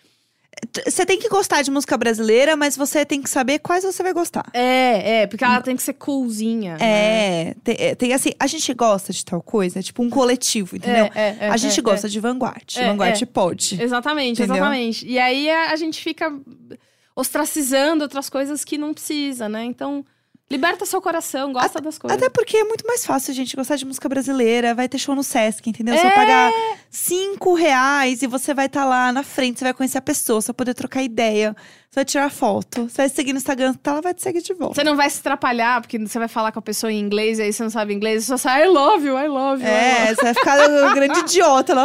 Você 0.86 1.06
tem 1.06 1.20
que 1.20 1.30
gostar 1.30 1.62
de 1.62 1.72
música 1.72 1.98
brasileira, 1.98 2.56
mas 2.56 2.76
você 2.76 3.06
tem 3.06 3.22
que 3.22 3.30
saber 3.30 3.60
quais 3.60 3.84
você 3.84 4.02
vai 4.02 4.14
gostar. 4.14 4.46
É, 4.54 5.22
é, 5.22 5.28
porque 5.28 5.44
ela 5.44 5.62
tem 5.62 5.76
que 5.76 5.84
ser 5.84 5.94
coolzinha. 5.94 6.78
né? 6.78 6.80
É, 6.82 7.56
tem, 7.64 7.76
é, 7.80 7.96
tem 7.96 8.14
assim, 8.14 8.32
a 8.40 8.48
gente 8.48 8.74
gosta 8.74 9.14
de 9.14 9.24
tal 9.24 9.42
coisa, 9.42 9.80
é 9.80 9.82
tipo 9.82 10.02
um 10.02 10.10
coletivo, 10.10 10.76
entendeu? 10.76 11.10
É, 11.14 11.30
é, 11.30 11.38
é, 11.42 11.50
a 11.50 11.58
gente 11.58 11.80
é, 11.80 11.84
gosta 11.84 12.10
de 12.10 12.20
Vanguard. 12.20 12.76
É, 12.76 12.88
Vanguard 12.88 13.22
é. 13.22 13.26
pode. 13.26 13.82
Exatamente, 13.82 14.42
Entendeu? 14.42 14.56
exatamente. 14.58 15.06
E 15.06 15.20
aí 15.20 15.50
a, 15.50 15.72
a 15.72 15.76
gente 15.76 16.02
fica. 16.02 16.32
ostracizando 17.16 18.04
outras 18.04 18.30
coisas 18.30 18.64
que 18.64 18.78
não 18.78 18.94
precisa, 18.94 19.48
né? 19.48 19.64
Então, 19.64 20.04
liberta 20.54 20.86
seu 20.86 21.02
coração, 21.02 21.52
gosta 21.52 21.82
das 21.82 21.98
coisas. 21.98 22.18
Até 22.18 22.30
porque 22.30 22.56
é 22.58 22.64
muito 22.64 22.86
mais 22.86 23.06
fácil, 23.06 23.34
gente, 23.34 23.56
gostar 23.56 23.76
de 23.76 23.86
música 23.86 24.08
brasileira. 24.08 24.74
Vai 24.76 24.88
ter 24.88 24.98
show 25.00 25.16
no 25.16 25.24
Sesc, 25.24 25.68
entendeu? 25.70 25.96
Você 25.96 26.02
É. 26.02 26.04
vai 26.10 26.16
pagar 26.16 26.52
cinco 26.90 27.54
reais 27.56 28.22
e 28.22 28.28
você 28.28 28.54
vai 28.54 28.68
estar 28.68 28.86
lá 28.86 29.12
na 29.12 29.24
frente, 29.24 29.60
você 29.60 29.66
vai 29.66 29.74
conhecer 29.74 29.98
a 29.98 30.02
pessoa, 30.02 30.40
você 30.42 30.48
vai 30.48 30.54
poder 30.56 30.74
trocar 30.76 31.02
ideia, 31.02 31.56
você 31.90 31.96
vai 31.96 32.06
tirar 32.06 32.30
foto, 32.30 32.84
você 32.90 32.98
vai 33.04 33.10
seguir 33.10 33.34
no 33.34 33.38
Instagram, 33.38 33.74
tá, 33.74 33.92
ela 33.92 34.02
vai 34.02 34.14
te 34.14 34.22
seguir 34.22 34.42
de 34.42 34.54
volta. 34.54 34.76
Você 34.76 34.84
não 34.84 34.96
vai 34.96 35.10
se 35.10 35.20
atrapalhar, 35.20 35.82
porque 35.82 35.98
você 35.98 36.20
vai 36.20 36.28
falar 36.28 36.52
com 36.52 36.60
a 36.60 36.62
pessoa 36.62 36.92
em 36.92 37.00
inglês 37.00 37.40
e 37.40 37.44
aí 37.44 37.52
você 37.54 37.64
não 37.64 37.70
sabe 37.72 37.94
inglês, 37.94 38.24
você 38.24 38.28
só 38.28 38.38
sai 38.38 38.66
I 38.66 38.68
love 38.68 39.06
you, 39.08 39.18
I 39.18 39.28
love 39.28 39.64
you. 39.64 39.68
I 39.68 39.72
love 39.72 40.10
É, 40.12 40.16
você 40.16 40.22
vai 40.22 40.34
ficar 40.36 40.70
um 40.70 40.94
grande 40.94 41.20
idiota. 41.20 41.72
Ela, 41.72 41.84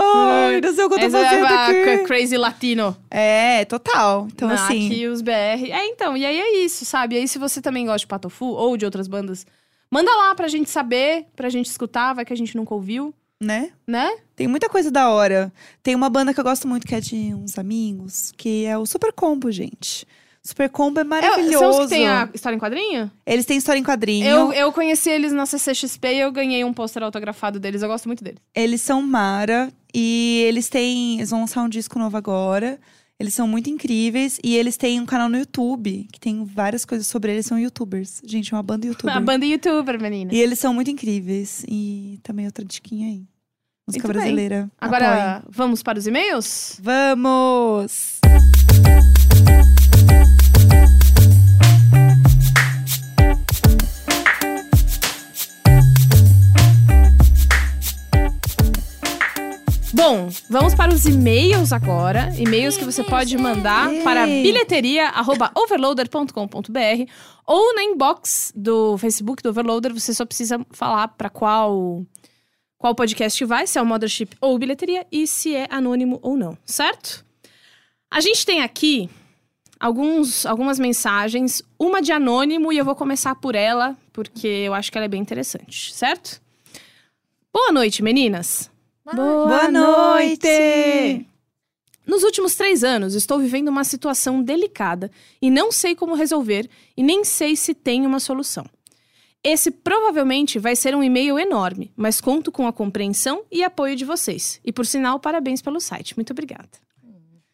ai, 0.49 0.61
não 0.61 0.75
sei 0.75 0.85
o 0.85 0.89
que 0.89 0.95
eu 0.95 0.99
tô 1.01 1.05
você 1.07 1.11
vai 1.11 1.25
fazendo 1.25 1.47
aqui. 1.47 2.05
crazy 2.07 2.37
latino. 2.37 2.97
É, 3.11 3.65
total. 3.65 4.29
Então, 4.31 4.49
Não, 4.49 4.55
assim. 4.55 4.87
Aqui 4.87 5.07
os 5.07 5.23
BR. 5.23 5.31
É, 5.71 5.87
então, 5.87 6.17
e 6.17 6.27
aí 6.27 6.39
é 6.39 6.59
isso, 6.65 6.85
sabe? 6.85 7.15
E 7.17 7.19
aí, 7.21 7.29
se 7.29 7.39
você 7.39 7.61
também 7.63 7.87
gosta 7.87 8.01
de 8.01 8.07
Patofu 8.07 8.45
ou 8.59 8.77
de 8.77 8.85
outras 8.85 9.07
bandas, 9.09 9.47
manda 9.91 10.11
lá 10.15 10.35
pra 10.35 10.49
gente 10.49 10.69
saber, 10.69 11.27
pra 11.37 11.49
gente 11.49 11.67
escutar, 11.67 12.13
vai 12.15 12.25
que 12.25 12.33
a 12.33 12.37
gente 12.37 12.57
nunca 12.57 12.75
ouviu, 12.75 13.15
Né? 13.41 13.71
né? 13.87 14.17
Tem 14.35 14.47
muita 14.49 14.69
coisa 14.69 14.91
da 14.91 15.09
hora. 15.11 15.53
Tem 15.83 15.95
uma 15.95 16.11
banda 16.11 16.35
que 16.35 16.41
eu 16.41 16.45
gosto 16.45 16.67
muito, 16.67 16.87
que 16.87 16.95
é 16.95 17.01
de 17.01 17.33
uns 17.35 17.57
amigos, 17.59 18.33
que 18.37 18.65
é 18.67 18.77
o 18.77 18.85
Super 18.85 19.13
Combo, 19.13 19.51
gente. 19.53 20.07
Super 20.43 20.69
Combo 20.71 20.99
é 20.99 21.03
É, 21.03 21.05
maravilhoso. 21.05 21.59
são 21.59 21.71
os 21.71 21.79
que 21.89 21.89
tem 21.89 22.09
a 22.09 22.29
história 22.33 22.57
em 22.57 22.59
quadrinho? 22.59 23.11
Eles 23.27 23.45
têm 23.45 23.59
história 23.59 23.79
em 23.79 23.83
quadrinho. 23.85 24.27
Eu, 24.27 24.53
eu 24.53 24.73
conheci 24.73 25.11
eles 25.11 25.33
na 25.33 25.45
CCXP 25.47 26.15
e 26.15 26.21
eu 26.21 26.33
ganhei 26.33 26.65
um 26.65 26.73
pôster 26.73 27.03
autografado 27.03 27.61
deles. 27.61 27.83
Eu 27.83 27.89
gosto 27.89 28.07
muito 28.07 28.25
deles. 28.25 28.41
Eles 28.55 28.81
são 28.81 29.03
Mara 29.03 29.71
e 29.95 30.43
eles 30.49 30.69
têm. 30.69 31.17
Eles 31.19 31.31
vão 31.31 31.41
lançar 31.41 31.63
um 31.63 31.69
disco 31.69 31.99
novo 31.99 32.17
agora. 32.17 32.79
Eles 33.21 33.35
são 33.35 33.49
muito 33.49 33.69
incríveis 33.69 34.39
e 34.45 34.55
eles 34.57 34.77
têm 34.77 35.01
um 35.01 35.07
canal 35.07 35.29
no 35.29 35.37
YouTube 35.37 36.07
que 36.13 36.21
tem 36.21 36.45
várias 36.45 36.85
coisas 36.85 37.09
sobre 37.09 37.33
eles. 37.33 37.47
São 37.47 37.59
youtubers. 37.59 38.23
Gente, 38.25 38.55
é 38.55 38.57
uma 38.57 38.63
banda 38.63 38.87
youtuber. 38.87 39.17
A 39.17 39.21
banda 39.21 39.45
youtuber, 39.45 40.01
menina. 40.01 40.33
E 40.33 40.39
eles 40.41 40.59
são 40.61 40.73
muito 40.73 40.89
incríveis. 40.89 41.65
E 41.69 42.21
também 42.23 42.47
outra 42.47 42.65
diquinha 42.65 43.09
aí. 43.09 43.27
Música 43.89 44.07
Muito 44.07 44.19
bem. 44.19 44.23
brasileira. 44.23 44.71
Agora, 44.81 45.37
Apoiem. 45.39 45.43
vamos 45.51 45.83
para 45.83 45.99
os 45.99 46.07
e-mails? 46.07 46.79
Vamos! 46.81 48.21
Bom, 59.93 60.29
vamos 60.51 60.75
para 60.75 60.93
os 60.93 61.07
e-mails 61.07 61.73
agora. 61.73 62.29
E-mails 62.37 62.77
que 62.77 62.85
você 62.85 63.03
pode 63.03 63.39
mandar 63.39 63.89
para 64.05 64.27
bilheteria@overloader.com.br 64.27 67.11
ou 67.47 67.75
na 67.75 67.85
inbox 67.85 68.53
do 68.55 68.99
Facebook 68.99 69.43
do 69.43 69.49
Overloader. 69.49 69.95
Você 69.95 70.13
só 70.13 70.27
precisa 70.27 70.61
falar 70.71 71.09
para 71.09 71.31
qual 71.31 72.05
qual 72.77 72.95
podcast 72.95 73.43
vai, 73.47 73.67
se 73.67 73.79
é 73.79 73.83
o 73.83 73.87
Mothership 73.87 74.37
ou 74.41 74.59
bilheteria 74.59 75.07
e 75.11 75.27
se 75.27 75.57
é 75.57 75.67
anônimo 75.71 76.19
ou 76.23 76.37
não, 76.37 76.57
certo? 76.67 77.25
A 78.11 78.21
gente 78.21 78.45
tem 78.45 78.61
aqui 78.63 79.09
alguns, 79.81 80.45
algumas 80.45 80.79
mensagens, 80.79 81.63
uma 81.79 82.03
de 82.03 82.13
anônimo 82.13 82.71
e 82.73 82.79
eu 82.79 82.85
vou 82.85 82.95
começar 82.95 83.35
por 83.37 83.55
ela 83.55 83.97
porque 84.13 84.47
eu 84.47 84.75
acho 84.75 84.93
que 84.93 84.99
ela 84.99 85.07
é 85.07 85.09
bem 85.09 85.23
interessante, 85.23 85.95
certo? 85.95 86.43
Boa 87.53 87.73
noite, 87.73 88.03
meninas. 88.03 88.71
Boa 89.15 89.71
noite! 89.71 91.27
Nos 92.07 92.23
últimos 92.23 92.55
três 92.55 92.83
anos, 92.83 93.15
estou 93.15 93.39
vivendo 93.39 93.69
uma 93.69 93.85
situação 93.85 94.43
delicada 94.43 95.11
e 95.41 95.51
não 95.51 95.71
sei 95.71 95.95
como 95.95 96.15
resolver 96.15 96.69
e 96.97 97.03
nem 97.03 97.25
sei 97.25 97.55
se 97.55 97.75
tem 97.75 98.07
uma 98.07 98.21
solução. 98.21 98.67
Esse 99.43 99.71
provavelmente 99.71 100.59
vai 100.59 100.75
ser 100.75 100.95
um 100.95 101.03
e-mail 101.03 101.39
enorme, 101.39 101.93
mas 101.97 102.21
conto 102.21 102.51
com 102.51 102.67
a 102.67 102.73
compreensão 102.73 103.45
e 103.51 103.63
apoio 103.63 103.95
de 103.95 104.05
vocês. 104.05 104.61
E 104.65 104.73
por 104.73 104.85
sinal, 104.85 105.21
parabéns 105.21 105.63
pelo 105.63 105.81
site. 105.81 106.17
Muito 106.17 106.33
obrigada. 106.33 106.69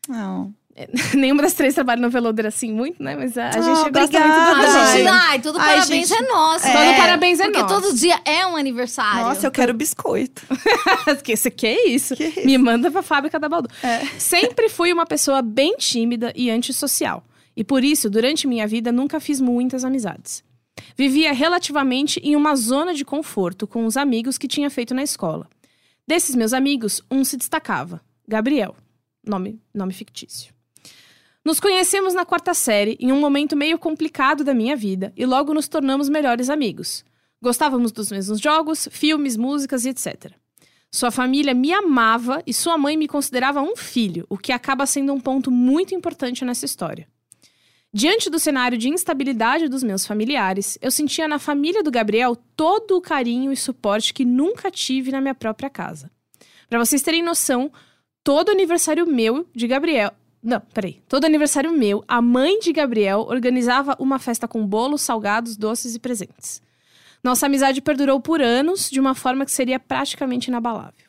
Não. 0.09 0.55
Nenhuma 1.15 1.43
das 1.43 1.55
três 1.55 1.75
trabalha 1.75 2.01
no 2.01 2.11
Veloader 2.11 2.47
assim 2.47 2.73
muito, 2.73 3.03
né? 3.03 3.15
Mas 3.17 3.39
a, 3.39 3.49
a 3.49 3.53
gente 3.53 3.65
gosta 3.65 3.89
muito 3.91 3.97
obrigada. 3.97 4.55
da 4.55 4.79
A 4.79 4.85
Ai. 4.87 4.99
gente, 4.99 5.09
ai, 5.09 5.41
todo 5.41 5.59
Ai, 5.59 5.77
parabéns 5.77 6.09
gente. 6.09 6.23
é 6.23 6.27
nosso. 6.27 6.67
É. 6.67 6.73
Todo 6.73 6.97
parabéns 6.97 7.41
é 7.41 7.45
Porque 7.45 7.63
nosso. 7.63 7.81
todo 7.81 7.97
dia 7.97 8.21
é 8.25 8.47
um 8.47 8.57
aniversário. 8.57 9.25
Nossa, 9.25 9.47
eu 9.47 9.51
quero 9.51 9.73
biscoito. 9.73 10.43
que 11.23 11.37
quer 11.51 11.87
isso? 11.87 12.17
Que 12.17 12.25
isso? 12.25 12.47
Me 12.47 12.59
manda 12.59 12.91
pra 12.91 13.03
fábrica 13.03 13.39
da 13.39 13.49
Baldu. 13.49 13.69
É. 13.83 14.05
Sempre 14.19 14.69
fui 14.69 14.93
uma 14.93 15.07
pessoa 15.07 15.41
bem 15.43 15.77
tímida 15.77 16.33
e 16.35 16.51
antissocial. 16.51 17.25
E 17.57 17.63
por 17.63 17.85
isso, 17.85 18.11
durante 18.11 18.49
minha 18.49 18.67
vida, 18.67 18.91
nunca 18.91 19.21
fiz 19.21 19.41
muitas 19.41 19.85
amizades. 19.85 20.43
Vivia 20.97 21.33
relativamente 21.33 22.19
em 22.21 22.35
uma 22.35 22.57
zona 22.57 22.95
de 22.95 23.05
conforto 23.05 23.67
com 23.67 23.87
os 23.87 23.97
amigos 23.97 24.37
que 24.37 24.49
tinha 24.49 24.69
feito 24.69 24.93
na 24.93 25.03
escola. 25.03 25.49
Desses 26.07 26.35
meus 26.35 26.53
amigos, 26.53 27.01
um 27.11 27.25
se 27.25 27.37
destacava: 27.37 28.01
Gabriel. 28.27 28.75
Nome, 29.27 29.59
nome 29.73 29.93
fictício. 29.95 30.54
Nos 31.45 31.61
conhecemos 31.61 32.15
na 32.15 32.25
quarta 32.25 32.55
série, 32.55 32.97
em 32.99 33.13
um 33.13 33.21
momento 33.21 33.55
meio 33.55 33.79
complicado 33.79 34.43
da 34.43 34.55
minha 34.55 34.75
vida, 34.75 35.13
e 35.15 35.27
logo 35.27 35.53
nos 35.53 35.69
tornamos 35.69 36.09
melhores 36.09 36.49
amigos. 36.49 37.05
Gostávamos 37.43 37.93
dos 37.93 38.11
mesmos 38.11 38.41
jogos, 38.41 38.89
filmes, 38.91 39.37
músicas 39.37 39.85
e 39.85 39.91
etc. 39.91 40.33
Sua 40.91 41.11
família 41.11 41.53
me 41.53 41.71
amava 41.71 42.43
e 42.47 42.55
sua 42.55 42.79
mãe 42.79 42.97
me 42.97 43.07
considerava 43.07 43.61
um 43.61 43.77
filho, 43.77 44.25
o 44.31 44.39
que 44.39 44.53
acaba 44.53 44.87
sendo 44.87 45.13
um 45.13 45.21
ponto 45.21 45.51
muito 45.51 45.95
importante 45.95 46.47
nessa 46.47 46.65
história. 46.65 47.07
Diante 47.93 48.31
do 48.31 48.39
cenário 48.39 48.79
de 48.79 48.89
instabilidade 48.89 49.69
dos 49.69 49.83
meus 49.83 50.07
familiares, 50.07 50.79
eu 50.81 50.91
sentia 50.91 51.29
na 51.29 51.39
família 51.39 51.83
do 51.83 51.91
Gabriel 51.91 52.35
todo 52.57 52.97
o 52.97 53.03
carinho 53.03 53.53
e 53.53 53.57
suporte 53.57 54.15
que 54.15 54.25
nunca 54.25 54.71
tive 54.71 55.13
na 55.13 55.21
minha 55.21 55.35
própria 55.35 55.69
casa. 55.69 56.11
Para 56.71 56.79
vocês 56.79 57.03
terem 57.03 57.23
noção, 57.23 57.71
todo 58.25 58.51
aniversário 58.51 59.07
meu 59.07 59.47
de 59.55 59.69
Gabriel. 59.69 60.11
Não, 60.45 60.61
peraí. 60.61 61.01
Todo 61.09 61.25
aniversário 61.25 61.73
meu, 61.73 62.05
a 62.07 62.21
mãe 62.21 62.59
de 62.59 62.71
Gabriel 62.71 63.21
organizava 63.21 63.97
uma 63.99 64.19
festa 64.19 64.47
com 64.47 64.67
bolos, 64.67 65.01
salgados, 65.01 65.57
doces 65.57 65.95
e 65.95 65.99
presentes. 65.99 66.61
Nossa 67.23 67.47
amizade 67.47 67.81
perdurou 67.81 68.21
por 68.21 68.43
anos 68.43 68.91
de 68.91 69.01
uma 69.01 69.15
forma 69.15 69.47
que 69.47 69.51
seria 69.51 69.81
praticamente 69.81 70.49
inabalável. 70.49 71.07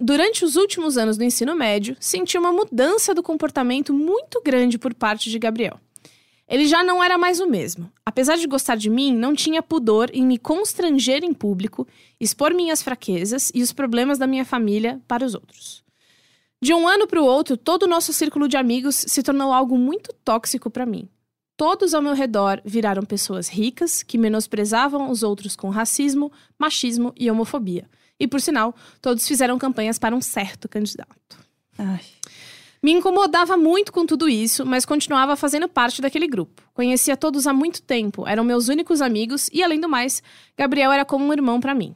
Durante 0.00 0.44
os 0.44 0.56
últimos 0.56 0.98
anos 0.98 1.16
do 1.16 1.22
ensino 1.22 1.54
médio, 1.54 1.96
senti 2.00 2.36
uma 2.36 2.52
mudança 2.52 3.14
do 3.14 3.22
comportamento 3.22 3.94
muito 3.94 4.42
grande 4.42 4.76
por 4.76 4.92
parte 4.92 5.30
de 5.30 5.38
Gabriel. 5.38 5.78
Ele 6.48 6.66
já 6.66 6.82
não 6.82 7.02
era 7.02 7.16
mais 7.16 7.38
o 7.38 7.46
mesmo. 7.46 7.90
Apesar 8.04 8.36
de 8.36 8.48
gostar 8.48 8.74
de 8.74 8.90
mim, 8.90 9.14
não 9.14 9.32
tinha 9.32 9.62
pudor 9.62 10.10
em 10.12 10.26
me 10.26 10.38
constranger 10.38 11.22
em 11.22 11.32
público, 11.32 11.86
expor 12.20 12.52
minhas 12.52 12.82
fraquezas 12.82 13.52
e 13.54 13.62
os 13.62 13.72
problemas 13.72 14.18
da 14.18 14.26
minha 14.26 14.44
família 14.44 15.00
para 15.06 15.24
os 15.24 15.34
outros. 15.34 15.83
De 16.64 16.72
um 16.72 16.88
ano 16.88 17.06
para 17.06 17.20
o 17.20 17.26
outro, 17.26 17.58
todo 17.58 17.82
o 17.82 17.86
nosso 17.86 18.10
círculo 18.10 18.48
de 18.48 18.56
amigos 18.56 18.94
se 18.96 19.22
tornou 19.22 19.52
algo 19.52 19.76
muito 19.76 20.14
tóxico 20.24 20.70
para 20.70 20.86
mim. 20.86 21.06
Todos 21.58 21.92
ao 21.92 22.00
meu 22.00 22.14
redor 22.14 22.62
viraram 22.64 23.02
pessoas 23.02 23.50
ricas 23.50 24.02
que 24.02 24.16
menosprezavam 24.16 25.10
os 25.10 25.22
outros 25.22 25.54
com 25.54 25.68
racismo, 25.68 26.32
machismo 26.58 27.12
e 27.20 27.30
homofobia. 27.30 27.86
E, 28.18 28.26
por 28.26 28.40
sinal, 28.40 28.74
todos 29.02 29.28
fizeram 29.28 29.58
campanhas 29.58 29.98
para 29.98 30.16
um 30.16 30.22
certo 30.22 30.66
candidato. 30.66 31.38
Ai. 31.76 32.00
Me 32.82 32.92
incomodava 32.92 33.58
muito 33.58 33.92
com 33.92 34.06
tudo 34.06 34.26
isso, 34.26 34.64
mas 34.64 34.86
continuava 34.86 35.36
fazendo 35.36 35.68
parte 35.68 36.00
daquele 36.00 36.26
grupo. 36.26 36.62
Conhecia 36.72 37.14
todos 37.14 37.46
há 37.46 37.52
muito 37.52 37.82
tempo, 37.82 38.26
eram 38.26 38.42
meus 38.42 38.68
únicos 38.68 39.02
amigos 39.02 39.50
e, 39.52 39.62
além 39.62 39.78
do 39.78 39.88
mais, 39.88 40.22
Gabriel 40.56 40.90
era 40.90 41.04
como 41.04 41.26
um 41.26 41.32
irmão 41.34 41.60
para 41.60 41.74
mim. 41.74 41.94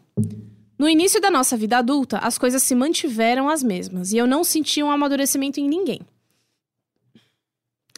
No 0.78 0.88
início 0.88 1.20
da 1.20 1.30
nossa 1.30 1.56
vida 1.56 1.78
adulta, 1.78 2.18
as 2.18 2.38
coisas 2.38 2.62
se 2.62 2.74
mantiveram 2.74 3.48
as 3.48 3.64
mesmas 3.64 4.12
e 4.12 4.16
eu 4.16 4.28
não 4.28 4.44
sentia 4.44 4.86
um 4.86 4.90
amadurecimento 4.90 5.58
em 5.58 5.68
ninguém. 5.68 6.00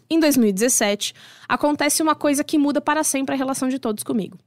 Em 0.08 0.18
2017, 0.18 1.14
acontece 1.46 2.02
uma 2.02 2.14
coisa 2.14 2.42
que 2.42 2.58
muda 2.58 2.80
para 2.80 3.04
sempre 3.04 3.34
a 3.34 3.38
relação 3.38 3.68
de 3.68 3.78
todos 3.78 4.02
comigo. 4.02 4.38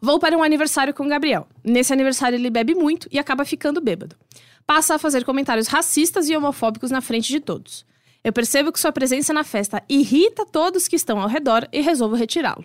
Vou 0.00 0.18
para 0.18 0.38
um 0.38 0.42
aniversário 0.42 0.94
com 0.94 1.04
o 1.04 1.08
Gabriel. 1.08 1.46
Nesse 1.62 1.92
aniversário 1.92 2.36
ele 2.36 2.48
bebe 2.48 2.74
muito 2.74 3.08
e 3.10 3.18
acaba 3.18 3.44
ficando 3.44 3.80
bêbado. 3.80 4.16
Passa 4.64 4.94
a 4.94 4.98
fazer 4.98 5.24
comentários 5.24 5.66
racistas 5.66 6.28
e 6.28 6.36
homofóbicos 6.36 6.90
na 6.90 7.00
frente 7.00 7.28
de 7.28 7.40
todos. 7.40 7.84
Eu 8.22 8.32
percebo 8.32 8.70
que 8.70 8.80
sua 8.80 8.92
presença 8.92 9.32
na 9.32 9.42
festa 9.42 9.82
irrita 9.88 10.46
todos 10.46 10.86
que 10.86 10.96
estão 10.96 11.20
ao 11.20 11.28
redor 11.28 11.68
e 11.72 11.80
resolvo 11.80 12.14
retirá-lo. 12.14 12.64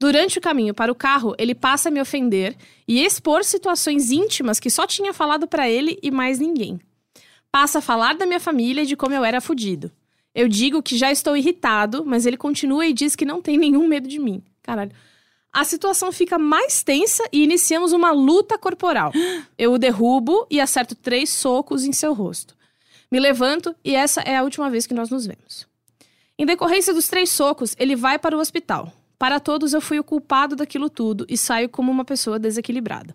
Durante 0.00 0.38
o 0.38 0.40
caminho 0.40 0.72
para 0.72 0.90
o 0.90 0.94
carro, 0.94 1.34
ele 1.38 1.54
passa 1.54 1.90
a 1.90 1.92
me 1.92 2.00
ofender 2.00 2.56
e 2.88 3.04
expor 3.04 3.44
situações 3.44 4.10
íntimas 4.10 4.58
que 4.58 4.70
só 4.70 4.86
tinha 4.86 5.12
falado 5.12 5.46
para 5.46 5.68
ele 5.68 5.98
e 6.02 6.10
mais 6.10 6.38
ninguém. 6.38 6.80
Passa 7.52 7.80
a 7.80 7.82
falar 7.82 8.14
da 8.14 8.24
minha 8.24 8.40
família 8.40 8.82
e 8.82 8.86
de 8.86 8.96
como 8.96 9.14
eu 9.14 9.22
era 9.22 9.42
fudido. 9.42 9.92
Eu 10.34 10.48
digo 10.48 10.82
que 10.82 10.96
já 10.96 11.12
estou 11.12 11.36
irritado, 11.36 12.02
mas 12.06 12.24
ele 12.24 12.38
continua 12.38 12.86
e 12.86 12.94
diz 12.94 13.14
que 13.14 13.26
não 13.26 13.42
tem 13.42 13.58
nenhum 13.58 13.86
medo 13.86 14.08
de 14.08 14.18
mim. 14.18 14.42
Caralho. 14.62 14.92
A 15.52 15.64
situação 15.64 16.10
fica 16.10 16.38
mais 16.38 16.82
tensa 16.82 17.22
e 17.30 17.42
iniciamos 17.42 17.92
uma 17.92 18.10
luta 18.10 18.56
corporal. 18.56 19.12
Eu 19.58 19.72
o 19.72 19.78
derrubo 19.78 20.46
e 20.48 20.60
acerto 20.60 20.94
três 20.94 21.28
socos 21.28 21.84
em 21.84 21.92
seu 21.92 22.14
rosto. 22.14 22.56
Me 23.12 23.20
levanto 23.20 23.74
e 23.84 23.94
essa 23.94 24.22
é 24.22 24.36
a 24.36 24.44
última 24.44 24.70
vez 24.70 24.86
que 24.86 24.94
nós 24.94 25.10
nos 25.10 25.26
vemos. 25.26 25.66
Em 26.38 26.46
decorrência 26.46 26.94
dos 26.94 27.06
três 27.08 27.28
socos, 27.28 27.74
ele 27.78 27.94
vai 27.94 28.18
para 28.18 28.34
o 28.34 28.40
hospital. 28.40 28.90
Para 29.20 29.38
todos, 29.38 29.74
eu 29.74 29.82
fui 29.82 29.98
o 29.98 30.02
culpado 30.02 30.56
daquilo 30.56 30.88
tudo 30.88 31.26
e 31.28 31.36
saio 31.36 31.68
como 31.68 31.92
uma 31.92 32.06
pessoa 32.06 32.38
desequilibrada. 32.38 33.14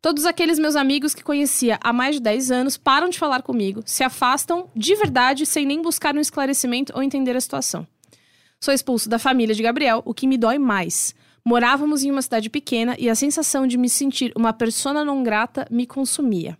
Todos 0.00 0.26
aqueles 0.26 0.60
meus 0.60 0.76
amigos 0.76 1.12
que 1.12 1.24
conhecia 1.24 1.76
há 1.82 1.92
mais 1.92 2.14
de 2.14 2.22
10 2.22 2.52
anos 2.52 2.76
param 2.76 3.08
de 3.08 3.18
falar 3.18 3.42
comigo, 3.42 3.82
se 3.84 4.04
afastam 4.04 4.70
de 4.76 4.94
verdade 4.94 5.44
sem 5.44 5.66
nem 5.66 5.82
buscar 5.82 6.14
um 6.14 6.20
esclarecimento 6.20 6.92
ou 6.94 7.02
entender 7.02 7.36
a 7.36 7.40
situação. 7.40 7.84
Sou 8.60 8.72
expulso 8.72 9.08
da 9.08 9.18
família 9.18 9.56
de 9.56 9.62
Gabriel, 9.64 10.02
o 10.04 10.14
que 10.14 10.28
me 10.28 10.38
dói 10.38 10.56
mais. 10.56 11.16
Morávamos 11.44 12.04
em 12.04 12.12
uma 12.12 12.22
cidade 12.22 12.48
pequena 12.48 12.94
e 12.96 13.10
a 13.10 13.16
sensação 13.16 13.66
de 13.66 13.76
me 13.76 13.88
sentir 13.88 14.32
uma 14.36 14.52
persona 14.52 15.04
não 15.04 15.24
grata 15.24 15.66
me 15.68 15.84
consumia. 15.84 16.56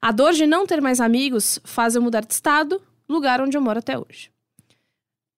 A 0.00 0.12
dor 0.12 0.32
de 0.32 0.46
não 0.46 0.66
ter 0.66 0.80
mais 0.80 0.98
amigos 0.98 1.60
faz 1.62 1.94
eu 1.94 2.00
mudar 2.00 2.24
de 2.24 2.32
estado, 2.32 2.80
lugar 3.06 3.38
onde 3.42 3.58
eu 3.58 3.60
moro 3.60 3.80
até 3.80 3.98
hoje. 3.98 4.30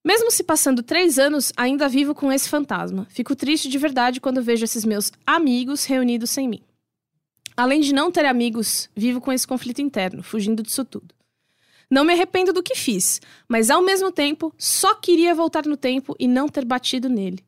Mesmo 0.05 0.30
se 0.30 0.42
passando 0.42 0.82
três 0.82 1.18
anos, 1.18 1.53
ainda 1.57 1.88
vivo 1.88 2.14
com 2.14 2.32
esse 2.32 2.48
fantasma. 2.48 3.07
Fico 3.11 3.36
triste 3.36 3.68
de 3.68 3.76
verdade 3.76 4.20
quando 4.20 4.42
vejo 4.42 4.64
esses 4.64 4.84
meus 4.84 5.12
amigos 5.26 5.84
reunidos 5.84 6.30
sem 6.30 6.48
mim. 6.48 6.62
Além 7.55 7.80
de 7.82 7.92
não 7.92 8.11
ter 8.11 8.24
amigos, 8.24 8.88
vivo 8.96 9.20
com 9.20 9.30
esse 9.30 9.46
conflito 9.46 9.82
interno, 9.82 10.22
fugindo 10.22 10.62
disso 10.62 10.84
tudo. 10.84 11.14
Não 11.90 12.05
me 12.05 12.14
arrependo 12.14 12.53
do 12.53 12.62
que 12.62 12.74
fiz, 12.74 13.20
mas 13.46 13.68
ao 13.68 13.82
mesmo 13.82 14.11
tempo 14.11 14.55
só 14.57 14.94
queria 14.94 15.34
voltar 15.34 15.66
no 15.66 15.76
tempo 15.76 16.16
e 16.18 16.26
não 16.26 16.48
ter 16.48 16.64
batido 16.64 17.09
nele. 17.09 17.44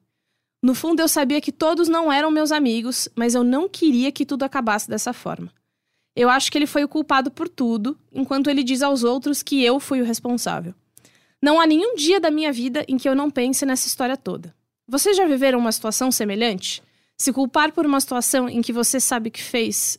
No 0.62 0.74
fundo, 0.74 1.00
eu 1.00 1.09
sabia 1.09 1.40
que 1.40 1.50
todos 1.50 1.88
não 1.88 2.12
eram 2.12 2.30
meus 2.30 2.53
amigos, 2.53 3.09
mas 3.16 3.34
eu 3.34 3.42
não 3.42 3.68
queria 3.68 4.12
que 4.12 4.26
tudo 4.26 4.44
acabasse 4.44 4.88
dessa 4.88 5.12
forma. 5.12 5.50
Eu 6.14 6.28
acho 6.28 6.53
que 6.53 6.59
ele 6.59 6.66
foi 6.66 6.84
o 6.84 6.88
culpado 6.88 7.30
por 7.30 7.48
tudo, 7.48 7.98
enquanto 8.12 8.50
ele 8.50 8.62
diz 8.62 8.82
aos 8.82 9.03
outros 9.03 9.42
que 9.42 9.64
eu 9.64 9.80
fui 9.80 10.03
o 10.03 10.05
responsável. 10.05 10.74
Não 11.43 11.61
há 11.61 11.66
nenhum 11.66 11.97
dia 11.97 12.20
da 12.20 12.30
minha 12.30 12.53
vida 12.53 12.84
em 12.86 12.97
que 12.97 13.09
eu 13.09 13.16
não 13.16 13.28
pense 13.28 13.66
nessa 13.66 13.88
história 13.88 14.16
toda. 14.16 14.55
Vocês 14.86 15.16
já 15.16 15.26
viveram 15.26 15.59
uma 15.59 15.72
situação 15.72 16.12
semelhante? 16.12 16.80
Se 17.18 17.32
culpar 17.32 17.72
por 17.72 17.84
uma 17.84 18.01
situação 18.01 18.49
em 18.49 18.62
que 18.62 18.72
você 18.72 19.01
sabe 19.01 19.30
que 19.30 19.43
fez. 19.43 19.99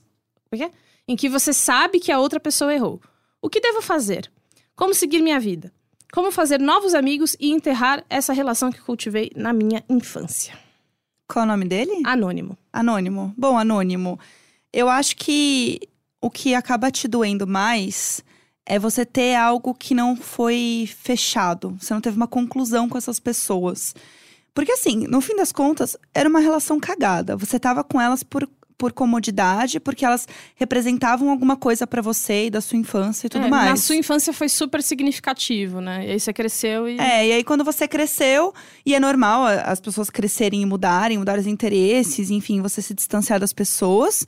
O 0.50 0.56
quê? 0.56 0.72
Em 1.06 1.18
que 1.18 1.28
você 1.28 1.52
sabe 1.52 2.00
que 2.00 2.12
a 2.12 2.20
outra 2.20 2.40
pessoa 2.40 2.74
errou. 2.74 3.02
O 3.42 3.50
que 3.50 3.60
devo 3.60 3.82
fazer? 3.82 4.32
Como 4.74 4.94
seguir 4.94 5.22
minha 5.22 5.40
vida? 5.40 5.74
Como 6.14 6.32
fazer 6.32 6.60
novos 6.60 6.94
amigos 6.94 7.36
e 7.40 7.52
enterrar 7.52 8.06
essa 8.10 8.32
relação 8.32 8.72
que 8.72 8.80
cultivei 8.80 9.32
na 9.36 9.52
minha 9.52 9.84
infância? 9.90 10.58
Qual 11.28 11.44
é 11.44 11.46
o 11.46 11.52
nome 11.52 11.66
dele? 11.66 12.02
Anônimo. 12.06 12.58
Anônimo. 12.72 13.34
Bom, 13.38 13.58
Anônimo. 13.58 14.18
Eu 14.72 14.88
acho 14.88 15.18
que 15.18 15.80
o 16.22 16.30
que 16.30 16.56
acaba 16.56 16.90
te 16.90 17.08
doendo 17.08 17.46
mais 17.46 18.24
é 18.66 18.80
você 18.80 19.06
ter 19.06 19.36
algo 19.36 19.74
que 19.74 19.94
não 19.94 20.16
foi 20.16 20.90
fechado. 20.98 21.76
Você 21.80 21.94
não 21.94 22.02
teve 22.02 22.16
uma 22.16 22.28
conclusão 22.28 22.88
com 22.88 22.98
essas 22.98 23.20
pessoas. 23.20 23.94
Porque, 24.54 24.72
assim, 24.72 25.08
no 25.08 25.20
fim 25.20 25.36
das 25.36 25.52
contas, 25.52 25.98
era 26.14 26.30
uma 26.30 26.40
relação 26.40 26.80
cagada. 26.80 27.36
Você 27.36 27.60
tava 27.60 27.84
com 27.84 28.00
elas 28.00 28.22
por, 28.24 28.48
por 28.78 28.94
comodidade, 28.94 29.80
porque 29.80 30.06
elas 30.06 30.28
representavam 30.56 31.30
alguma 31.30 31.58
coisa 31.58 31.88
para 31.88 32.02
você 32.02 32.46
e 32.46 32.50
da 32.50 32.62
sua 32.62 32.78
infância 32.78 33.26
e 33.26 33.30
tudo 33.30 33.48
É, 33.48 33.50
mais. 33.50 33.70
Na 33.72 33.76
sua 33.76 33.96
infância 33.96 34.32
foi 34.32 34.48
super 34.48 34.82
significativo, 34.84 35.82
né? 35.82 36.06
E 36.08 36.12
aí 36.12 36.20
você 36.20 36.32
cresceu 36.32 36.88
e. 36.88 37.00
É, 37.00 37.28
e 37.28 37.34
aí 37.34 37.44
quando 37.44 37.64
você 37.64 37.88
cresceu, 37.88 38.54
e 38.86 38.94
é 38.94 39.00
normal 39.00 39.46
as 39.46 39.82
pessoas 39.82 40.10
crescerem 40.10 40.62
e 40.62 40.66
mudarem, 40.66 41.18
mudar 41.18 41.40
os 41.40 41.48
interesses, 41.48 42.30
enfim, 42.30 42.62
você 42.62 42.82
se 42.82 42.94
distanciar 42.94 43.40
das 43.40 43.52
pessoas. 43.52 44.26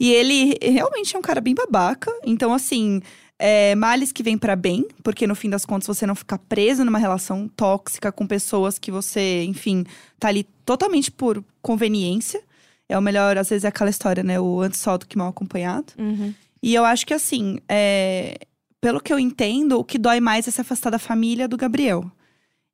E 0.00 0.12
ele 0.12 0.56
realmente 0.60 1.16
é 1.16 1.18
um 1.18 1.22
cara 1.22 1.40
bem 1.40 1.54
babaca. 1.54 2.12
Então, 2.24 2.52
assim, 2.52 3.00
é, 3.38 3.74
males 3.74 4.10
que 4.10 4.22
vêm 4.22 4.36
pra 4.36 4.56
bem, 4.56 4.86
porque 5.02 5.26
no 5.26 5.34
fim 5.34 5.48
das 5.48 5.64
contas 5.64 5.86
você 5.86 6.06
não 6.06 6.14
fica 6.14 6.36
preso 6.36 6.84
numa 6.84 6.98
relação 6.98 7.48
tóxica 7.48 8.10
com 8.10 8.26
pessoas 8.26 8.78
que 8.78 8.90
você, 8.90 9.44
enfim, 9.44 9.84
tá 10.18 10.28
ali 10.28 10.44
totalmente 10.64 11.10
por 11.10 11.42
conveniência. 11.62 12.42
É 12.88 12.98
o 12.98 13.02
melhor, 13.02 13.38
às 13.38 13.50
vezes 13.50 13.64
é 13.64 13.68
aquela 13.68 13.90
história, 13.90 14.22
né? 14.22 14.40
O 14.40 14.60
antes 14.60 14.80
só 14.80 14.98
do 14.98 15.06
que 15.06 15.16
mal 15.16 15.28
acompanhado. 15.28 15.92
Uhum. 15.98 16.34
E 16.62 16.74
eu 16.74 16.84
acho 16.84 17.06
que 17.06 17.14
assim, 17.14 17.58
é, 17.68 18.38
pelo 18.80 19.00
que 19.00 19.12
eu 19.12 19.18
entendo, 19.18 19.78
o 19.78 19.84
que 19.84 19.98
dói 19.98 20.20
mais 20.20 20.48
é 20.48 20.50
se 20.50 20.60
afastar 20.60 20.90
da 20.90 20.98
família 20.98 21.46
do 21.46 21.56
Gabriel. 21.56 22.10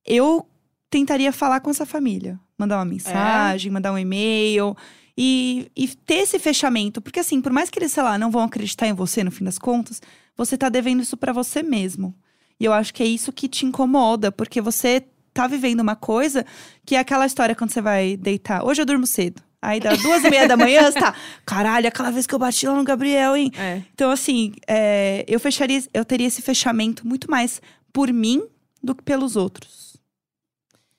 Eu 0.07 0.47
tentaria 0.89 1.33
falar 1.33 1.61
com 1.61 1.71
essa 1.71 1.85
família, 1.85 2.39
mandar 2.57 2.79
uma 2.79 2.85
mensagem, 2.85 3.71
mandar 3.71 3.93
um 3.93 3.99
e-mail 3.99 4.77
e, 5.17 5.71
e 5.77 5.89
ter 5.89 6.19
esse 6.19 6.39
fechamento, 6.39 7.01
porque 7.01 7.21
assim, 7.21 7.41
por 7.41 7.53
mais 7.53 7.69
que 7.69 7.79
eles, 7.79 7.93
sei 7.93 8.03
lá, 8.03 8.17
não 8.17 8.31
vão 8.31 8.43
acreditar 8.43 8.87
em 8.87 8.93
você 8.93 9.25
no 9.25 9.31
fim 9.31 9.45
das 9.45 9.59
contas, 9.59 10.01
você 10.37 10.57
tá 10.57 10.68
devendo 10.68 11.03
isso 11.03 11.16
pra 11.16 11.32
você 11.32 11.62
mesmo. 11.62 12.14
E 12.59 12.64
eu 12.64 12.72
acho 12.72 12.95
que 12.95 13.03
é 13.03 13.07
isso 13.07 13.32
que 13.32 13.49
te 13.49 13.66
incomoda, 13.66 14.30
porque 14.30 14.61
você 14.61 15.05
tá 15.32 15.47
vivendo 15.47 15.80
uma 15.80 15.97
coisa 15.97 16.47
que 16.85 16.95
é 16.95 16.99
aquela 16.99 17.26
história 17.26 17.55
quando 17.55 17.70
você 17.70 17.80
vai 17.80 18.16
deitar. 18.16 18.64
Hoje 18.64 18.82
eu 18.82 18.87
durmo 18.87 19.07
cedo. 19.07 19.43
Aí 19.61 19.80
dá 19.80 19.97
duas 19.97 20.22
e 20.22 20.30
meia 20.30 20.47
da 20.47 20.59
manhã, 20.59 20.93
você 20.93 21.01
tá. 21.01 21.16
Caralho, 21.47 21.89
aquela 21.89 22.11
vez 22.11 22.26
que 22.26 22.35
eu 22.35 22.39
bati 22.39 22.66
lá 22.66 22.74
no 22.74 22.85
Gabriel, 22.85 23.35
hein? 23.35 23.51
É. 23.57 23.82
Então, 23.95 24.11
assim, 24.11 24.53
é, 24.68 25.24
eu 25.26 25.41
fecharia, 25.41 25.82
eu 25.93 26.05
teria 26.05 26.26
esse 26.26 26.43
fechamento 26.43 27.07
muito 27.07 27.30
mais 27.30 27.62
por 27.91 28.12
mim 28.12 28.47
do 28.82 28.95
que 28.95 29.03
pelos 29.03 29.37
outros. 29.37 29.97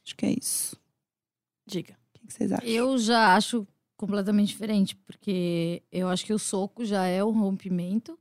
Acho 0.04 0.16
que 0.16 0.26
é 0.26 0.32
isso. 0.32 0.76
Diga. 1.66 1.94
O 1.94 2.20
que 2.20 2.28
que 2.28 2.34
vocês 2.34 2.52
acham? 2.52 2.68
Eu 2.68 2.98
já 2.98 3.36
acho 3.36 3.68
completamente 3.96 4.48
diferente, 4.48 4.96
porque 4.96 5.84
eu 5.92 6.10
acho 6.10 6.26
que 6.26 6.34
o 6.34 6.40
soco 6.40 6.84
já 6.84 7.06
é 7.06 7.24
um 7.24 7.32
rompimento, 7.32 8.18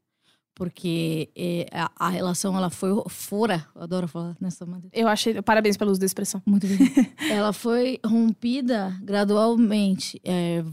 porque 0.55 1.30
eh, 1.34 1.66
a, 1.72 1.90
a 2.07 2.09
relação 2.09 2.57
ela 2.57 2.70
foi 2.70 2.90
fora, 3.09 3.66
eu 3.74 3.82
adoro 3.82 4.07
falar 4.07 4.36
nessa 4.40 4.64
maneira. 4.64 4.90
Eu 4.92 5.09
achei. 5.09 5.42
Parabéns 5.42 5.76
pelo 5.76 5.90
uso 5.90 6.00
da 6.00 6.07
expressão. 6.07 6.40
Muito 6.46 6.66
bem. 6.66 6.78
ela 7.28 7.52
foi 7.52 7.98
rompida 8.05 8.96
gradualmente. 9.02 10.20
É, 10.24 10.64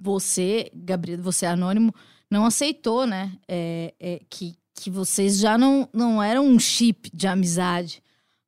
você, 0.00 0.70
Gabriel, 0.74 1.22
você 1.22 1.46
é 1.46 1.50
anônimo, 1.50 1.94
não 2.30 2.44
aceitou, 2.44 3.06
né? 3.06 3.32
é, 3.48 3.94
é, 3.98 4.20
que, 4.28 4.54
que 4.74 4.90
vocês 4.90 5.38
já 5.38 5.56
não, 5.56 5.88
não 5.92 6.22
eram 6.22 6.46
um 6.46 6.58
chip 6.58 7.10
de 7.12 7.26
amizade. 7.26 8.02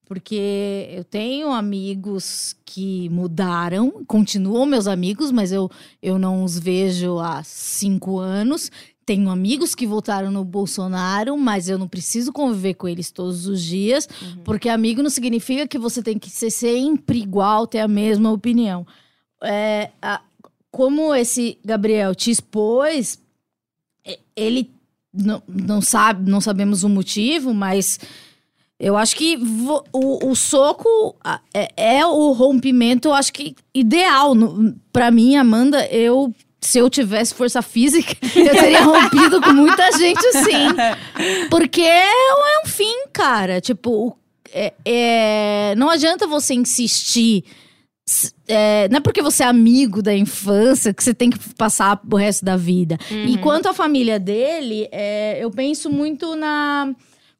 Porque 0.06 0.86
eu 0.90 1.02
tenho 1.02 1.50
amigos 1.50 2.54
que 2.64 3.08
mudaram, 3.08 4.04
continuam 4.06 4.66
meus 4.66 4.86
amigos, 4.86 5.32
mas 5.32 5.50
eu, 5.50 5.70
eu 6.02 6.18
não 6.18 6.44
os 6.44 6.58
vejo 6.58 7.18
há 7.18 7.42
cinco 7.42 8.18
anos. 8.18 8.70
Tenho 9.06 9.28
amigos 9.30 9.74
que 9.74 9.86
votaram 9.86 10.30
no 10.30 10.44
Bolsonaro, 10.44 11.36
mas 11.36 11.68
eu 11.68 11.76
não 11.78 11.86
preciso 11.86 12.32
conviver 12.32 12.74
com 12.74 12.88
eles 12.88 13.10
todos 13.10 13.46
os 13.46 13.62
dias. 13.62 14.08
Porque 14.44 14.68
amigo 14.68 15.02
não 15.02 15.10
significa 15.10 15.66
que 15.68 15.78
você 15.78 16.02
tem 16.02 16.18
que 16.18 16.30
ser 16.30 16.50
sempre 16.50 17.18
igual, 17.20 17.66
ter 17.66 17.80
a 17.80 17.88
mesma 17.88 18.32
opinião. 18.32 18.86
É, 19.42 19.90
a- 20.00 20.22
como 20.70 21.14
esse 21.14 21.58
Gabriel 21.64 22.14
te 22.14 22.30
expôs, 22.30 23.18
ele 24.34 24.70
não, 25.12 25.42
não 25.46 25.80
sabe, 25.80 26.28
não 26.30 26.40
sabemos 26.40 26.82
o 26.82 26.88
motivo, 26.88 27.54
mas 27.54 28.00
eu 28.80 28.96
acho 28.96 29.14
que 29.16 29.36
vo- 29.36 29.84
o, 29.92 30.30
o 30.30 30.34
soco 30.34 31.14
é, 31.52 31.68
é 32.00 32.06
o 32.06 32.32
rompimento, 32.32 33.08
eu 33.08 33.14
acho 33.14 33.32
que 33.32 33.54
ideal. 33.72 34.32
Pra 34.92 35.10
mim, 35.10 35.36
Amanda, 35.36 35.86
eu. 35.88 36.34
Se 36.64 36.78
eu 36.78 36.88
tivesse 36.88 37.34
força 37.34 37.60
física, 37.62 38.14
eu 38.34 38.50
teria 38.52 38.82
rompido 38.82 39.40
com 39.40 39.52
muita 39.52 39.92
gente, 39.98 40.22
sim. 40.32 41.48
Porque 41.50 41.82
é 41.82 42.06
um- 42.06 42.64
é 42.64 42.66
fim, 42.66 43.06
cara. 43.12 43.60
Tipo, 43.60 44.16
é- 44.52 44.72
é- 44.84 45.74
não 45.76 45.90
adianta 45.90 46.26
você 46.26 46.54
insistir. 46.54 47.44
É, 48.46 48.86
não 48.90 48.98
é 48.98 49.00
porque 49.00 49.22
você 49.22 49.42
é 49.42 49.46
amigo 49.46 50.02
da 50.02 50.14
infância 50.14 50.92
que 50.92 51.02
você 51.02 51.14
tem 51.14 51.30
que 51.30 51.38
passar 51.54 51.98
o 52.10 52.16
resto 52.16 52.44
da 52.44 52.54
vida. 52.56 52.98
E 53.10 53.38
quanto 53.38 53.66
à 53.68 53.72
família 53.74 54.18
dele, 54.18 54.88
é, 54.92 55.38
eu 55.42 55.50
penso 55.50 55.88
muito 55.90 56.36
na. 56.36 56.92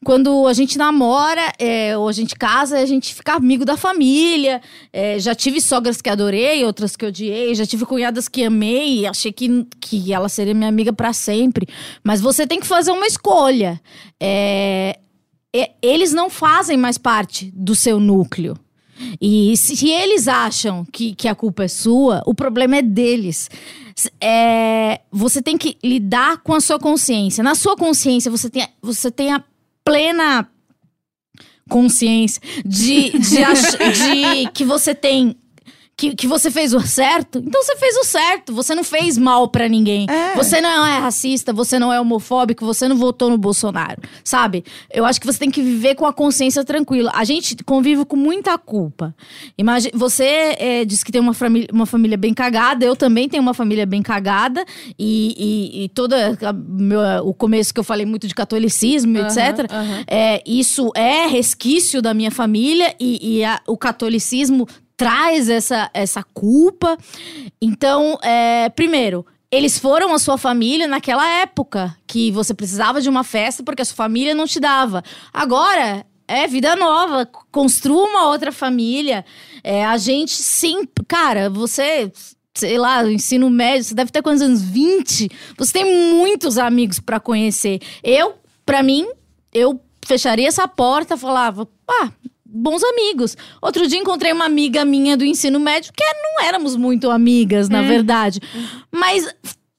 Quando 0.05 0.47
a 0.47 0.53
gente 0.53 0.77
namora, 0.77 1.53
é, 1.59 1.97
ou 1.97 2.09
a 2.09 2.13
gente 2.13 2.37
casa, 2.37 2.79
a 2.79 2.87
gente 2.87 3.15
fica 3.15 3.33
amigo 3.33 3.65
da 3.65 3.77
família. 3.77 4.61
É, 4.93 5.19
já 5.19 5.35
tive 5.35 5.61
sogras 5.61 6.01
que 6.01 6.11
adorei, 6.11 6.65
outras 6.65 6.95
que 6.95 7.07
odiei. 7.07 7.55
Já 7.55 7.67
tive 7.67 7.87
cunhadas 7.87 8.29
que 8.29 8.45
amei 8.45 9.07
achei 9.07 9.33
que, 9.33 9.67
que 9.81 10.13
ela 10.13 10.29
seria 10.29 10.55
minha 10.55 10.69
amiga 10.69 10.93
pra 10.93 11.13
sempre. 11.13 11.67
Mas 12.03 12.21
você 12.21 12.47
tem 12.47 12.61
que 12.61 12.67
fazer 12.67 12.91
uma 12.91 13.07
escolha. 13.07 13.81
É, 14.21 14.99
é, 15.55 15.71
eles 15.81 16.13
não 16.13 16.29
fazem 16.29 16.77
mais 16.77 16.99
parte 16.99 17.51
do 17.55 17.75
seu 17.75 18.01
núcleo. 18.01 18.59
E 19.21 19.57
se, 19.57 19.89
eles 19.89 20.29
acham 20.29 20.85
que, 20.85 21.15
que 21.15 21.29
a 21.29 21.35
culpa 21.35 21.65
é 21.65 21.69
sua, 21.69 22.23
o 22.27 22.35
problema 22.35 22.77
é 22.77 22.83
deles. 22.83 23.51
É, 24.21 25.01
você 25.11 25.41
tem 25.41 25.57
que 25.57 25.77
lidar 25.83 26.39
com 26.39 26.55
a 26.55 26.61
sua 26.61 26.79
consciência. 26.79 27.43
Na 27.43 27.55
sua 27.55 27.77
consciência, 27.77 28.31
você 28.31 28.51
tem, 28.51 28.67
você 28.83 29.11
tem 29.11 29.33
a 29.33 29.43
plena 29.85 30.49
consciência 31.69 32.41
de, 32.65 33.11
de, 33.19 33.43
ach- 33.45 33.77
de 34.45 34.51
que 34.53 34.65
você 34.65 34.95
tem 34.95 35.37
que, 35.97 36.15
que 36.15 36.27
você 36.27 36.51
fez 36.51 36.75
o 36.75 36.81
certo, 36.81 37.39
então 37.39 37.63
você 37.63 37.77
fez 37.77 37.97
o 37.97 38.05
certo. 38.05 38.53
Você 38.55 38.75
não 38.75 38.83
fez 38.85 39.17
mal 39.17 39.49
pra 39.49 39.69
ninguém. 39.69 40.07
É. 40.11 40.35
Você 40.35 40.61
não 40.61 40.85
é 40.85 40.99
racista, 40.99 41.53
você 41.53 41.79
não 41.79 41.93
é 41.93 42.01
homofóbico, 42.01 42.65
você 42.67 42.89
não 42.89 42.97
votou 42.97 43.31
no 43.31 43.39
Bolsonaro, 43.39 44.01
sabe? 44.25 44.65
Eu 44.93 45.05
acho 45.05 45.21
que 45.21 45.27
você 45.27 45.39
tem 45.39 45.51
que 45.51 45.63
viver 45.63 45.95
com 45.95 46.05
a 46.07 46.13
consciência 46.13 46.65
tranquila. 46.65 47.13
A 47.15 47.25
gente 47.25 47.57
convive 47.65 48.05
com 48.05 48.17
muita 48.17 48.59
culpa. 48.59 49.15
Imagina, 49.57 49.93
você 49.97 50.57
é, 50.59 50.85
disse 50.85 51.05
que 51.05 51.13
tem 51.13 51.21
uma 51.21 51.35
família, 51.35 51.69
uma 51.73 51.87
família 51.87 52.17
bem 52.17 52.35
cagada, 52.35 52.85
eu 52.85 52.97
também 52.97 53.29
tenho 53.29 53.43
uma 53.43 53.55
família 53.55 53.87
bem 53.87 54.03
cagada, 54.03 54.65
e, 54.99 55.35
e, 55.39 55.85
e 55.85 55.89
toda 55.91 56.37
a- 56.43 56.53
meu, 56.53 57.01
o 57.27 57.33
começo 57.33 57.73
que 57.73 57.79
eu 57.81 57.85
falei 57.85 58.05
muito 58.05 58.27
de 58.27 58.35
catolicismo, 58.35 59.19
Aham, 59.19 59.27
etc. 59.29 59.73
aham. 59.73 60.05
É, 60.09 60.43
isso 60.47 60.91
é 60.97 61.27
resquício 61.27 62.03
da 62.03 62.13
minha 62.13 62.31
família 62.31 62.95
e, 62.99 63.39
e 63.39 63.45
a- 63.45 63.61
o 63.67 63.77
catolicismo 63.77 64.67
traz 64.97 65.49
essa, 65.49 65.91
essa 65.93 66.23
culpa. 66.23 66.97
Então, 67.61 68.19
é, 68.23 68.69
primeiro, 68.71 69.27
eles 69.51 69.79
foram 69.79 70.13
a 70.13 70.19
sua 70.19 70.37
família 70.37 70.87
naquela 70.87 71.29
época 71.41 71.97
que 72.07 72.31
você 72.31 72.53
precisava 72.53 73.01
de 73.01 73.09
uma 73.09 73.23
festa 73.23 73.63
porque 73.63 73.83
a 73.83 73.85
sua 73.85 73.97
família 73.97 74.35
não 74.35 74.47
te 74.47 74.59
dava. 74.59 75.03
Agora 75.33 76.05
é 76.27 76.47
vida 76.47 76.75
nova, 76.75 77.27
construa 77.53 78.09
uma 78.09 78.29
outra 78.29 78.51
família. 78.51 79.25
É, 79.63 79.85
a 79.85 79.97
gente 79.97 80.33
sempre. 80.33 81.05
Cara, 81.07 81.49
você. 81.49 82.11
Sei 82.57 82.79
lá, 82.79 83.05
ensino 83.11 83.51
médio, 83.51 83.83
você 83.83 83.95
deve 83.97 84.13
ter 84.13 84.23
quantos 84.23 84.41
anos? 84.41 84.63
20? 84.63 85.29
Você 85.59 85.73
tem 85.73 86.13
muitos 86.15 86.57
amigos 86.57 87.01
pra 87.01 87.19
conhecer. 87.19 87.81
Eu, 88.01 88.35
pra 88.65 88.81
mim, 88.81 89.09
eu 89.53 89.81
fecharia 90.07 90.47
essa 90.47 90.69
porta, 90.69 91.17
falava, 91.17 91.69
ah, 91.89 92.13
bons 92.55 92.83
amigos. 92.85 93.37
Outro 93.61 93.87
dia 93.87 93.99
encontrei 93.99 94.33
uma 94.33 94.45
amiga 94.45 94.85
minha 94.85 95.17
do 95.17 95.25
ensino 95.25 95.59
médio, 95.59 95.93
que 95.95 96.05
não 96.05 96.47
éramos 96.47 96.77
muito 96.77 97.11
amigas, 97.11 97.69
na 97.69 97.83
verdade. 97.83 98.41
Mas 98.93 99.27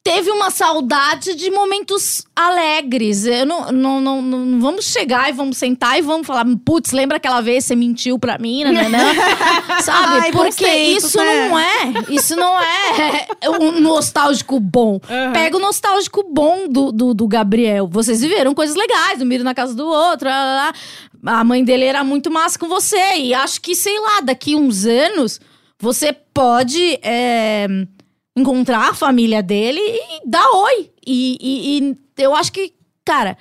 teve 0.06 0.30
uma 0.30 0.52
saudade 0.52 1.34
de 1.34 1.50
momentos 1.50 2.28
alegres. 2.36 3.26
Eu 3.26 3.44
não, 3.44 3.72
não, 3.72 4.00
não, 4.00 4.22
não 4.22 4.60
vamos 4.62 4.86
chegar 4.86 5.30
e 5.30 5.34
vamos 5.34 5.58
sentar 5.58 5.98
e 5.98 6.04
vamos 6.04 6.28
falar, 6.28 6.46
putz, 6.64 6.92
lembra 6.92 7.18
aquela 7.18 7.42
vez 7.42 7.64
que 7.64 7.70
você 7.70 7.76
mentiu 7.76 8.20
pra 8.20 8.38
mim, 8.38 8.64
nananã? 8.64 9.00
Sabe? 9.82 10.20
Ai, 10.20 10.32
Porque 10.32 10.68
isso 10.68 11.18
né? 11.18 11.50
não 11.50 11.60
é, 11.60 11.94
isso 12.10 12.36
não 12.36 12.62
é 12.62 13.28
um 13.60 13.82
nostálgico 13.82 14.60
bom. 14.60 15.00
Aham. 15.10 15.34
Pega 15.34 15.58
o 15.58 15.60
nostálgico 15.60 16.24
bom 16.32 16.68
do, 16.70 16.92
do, 16.92 17.14
do 17.16 17.28
Gabriel. 17.28 17.88
Vocês 17.88 18.22
viveram 18.22 18.54
coisas 18.54 18.76
legais, 18.76 19.18
dormiram 19.18 19.44
na 19.44 19.56
casa 19.56 19.74
do 19.74 19.88
outro, 19.88 20.30
lá, 20.30 20.38
lá, 20.38 20.74
lá. 21.24 21.40
a 21.40 21.44
mãe 21.44 21.64
dele 21.64 21.84
era 21.84 22.04
muito 22.04 22.30
massa 22.30 22.60
com 22.60 22.68
você. 22.68 23.16
E 23.18 23.34
acho 23.34 23.60
que, 23.60 23.74
sei 23.74 24.00
lá, 24.00 24.22
daqui 24.22 24.56
uns 24.56 24.86
anos, 24.86 25.42
você 25.80 26.14
pode 26.32 27.00
é, 27.02 27.66
encontrar 28.36 28.90
a 28.90 28.94
família 28.94 29.42
dele 29.42 29.80
e 29.80 30.22
dar 30.30 30.50
oi. 30.52 30.92
E, 31.06 31.38
e- 31.40 31.80
e 31.80 31.98
eu 32.24 32.36
acho 32.36 32.52
que, 32.52 32.74
cara, 33.06 33.38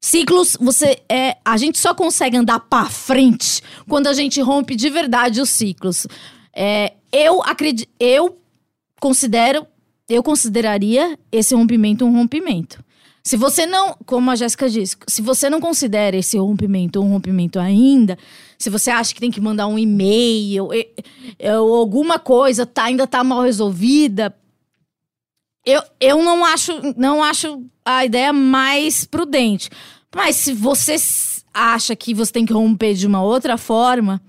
ciclos, 0.00 0.56
você 0.60 1.00
é. 1.08 1.36
A 1.44 1.56
gente 1.56 1.78
só 1.78 1.94
consegue 1.94 2.36
andar 2.36 2.60
pra 2.60 2.86
frente 2.86 3.62
quando 3.88 4.06
a 4.06 4.12
gente 4.12 4.40
rompe 4.40 4.74
de 4.76 4.88
verdade 4.90 5.40
os 5.40 5.50
ciclos. 5.50 6.06
É, 6.54 6.92
eu 7.12 7.42
acredito. 7.42 7.88
Eu 7.98 8.38
considero. 9.00 9.66
Eu 10.08 10.22
consideraria 10.22 11.18
esse 11.30 11.54
rompimento 11.54 12.04
um 12.04 12.12
rompimento. 12.12 12.81
Se 13.22 13.36
você 13.36 13.66
não, 13.66 13.96
como 14.04 14.30
a 14.30 14.36
Jéssica 14.36 14.68
disse, 14.68 14.96
se 15.06 15.22
você 15.22 15.48
não 15.48 15.60
considera 15.60 16.16
esse 16.16 16.36
rompimento 16.36 17.00
um 17.00 17.08
rompimento 17.08 17.58
ainda, 17.58 18.18
se 18.58 18.68
você 18.68 18.90
acha 18.90 19.14
que 19.14 19.20
tem 19.20 19.30
que 19.30 19.40
mandar 19.40 19.68
um 19.68 19.78
e-mail, 19.78 20.68
ou 21.60 21.74
alguma 21.76 22.18
coisa 22.18 22.66
tá, 22.66 22.84
ainda 22.84 23.06
tá 23.06 23.22
mal 23.22 23.42
resolvida, 23.42 24.34
eu, 25.64 25.80
eu 26.00 26.22
não 26.22 26.44
acho 26.44 26.72
não 26.96 27.22
acho 27.22 27.64
a 27.84 28.04
ideia 28.04 28.32
mais 28.32 29.04
prudente. 29.04 29.70
Mas 30.14 30.36
se 30.36 30.52
você 30.52 30.96
acha 31.54 31.94
que 31.94 32.12
você 32.12 32.32
tem 32.32 32.44
que 32.44 32.52
romper 32.52 32.94
de 32.94 33.06
uma 33.06 33.22
outra 33.22 33.56
forma, 33.56 34.20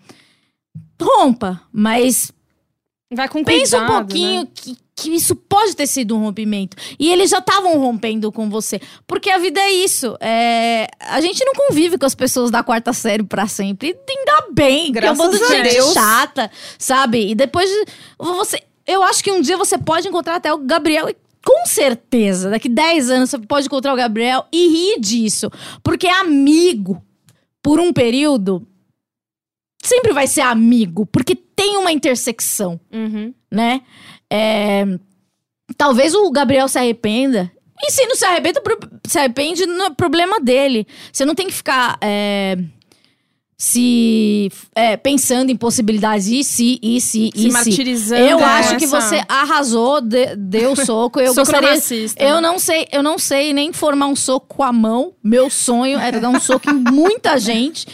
rompa. 1.02 1.62
Mas 1.72 2.32
Vai 3.16 3.28
com 3.30 3.43
pensa 3.43 3.78
um 3.78 3.80
cuidado, 3.82 4.07
pouquinho 4.07 4.41
né? 4.41 4.47
que, 4.53 4.78
que 4.95 5.09
isso 5.16 5.36
pode 5.36 5.76
ter 5.76 5.88
sido 5.88 6.16
um 6.16 6.20
rompimento. 6.20 6.78
E 6.99 7.11
eles 7.11 7.30
já 7.30 7.39
estavam 7.39 7.78
rompendo 7.80 8.32
com 8.32 8.49
você. 8.49 8.80
Porque 9.07 9.30
a 9.30 9.38
vida 9.39 9.59
é 9.59 9.72
isso. 9.72 10.16
é, 10.20 10.88
A 10.99 11.20
gente 11.22 11.43
não 11.45 11.53
convive 11.53 11.97
com 11.97 12.05
as 12.05 12.16
pessoas 12.16 12.51
da 12.51 12.64
quarta 12.64 12.93
série 12.93 13.24
pra 13.24 13.47
sempre. 13.47 13.89
E 13.89 14.11
ainda 14.11 14.47
bem, 14.51 14.91
que 14.91 14.99
é 14.99 15.11
um 15.11 15.16
Graças 15.16 15.18
bando 15.18 15.38
de 15.38 15.43
a 15.43 15.64
gente 15.64 15.93
chata, 15.93 16.51
sabe? 16.78 17.32
E 17.32 17.36
depois 17.36 17.70
de- 17.70 17.86
você. 18.18 18.61
Eu 18.86 19.01
acho 19.03 19.24
que 19.24 19.32
um 19.32 19.39
dia 19.41 19.55
você 19.57 19.78
pode 19.78 20.07
encontrar 20.07 20.36
até 20.36 20.53
o 20.53 20.57
Gabriel 20.59 21.09
e. 21.09 21.16
Com 21.45 21.66
certeza, 21.66 22.49
daqui 22.49 22.70
10 22.70 23.09
anos 23.09 23.30
você 23.30 23.38
pode 23.38 23.66
encontrar 23.66 23.91
o 23.91 23.97
Gabriel 23.97 24.45
e 24.49 24.70
rir 24.70 24.99
disso. 25.01 25.51
Porque 25.84 26.07
amigo, 26.07 27.03
por 27.61 27.82
um 27.82 27.91
período, 27.91 28.66
sempre 29.84 30.13
vai 30.13 30.25
ser 30.27 30.41
amigo. 30.41 31.05
Porque 31.05 31.36
tem 31.36 31.77
uma 31.77 31.91
intersecção 31.91 32.79
Uhum. 32.91 33.34
né? 33.51 33.81
É, 34.31 34.86
talvez 35.77 36.15
o 36.15 36.31
Gabriel 36.31 36.67
se 36.67 36.79
arrependa. 36.79 37.51
E 37.81 37.91
se 37.91 38.05
não 38.05 38.15
se 38.15 38.23
arrependa, 38.25 38.61
se 39.05 39.19
arrepende, 39.19 39.65
não 39.65 39.88
é 39.88 39.89
problema 39.89 40.39
dele. 40.39 40.88
Você 41.11 41.25
não 41.25 41.36
tem 41.36 41.47
que 41.47 41.53
ficar 41.53 41.97
é, 42.01 42.57
se 43.58 44.51
é, 44.76 44.97
pensando 44.97 45.49
em 45.51 45.56
possibilidades 45.56 46.28
e 46.28 46.43
se, 46.43 46.80
e 46.82 46.99
se, 46.99 47.10
Se 47.10 47.32
e 47.36 47.41
se. 47.43 47.49
martirizando. 47.49 48.22
Eu 48.22 48.38
com 48.39 48.43
acho 48.45 48.78
que 48.78 48.86
essa- 48.86 49.01
você 49.01 49.24
arrasou, 49.28 50.01
de- 50.01 50.36
deu 50.36 50.76
soco. 50.86 51.20
Eu 51.20 51.34
Soco 51.34 51.51
gostaria. 51.51 51.80
Eu 52.18 52.41
não 52.41 52.60
sei, 52.60 52.88
eu 52.91 53.01
não 53.04 53.18
sei 53.18 53.54
nem 53.54 53.72
formar 53.72 54.08
um 54.08 54.16
soco 54.16 54.47
com 54.56 54.64
a 54.64 54.74
mão. 54.74 55.14
Meu 55.24 55.49
sonho 55.49 55.97
era 55.99 56.20
dar 56.20 56.30
um 56.30 56.39
soco 56.39 56.70
em 56.70 56.74
muita 56.74 57.38
gente. 57.39 57.88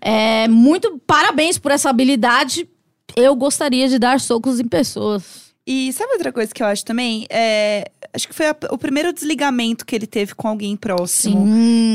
É, 0.00 0.48
muito 0.48 1.00
parabéns 1.06 1.58
por 1.58 1.70
essa 1.70 1.90
habilidade. 1.90 2.68
Eu 3.14 3.36
gostaria 3.36 3.88
de 3.88 3.98
dar 3.98 4.18
socos 4.20 4.58
em 4.58 4.66
pessoas. 4.66 5.51
E 5.64 5.92
sabe 5.92 6.14
outra 6.14 6.32
coisa 6.32 6.52
que 6.52 6.60
eu 6.60 6.66
acho 6.66 6.84
também? 6.84 7.24
É, 7.30 7.88
acho 8.12 8.26
que 8.26 8.34
foi 8.34 8.48
a- 8.48 8.56
o 8.72 8.76
primeiro 8.76 9.12
desligamento 9.12 9.86
que 9.86 9.94
ele 9.94 10.08
teve 10.08 10.34
com 10.34 10.48
alguém 10.48 10.76
próximo. 10.76 11.46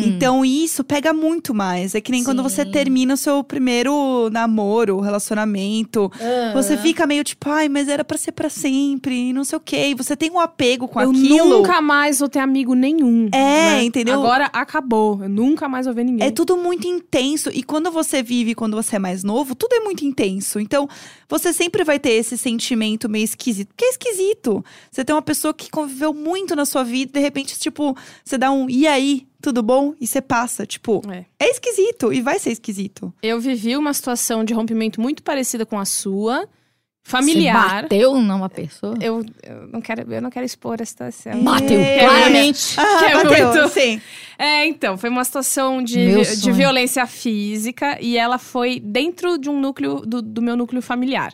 Então 0.05 0.45
isso 0.45 0.85
pega 0.85 1.11
muito 1.13 1.53
mais. 1.53 1.93
É 1.93 1.99
que 1.99 2.09
nem 2.09 2.23
quando 2.23 2.41
você 2.41 2.63
Sim. 2.63 2.71
termina 2.71 3.13
o 3.15 3.17
seu 3.17 3.43
primeiro 3.43 4.29
namoro, 4.31 5.01
relacionamento. 5.01 6.09
Você 6.53 6.77
fica 6.77 7.05
meio 7.05 7.25
tipo, 7.25 7.49
ai, 7.49 7.67
mas 7.67 7.89
era 7.89 8.05
pra 8.05 8.17
ser 8.17 8.31
pra 8.31 8.49
sempre, 8.49 9.33
não 9.33 9.43
sei 9.43 9.57
o 9.57 9.61
quê. 9.61 9.89
E 9.89 9.93
você 9.95 10.15
tem 10.15 10.31
um 10.31 10.39
apego 10.39 10.87
com 10.87 11.01
eu 11.01 11.09
aquilo. 11.11 11.49
nunca 11.57 11.81
mais 11.81 12.19
vou 12.19 12.29
ter 12.29 12.39
amigo 12.39 12.73
nenhum. 12.73 13.27
É, 13.33 13.75
né? 13.75 13.83
entendeu? 13.83 14.13
Agora 14.21 14.45
acabou. 14.53 15.21
Eu 15.23 15.29
nunca 15.29 15.67
mais 15.67 15.85
vou 15.85 15.93
ver 15.93 16.05
ninguém. 16.05 16.25
É 16.25 16.31
tudo 16.31 16.55
muito 16.55 16.87
intenso. 16.87 17.49
E 17.53 17.61
quando 17.63 17.91
você 17.91 18.23
vive 18.23 18.55
quando 18.55 18.77
você 18.81 18.95
é 18.95 18.99
mais 18.99 19.25
novo, 19.25 19.53
tudo 19.55 19.73
é 19.73 19.81
muito 19.81 20.05
intenso. 20.05 20.57
Então, 20.57 20.87
você 21.27 21.51
sempre 21.51 21.83
vai 21.83 21.99
ter 21.99 22.11
esse 22.11 22.37
sentimento 22.37 23.09
meio 23.09 23.25
esquisito. 23.25 23.56
Porque 23.65 23.85
é 23.85 23.89
esquisito. 23.89 24.63
Você 24.91 25.03
tem 25.03 25.15
uma 25.15 25.21
pessoa 25.21 25.53
que 25.53 25.69
conviveu 25.69 26.13
muito 26.13 26.55
na 26.55 26.65
sua 26.65 26.83
vida, 26.83 27.13
de 27.13 27.19
repente, 27.19 27.57
tipo, 27.59 27.95
você 28.23 28.37
dá 28.37 28.51
um 28.51 28.69
e 28.69 28.85
aí, 28.87 29.25
tudo 29.41 29.61
bom? 29.63 29.93
E 29.99 30.05
você 30.07 30.21
passa. 30.21 30.65
Tipo, 30.65 31.01
É. 31.11 31.25
é 31.39 31.49
esquisito 31.49 32.11
e 32.13 32.21
vai 32.21 32.39
ser 32.39 32.51
esquisito. 32.51 33.13
Eu 33.21 33.39
vivi 33.39 33.75
uma 33.77 33.93
situação 33.93 34.43
de 34.43 34.53
rompimento 34.53 34.99
muito 35.01 35.23
parecida 35.23 35.65
com 35.65 35.77
a 35.79 35.85
sua, 35.85 36.39
Você 36.41 37.11
familiar. 37.11 37.83
bateu 37.83 38.15
numa 38.19 38.49
pessoa? 38.49 38.95
Eu, 39.01 39.23
eu 39.43 39.67
não 39.71 39.79
quero, 39.81 40.11
eu 40.13 40.21
não 40.21 40.29
quero 40.29 40.45
expor 40.45 40.81
a 40.81 40.85
situação. 40.85 41.41
Bateu, 41.43 41.79
É. 41.79 41.99
claramente. 41.99 42.75
Ah, 42.77 42.97
Que 42.99 43.05
é 43.05 43.23
bateu, 43.23 43.47
muito- 43.53 43.69
sim. 43.69 44.01
É, 44.37 44.65
então, 44.67 44.97
foi 44.97 45.09
uma 45.09 45.23
situação 45.23 45.81
de, 45.81 46.35
de 46.41 46.51
violência 46.51 47.05
física 47.07 47.97
e 48.01 48.17
ela 48.17 48.37
foi 48.37 48.79
dentro 48.79 49.37
de 49.37 49.49
um 49.49 49.59
núcleo, 49.59 50.01
do, 50.01 50.21
do 50.21 50.41
meu 50.41 50.55
núcleo 50.57 50.81
familiar. 50.81 51.33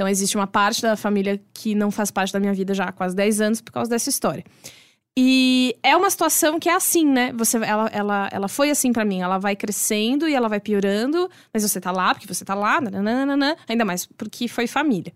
Então, 0.00 0.08
existe 0.08 0.34
uma 0.34 0.46
parte 0.46 0.80
da 0.80 0.96
família 0.96 1.38
que 1.52 1.74
não 1.74 1.90
faz 1.90 2.10
parte 2.10 2.32
da 2.32 2.40
minha 2.40 2.54
vida 2.54 2.72
já 2.72 2.84
há 2.84 2.92
quase 2.92 3.14
10 3.14 3.40
anos 3.42 3.60
por 3.60 3.70
causa 3.70 3.90
dessa 3.90 4.08
história. 4.08 4.42
E 5.14 5.76
é 5.82 5.94
uma 5.94 6.08
situação 6.08 6.58
que 6.58 6.70
é 6.70 6.74
assim, 6.74 7.04
né? 7.04 7.34
Você, 7.34 7.58
ela, 7.58 7.86
ela, 7.92 8.28
ela 8.32 8.48
foi 8.48 8.70
assim 8.70 8.94
pra 8.94 9.04
mim. 9.04 9.20
Ela 9.20 9.36
vai 9.36 9.54
crescendo 9.54 10.26
e 10.26 10.34
ela 10.34 10.48
vai 10.48 10.58
piorando, 10.58 11.28
mas 11.52 11.64
você 11.64 11.78
tá 11.78 11.92
lá 11.92 12.14
porque 12.14 12.26
você 12.26 12.42
tá 12.46 12.54
lá, 12.54 12.80
nananana, 12.80 13.58
ainda 13.68 13.84
mais 13.84 14.06
porque 14.06 14.48
foi 14.48 14.66
família. 14.66 15.12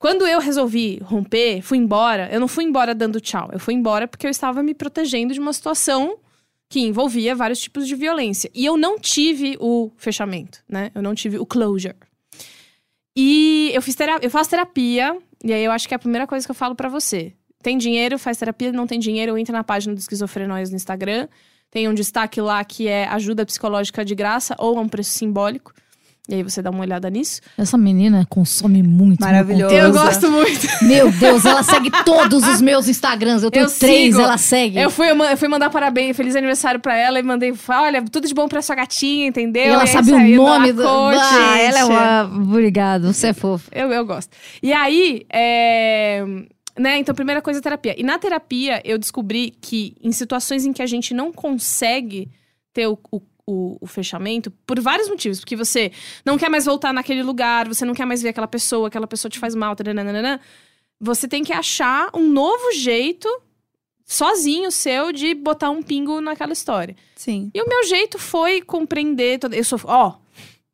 Quando 0.00 0.26
eu 0.26 0.40
resolvi 0.40 0.98
romper, 1.04 1.62
fui 1.62 1.78
embora, 1.78 2.28
eu 2.32 2.40
não 2.40 2.48
fui 2.48 2.64
embora 2.64 2.96
dando 2.96 3.20
tchau. 3.20 3.50
Eu 3.52 3.60
fui 3.60 3.72
embora 3.72 4.08
porque 4.08 4.26
eu 4.26 4.30
estava 4.32 4.64
me 4.64 4.74
protegendo 4.74 5.32
de 5.32 5.38
uma 5.38 5.52
situação 5.52 6.18
que 6.68 6.80
envolvia 6.80 7.36
vários 7.36 7.60
tipos 7.60 7.86
de 7.86 7.94
violência. 7.94 8.50
E 8.52 8.66
eu 8.66 8.76
não 8.76 8.98
tive 8.98 9.56
o 9.60 9.92
fechamento, 9.96 10.58
né? 10.68 10.90
Eu 10.92 11.02
não 11.02 11.14
tive 11.14 11.38
o 11.38 11.46
closure. 11.46 11.94
E 13.14 13.70
eu 13.74 13.82
fiz 13.82 13.94
terapia, 13.94 14.26
eu 14.26 14.30
faço 14.30 14.50
terapia, 14.50 15.16
e 15.44 15.52
aí 15.52 15.64
eu 15.64 15.70
acho 15.70 15.86
que 15.86 15.94
é 15.94 15.96
a 15.96 15.98
primeira 15.98 16.26
coisa 16.26 16.46
que 16.46 16.50
eu 16.50 16.54
falo 16.54 16.74
pra 16.74 16.88
você. 16.88 17.34
Tem 17.62 17.78
dinheiro, 17.78 18.18
faz 18.18 18.38
terapia, 18.38 18.72
não 18.72 18.86
tem 18.86 18.98
dinheiro, 18.98 19.36
entra 19.38 19.52
na 19.52 19.62
página 19.62 19.94
do 19.94 19.98
Esquizofrenóis 19.98 20.70
no 20.70 20.76
Instagram. 20.76 21.28
Tem 21.70 21.88
um 21.88 21.94
destaque 21.94 22.40
lá 22.40 22.62
que 22.64 22.88
é 22.88 23.06
ajuda 23.06 23.46
psicológica 23.46 24.04
de 24.04 24.14
graça 24.14 24.54
ou 24.58 24.76
a 24.78 24.80
um 24.80 24.88
preço 24.88 25.10
simbólico. 25.10 25.72
E 26.28 26.36
aí 26.36 26.42
você 26.44 26.62
dá 26.62 26.70
uma 26.70 26.82
olhada 26.82 27.10
nisso. 27.10 27.40
Essa 27.58 27.76
menina 27.76 28.24
consome 28.28 28.80
muito. 28.80 29.20
meu 29.20 29.28
Maravilhoso. 29.28 29.74
Eu 29.74 29.92
gosto 29.92 30.30
muito. 30.30 30.68
Meu 30.82 31.10
Deus, 31.10 31.44
ela 31.44 31.64
segue 31.64 31.90
todos 32.04 32.46
os 32.46 32.60
meus 32.60 32.86
Instagrams. 32.86 33.42
Eu 33.42 33.50
tenho 33.50 33.66
Eu 33.66 33.70
três, 33.70 34.14
sigo. 34.14 34.20
ela 34.20 34.38
segue. 34.38 34.78
Eu 34.78 34.88
fui, 34.88 35.10
eu 35.10 35.36
fui 35.36 35.48
mandar 35.48 35.68
parabéns, 35.68 36.16
feliz 36.16 36.36
aniversário 36.36 36.78
pra 36.78 36.96
ela 36.96 37.18
e 37.18 37.22
mandei, 37.24 37.52
olha, 37.68 38.04
tudo 38.04 38.28
de 38.28 38.34
bom 38.34 38.46
pra 38.46 38.62
sua 38.62 38.76
gatinha, 38.76 39.26
entendeu? 39.26 39.64
E 39.64 39.68
ela 39.68 39.82
é 39.82 39.86
sabe 39.86 40.12
o 40.12 40.36
nome 40.36 40.72
do. 40.72 40.82
corte. 40.84 41.20
Ah, 41.20 41.58
ela 41.58 41.78
é 41.80 41.84
uma. 41.84 42.24
Obrigado, 42.24 43.12
você 43.12 43.28
é 43.28 43.32
fofo. 43.32 43.68
Eu, 43.72 43.90
eu 43.90 44.06
gosto. 44.06 44.30
E 44.62 44.72
aí, 44.72 45.26
é... 45.32 46.24
Né, 46.78 46.98
então, 46.98 47.14
primeira 47.14 47.42
coisa, 47.42 47.60
terapia. 47.60 47.94
E 47.98 48.04
na 48.04 48.18
terapia, 48.18 48.80
eu 48.84 48.96
descobri 48.96 49.52
que 49.60 49.94
em 50.00 50.12
situações 50.12 50.64
em 50.64 50.72
que 50.72 50.80
a 50.82 50.86
gente 50.86 51.12
não 51.12 51.32
consegue 51.32 52.30
ter 52.72 52.86
o, 52.86 52.98
o, 53.10 53.20
o- 53.46 53.76
o 53.80 53.86
fechamento, 53.86 54.50
por 54.66 54.78
vários 54.80 55.08
motivos. 55.08 55.40
Porque 55.40 55.56
você 55.56 55.90
não 56.24 56.38
quer 56.38 56.48
mais 56.48 56.64
voltar 56.64 56.92
naquele 56.92 57.22
lugar, 57.22 57.66
você 57.68 57.84
não 57.84 57.94
quer 57.94 58.06
mais 58.06 58.22
ver 58.22 58.30
aquela 58.30 58.46
pessoa, 58.48 58.88
aquela 58.88 59.06
pessoa 59.06 59.30
te 59.30 59.38
faz 59.38 59.54
mal, 59.54 59.74
taranana, 59.76 60.40
você 61.00 61.26
tem 61.26 61.42
que 61.42 61.52
achar 61.52 62.10
um 62.14 62.28
novo 62.28 62.72
jeito, 62.72 63.28
sozinho 64.04 64.70
seu, 64.70 65.12
de 65.12 65.34
botar 65.34 65.70
um 65.70 65.82
pingo 65.82 66.20
naquela 66.20 66.52
história. 66.52 66.94
Sim. 67.16 67.50
E 67.54 67.60
o 67.62 67.68
meu 67.68 67.84
jeito 67.84 68.18
foi 68.18 68.60
compreender. 68.62 69.38
Todo... 69.38 69.54
Eu 69.54 69.64
sou. 69.64 69.80
Ó. 69.84 70.14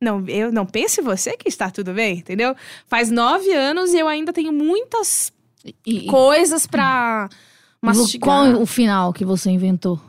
Não, 0.01 0.25
eu 0.29 0.53
não 0.53 0.65
pense 0.65 1.01
você 1.03 1.37
que 1.37 1.49
está 1.49 1.71
tudo 1.71 1.93
bem, 1.93 2.19
entendeu? 2.19 2.55
Faz 2.87 3.11
nove 3.11 3.51
anos 3.53 3.93
e 3.93 3.99
eu 3.99 4.07
ainda 4.07 4.33
tenho 4.33 4.53
muitas 4.53 5.33
E, 5.85 6.07
coisas 6.07 6.69
pra 6.69 7.29
mastigar. 7.83 8.25
qual 8.29 8.47
é 8.47 8.55
o 8.57 8.65
final 8.65 9.13
que 9.13 9.25
você 9.25 9.51
inventou? 9.51 10.01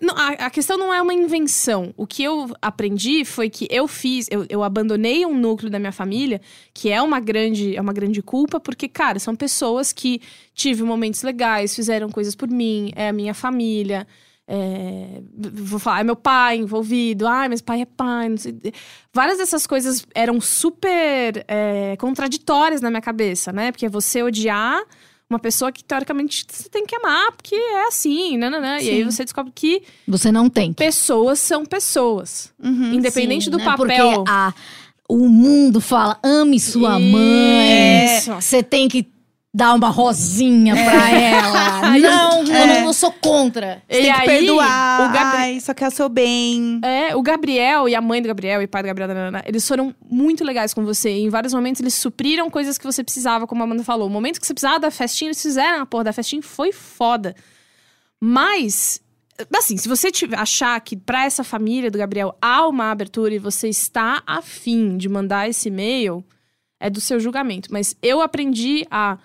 Não, 0.00 0.14
a, 0.16 0.28
a 0.46 0.50
questão 0.50 0.76
não 0.76 0.92
é 0.92 1.00
uma 1.02 1.14
invenção. 1.14 1.92
O 1.96 2.06
que 2.06 2.22
eu 2.22 2.50
aprendi 2.62 3.24
foi 3.24 3.50
que 3.50 3.66
eu 3.70 3.88
fiz, 3.88 4.28
eu, 4.30 4.46
eu 4.48 4.62
abandonei 4.62 5.24
um 5.26 5.36
núcleo 5.36 5.70
da 5.70 5.78
minha 5.78 5.92
família, 5.92 6.40
que 6.72 6.90
é 6.90 7.00
uma 7.02 7.18
grande, 7.20 7.74
é 7.76 7.80
uma 7.80 7.92
grande 7.92 8.22
culpa, 8.22 8.60
porque, 8.60 8.86
cara, 8.86 9.18
são 9.18 9.34
pessoas 9.34 9.92
que 9.92 10.20
tive 10.54 10.82
momentos 10.82 11.22
legais, 11.22 11.74
fizeram 11.74 12.10
coisas 12.10 12.34
por 12.34 12.48
mim, 12.48 12.92
é 12.94 13.08
a 13.08 13.12
minha 13.12 13.34
família. 13.34 14.06
é, 14.46 15.20
vou 15.52 15.78
falar, 15.78 16.00
é 16.00 16.04
meu 16.04 16.16
pai 16.16 16.56
envolvido, 16.56 17.26
ai, 17.26 17.48
mas 17.48 17.60
pai 17.60 17.82
é 17.82 17.84
pai. 17.84 18.28
Várias 19.12 19.38
dessas 19.38 19.66
coisas 19.66 20.06
eram 20.14 20.40
super 20.40 21.44
é, 21.48 21.96
contraditórias 21.98 22.80
na 22.80 22.88
minha 22.90 23.02
cabeça, 23.02 23.52
né? 23.52 23.72
Porque 23.72 23.86
é 23.86 23.88
você 23.90 24.22
odiar 24.22 24.82
uma 25.30 25.38
pessoa 25.38 25.70
que 25.70 25.84
teoricamente 25.84 26.46
você 26.50 26.68
tem 26.68 26.86
que 26.86 26.96
amar, 26.96 27.32
porque 27.32 27.54
é 27.54 27.86
assim, 27.86 28.36
nananã. 28.38 28.78
E 28.80 28.88
aí 28.88 29.04
você 29.04 29.24
descobre 29.24 29.52
que 29.54 29.82
Você 30.06 30.32
não 30.32 30.48
tem. 30.48 30.72
pessoas 30.72 31.38
são 31.38 31.66
pessoas. 31.66 32.52
Uhum. 32.62 32.94
Independente 32.94 33.44
Sim, 33.46 33.50
do 33.50 33.58
né? 33.58 33.64
papel. 33.64 33.86
Porque 34.14 34.30
a, 34.30 34.54
o 35.08 35.28
mundo 35.28 35.80
fala, 35.80 36.18
ame 36.22 36.58
sua 36.58 36.98
mãe. 36.98 38.16
Isso. 38.18 38.32
Você 38.34 38.62
tem 38.62 38.88
que 38.88 39.06
dar 39.54 39.74
uma 39.74 39.88
rosinha 39.88 40.74
pra 40.74 41.10
ela. 41.10 41.68
Não, 41.98 42.44
eu, 42.44 42.54
É. 42.54 42.80
não, 42.80 42.86
eu 42.88 42.92
sou 42.92 43.10
contra. 43.10 43.82
Você 43.90 43.98
E 44.00 44.02
tem 44.04 44.12
que 44.14 44.20
aí, 44.20 44.26
perdoar. 44.26 45.00
o 45.10 45.12
Gabri- 45.12 45.36
Ai, 45.38 45.60
só 45.60 45.72
quer 45.74 45.88
o 45.88 45.90
seu 45.90 46.08
bem. 46.08 46.80
É, 46.84 47.16
o 47.16 47.22
Gabriel 47.22 47.88
e 47.88 47.94
a 47.94 48.00
mãe 48.00 48.20
do 48.22 48.28
Gabriel 48.28 48.60
e 48.62 48.66
o 48.66 48.68
pai 48.68 48.82
do 48.82 48.86
Gabriel, 48.86 49.08
nanana, 49.08 49.42
eles 49.46 49.66
foram 49.66 49.94
muito 50.08 50.44
legais 50.44 50.72
com 50.74 50.84
você. 50.84 51.10
E 51.10 51.22
em 51.24 51.28
vários 51.28 51.52
momentos 51.54 51.80
eles 51.80 51.94
supriram 51.94 52.48
coisas 52.50 52.78
que 52.78 52.84
você 52.84 53.02
precisava, 53.02 53.46
como 53.46 53.62
a 53.62 53.64
Amanda 53.64 53.82
falou. 53.82 54.06
O 54.06 54.10
momento 54.10 54.38
que 54.40 54.46
você 54.46 54.54
precisava 54.54 54.78
da 54.78 54.90
festinha, 54.90 55.28
eles 55.28 55.40
fizeram 55.42 55.80
a 55.82 55.86
porra 55.86 56.04
da 56.04 56.12
festinha, 56.12 56.42
foi 56.42 56.70
foda. 56.70 57.34
Mas, 58.20 59.00
assim, 59.56 59.76
se 59.76 59.88
você 59.88 60.10
tiver- 60.10 60.38
achar 60.38 60.78
que 60.80 60.96
pra 60.96 61.24
essa 61.24 61.42
família 61.44 61.90
do 61.90 61.98
Gabriel 61.98 62.36
há 62.40 62.66
uma 62.66 62.90
abertura 62.90 63.34
e 63.34 63.38
você 63.38 63.68
está 63.68 64.22
afim 64.26 64.96
de 64.96 65.08
mandar 65.08 65.48
esse 65.48 65.68
e-mail, 65.68 66.24
é 66.80 66.88
do 66.90 67.00
seu 67.00 67.18
julgamento. 67.18 67.68
Mas 67.72 67.96
eu 68.02 68.20
aprendi 68.20 68.86
a 68.90 69.18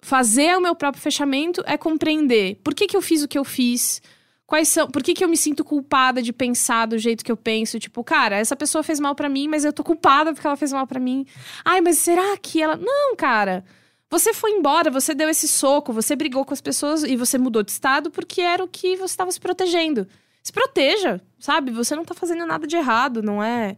fazer 0.00 0.56
o 0.56 0.60
meu 0.60 0.74
próprio 0.74 1.02
fechamento 1.02 1.62
é 1.66 1.76
compreender 1.76 2.60
por 2.62 2.74
que, 2.74 2.86
que 2.86 2.96
eu 2.96 3.02
fiz 3.02 3.22
o 3.22 3.28
que 3.28 3.38
eu 3.38 3.44
fiz. 3.44 4.00
Quais 4.46 4.68
são. 4.68 4.88
Por 4.88 5.02
que, 5.02 5.12
que 5.12 5.22
eu 5.22 5.28
me 5.28 5.36
sinto 5.36 5.62
culpada 5.62 6.22
de 6.22 6.32
pensar 6.32 6.86
do 6.86 6.96
jeito 6.96 7.22
que 7.22 7.30
eu 7.30 7.36
penso? 7.36 7.78
Tipo, 7.78 8.02
cara, 8.02 8.36
essa 8.36 8.56
pessoa 8.56 8.82
fez 8.82 8.98
mal 8.98 9.14
pra 9.14 9.28
mim, 9.28 9.46
mas 9.46 9.62
eu 9.62 9.74
tô 9.74 9.84
culpada 9.84 10.32
porque 10.32 10.46
ela 10.46 10.56
fez 10.56 10.72
mal 10.72 10.86
pra 10.86 10.98
mim. 10.98 11.26
Ai, 11.62 11.82
mas 11.82 11.98
será 11.98 12.34
que 12.38 12.62
ela. 12.62 12.74
Não, 12.76 13.14
cara. 13.14 13.62
Você 14.10 14.32
foi 14.32 14.52
embora, 14.52 14.90
você 14.90 15.14
deu 15.14 15.28
esse 15.28 15.46
soco, 15.46 15.92
você 15.92 16.16
brigou 16.16 16.42
com 16.44 16.54
as 16.54 16.62
pessoas 16.62 17.02
e 17.02 17.14
você 17.14 17.36
mudou 17.36 17.62
de 17.62 17.72
estado 17.72 18.10
porque 18.10 18.40
era 18.40 18.64
o 18.64 18.68
que 18.68 18.96
você 18.96 19.12
estava 19.12 19.30
se 19.30 19.38
protegendo. 19.38 20.08
Se 20.42 20.50
proteja, 20.50 21.20
sabe? 21.38 21.70
Você 21.72 21.94
não 21.94 22.06
tá 22.06 22.14
fazendo 22.14 22.46
nada 22.46 22.66
de 22.66 22.74
errado, 22.74 23.22
não 23.22 23.42
é. 23.42 23.76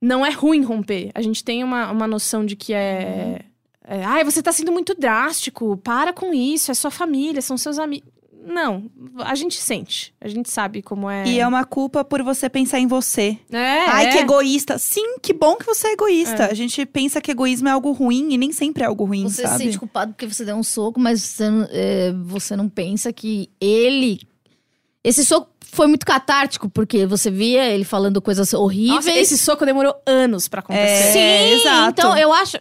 Não 0.00 0.24
é 0.24 0.30
ruim 0.30 0.62
romper. 0.64 1.10
A 1.14 1.20
gente 1.20 1.44
tem 1.44 1.62
uma, 1.62 1.90
uma 1.90 2.06
noção 2.06 2.44
de 2.46 2.56
que 2.56 2.72
é. 2.72 3.44
É 3.86 4.04
Ai, 4.04 4.24
você 4.24 4.42
tá 4.42 4.52
sendo 4.52 4.72
muito 4.72 4.94
drástico. 4.94 5.76
Para 5.78 6.12
com 6.12 6.32
isso, 6.34 6.70
é 6.70 6.74
sua 6.74 6.90
família, 6.90 7.40
são 7.42 7.56
seus 7.56 7.78
amigos. 7.78 8.08
Não, 8.44 8.90
a 9.18 9.36
gente 9.36 9.56
sente. 9.56 10.12
A 10.20 10.26
gente 10.26 10.50
sabe 10.50 10.82
como 10.82 11.08
é. 11.08 11.24
E 11.28 11.38
é 11.38 11.46
uma 11.46 11.64
culpa 11.64 12.02
por 12.04 12.24
você 12.24 12.48
pensar 12.48 12.80
em 12.80 12.88
você. 12.88 13.38
É, 13.52 13.86
Ai, 13.86 14.06
é. 14.06 14.10
que 14.10 14.18
egoísta. 14.18 14.78
Sim, 14.78 15.16
que 15.22 15.32
bom 15.32 15.54
que 15.54 15.64
você 15.64 15.86
é 15.88 15.92
egoísta. 15.92 16.46
A 16.46 16.54
gente 16.54 16.84
pensa 16.84 17.20
que 17.20 17.30
egoísmo 17.30 17.68
é 17.68 17.70
algo 17.70 17.92
ruim 17.92 18.32
e 18.32 18.36
nem 18.38 18.50
sempre 18.50 18.82
é 18.82 18.86
algo 18.86 19.04
ruim, 19.04 19.22
Você 19.28 19.42
se 19.42 19.48
sabe? 19.48 19.64
sente 19.64 19.78
culpado 19.78 20.12
porque 20.12 20.26
você 20.26 20.44
deu 20.44 20.56
um 20.56 20.62
soco, 20.64 20.98
mas 20.98 21.22
você, 21.22 21.48
não- 21.48 21.68
é, 21.70 22.12
você 22.24 22.56
não 22.56 22.68
pensa 22.68 23.12
que 23.12 23.48
ele. 23.60 24.20
Esse 25.04 25.24
soco 25.24 25.48
foi 25.60 25.86
muito 25.86 26.04
catártico, 26.04 26.68
porque 26.68 27.06
você 27.06 27.30
via 27.30 27.64
ele 27.66 27.84
falando 27.84 28.20
coisas 28.20 28.52
horríveis. 28.52 29.06
Nossa, 29.06 29.12
esse 29.12 29.38
soco 29.38 29.64
demorou 29.64 29.94
anos 30.04 30.48
pra 30.48 30.58
acontecer. 30.60 31.18
É, 31.18 31.48
Sim, 31.48 31.60
exato. 31.60 31.90
então 31.90 32.18
eu 32.18 32.32
acho. 32.32 32.58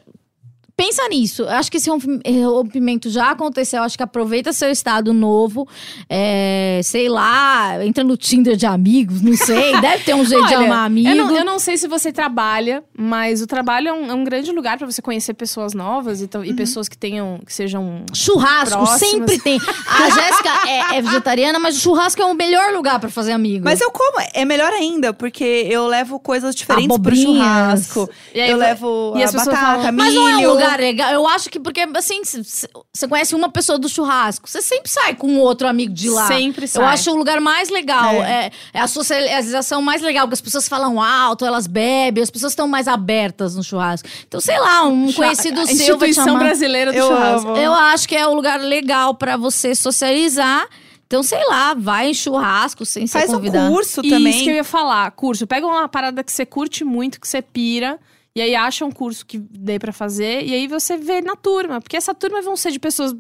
Pensa 0.86 1.08
nisso. 1.10 1.44
Eu 1.44 1.50
acho 1.50 1.70
que 1.72 1.78
esse 1.78 1.90
eh, 1.90 2.44
rompimento 2.44 3.10
já 3.10 3.32
aconteceu. 3.32 3.80
Eu 3.80 3.84
acho 3.86 3.98
que 3.98 4.04
aproveita 4.04 4.52
seu 4.54 4.70
estado 4.72 5.14
novo. 5.14 5.68
é, 6.10 6.82
sei 6.84 7.08
lá, 7.10 7.84
entra 7.86 8.04
no 8.04 8.18
Tinder 8.18 8.56
de 8.56 8.66
amigos, 8.66 9.22
não 9.22 9.36
sei. 9.36 9.80
Deve 9.82 10.04
ter 10.04 10.14
um 10.16 10.26
jeito 10.26 10.48
de 10.48 10.56
Olha, 10.56 10.66
amar 10.66 10.86
amigo. 10.86 11.08
Eu 11.10 11.16
não, 11.16 11.36
eu 11.38 11.46
não 11.46 11.60
sei 11.60 11.78
se 11.78 11.88
você 11.88 12.12
trabalha, 12.12 12.84
mas 12.98 13.42
o 13.42 13.48
trabalho 13.48 13.88
é 13.90 13.94
um, 13.94 14.12
é 14.12 14.14
um 14.14 14.24
grande 14.24 14.52
lugar 14.52 14.78
pra 14.78 14.86
você 14.90 15.02
conhecer 15.02 15.34
pessoas 15.34 15.74
novas 15.74 16.22
e, 16.22 16.28
to- 16.28 16.40
Uhum. 16.40 16.46
e 16.46 16.54
pessoas 16.56 16.90
que 16.90 16.98
tenham 16.98 17.40
que 17.46 17.54
sejam 17.54 18.04
Churrasco 18.14 18.78
Próximas. 18.78 19.00
sempre 19.00 19.40
tem. 19.40 19.60
A 19.88 20.10
Jéssica 20.10 20.50
é, 20.68 20.98
é 20.98 21.02
vegetariana, 21.02 21.60
mas 21.60 21.78
o 21.78 21.80
churrasco 21.80 22.20
é 22.22 22.26
o 22.26 22.34
melhor 22.34 22.74
lugar 22.74 23.00
pra 23.00 23.10
fazer 23.12 23.32
amigo. 23.32 23.64
Mas 23.64 23.80
eu 23.80 23.92
como, 23.92 24.18
é 24.34 24.44
melhor 24.44 24.72
ainda, 24.74 25.14
porque 25.14 25.44
eu 25.70 25.86
levo 25.88 26.20
coisas 26.20 26.56
diferentes 26.56 26.88
pro 26.88 26.96
Abobrinhas. 26.96 27.26
churrasco. 27.38 28.10
E 28.34 28.42
aí 28.42 28.50
eu 28.50 28.58
vai- 28.58 28.70
levo 28.70 29.14
e 29.18 29.24
a 29.24 29.32
batata, 29.32 29.56
falam, 29.56 29.92
Mas 29.92 30.08
milho. 30.14 30.16
não 30.22 30.30
é 30.30 30.38
um 30.48 30.52
lugar 30.52 30.71
legal. 30.78 31.12
Eu 31.12 31.28
acho 31.28 31.50
que 31.50 31.60
porque, 31.60 31.82
assim, 31.96 32.22
você 32.24 33.08
conhece 33.08 33.34
uma 33.36 33.50
pessoa 33.50 33.78
do 33.80 33.90
churrasco, 33.90 34.50
você 34.50 34.62
sempre 34.62 34.90
sai 34.90 35.16
com 35.16 35.38
outro 35.40 35.68
amigo 35.68 35.94
de 35.94 36.10
lá. 36.10 36.28
Sempre 36.28 36.68
sai. 36.68 36.82
Eu 36.82 36.88
acho 36.88 37.12
o 37.12 37.16
lugar 37.16 37.40
mais 37.42 37.70
legal. 37.70 38.14
É. 38.24 38.46
É, 38.48 38.52
é 38.74 38.80
a 38.80 38.88
socialização 38.88 39.82
mais 39.82 40.02
legal, 40.02 40.26
porque 40.28 40.36
as 40.36 40.42
pessoas 40.42 40.68
falam 40.68 41.02
alto, 41.02 41.46
elas 41.46 41.68
bebem, 41.68 42.24
as 42.24 42.30
pessoas 42.30 42.52
estão 42.54 42.68
mais 42.68 42.88
abertas 42.88 43.56
no 43.56 43.64
churrasco. 43.64 44.08
Então, 44.28 44.40
sei 44.40 44.60
lá, 44.60 44.84
um 44.84 45.12
conhecido 45.14 45.60
a 45.62 45.66
seu 45.66 45.76
vai 45.76 45.76
te 45.76 45.82
instituição 45.82 46.26
chamar. 46.26 46.40
brasileira 46.40 46.92
do 46.92 46.98
Eu 46.98 47.08
churrasco. 47.08 47.48
amo. 47.50 47.58
Eu 47.58 47.74
acho 47.74 48.08
que 48.08 48.16
é 48.16 48.28
um 48.28 48.34
lugar 48.34 48.60
legal 48.60 49.14
pra 49.16 49.38
você 49.38 49.74
socializar. 49.76 50.68
Então, 51.08 51.22
sei 51.24 51.46
lá, 51.50 51.74
vai 51.74 52.08
em 52.10 52.14
churrasco 52.14 52.86
sem 52.86 53.06
ser 53.06 53.20
Faz 53.20 53.30
um 53.32 53.34
convidado. 53.34 53.70
curso 53.70 54.00
Isso 54.02 54.10
também. 54.16 54.44
que 54.46 54.50
eu 54.50 54.56
ia 54.56 54.64
falar, 54.64 55.12
curso. 55.12 55.46
Pega 55.46 55.68
uma 55.68 55.90
parada 55.90 56.24
que 56.24 56.32
você 56.32 56.46
curte 56.46 56.86
muito, 56.86 57.20
que 57.20 57.28
você 57.28 57.42
pira, 57.42 58.00
e 58.36 58.42
aí 58.42 58.56
acha 58.56 58.86
um 58.86 58.92
curso 58.92 59.26
que 59.26 59.38
dê 59.38 59.78
pra 59.80 59.92
fazer, 59.94 60.44
e 60.46 60.54
aí 60.54 60.68
você 60.68 60.98
vê 60.98 61.22
na 61.22 61.36
turma. 61.36 61.82
Porque 61.82 61.98
essa 61.98 62.14
turma 62.14 62.42
vão 62.42 62.56
ser 62.56 62.72
de 62.72 62.80
pessoas 62.80 63.14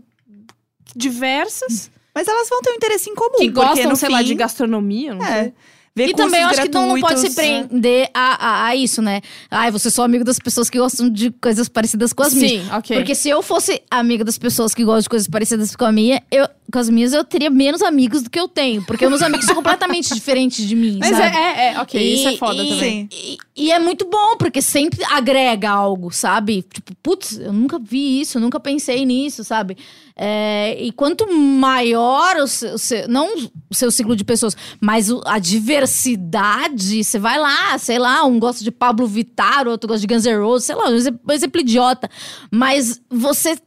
diversas, 0.95 1.89
Mas 2.13 2.27
elas 2.27 2.49
vão 2.49 2.61
ter 2.61 2.71
um 2.71 2.75
interesse 2.75 3.09
em 3.09 3.15
comum. 3.15 3.37
que 3.37 3.47
gostam, 3.49 3.95
sei 3.95 4.07
fim, 4.09 4.13
lá, 4.13 4.21
de 4.21 4.35
gastronomia, 4.35 5.13
não 5.15 5.25
É. 5.25 5.43
sei. 5.43 5.53
Ver 5.93 6.07
E 6.09 6.13
também 6.13 6.41
eu 6.41 6.47
acho 6.47 6.61
que 6.61 6.69
não, 6.69 6.87
não 6.87 6.99
pode 7.01 7.19
se 7.19 7.27
gratuitos. 7.35 7.67
prender 7.67 8.09
a, 8.13 8.47
a, 8.47 8.65
a 8.67 8.75
isso, 8.77 9.01
né? 9.01 9.19
Ai, 9.49 9.69
você 9.71 9.89
é 9.89 9.91
só 9.91 10.03
amigo 10.03 10.23
das 10.23 10.39
pessoas 10.39 10.69
que 10.69 10.77
gostam 10.77 11.09
de 11.09 11.31
coisas 11.31 11.67
parecidas 11.67 12.13
com 12.13 12.23
as 12.23 12.33
minhas. 12.33 12.49
Sim, 12.51 12.69
ok. 12.71 12.95
Porque 12.97 13.13
se 13.13 13.27
eu 13.27 13.41
fosse 13.41 13.81
amiga 13.91 14.23
das 14.23 14.37
pessoas 14.37 14.73
que 14.73 14.85
gostam 14.85 15.01
de 15.01 15.09
coisas 15.09 15.27
parecidas 15.27 15.75
com 15.75 15.83
a 15.83 15.91
minha, 15.91 16.23
eu, 16.31 16.47
com 16.71 16.79
as 16.79 16.89
minhas, 16.89 17.11
eu 17.11 17.25
teria 17.25 17.49
menos 17.49 17.81
amigos 17.81 18.21
do 18.23 18.29
que 18.29 18.39
eu 18.39 18.47
tenho. 18.47 18.81
Porque 18.85 19.05
meus 19.05 19.21
amigos 19.21 19.45
são 19.45 19.53
completamente 19.55 20.11
diferentes 20.15 20.65
de 20.65 20.75
mim, 20.77 20.97
Mas 20.97 21.09
sabe? 21.17 21.35
é, 21.35 21.39
é, 21.41 21.73
é, 21.73 21.79
ok, 21.81 22.13
isso 22.13 22.27
é 22.29 22.33
E- 22.33 22.37
foda 22.37 22.63
e, 22.63 22.69
também. 22.69 23.09
E, 23.11 23.37
e 23.57 23.71
é 23.73 23.77
muito 23.77 24.05
bom, 24.09 24.37
porque 24.37 24.61
sempre 24.61 25.03
agrega 25.03 25.69
algo, 25.71 26.09
sabe? 26.09 26.61
Tipo, 26.73 26.93
putz, 27.03 27.37
eu 27.37 27.51
nunca 27.51 27.77
vi 27.77 28.21
isso, 28.21 28.39
nunca 28.39 28.61
pensei 28.61 29.05
nisso, 29.05 29.43
sabe? 29.43 29.75
É, 30.23 30.77
e 30.79 30.91
quanto 30.91 31.25
maior 31.33 32.35
o 32.35 32.47
seu, 32.47 32.77
não 33.07 33.33
o 33.67 33.73
seu 33.73 33.89
ciclo 33.89 34.15
de 34.15 34.23
pessoas, 34.23 34.55
mas 34.79 35.09
a 35.25 35.39
diversidade, 35.39 37.03
você 37.03 37.17
vai 37.17 37.39
lá, 37.39 37.75
sei 37.79 37.97
lá, 37.97 38.23
um 38.23 38.37
gosta 38.37 38.63
de 38.63 38.69
Pablo 38.69 39.07
Vittar, 39.07 39.67
outro 39.67 39.87
gosta 39.87 40.05
de 40.05 40.13
Guns 40.13 40.23
N' 40.25 40.39
Roses, 40.39 40.67
sei 40.67 40.75
lá, 40.75 40.89
um 40.89 40.93
exemplo, 40.93 41.19
um 41.27 41.33
exemplo 41.33 41.61
idiota. 41.61 42.07
Mas 42.51 43.01
você 43.09 43.57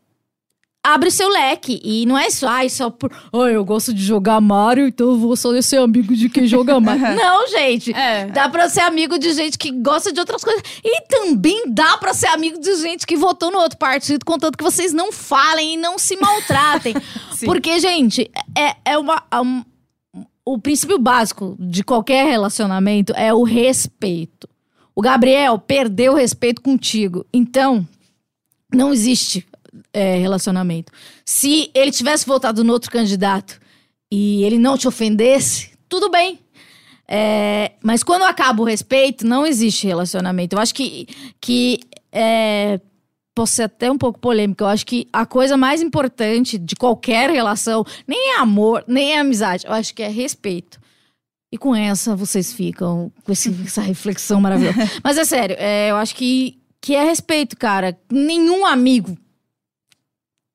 abre 0.85 1.11
seu 1.11 1.29
leque. 1.29 1.81
E 1.83 2.05
não 2.05 2.17
é 2.19 2.29
só, 2.31 2.47
ai, 2.47 2.69
só 2.69 2.91
por. 2.91 3.11
Ai, 3.33 3.57
eu 3.57 3.65
gosto 3.65 3.93
de 3.95 4.03
jogar 4.05 4.41
Mario, 4.41 4.87
então 4.87 5.09
eu 5.09 5.17
vou 5.19 5.35
só 5.35 5.59
ser 5.63 5.79
amigo 5.79 6.15
de 6.15 6.29
quem 6.29 6.47
joga 6.47 6.79
Mario. 6.81 7.17
não, 7.17 7.49
gente. 7.49 7.93
É. 7.95 8.27
Dá 8.27 8.49
pra 8.49 8.69
ser 8.69 8.81
amigo 8.81 9.19
de 9.19 9.33
gente 9.33 9.57
que 9.59 9.71
gosta 9.71 10.13
de 10.13 10.21
outras 10.21 10.45
coisas. 10.45 10.63
E 10.85 11.01
também 11.09 11.65
dá 11.73 11.97
pra 11.97 12.13
ser 12.13 12.27
amigo 12.27 12.61
de 12.61 12.77
gente 12.77 13.07
que 13.07 13.17
votou 13.17 13.51
no 13.51 13.59
outro 13.59 13.79
partido, 13.79 14.25
contanto 14.25 14.59
que 14.59 14.63
vocês 14.65 14.93
não 14.93 15.11
falem 15.11 15.75
e 15.75 15.77
não 15.77 15.99
se 15.99 16.17
maltratem. 16.17 16.95
Porque, 17.45 17.81
gente, 17.81 18.31
é, 18.57 18.77
é 18.93 18.99
uma. 18.99 19.23
é 19.31 19.41
um- 19.41 19.65
o 20.47 20.59
princípio 20.59 20.99
básico 20.99 21.57
de 21.59 21.83
qualquer 21.83 22.27
relacionamento 22.27 23.15
é 23.17 23.33
o 23.33 23.43
respeito. 23.45 24.47
O 24.95 25.01
Gabriel 25.01 25.59
perdeu 25.59 26.13
o 26.13 26.17
respeito 26.17 26.61
contigo. 26.61 27.25
Então, 27.33 27.89
não 28.73 28.93
existe 28.93 29.47
é, 29.95 30.17
relacionamento. 30.19 30.93
Se 31.25 31.71
ele 31.73 31.91
tivesse 31.91 32.27
votado 32.27 32.63
no 32.63 32.73
outro 32.73 32.91
candidato 32.91 33.59
e 34.13 34.43
ele 34.45 34.59
não 34.59 34.77
te 34.77 34.87
ofendesse, 34.87 35.71
tudo 35.89 36.11
bem. 36.11 36.41
É, 37.07 37.73
mas 37.83 38.03
quando 38.03 38.23
acaba 38.25 38.63
o 38.63 38.65
respeito, 38.65 39.27
não 39.27 39.47
existe 39.47 39.87
relacionamento. 39.87 40.57
Eu 40.57 40.61
acho 40.61 40.75
que, 40.75 41.07
que 41.41 41.81
é, 42.11 42.81
posso 43.35 43.53
ser 43.55 43.65
até 43.65 43.91
um 43.91 43.99
pouco 43.99 44.19
polêmica. 44.19 44.65
Eu 44.65 44.69
acho 44.69 44.87
que 44.87 45.07
a 45.13 45.25
coisa 45.27 45.57
mais 45.57 45.83
importante 45.83 46.59
de 46.59 46.75
qualquer 46.75 47.31
relação 47.31 47.85
nem 48.07 48.33
é 48.35 48.39
amor, 48.39 48.85
nem 48.87 49.13
é 49.15 49.19
amizade. 49.21 49.67
Eu 49.67 49.73
acho 49.73 49.95
que 49.95 50.03
é 50.03 50.09
respeito. 50.09 50.81
E 51.53 51.59
com 51.59 51.75
essa 51.75 52.17
vocês 52.17 52.53
ficam 52.53 53.13
com 53.23 53.31
esse- 53.33 53.55
essa 53.65 53.83
reflexão 53.83 54.41
maravilhosa. 54.41 54.91
Mas 55.05 55.19
é 55.19 55.25
sério, 55.25 55.57
é, 55.59 55.91
eu 55.91 55.97
acho 55.97 56.15
que, 56.17 56.59
que 56.81 56.95
é 56.97 57.05
respeito, 57.05 57.57
cara. 57.57 57.97
Nenhum 58.11 58.65
amigo 58.67 59.17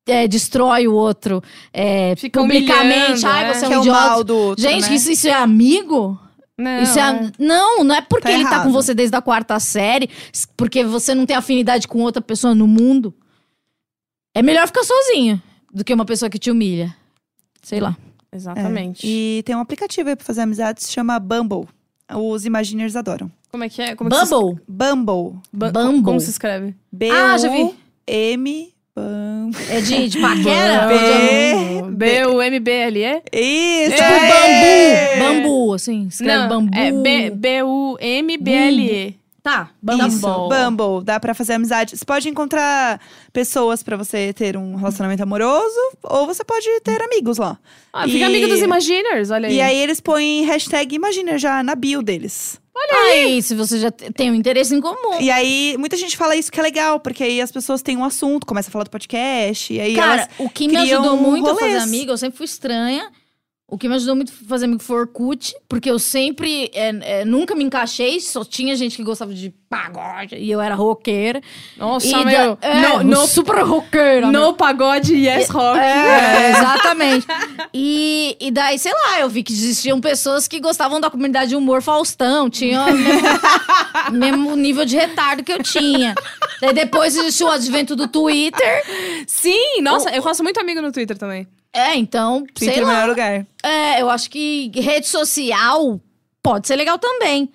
é, 0.10 0.28
destrói 0.28 0.88
o 0.88 0.94
outro 0.94 1.42
é, 1.74 2.16
Fica 2.16 2.40
publicamente. 2.40 3.26
Ai, 3.26 3.46
é. 3.50 3.54
você 3.54 3.66
é 3.66 3.68
que 3.70 3.74
um 3.74 3.78
é 3.78 3.80
o 3.80 3.82
idiota. 3.82 4.00
mal 4.10 4.24
do 4.24 4.38
outro, 4.38 4.62
Gente, 4.64 4.90
né? 4.90 4.96
isso, 4.96 5.12
isso 5.12 5.28
é 5.28 5.34
amigo? 5.34 6.20
Não, 6.58 6.82
Isso 6.82 7.00
é, 7.00 7.32
não, 7.40 7.84
não 7.86 7.96
é 7.96 8.02
porque 8.02 8.28
Tá 8.28 8.34
ele 8.34 8.44
tá 8.44 8.50
com 8.50 8.56
errado. 8.56 8.72
você 8.74 8.94
desde 8.94 9.16
a 9.16 9.22
quarta 9.22 9.58
série, 9.62 10.10
porque 10.58 10.84
você 10.84 11.16
não 11.16 11.26
tem 11.26 11.34
afinidade 11.36 11.88
com 11.88 12.00
outra 12.02 12.22
pessoa 12.22 12.54
no 12.54 12.68
mundo. 12.68 13.14
É 14.36 14.42
melhor 14.42 14.68
ficar 14.68 14.84
sozinho 14.84 15.42
do 15.74 15.86
que 15.86 15.94
uma 15.94 16.04
pessoa 16.04 16.30
que 16.30 16.38
te 16.38 16.52
humilha. 16.52 16.94
Sei 17.62 17.80
lá. 17.80 17.96
Exatamente. 18.32 19.08
E 19.08 19.42
tem 19.46 19.56
um 19.56 19.60
aplicativo 19.62 20.10
aí 20.10 20.16
pra 20.18 20.26
fazer 20.26 20.42
amizade, 20.42 20.84
se 20.84 20.92
chama 20.92 21.18
Bumble. 21.18 21.66
Os 22.14 22.46
Imaginers 22.46 22.96
adoram. 22.96 23.32
Como 23.52 23.64
é 23.64 23.70
que 23.70 23.82
é? 23.82 23.96
Como 23.96 24.14
é 24.14 24.20
que 24.20 24.26
se- 24.26 24.30
Bumble. 24.36 24.60
Bumble. 24.68 25.40
Bu- 25.54 25.72
Bumble. 25.72 26.04
Como 26.04 26.20
se 26.20 26.30
escreve? 26.30 26.76
Ah, 27.12 27.38
já 27.38 27.48
vi. 27.50 27.74
B-U-M. 28.06 28.74
É 29.70 29.82
de, 29.82 30.08
de 30.10 30.20
paquera? 30.20 30.88
B- 30.88 30.94
Ou 31.76 31.90
de- 31.90 31.96
B-U-M-B-L-E? 31.98 33.22
Isso! 33.34 33.92
Tipo 33.96 34.04
é! 34.04 35.20
bambu. 35.20 35.44
Bambu, 35.44 35.74
assim. 35.74 36.08
Escreve 36.08 36.48
bambu. 36.48 36.76
É 36.78 36.92
B- 36.92 37.32
B-U-M-B-L-E. 37.32 39.16
Tá, 39.42 39.70
Isso, 40.06 40.20
bambu. 40.20 40.50
Bumble. 40.50 41.04
Dá 41.06 41.18
pra 41.20 41.34
fazer 41.34 41.54
amizade. 41.54 41.98
Você 41.98 42.04
pode 42.04 42.28
encontrar 42.28 43.00
pessoas 43.32 43.82
pra 43.82 43.96
você 43.96 44.34
ter 44.34 44.58
um 44.58 44.76
relacionamento 44.76 45.24
amoroso, 45.24 45.74
ou 46.04 46.28
você 46.28 46.44
pode 46.44 46.68
ter 46.84 47.02
amigos 47.02 47.38
lá. 47.38 47.58
Ah, 47.94 48.04
fica 48.04 48.18
E- 48.20 48.24
amigo 48.24 48.48
dos 48.50 48.62
Imaginers, 48.62 49.32
olha 49.32 49.48
aí. 49.48 49.56
E 49.56 49.62
aí 49.62 49.78
eles 49.78 50.02
põem 50.02 50.44
hashtag 50.44 50.94
Imaginer 50.94 51.38
já 51.40 51.64
na 51.64 51.74
bio 51.74 52.02
deles. 52.02 52.60
Aí, 53.06 53.42
se 53.42 53.54
você 53.56 53.80
já 53.80 53.92
te- 53.92 54.12
tem 54.12 54.32
um 54.32 54.36
interesse 54.36 54.74
em 54.76 54.82
comum. 54.82 55.20
E 55.20 55.30
aí, 55.30 55.76
muita 55.78 55.96
gente 55.98 56.16
fala 56.18 56.36
isso 56.36 56.52
que 56.52 56.60
é 56.60 56.64
legal, 56.64 57.00
porque 57.00 57.24
aí 57.24 57.42
as 57.42 57.52
pessoas 57.52 57.82
têm 57.82 57.98
um 57.98 58.04
assunto, 58.04 58.46
começa 58.46 58.70
a 58.70 58.72
falar 58.72 58.84
do 58.86 58.90
podcast, 58.90 59.74
e 59.74 59.80
aí 59.80 59.96
Cara, 59.96 60.22
elas 60.24 60.28
o 60.40 60.50
que 60.50 60.68
me 60.68 60.76
criam 60.76 61.02
ajudou 61.02 61.18
muito 61.18 61.50
a 61.50 61.54
rolês. 61.54 61.74
fazer 61.74 61.84
amiga, 61.84 62.12
eu 62.14 62.18
sempre 62.18 62.38
fui 62.38 62.46
estranha. 62.46 63.10
O 63.72 63.78
que 63.78 63.88
me 63.88 63.96
ajudou 63.96 64.16
muito 64.16 64.32
a 64.32 64.48
fazer 64.50 64.66
amigo 64.66 64.82
foi 64.82 64.96
o 64.98 65.00
Orkut, 65.02 65.56
porque 65.68 65.90
eu 65.92 66.00
sempre, 66.00 66.72
é, 66.74 67.20
é, 67.22 67.26
nunca 67.26 67.54
me 67.54 67.64
encaixei, 67.64 68.20
só 68.20 68.44
tinha 68.44 68.76
gente 68.76 68.96
que 68.98 69.04
gostava 69.04 69.32
de 69.34 69.54
pagode, 69.70 70.36
e 70.36 70.50
eu 70.50 70.60
era 70.60 70.74
roqueira. 70.74 71.40
Nossa, 71.78 72.08
e 72.08 72.26
meu. 72.26 72.56
da- 72.56 72.68
é, 72.68 72.82
no, 72.98 73.04
no, 73.04 73.28
super 73.28 73.64
roqueira. 73.64 74.26
meu. 74.28 74.42
no 74.42 74.54
pagode 74.56 75.14
Yes 75.14 75.50
Rock. 75.50 75.78
É, 75.80 76.50
exatamente. 76.52 77.28
E, 77.74 78.36
e 78.40 78.50
daí, 78.50 78.80
sei 78.80 78.92
lá, 78.92 79.20
eu 79.20 79.30
vi 79.30 79.44
que 79.44 79.54
existiam 79.54 80.02
pessoas 80.02 80.48
que 80.48 80.60
gostavam 80.60 81.00
da 81.00 81.10
comunidade 81.10 81.50
de 81.50 81.56
humor 81.56 81.82
Faustão, 81.84 82.50
tinham 82.50 82.88
o 82.90 82.98
mesmo, 82.98 83.30
mesmo 84.12 84.56
nível 84.56 84.86
de 84.86 84.96
retardo 84.98 85.44
que 85.44 85.52
eu 85.54 85.62
tinha. 85.62 86.16
Daí 86.60 86.74
depois 86.74 87.16
existiu 87.16 87.48
o 87.48 87.52
advento 87.52 87.96
do 87.96 88.08
Twitter. 88.08 88.84
Sim, 89.28 89.82
nossa, 89.82 90.10
eu 90.10 90.24
faço 90.24 90.42
muito 90.44 90.60
amigo 90.60 90.82
no 90.82 90.92
Twitter 90.92 91.18
também. 91.18 91.48
É, 91.74 91.96
então, 91.96 92.46
sei 92.58 92.68
Twitter 92.70 92.80
é 92.80 92.84
o 92.84 92.88
lá. 92.88 92.94
melhor 92.94 93.10
lugar. 93.10 93.48
É, 93.64 94.02
eu 94.02 94.10
acho 94.10 94.30
que 94.30 94.72
rede 94.76 95.08
social 95.08 96.02
pode 96.42 96.68
ser 96.68 96.76
legal 96.76 96.98
também. 96.98 97.52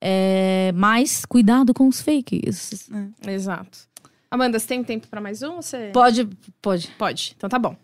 É, 0.00 0.72
mas 0.74 1.24
cuidado 1.24 1.74
com 1.74 1.88
os 1.88 2.00
fakes. 2.00 2.88
Exato. 3.26 3.78
Amanda, 4.30 4.58
você 4.58 4.66
tem 4.66 4.84
tempo 4.84 5.08
pra 5.08 5.20
mais 5.20 5.42
um? 5.42 5.56
Você... 5.56 5.90
Pode, 5.92 6.28
pode. 6.60 6.88
Pode, 6.98 7.34
então 7.36 7.48
tá 7.48 7.58
bom. 7.58 7.76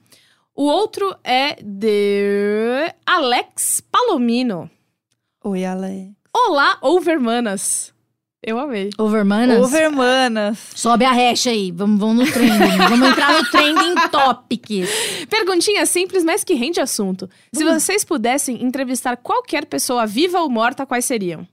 O 0.54 0.64
outro 0.64 1.16
é 1.24 1.56
de 1.62 2.92
Alex 3.06 3.80
Palomino. 3.90 4.70
Oi, 5.42 5.64
Ale. 5.64 6.14
Olá, 6.32 6.78
Overmanas. 6.82 7.92
Eu 8.44 8.58
amei. 8.58 8.90
Overmanas? 8.98 9.64
Overmanas. 9.64 10.58
Sobe 10.74 11.04
a 11.04 11.12
hash 11.12 11.46
aí. 11.46 11.70
Vamos, 11.70 12.00
vamos 12.00 12.26
no 12.26 12.32
trending. 12.32 12.76
vamos 12.90 13.08
entrar 13.08 13.32
no 13.32 13.48
trending 13.48 13.94
topics. 14.10 14.88
Perguntinha 15.30 15.86
simples, 15.86 16.24
mas 16.24 16.42
que 16.42 16.54
rende 16.54 16.80
assunto. 16.80 17.30
Se 17.52 17.62
vocês 17.62 18.04
pudessem 18.04 18.64
entrevistar 18.64 19.16
qualquer 19.16 19.66
pessoa 19.66 20.06
viva 20.06 20.40
ou 20.40 20.50
morta, 20.50 20.84
quais 20.84 21.04
seriam? 21.04 21.46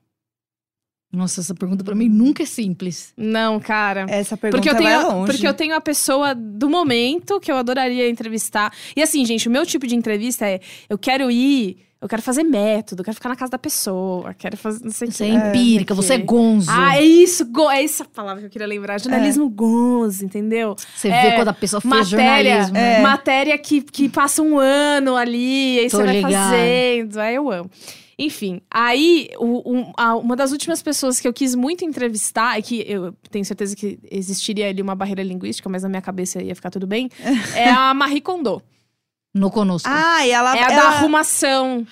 Nossa, 1.11 1.41
essa 1.41 1.53
pergunta 1.55 1.83
pra 1.83 1.95
mim 1.95 2.07
nunca 2.07 2.43
é 2.43 2.45
simples. 2.45 3.13
Não, 3.17 3.59
cara. 3.59 4.05
Essa 4.09 4.35
pergunta 4.37 4.61
Porque 4.61 4.69
eu, 4.75 4.83
vai 4.83 4.97
tenho, 4.97 5.11
longe. 5.11 5.31
porque 5.31 5.47
eu 5.47 5.53
tenho 5.53 5.75
a 5.75 5.81
pessoa 5.81 6.33
do 6.35 6.69
momento 6.69 7.39
que 7.39 7.51
eu 7.51 7.57
adoraria 7.57 8.09
entrevistar. 8.09 8.71
E 8.95 9.01
assim, 9.01 9.25
gente, 9.25 9.47
o 9.47 9.51
meu 9.51 9.65
tipo 9.65 9.87
de 9.87 9.95
entrevista 9.95 10.47
é: 10.47 10.59
eu 10.87 10.97
quero 10.97 11.29
ir, 11.31 11.77
eu 12.01 12.07
quero 12.07 12.21
fazer 12.21 12.43
método, 12.43 13.01
eu 13.01 13.05
quero 13.05 13.15
ficar 13.15 13.29
na 13.29 13.35
casa 13.35 13.51
da 13.51 13.57
pessoa, 13.59 14.33
quero 14.33 14.55
fazer. 14.55 14.83
Não 14.85 14.91
sei 14.91 15.11
Você 15.11 15.25
quê. 15.25 15.31
é 15.31 15.49
empírica, 15.49 15.93
não 15.93 16.01
você 16.01 16.13
é 16.13 16.17
gonzo. 16.17 16.69
Ah, 16.71 16.97
é 16.97 17.03
isso, 17.03 17.45
go- 17.45 17.69
é 17.69 17.83
essa 17.83 18.05
palavra 18.05 18.39
que 18.41 18.45
eu 18.47 18.49
queria 18.49 18.67
lembrar. 18.67 18.99
Jornalismo 19.01 19.49
gonzo, 19.49 20.23
entendeu? 20.23 20.75
você 20.95 21.09
é, 21.09 21.21
vê 21.31 21.35
quando 21.35 21.49
a 21.49 21.53
pessoa 21.53 21.81
fez 21.81 21.93
Matéria, 22.11 22.51
jornalismo. 22.63 22.73
né? 22.73 22.99
É. 22.99 23.01
matéria 23.01 23.57
que, 23.57 23.81
que 23.81 24.07
passa 24.07 24.41
um 24.41 24.57
ano 24.57 25.15
ali, 25.17 25.79
aí 25.79 25.89
Tô 25.89 25.97
você 25.97 26.03
vai 26.05 26.15
ligada. 26.15 26.33
fazendo. 26.55 27.19
Aí 27.19 27.35
eu 27.35 27.51
amo. 27.51 27.69
Enfim, 28.21 28.59
aí 28.69 29.29
o- 29.37 29.63
um- 29.77 29.93
a- 29.95 30.15
uma 30.17 30.35
das 30.35 30.51
últimas 30.51 30.81
pessoas 30.81 31.19
que 31.21 31.27
eu 31.27 31.31
quis 31.33 31.55
muito 31.55 31.85
entrevistar, 31.85 32.59
e 32.59 32.61
que 32.61 32.83
eu 32.85 33.13
tenho 33.31 33.45
certeza 33.45 33.73
que 33.75 33.97
existiria 34.11 34.67
ali 34.67 34.81
uma 34.81 34.93
barreira 34.93 35.23
linguística, 35.23 35.69
mas 35.69 35.83
na 35.83 35.89
minha 35.89 36.01
cabeça 36.01 36.41
ia 36.43 36.53
ficar 36.53 36.69
tudo 36.69 36.85
bem, 36.85 37.09
é 37.55 37.69
a 37.69 37.93
Marie 37.93 38.19
Kondo. 38.19 38.61
No 39.33 39.51
conosco. 39.51 39.87
Ah. 39.89 40.09
Ah, 40.19 40.25
e 40.25 40.31
ela. 40.31 40.57
É 40.57 40.63
a 40.63 40.67
da 40.67 40.73
ela... 40.73 40.83
arrumação. 40.87 41.85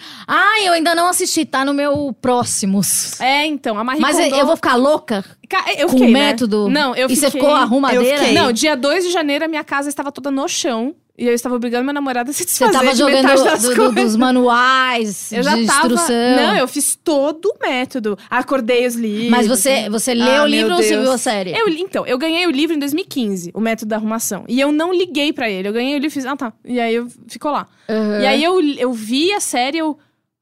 eu 0.63 0.73
ainda 0.73 0.95
não 0.95 1.07
assisti, 1.07 1.45
tá 1.45 1.63
no 1.63 1.73
meu 1.73 2.15
próximos. 2.19 3.19
É, 3.21 3.45
então, 3.45 3.77
a 3.77 3.83
Marie 3.83 4.01
Mas 4.01 4.17
Kondo... 4.17 4.35
eu 4.35 4.45
vou 4.45 4.55
ficar 4.55 4.75
louca 4.75 5.23
Ca- 5.47 5.65
eu 5.77 5.87
com 5.87 5.95
o 5.95 5.99
fiquei, 5.99 6.13
né? 6.13 6.19
método? 6.27 6.67
Não, 6.69 6.95
eu 6.95 7.07
e 7.07 7.15
fiquei... 7.15 7.29
você 7.29 7.31
ficou 7.31 7.53
arrumadeira? 7.53 8.05
eu 8.05 8.17
fiquei. 8.17 8.33
Não, 8.33 8.51
dia 8.51 8.75
2 8.75 9.05
de 9.05 9.11
janeiro 9.11 9.45
a 9.45 9.47
minha 9.47 9.63
casa 9.63 9.87
estava 9.87 10.11
toda 10.11 10.31
no 10.31 10.47
chão. 10.47 10.95
E 11.17 11.25
eu 11.27 11.33
estava 11.33 11.55
obrigando 11.55 11.83
meu 11.83 11.93
namorado 11.95 12.29
a 12.29 12.33
se 12.33 12.39
Você 12.43 12.45
desfazer 12.45 12.73
tava 12.73 12.91
de 12.91 12.97
jogando 12.99 13.27
do- 13.59 13.75
do- 13.75 13.91
dos 14.03 14.15
manuais 14.15 15.31
Eu 15.33 15.41
já 15.43 15.55
de 15.55 15.65
tava. 15.65 15.87
instrução. 15.87 16.15
Não, 16.35 16.55
eu 16.55 16.67
fiz 16.67 16.95
todo 16.95 17.45
o 17.47 17.57
método. 17.59 18.17
Acordei 18.29 18.85
os 18.85 18.95
livros. 18.95 19.29
Mas 19.29 19.47
você, 19.47 19.89
você 19.89 20.13
leu 20.13 20.41
Ah, 20.41 20.43
o 20.43 20.47
livro 20.47 20.75
ou 20.75 20.81
você 20.83 20.97
viu 20.99 21.11
a 21.11 21.17
série? 21.17 21.51
Eu, 21.57 21.67
então, 21.69 22.05
eu 22.05 22.17
ganhei 22.17 22.45
o 22.45 22.51
livro 22.51 22.75
em 22.75 22.79
2015, 22.79 23.51
o 23.53 23.59
método 23.59 23.89
da 23.89 23.95
arrumação. 23.95 24.45
E 24.47 24.59
eu 24.59 24.71
não 24.71 24.93
liguei 24.93 25.33
pra 25.33 25.49
ele. 25.49 25.67
Eu 25.67 25.73
ganhei 25.73 25.93
o 25.93 25.99
livro 25.99 26.07
e 26.07 26.11
fiz, 26.11 26.25
ah 26.25 26.35
tá. 26.35 26.53
E 26.63 26.79
aí 26.79 26.93
eu, 26.95 27.07
ficou 27.27 27.51
lá. 27.51 27.67
Uhum. 27.89 28.21
E 28.21 28.25
aí 28.27 28.43
eu, 28.43 28.61
eu 28.77 28.93
vi 28.93 29.33
a 29.33 29.39
série, 29.39 29.79
eu. 29.79 29.97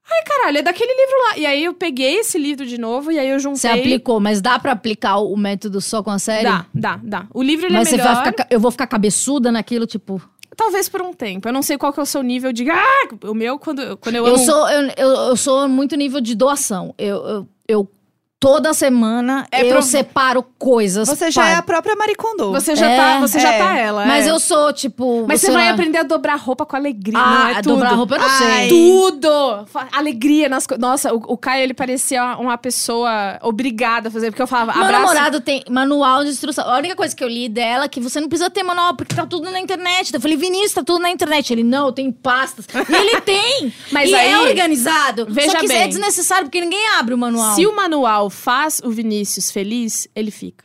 Ai, 0.08 0.22
caralho, 0.22 0.58
é 0.58 0.62
daquele 0.62 0.92
livro 0.94 1.16
lá. 1.28 1.38
E 1.38 1.46
aí 1.46 1.64
eu 1.64 1.74
peguei 1.74 2.18
esse 2.20 2.38
livro 2.38 2.64
de 2.64 2.78
novo 2.78 3.10
e 3.10 3.18
aí 3.18 3.28
eu 3.28 3.40
juntei. 3.40 3.58
Você 3.58 3.66
aplicou, 3.68 4.20
mas 4.20 4.40
dá 4.40 4.56
pra 4.56 4.70
aplicar 4.70 5.16
o 5.18 5.36
método 5.36 5.80
só 5.80 6.00
com 6.00 6.10
a 6.10 6.18
série? 6.18 6.44
Dá, 6.44 6.64
dá, 6.72 7.00
dá. 7.02 7.26
O 7.34 7.42
livro 7.42 7.66
ele 7.66 7.74
Mas 7.74 7.88
é 7.88 7.90
você 7.90 7.96
melhor. 7.96 8.14
vai 8.14 8.24
ficar. 8.26 8.32
ca- 8.44 8.46
Eu 8.48 8.60
vou 8.60 8.70
ficar 8.70 8.86
cabeçuda 8.86 9.50
naquilo, 9.50 9.84
tipo. 9.84 10.22
Talvez 10.56 10.88
por 10.88 11.02
um 11.02 11.12
tempo. 11.12 11.46
Eu 11.48 11.52
não 11.52 11.62
sei 11.62 11.76
qual 11.76 11.92
que 11.92 12.00
é 12.00 12.02
o 12.02 12.06
seu 12.06 12.22
nível 12.22 12.52
de. 12.52 12.68
Ah! 12.70 13.08
O 13.24 13.34
meu, 13.34 13.58
quando, 13.58 13.96
quando 13.98 14.14
eu 14.16 14.26
Eu 14.26 14.34
amo- 14.34 14.44
sou, 14.44 14.68
eu, 14.70 14.90
eu, 14.96 15.08
eu 15.28 15.36
sou 15.36 15.68
muito 15.68 15.94
nível 15.96 16.20
de 16.20 16.34
doação. 16.34 16.94
Eu, 16.96 17.16
eu, 17.26 17.48
eu 17.68 17.90
toda 18.38 18.74
semana 18.74 19.46
É 19.50 19.62
eu 19.64 19.68
pro- 19.74 19.82
separo 19.82 20.42
coisas. 20.58 21.08
Você 21.08 21.30
já 21.30 21.48
é 21.48 21.54
a 21.54 21.62
própria 21.62 21.96
Maricondo. 21.96 22.52
Você 22.52 22.76
já 22.76 22.88
É, 22.90 22.96
tá, 22.96 23.20
você 23.20 23.40
já 23.40 23.52
é. 23.52 23.58
tá 23.58 23.76
ela. 23.78 24.04
Mas 24.06 24.26
é. 24.26 24.30
eu 24.30 24.38
sou, 24.38 24.72
tipo. 24.72 25.24
Mas 25.26 25.40
você 25.40 25.50
vai 25.50 25.66
lá- 25.66 25.70
aprender 25.72 25.98
a 25.98 26.02
dobrar 26.02 26.36
roupa 26.36 26.66
com 26.66 26.76
alegria. 26.76 27.18
Ah, 27.18 27.30
não 27.30 27.48
é 27.48 27.54
tudo. 27.62 27.74
dobrar 27.74 27.92
roupa 27.94 28.14
eu 28.16 28.18
não 28.20 28.26
Ai. 28.28 28.38
sei. 28.38 28.68
Tudo! 28.68 29.66
Alegria 29.92 30.48
nas 30.48 30.66
coisas. 30.66 30.80
Nossa, 30.80 31.14
o, 31.14 31.16
o 31.28 31.36
Caio, 31.36 31.62
ele 31.62 31.74
parecia 31.74 32.36
uma 32.38 32.58
pessoa 32.58 33.38
obrigada 33.42 34.08
a 34.08 34.10
fazer. 34.10 34.30
Porque 34.30 34.42
eu 34.42 34.46
falava, 34.46 34.72
Meu 34.74 34.84
abraça... 34.84 35.00
namorado 35.02 35.40
tem 35.40 35.64
manual 35.70 36.22
de 36.24 36.30
instrução. 36.30 36.68
A 36.68 36.76
única 36.78 36.94
coisa 36.94 37.14
que 37.16 37.24
eu 37.24 37.28
li 37.28 37.48
dela 37.48 37.84
é 37.84 37.88
que 37.88 38.00
você 38.00 38.20
não 38.20 38.28
precisa 38.28 38.50
ter 38.50 38.62
manual, 38.62 38.94
porque 38.94 39.14
tá 39.14 39.24
tudo 39.26 39.50
na 39.50 39.58
internet. 39.60 40.12
Eu 40.12 40.20
falei, 40.20 40.36
Vinícius, 40.36 40.74
tá 40.74 40.82
tudo 40.84 41.00
na 41.00 41.10
internet. 41.10 41.52
Ele, 41.52 41.64
não, 41.64 41.92
tem 41.92 42.10
pastas. 42.12 42.66
E 42.88 42.94
ele 42.94 43.20
tem! 43.22 43.72
Mas 43.90 44.10
e 44.10 44.14
aí- 44.14 44.30
é 44.32 44.38
organizado. 44.40 45.26
Veja 45.28 45.52
Só 45.52 45.58
que 45.58 45.68
bem. 45.68 45.82
é 45.82 45.88
desnecessário, 45.88 46.46
porque 46.46 46.60
ninguém 46.60 46.86
abre 46.98 47.14
o 47.14 47.18
manual. 47.18 47.54
Se 47.54 47.66
o 47.66 47.74
manual 47.74 48.25
faz 48.30 48.80
o 48.84 48.90
Vinícius 48.90 49.50
feliz, 49.50 50.08
ele 50.14 50.30
fica. 50.30 50.64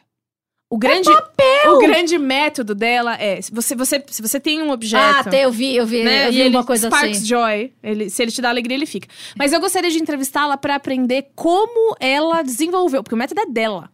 O 0.70 0.78
grande, 0.78 1.10
É 1.38 1.70
o 1.70 1.80
grande 1.80 2.18
método 2.18 2.74
dela 2.74 3.16
é: 3.22 3.42
se 3.42 3.54
você, 3.54 3.76
você, 3.76 4.02
se 4.10 4.22
você 4.22 4.40
tem 4.40 4.62
um 4.62 4.72
objeto. 4.72 5.04
Ah, 5.04 5.20
até 5.20 5.44
eu 5.44 5.52
vi, 5.52 5.76
eu 5.76 5.86
vi, 5.86 6.02
né, 6.02 6.28
eu 6.28 6.30
e 6.30 6.36
vi 6.36 6.42
ele, 6.42 6.56
uma 6.56 6.64
coisa 6.64 6.88
Sparks 6.88 7.18
assim. 7.18 7.26
Joy. 7.26 7.74
Ele, 7.84 8.10
se 8.10 8.22
ele 8.24 8.32
te 8.32 8.42
dá 8.42 8.48
alegria, 8.50 8.76
ele 8.78 8.86
fica. 8.86 9.08
Mas 9.38 9.52
eu 9.52 9.60
gostaria 9.60 9.92
de 9.92 10.00
entrevistá-la 10.00 10.56
pra 10.56 10.76
aprender 10.76 11.28
como 11.36 11.94
ela 12.00 12.42
desenvolveu, 12.42 13.04
porque 13.04 13.16
o 13.16 13.18
método 13.18 13.42
é 13.42 13.46
dela. 13.48 13.90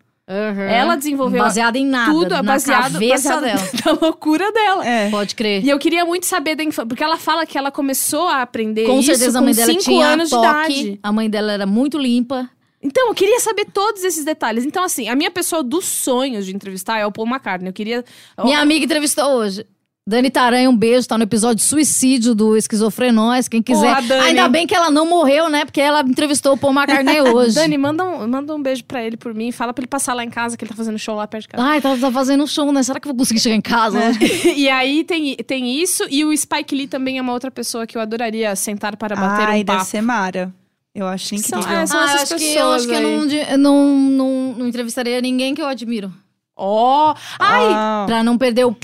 Ela 0.70 0.98
desenvolveu 0.98 1.42
Baseado 1.42 1.78
em 1.78 1.86
nada. 1.86 2.12
tudo 2.12 2.34
é 2.34 2.38
na 2.38 2.44
baseado, 2.44 2.94
cabeça 2.94 3.30
baseado 3.40 3.44
dela. 3.44 3.70
da 4.00 4.06
loucura 4.06 4.52
dela. 4.52 4.86
É. 4.86 5.10
Pode 5.10 5.34
crer. 5.34 5.64
E 5.64 5.70
eu 5.70 5.80
queria 5.80 6.04
muito 6.06 6.26
saber 6.26 6.54
da 6.54 6.64
infância, 6.64 6.86
porque 6.86 7.02
ela 7.04 7.18
fala 7.18 7.46
que 7.46 7.58
ela 7.58 7.72
começou 7.72 8.28
a 8.28 8.42
aprender 8.42 8.86
Com 8.86 9.00
isso 9.00 9.06
certeza 9.16 9.38
a 9.38 9.42
com 9.42 9.46
mãe 9.46 9.56
dela 9.56 9.72
cinco 9.72 9.84
tinha 9.84 10.06
anos 10.06 10.30
toque. 10.30 10.44
de 10.74 10.80
idade. 10.82 11.00
A 11.02 11.12
mãe 11.14 11.30
dela 11.30 11.54
era 11.54 11.66
muito 11.66 11.98
limpa. 11.98 12.50
Então, 12.88 13.10
eu 13.10 13.14
queria 13.14 13.40
saber 13.42 13.66
todos 13.66 14.02
esses 14.04 14.24
detalhes. 14.24 14.66
Então, 14.66 14.82
assim, 14.82 15.10
a 15.10 15.16
minha 15.16 15.30
pessoa 15.30 15.62
dos 15.62 15.84
sonhos 15.84 16.46
de 16.46 16.56
entrevistar 16.56 16.98
é 16.98 17.06
o 17.06 17.12
Paul 17.12 17.28
McCartney. 17.28 17.70
Eu 17.70 17.74
queria. 17.74 18.06
Minha 18.42 18.60
amiga 18.60 18.86
entrevistou 18.86 19.26
hoje. 19.26 19.66
Dani 20.08 20.30
Taranha, 20.32 20.70
um 20.70 20.78
beijo, 20.78 21.06
tá 21.06 21.18
no 21.18 21.26
episódio 21.26 21.62
Suicídio 21.62 22.34
do 22.34 22.56
Esquizofrenóis, 22.56 23.50
quem 23.50 23.62
quiser. 23.62 23.94
Porra, 23.94 24.02
Dani. 24.04 24.28
Ainda 24.28 24.48
bem 24.48 24.66
que 24.66 24.74
ela 24.74 24.90
não 24.90 25.06
morreu, 25.06 25.50
né? 25.50 25.66
Porque 25.66 25.82
ela 25.82 26.00
entrevistou 26.00 26.54
o 26.54 26.58
Paul 26.58 26.74
McCartney 26.74 27.20
hoje. 27.30 27.56
Dani, 27.56 27.78
manda 27.78 28.06
um, 28.06 28.26
manda 28.26 28.56
um 28.56 28.62
beijo 28.62 28.86
pra 28.86 29.04
ele 29.04 29.18
por 29.18 29.34
mim. 29.34 29.52
Fala 29.52 29.74
pra 29.74 29.82
ele 29.82 29.88
passar 29.88 30.14
lá 30.14 30.24
em 30.24 30.30
casa, 30.30 30.56
que 30.56 30.64
ele 30.64 30.70
tá 30.70 30.78
fazendo 30.78 30.98
show 30.98 31.14
lá 31.14 31.28
perto 31.28 31.42
de 31.42 31.50
casa. 31.50 31.62
Ai, 31.62 31.82
tá, 31.82 31.98
tá 31.98 32.10
fazendo 32.10 32.48
show, 32.48 32.72
né? 32.72 32.82
Será 32.84 33.02
que 33.02 33.08
eu 33.10 33.12
vou 33.12 33.18
conseguir 33.18 33.42
chegar 33.42 33.58
em 33.58 33.62
casa? 33.62 34.00
e 34.56 34.70
aí 34.70 35.04
tem, 35.04 35.36
tem 35.36 35.78
isso. 35.82 36.06
E 36.10 36.24
o 36.24 36.36
Spike 36.36 36.74
Lee 36.74 36.88
também 36.88 37.18
é 37.18 37.22
uma 37.22 37.34
outra 37.34 37.52
pessoa 37.52 37.86
que 37.86 37.98
eu 37.98 38.02
adoraria 38.02 38.56
sentar 38.56 38.96
para 38.96 39.14
bater 39.14 39.46
Ai, 39.46 39.62
um 39.62 39.66
papo. 39.66 39.80
deve 39.80 39.90
ser 39.90 40.02
Mara. 40.02 40.54
Eu 40.98 41.08
acho 41.08 41.36
incrível. 41.36 41.62
São- 41.62 41.72
é, 41.72 41.86
são 41.86 42.00
Ah, 42.00 42.04
eu 42.04 42.08
essas 42.10 42.32
acho 42.32 42.36
que, 42.38 42.54
eu 42.56 42.72
acho 42.72 42.88
que 42.88 42.94
eu 42.94 43.00
pessoas 43.00 43.58
não, 43.58 43.86
não, 43.86 43.86
não, 44.10 44.56
não 44.58 44.68
entrevistaria 44.68 45.22
ninguém 45.22 45.54
que 45.54 45.62
eu 45.62 45.68
admiro. 45.68 46.12
Ó! 46.56 47.14
Ai! 47.38 47.66
Ah, 47.72 48.04
Pra 48.08 48.24
não 48.24 48.36
perder 48.36 48.66
o, 48.66 48.76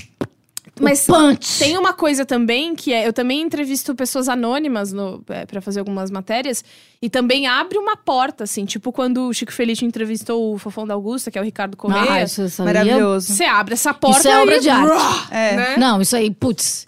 Mas 0.80 1.08
o 1.08 1.12
punch. 1.12 1.58
Tem 1.58 1.76
uma 1.76 1.92
coisa 1.92 2.24
também 2.24 2.76
que 2.76 2.92
é, 2.92 3.04
eu 3.06 3.12
também 3.12 3.40
entrevisto 3.42 3.94
pessoas 3.96 4.28
anônimas 4.28 4.92
no, 4.92 5.24
é, 5.28 5.44
para 5.44 5.60
fazer 5.60 5.80
algumas 5.80 6.08
matérias 6.10 6.64
e 7.02 7.10
também 7.10 7.48
abre 7.48 7.78
uma 7.78 7.96
porta, 7.96 8.44
assim, 8.44 8.64
tipo 8.64 8.92
quando 8.92 9.26
o 9.28 9.32
Chico 9.34 9.52
Felice 9.52 9.84
entrevistou 9.84 10.54
o 10.54 10.58
Fofão 10.58 10.86
da 10.86 10.94
Augusta, 10.94 11.32
que 11.32 11.38
é 11.38 11.40
o 11.40 11.44
Ricardo 11.44 11.76
Correia. 11.76 12.12
Ah, 12.12 12.22
isso, 12.22 12.42
isso 12.42 12.62
é- 12.62 12.64
maravilhoso. 12.64 13.32
Você 13.34 13.44
abre 13.44 13.74
essa 13.74 13.92
porta 13.92 14.18
Isso 14.20 14.28
é 14.28 14.40
obra 14.40 14.56
e- 14.56 14.60
de 14.60 14.70
arte. 14.70 15.28
É. 15.32 15.56
né? 15.56 15.76
Não, 15.76 16.00
isso 16.00 16.14
aí, 16.14 16.30
putz. 16.30 16.86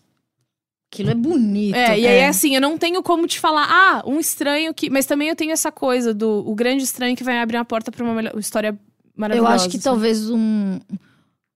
Aquilo 0.97 1.10
é 1.10 1.14
bonito. 1.14 1.74
É, 1.74 1.98
e 1.98 2.06
aí 2.06 2.16
É. 2.18 2.28
assim, 2.28 2.55
eu 2.55 2.60
não 2.60 2.77
tenho 2.78 3.02
como 3.02 3.27
te 3.27 3.39
falar, 3.40 3.66
ah, 3.68 4.02
um 4.06 4.18
estranho 4.20 4.73
que. 4.74 4.89
Mas 4.90 5.06
também 5.06 5.28
eu 5.28 5.36
tenho 5.36 5.52
essa 5.52 5.70
coisa 5.70 6.12
do 6.14 6.43
o 6.48 6.55
grande 6.55 6.85
estranho 6.85 7.16
que 7.16 7.24
vai 7.24 7.39
abrir 7.40 7.56
uma 7.59 7.64
porta 7.64 7.90
pra 7.93 8.05
uma 8.05 8.23
história 8.40 8.68
Eu 8.70 8.78
maravilhosa. 9.16 9.55
acho 9.55 9.68
que 9.70 9.77
assim. 9.77 9.85
talvez 9.85 10.31
um, 10.31 10.78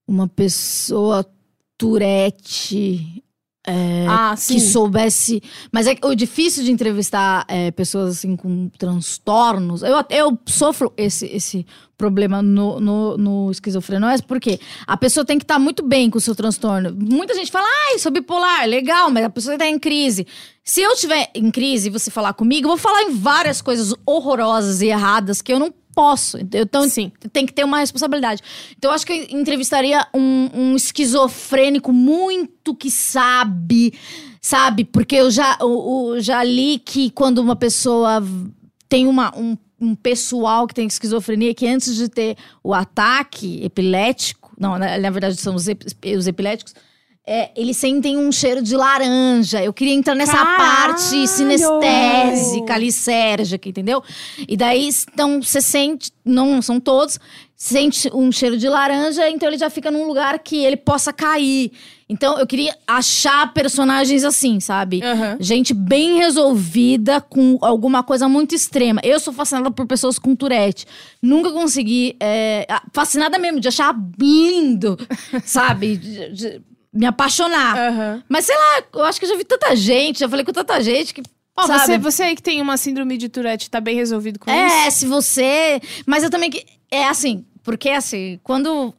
uma 0.07 0.29
pessoa 0.29 1.25
Tourette 1.79 3.23
é, 3.67 4.07
Ah, 4.09 4.35
que 4.35 4.59
soubesse. 4.59 5.43
Mas 5.71 5.87
é 5.87 5.95
o 6.03 6.15
difícil 6.15 6.65
de 6.65 6.71
entrevistar 6.71 7.45
é, 7.49 7.71
pessoas 7.71 8.17
assim 8.17 8.35
com 8.37 8.69
transtornos. 8.79 9.83
Eu, 9.83 10.03
eu 10.09 10.39
sofro 10.47 10.93
esse, 10.97 11.27
esse 11.27 11.67
problema 11.99 12.41
no, 12.41 12.81
no, 12.81 13.17
no 13.19 13.51
esquizofrenóis, 13.51 14.23
porque 14.23 14.59
a 14.87 14.97
pessoa 14.97 15.25
tem 15.25 15.37
que 15.37 15.45
estar 15.45 15.59
muito 15.59 15.83
bem 15.87 16.09
com 16.09 16.17
o 16.17 16.21
seu 16.21 16.35
transtorno. 16.35 16.97
Muita 16.99 17.35
gente 17.35 17.53
fala, 17.53 17.67
ai, 17.89 17.99
sou 17.99 18.11
bipolar, 18.11 18.67
legal, 18.67 19.11
mas 19.11 19.25
a 19.25 19.31
pessoa 19.31 19.55
está 19.55 19.67
em 19.67 19.79
crise. 19.79 20.27
Se 20.65 20.81
eu 20.81 20.93
estiver 20.93 21.31
em 21.35 21.51
crise 21.51 21.89
e 21.89 21.91
você 21.91 22.11
falar 22.11 22.33
comigo, 22.33 22.65
eu 22.65 22.71
vou 22.71 22.79
falar 22.79 23.03
em 23.03 23.15
várias 23.15 23.61
coisas 23.61 23.95
horrorosas 24.07 24.81
e 24.81 24.87
erradas 24.87 25.43
que 25.43 25.53
eu 25.53 25.59
não 25.59 25.71
posso. 25.95 26.39
Então, 26.39 26.89
Sim. 26.89 27.11
tem 27.33 27.45
que 27.47 27.53
ter 27.53 27.65
uma 27.65 27.79
responsabilidade. 27.79 28.43
Então, 28.77 28.91
eu 28.91 28.95
acho 28.95 29.07
que 29.07 29.13
eu 29.13 29.39
entrevistaria 29.39 30.07
um, 30.15 30.49
um 30.55 30.77
esquizofrênico 30.77 31.93
muito 31.93 32.75
que 32.75 32.91
sabe, 32.91 33.93
sabe? 34.41 34.85
Porque 34.85 35.17
eu 35.17 35.31
já, 35.31 35.59
o, 35.61 36.11
o- 36.13 36.21
já 36.21 36.43
li 36.45 36.79
que 36.79 37.11
quando 37.11 37.39
uma 37.39 37.57
pessoa 37.57 38.23
tem 38.89 39.07
uma, 39.07 39.37
um, 39.37 39.57
um 39.81 39.95
pessoal 39.95 40.67
que 40.67 40.75
tem 40.75 40.87
esquizofrenia, 40.87 41.55
que 41.55 41.67
antes 41.67 41.95
de 41.97 42.09
ter 42.09 42.37
o 42.63 42.73
ataque 42.75 43.61
epilético, 43.65 44.53
não, 44.59 44.79
na, 44.79 44.99
na 44.99 45.11
verdade 45.11 45.37
são 45.37 45.55
os, 45.55 45.69
ep- 45.69 45.85
os 46.17 46.27
epiléticos, 46.27 46.75
é, 47.33 47.53
eles 47.55 47.77
sentem 47.77 48.17
um 48.19 48.33
cheiro 48.33 48.61
de 48.61 48.77
laranja. 48.77 49.63
Eu 49.63 49.73
queria 49.73 49.95
entrar 49.95 50.17
nessa 50.17 50.33
Caralho! 50.37 50.59
parte 50.95 51.29
sinestésica, 51.29 52.77
lisérgica, 52.77 53.69
entendeu? 53.69 54.03
E 54.49 54.57
daí, 54.57 54.89
então, 55.13 55.41
você 55.41 55.61
sente, 55.61 56.11
não 56.25 56.61
são 56.61 56.81
todos, 56.81 57.21
sente 57.55 58.11
um 58.13 58.33
cheiro 58.33 58.57
de 58.59 58.69
laranja, 58.69 59.29
então 59.31 59.49
ele 59.49 59.59
já 59.59 59.71
fica 59.71 59.93
num 59.93 60.09
lugar 60.09 60.39
que 60.41 60.57
ele 60.57 60.77
possa 60.77 61.13
cair. 61.13 61.71
Então, 62.09 62.37
eu 62.41 62.47
queria 62.49 62.75
achar 62.85 63.53
personagens 63.55 64.25
assim, 64.25 64.59
sabe? 64.59 65.01
Aham. 65.01 65.37
Gente 65.39 65.73
bem 65.73 66.17
resolvida 66.19 67.21
com 67.21 67.57
alguma 67.61 68.03
coisa 68.03 68.29
muito 68.29 68.53
extrema. 68.57 69.01
Eu 69.05 69.21
sou 69.21 69.33
fascinada 69.33 69.71
por 69.71 69.87
pessoas 69.87 70.19
com 70.19 70.35
Tourette. 70.35 70.85
Nunca 71.23 71.53
consegui. 71.53 72.17
é, 72.19 72.67
fascinada 72.93 73.39
mesmo, 73.39 73.61
de 73.61 73.69
achar 73.69 73.95
lindo, 74.19 74.99
sabe? 75.45 75.97
De- 75.97 76.33
de 76.33 76.61
me 76.93 77.07
apaixonar. 77.07 77.77
Aham. 77.77 78.23
Mas 78.29 78.47
sei 78.47 78.57
lá, 78.57 78.83
eu 78.95 79.05
acho 79.05 79.19
que 79.19 79.25
eu 79.27 79.31
já 79.31 79.37
vi 79.37 79.45
tanta 79.45 79.75
gente, 79.77 80.21
já 80.21 80.29
falei 80.29 80.45
com 80.45 80.53
tanta 80.53 80.81
gente 80.83 81.15
que. 81.15 81.23
Sabe? 81.67 81.79
você, 81.85 81.99
você 81.99 82.23
aí 82.23 82.35
que 82.37 82.43
tem 82.43 82.61
uma 82.63 82.77
síndrome 82.79 83.19
de 83.19 83.29
Tourette, 83.29 83.69
tá 83.69 83.81
bem 83.81 83.95
resolvido 83.95 84.39
com 84.39 84.51
isso? 84.51 84.75
É, 84.87 84.91
se 84.91 85.05
você. 85.07 85.81
Mas 86.07 86.23
eu 86.25 86.31
também. 86.31 86.51
que- 86.51 86.65
É 86.91 87.07
assim, 87.07 87.45
porque 87.63 87.91
assim, 87.91 88.41
quando 88.43 88.95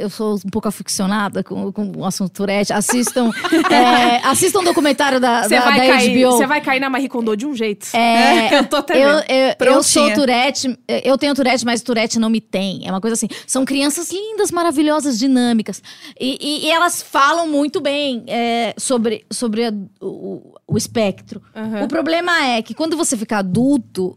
eu 0.00 0.08
sou 0.08 0.36
um 0.36 0.50
pouco 0.50 0.68
aficionada 0.68 1.42
com, 1.42 1.72
com 1.72 1.92
o 1.96 2.04
assunto 2.04 2.30
Tourette, 2.32 2.72
assistam. 2.72 3.30
é, 3.70 4.26
assistam 4.28 4.60
um 4.60 4.64
documentário 4.64 5.18
da, 5.20 5.42
da, 5.48 5.60
vai, 5.60 5.80
da 5.80 5.86
cair, 5.94 6.22
HBO. 6.24 6.32
você 6.32 6.46
vai 6.46 6.60
cair 6.60 6.80
na 6.80 6.88
Marie 6.88 7.08
Kondo 7.08 7.36
de 7.36 7.44
um 7.46 7.54
jeito. 7.54 7.88
É, 7.94 8.54
eu 8.58 8.66
tô 8.66 8.76
até 8.76 8.96
eu, 9.04 9.10
eu, 9.28 9.74
eu 9.74 9.82
sou 9.82 10.12
Tourette, 10.14 10.78
eu 11.04 11.18
tenho 11.18 11.34
Tourette, 11.34 11.64
mas 11.64 11.82
Tourette 11.82 12.18
não 12.18 12.30
me 12.30 12.40
tem. 12.40 12.86
É 12.86 12.90
uma 12.90 13.00
coisa 13.00 13.14
assim. 13.14 13.28
São 13.46 13.64
crianças 13.64 14.10
lindas, 14.10 14.50
maravilhosas, 14.50 15.18
dinâmicas. 15.18 15.82
E, 16.18 16.38
e- 16.40 16.66
e 16.66 16.70
elas 16.70 17.02
falam 17.02 17.46
muito 17.48 17.80
bem 17.80 18.24
é, 18.26 18.74
sobre, 18.78 19.24
sobre 19.30 19.66
a- 19.66 19.72
o, 20.00 20.54
o 20.66 20.76
espectro. 20.76 21.42
Aham. 21.54 21.84
O 21.84 21.88
problema 21.88 22.44
é 22.46 22.62
que 22.62 22.74
quando 22.74 22.96
você 22.96 23.16
fica 23.16 23.38
adulto, 23.38 24.16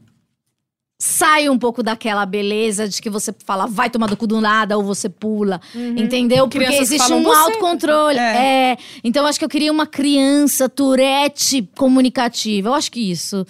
sai 1.03 1.49
um 1.49 1.57
pouco 1.57 1.81
daquela 1.81 2.27
beleza 2.27 2.87
de 2.87 3.01
que 3.01 3.09
você 3.09 3.33
fala, 3.43 3.65
vai 3.65 3.89
tomar 3.89 4.05
do 4.05 4.15
cu 4.15 4.27
do 4.27 4.39
nada, 4.39 4.77
ou 4.77 4.83
você 4.83 5.09
pula. 5.09 5.59
Entendeu? 5.73 6.47
Porque 6.47 6.59
Crianças 6.59 6.91
existe 6.91 7.11
um 7.11 7.23
você. 7.23 7.39
autocontrole. 7.39 8.19
É. 8.19 8.77
Então, 9.03 9.23
eu 9.23 9.27
acho 9.27 9.39
que 9.39 9.43
eu 9.43 9.49
queria 9.49 9.71
uma 9.71 9.87
criança 9.87 10.69
Tourette 10.69 11.67
comunicativa. 11.75 12.69
Eu 12.69 12.75
acho 12.75 12.91
que 12.91 12.99
isso. 12.99 13.43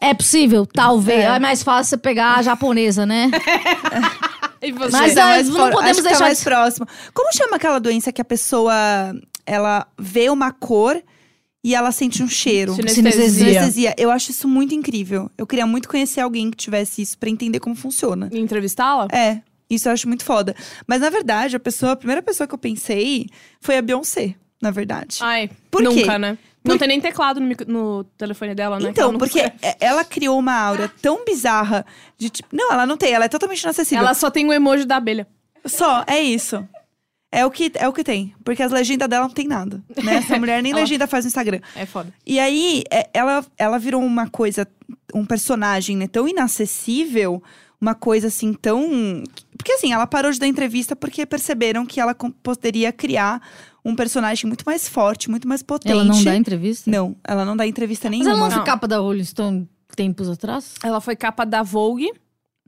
É 0.00 0.14
possível? 0.14 0.64
Talvez. 0.64 1.20
É. 1.20 1.36
É, 1.36 1.38
mais 1.38 1.62
fácil 1.62 1.90
você 1.90 1.96
pegar 1.98 2.36
a 2.36 2.42
japonesa, 2.42 3.04
né? 3.04 3.30
E 4.62 4.72
você? 4.72 4.90
Mas 4.90 5.14
Tá 5.14 5.22
ah, 5.22 5.26
mais 5.26 5.48
não 5.50 5.70
podemos 5.70 5.96
que 5.98 6.02
deixar 6.02 6.18
tá 6.18 6.24
mais 6.24 6.38
de- 6.38 6.44
próximo. 6.44 6.86
Como 7.12 7.30
chama 7.36 7.56
aquela 7.56 7.78
doença 7.78 8.10
que 8.10 8.22
a 8.22 8.24
pessoa 8.24 8.72
ela 9.44 9.86
vê 9.98 10.30
uma 10.30 10.50
cor 10.50 11.00
e 11.68 11.74
ela 11.74 11.90
sente 11.90 12.22
um 12.22 12.28
cheiro? 12.28 12.74
Sinestesia. 12.74 13.28
Sinestesia. 13.28 13.94
Eu 13.98 14.10
acho 14.10 14.30
isso 14.30 14.46
muito 14.46 14.72
incrível. 14.72 15.28
Eu 15.36 15.46
queria 15.46 15.66
muito 15.66 15.88
conhecer 15.88 16.20
alguém 16.20 16.48
que 16.50 16.56
tivesse 16.56 17.02
isso 17.02 17.18
pra 17.18 17.28
entender 17.28 17.58
como 17.58 17.74
funciona. 17.74 18.28
E 18.32 18.38
entrevistá-la? 18.38 19.08
É, 19.12 19.40
isso 19.68 19.88
eu 19.88 19.92
acho 19.92 20.06
muito 20.06 20.24
foda. 20.24 20.54
Mas 20.86 21.00
na 21.00 21.10
verdade, 21.10 21.56
a 21.56 21.60
pessoa, 21.60 21.92
a 21.92 21.96
primeira 21.96 22.22
pessoa 22.22 22.46
que 22.46 22.54
eu 22.54 22.58
pensei 22.58 23.26
foi 23.60 23.76
a 23.76 23.82
Beyoncé, 23.82 24.36
na 24.62 24.70
verdade. 24.70 25.18
Ai, 25.20 25.50
Por 25.70 25.82
nunca, 25.82 26.00
quê? 26.12 26.18
né? 26.18 26.38
Não 26.64 26.78
tem 26.78 26.88
nem 26.88 27.00
teclado 27.00 27.40
no, 27.40 27.54
no 27.68 28.04
telefone 28.18 28.52
dela, 28.54 28.76
né? 28.76 28.82
ela 28.84 28.90
Então, 28.90 29.12
não 29.12 29.18
porque 29.18 29.38
escreve. 29.38 29.56
é- 29.62 29.76
ela 29.80 30.04
criou 30.04 30.38
uma 30.38 30.52
aura 30.54 30.88
tão 31.02 31.24
bizarra 31.24 31.84
de 32.18 32.28
tipo. 32.30 32.48
Não, 32.52 32.72
ela 32.72 32.86
não 32.86 32.96
tem, 32.96 33.12
ela 33.12 33.24
é 33.24 33.28
totalmente 33.28 33.62
inacessível. 33.62 34.04
Ela 34.04 34.14
só 34.14 34.30
tem 34.30 34.46
o 34.46 34.52
emoji 34.52 34.84
da 34.84 34.96
abelha. 34.96 35.26
Só, 35.64 36.04
é 36.06 36.20
isso. 36.20 36.64
É 37.38 37.44
o, 37.44 37.50
que, 37.50 37.70
é 37.74 37.86
o 37.86 37.92
que 37.92 38.02
tem. 38.02 38.34
Porque 38.42 38.62
as 38.62 38.72
legendas 38.72 39.08
dela 39.08 39.26
não 39.26 39.34
tem 39.34 39.46
nada. 39.46 39.82
Né? 40.02 40.14
Essa 40.24 40.38
mulher 40.38 40.62
nem 40.62 40.72
Ela- 40.72 40.80
legenda 40.80 41.06
faz 41.06 41.24
no 41.24 41.28
Instagram. 41.28 41.60
É 41.74 41.84
foda. 41.84 42.12
E 42.26 42.40
aí, 42.40 42.82
é- 42.90 43.08
ela, 43.12 43.44
ela 43.58 43.78
virou 43.78 44.02
uma 44.02 44.28
coisa, 44.28 44.66
um 45.14 45.24
personagem 45.24 45.96
né, 45.96 46.08
tão 46.08 46.26
inacessível, 46.26 47.42
uma 47.80 47.94
coisa 47.94 48.28
assim 48.28 48.52
tão. 48.54 49.22
Porque 49.56 49.72
assim, 49.72 49.92
ela 49.92 50.06
parou 50.06 50.30
de 50.32 50.38
dar 50.38 50.46
entrevista 50.46 50.96
porque 50.96 51.26
perceberam 51.26 51.84
que 51.84 52.00
ela 52.00 52.14
poderia 52.42 52.90
criar 52.92 53.40
um 53.84 53.94
personagem 53.94 54.46
muito 54.48 54.64
mais 54.64 54.88
forte, 54.88 55.30
muito 55.30 55.46
mais 55.46 55.62
potente. 55.62 55.92
Ela 55.92 56.04
não 56.04 56.24
dá 56.24 56.34
entrevista? 56.34 56.90
Não, 56.90 57.14
ela 57.22 57.44
não 57.44 57.56
dá 57.56 57.66
entrevista 57.66 58.08
Mas 58.08 58.18
nenhuma. 58.18 58.30
ela 58.30 58.40
não 58.40 58.50
foi 58.50 58.58
Não. 58.58 58.64
capa 58.64 58.88
da 58.88 58.98
Rolling 58.98 59.24
Stone 59.24 59.68
tempos 59.94 60.28
atrás? 60.28 60.74
Ela 60.82 61.00
foi 61.00 61.14
capa 61.16 61.44
da 61.46 61.62
Vogue, 61.62 62.10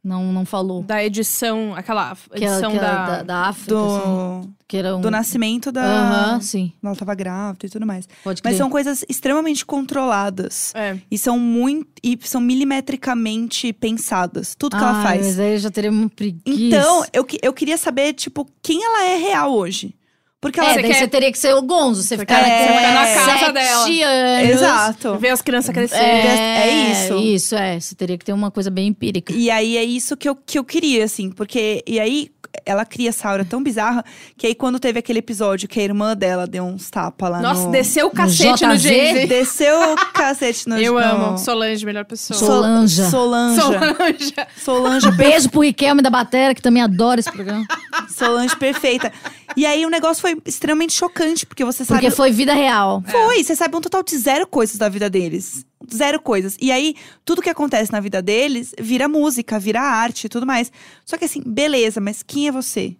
Não, 0.09 0.32
não 0.32 0.47
falou. 0.47 0.82
da 0.82 1.05
edição, 1.05 1.74
aquela 1.76 2.16
edição 2.32 2.72
que 2.72 2.78
da... 2.78 3.06
da, 3.06 3.22
da 3.22 3.36
África, 3.48 3.76
assim, 3.78 3.98
do, 3.98 4.48
que 4.66 4.76
era 4.78 4.97
um... 4.97 5.01
do 5.02 5.10
nascimento 5.10 5.70
da. 5.70 5.82
Aham, 5.85 6.40
sim. 6.40 6.72
Ela 6.82 6.97
tava 6.97 7.14
grávida 7.14 7.66
e 7.66 7.68
tudo 7.68 7.85
mais. 7.86 8.09
Pode 8.24 8.40
crer. 8.40 8.51
Mas 8.51 8.59
são 8.59 8.70
coisas 8.70 9.05
extremamente 9.09 9.66
controladas. 9.66 10.72
É. 10.74 10.97
E 11.10 11.18
são 11.18 11.39
muito. 11.39 11.89
E 12.02 12.18
são 12.22 12.40
milimetricamente 12.40 13.72
pensadas. 13.72 14.55
Tudo 14.55 14.76
que 14.76 14.82
ela 14.82 14.97
Ai, 14.98 15.02
faz. 15.02 15.26
Mas 15.26 15.39
aí 15.39 15.52
eu 15.55 15.59
já 15.59 15.70
teria 15.70 15.90
uma 15.90 16.09
preguiça. 16.09 16.43
Então, 16.76 17.05
eu, 17.12 17.24
que- 17.24 17.39
eu 17.43 17.52
queria 17.52 17.76
saber, 17.76 18.14
tipo, 18.14 18.48
quem 18.62 18.82
ela 18.82 19.05
é 19.05 19.16
real 19.16 19.52
hoje. 19.52 19.94
Porque 20.40 20.60
ela. 20.60 20.70
É, 20.70 20.74
Você 20.74 20.82
daí 20.82 20.90
quer- 20.93 20.98
você 21.01 21.09
teria 21.09 21.32
que 21.32 21.39
ser 21.39 21.52
o 21.55 21.62
Gonzo. 21.62 22.02
Você 22.02 22.16
ficar 22.16 22.44
ficar 22.44 22.94
na 22.94 23.06
casa 23.06 23.39
sete 23.39 23.52
dela. 23.52 23.85
anos. 24.09 24.51
Exato. 24.51 25.15
Ver 25.19 25.31
as 25.31 25.43
crianças 25.43 25.74
crescerem. 25.74 26.06
É 26.09 26.90
isso. 26.93 27.19
Isso, 27.19 27.55
é. 27.56 27.81
Você 27.81 27.94
teria 27.94 28.16
que 28.16 28.24
ter 28.24 28.32
uma 28.32 28.51
coisa 28.51 28.70
bem 28.70 28.86
empírica. 28.89 29.32
E 29.32 29.51
aí 29.51 29.77
é 29.77 29.82
isso 29.85 30.16
que 30.16 30.28
eu, 30.28 30.36
que 30.36 30.59
eu 30.59 30.65
queria, 30.65 31.05
assim, 31.05 31.31
porque. 31.31 31.82
E 31.86 31.98
aí 31.98 32.31
ela 32.66 32.84
cria 32.84 33.08
essa 33.10 33.28
aura 33.28 33.44
tão 33.44 33.62
bizarra 33.62 34.04
que 34.36 34.46
aí 34.46 34.54
quando 34.54 34.78
teve 34.78 34.98
aquele 34.98 35.18
episódio 35.20 35.68
que 35.68 35.78
a 35.80 35.82
irmã 35.82 36.16
dela 36.16 36.46
deu 36.46 36.64
uns 36.64 36.90
tapas 36.90 37.30
lá 37.30 37.40
Nossa, 37.40 37.64
no. 37.66 37.70
desceu 37.72 38.06
o 38.06 38.10
cacete 38.10 38.66
no, 38.66 38.74
JZ. 38.76 38.82
Jay-Z. 38.82 39.26
Desceu 39.26 39.92
o 39.92 39.96
cacete 40.12 40.68
no 40.68 40.76
Eu 40.80 40.94
no- 40.94 40.98
amo. 40.98 41.38
Solange, 41.38 41.84
melhor 41.86 42.04
pessoa. 42.04 42.38
Sol- 42.38 42.48
Solanja. 42.48 43.10
Solange. 43.10 43.60
Solange. 43.60 44.34
Solange, 44.56 45.10
Beijo 45.12 45.50
pro 45.50 45.60
Riquelme 45.60 46.02
da 46.02 46.10
Batera, 46.10 46.54
que 46.54 46.62
também 46.62 46.82
adora 46.82 47.20
esse 47.20 47.30
programa. 47.30 47.66
Solange 48.16 48.56
perfeita. 48.56 49.12
E 49.56 49.64
aí 49.66 49.84
o 49.86 49.90
negócio 49.90 50.20
foi 50.20 50.36
extremamente 50.44 50.92
chocante, 50.92 51.46
porque 51.46 51.64
você 51.64 51.84
sabe. 51.84 52.00
Porque 52.00 52.14
foi 52.14 52.30
vida 52.30 52.54
real. 52.54 53.02
Foi, 53.06 53.42
você 53.42 53.54
sabe 53.56 53.76
um 53.76 53.80
total 53.80 54.02
de 54.02 54.16
zero 54.16 54.46
coisas 54.46 54.76
da 54.76 54.88
vida 54.88 55.08
deles. 55.08 55.64
Zero 55.93 56.20
coisas. 56.20 56.56
E 56.60 56.70
aí, 56.73 56.94
tudo 57.24 57.43
que 57.43 57.51
acontece 57.51 57.90
na 57.93 58.01
vida 58.01 58.20
deles 58.23 58.74
vira 58.81 59.09
música, 59.09 59.59
vira 59.59 59.81
arte 59.81 60.24
e 60.24 60.28
tudo 60.28 60.47
mais. 60.47 60.70
Só 61.05 61.16
que 61.16 61.24
assim, 61.24 61.43
beleza, 61.44 62.01
mas 62.01 62.23
quem 62.23 62.48
é 62.48 62.52
você? 62.52 62.97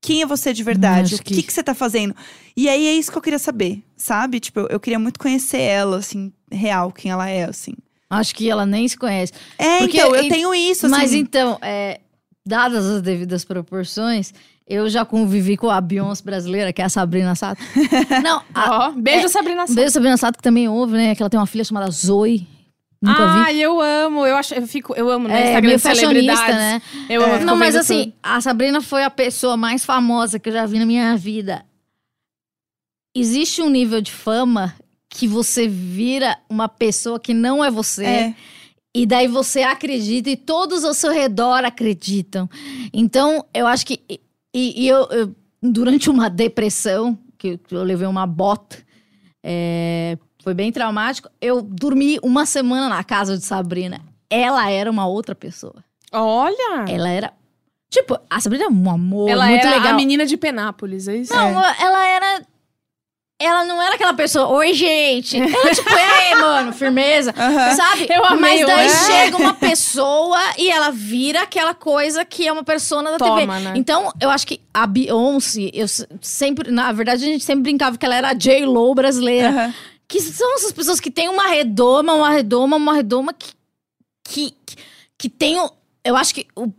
Quem 0.00 0.22
é 0.22 0.26
você 0.26 0.52
de 0.52 0.62
verdade? 0.62 1.14
Acho 1.14 1.22
O 1.22 1.24
que... 1.24 1.34
que- 1.34 1.42
que 1.42 1.52
você 1.52 1.62
tá 1.62 1.74
fazendo? 1.74 2.14
E 2.56 2.68
aí 2.68 2.86
é 2.86 2.94
isso 2.94 3.10
que 3.10 3.18
eu 3.18 3.22
queria 3.22 3.38
saber, 3.38 3.82
sabe? 3.96 4.38
Tipo, 4.38 4.60
eu, 4.60 4.66
eu 4.70 4.80
queria 4.80 4.98
muito 4.98 5.18
conhecer 5.18 5.60
ela, 5.60 5.96
assim, 5.98 6.32
real, 6.50 6.92
quem 6.92 7.10
ela 7.10 7.28
é, 7.28 7.44
assim. 7.44 7.74
Acho 8.08 8.34
que 8.34 8.48
ela 8.48 8.64
nem 8.64 8.86
se 8.88 8.96
conhece. 8.96 9.32
É, 9.58 9.80
Porque 9.80 9.98
então, 9.98 10.14
eu 10.14 10.22
em- 10.22 10.28
tenho 10.28 10.54
isso, 10.54 10.88
Mas 10.88 11.10
assim. 11.10 11.18
então, 11.18 11.58
é, 11.60 12.00
dadas 12.46 12.86
as 12.86 13.02
devidas 13.02 13.44
proporções, 13.44 14.32
eu 14.68 14.88
já 14.88 15.04
convivi 15.04 15.56
com 15.56 15.70
a 15.70 15.80
Beyoncé 15.80 16.22
brasileira, 16.22 16.72
que 16.72 16.82
é 16.82 16.84
a 16.84 16.88
Sabrina 16.88 17.34
Sato. 17.34 17.60
Não, 18.22 18.42
a, 18.54 18.88
Ó, 18.88 18.92
beijo, 18.92 19.28
Sabrina 19.28 19.66
Sato. 19.66 19.74
Beijo 19.74 19.90
Sabrina 19.90 20.16
Sato, 20.16 20.36
que 20.36 20.42
também 20.42 20.68
ouve, 20.68 20.92
né? 20.92 21.14
Que 21.14 21.22
ela 21.22 21.30
tem 21.30 21.40
uma 21.40 21.46
filha 21.46 21.64
chamada 21.64 21.90
Zoe. 21.90 22.46
Nunca 23.00 23.26
vi. 23.32 23.38
Ah, 23.46 23.52
eu 23.52 23.80
amo. 23.80 24.26
Eu 24.26 24.36
acho, 24.36 24.54
eu 24.54 24.66
fico, 24.66 24.94
eu 24.94 25.08
amo, 25.08 25.28
né? 25.28 25.34
É, 25.34 25.44
Instagram 25.46 25.68
meio 25.68 25.78
fashionista, 25.78 26.36
celebridades. 26.36 26.56
né? 26.56 26.82
Eu 27.08 27.22
amo. 27.22 27.32
fico 27.34 27.44
Não, 27.46 27.56
mas 27.56 27.76
assim, 27.76 28.04
tudo. 28.04 28.14
a 28.22 28.40
Sabrina 28.40 28.80
foi 28.80 29.04
a 29.04 29.10
pessoa 29.10 29.56
mais 29.56 29.84
famosa 29.84 30.38
que 30.38 30.48
eu 30.48 30.52
já 30.52 30.66
vi 30.66 30.78
na 30.78 30.86
minha 30.86 31.16
vida. 31.16 31.64
Existe 33.14 33.62
um 33.62 33.70
nível 33.70 34.00
de 34.00 34.12
fama 34.12 34.74
que 35.08 35.26
você 35.26 35.66
vira 35.66 36.36
uma 36.48 36.68
pessoa 36.68 37.18
que 37.18 37.32
não 37.32 37.64
é 37.64 37.70
você. 37.70 38.04
É. 38.04 38.34
E 38.94 39.06
daí 39.06 39.28
você 39.28 39.62
acredita 39.62 40.28
e 40.28 40.36
todos 40.36 40.84
ao 40.84 40.92
seu 40.92 41.12
redor 41.12 41.64
acreditam. 41.64 42.50
Então, 42.92 43.44
eu 43.54 43.66
acho 43.66 43.86
que. 43.86 44.00
E, 44.54 44.84
e 44.84 44.88
eu, 44.88 45.06
eu- 45.10 45.34
durante 45.62 46.08
uma 46.10 46.28
depressão, 46.30 47.18
que 47.36 47.58
eu 47.70 47.82
levei 47.82 48.06
uma 48.06 48.26
bota, 48.26 48.78
é, 49.44 50.16
foi 50.42 50.54
bem 50.54 50.72
traumático. 50.72 51.28
Eu 51.40 51.62
dormi 51.62 52.18
uma 52.22 52.46
semana 52.46 52.88
na 52.88 53.04
casa 53.04 53.36
de 53.38 53.44
Sabrina. 53.44 54.00
Ela 54.30 54.70
era 54.70 54.90
uma 54.90 55.06
outra 55.06 55.34
pessoa. 55.34 55.84
Olha! 56.12 56.84
Ela 56.88 57.08
era. 57.08 57.32
Tipo, 57.90 58.18
a 58.28 58.38
Sabrina 58.40 58.64
é 58.64 58.68
um 58.68 58.90
amor, 58.90 59.30
Ela 59.30 59.46
muito 59.46 59.66
era 59.66 59.76
legal. 59.76 59.92
a 59.92 59.96
menina 59.96 60.26
de 60.26 60.36
Penápolis, 60.36 61.08
é 61.08 61.16
isso? 61.16 61.32
Não, 61.34 61.58
ela 61.80 62.06
era. 62.06 62.46
Ela 63.40 63.64
não 63.64 63.80
era 63.80 63.94
aquela 63.94 64.14
pessoa, 64.14 64.48
oi, 64.48 64.74
gente. 64.74 65.36
Ela, 65.40 65.72
tipo, 65.72 65.88
e 65.88 65.94
aí, 65.96 66.34
mano, 66.40 66.72
firmeza. 66.72 67.32
Sabe? 67.76 68.08
Eu 68.10 68.24
amei 68.24 68.64
Mas 68.64 68.66
daí 68.66 68.88
chega 68.90 69.36
uma 69.36 69.54
pessoa 69.54 70.40
e 70.58 70.68
ela 70.68 70.90
vira 70.90 71.42
aquela 71.42 71.72
coisa 71.72 72.24
que 72.24 72.48
é 72.48 72.52
uma 72.52 72.64
persona 72.64 73.12
da 73.12 73.16
Toma, 73.18 73.36
TV. 73.40 73.46
né? 73.68 73.72
Então, 73.76 74.12
eu 74.20 74.28
acho 74.28 74.44
que 74.44 74.60
a 74.74 74.84
Beyoncé, 74.88 75.70
eu 75.72 75.86
sempre. 76.20 76.70
Na 76.72 76.90
verdade, 76.90 77.24
a 77.24 77.28
gente 77.28 77.44
sempre 77.44 77.62
brincava 77.62 77.96
que 77.96 78.04
ela 78.04 78.16
era 78.16 78.30
a 78.30 78.34
J-Lo 78.34 78.92
brasileira. 78.94 79.72
Que 80.08 80.20
são 80.20 80.56
essas 80.56 80.72
pessoas 80.72 80.98
que 80.98 81.10
têm 81.10 81.28
uma 81.28 81.46
redoma, 81.48 82.14
uma 82.14 82.30
redoma, 82.30 82.76
uma 82.76 82.94
redoma 82.94 83.32
que. 83.32 83.52
que, 84.24 84.54
que, 84.66 84.76
que 85.16 85.28
tem. 85.28 85.60
o- 85.60 85.70
Eu 86.02 86.16
acho 86.16 86.34
que 86.34 86.44
o 86.56 86.72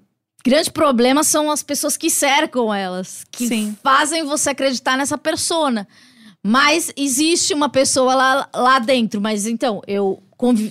grande 0.44 0.70
problema 0.72 1.24
são 1.24 1.50
as 1.52 1.64
pessoas 1.64 1.96
que 1.96 2.10
cercam 2.10 2.74
elas, 2.74 3.24
que 3.32 3.48
Sim. 3.48 3.78
fazem 3.82 4.24
você 4.26 4.50
acreditar 4.50 4.98
nessa 4.98 5.18
persona. 5.18 5.88
Mas 6.46 6.92
existe 6.96 7.54
uma 7.54 7.70
pessoa 7.70 8.16
lá, 8.16 8.50
lá 8.56 8.80
dentro. 8.80 9.20
Mas 9.20 9.46
então, 9.46 9.82
eu 9.88 10.22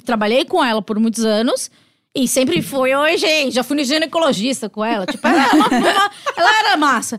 trabalhei 0.05 0.45
com 0.45 0.65
ela 0.65 0.81
por 0.83 0.99
muitos 0.99 1.25
anos. 1.25 1.71
E 2.15 2.27
sempre 2.27 2.63
foi, 2.63 2.95
oi, 2.95 3.17
gente, 3.19 3.55
já 3.55 3.63
fui 3.63 3.77
no 3.77 3.85
ginecologista 3.85 4.69
com 4.69 4.85
ela. 4.85 5.05
Tipo, 5.07 5.27
ela 5.29 5.43
era, 5.45 5.55
uma- 5.55 5.69
uma- 5.69 6.11
ela 6.37 6.59
era 6.61 6.77
massa. 6.77 7.19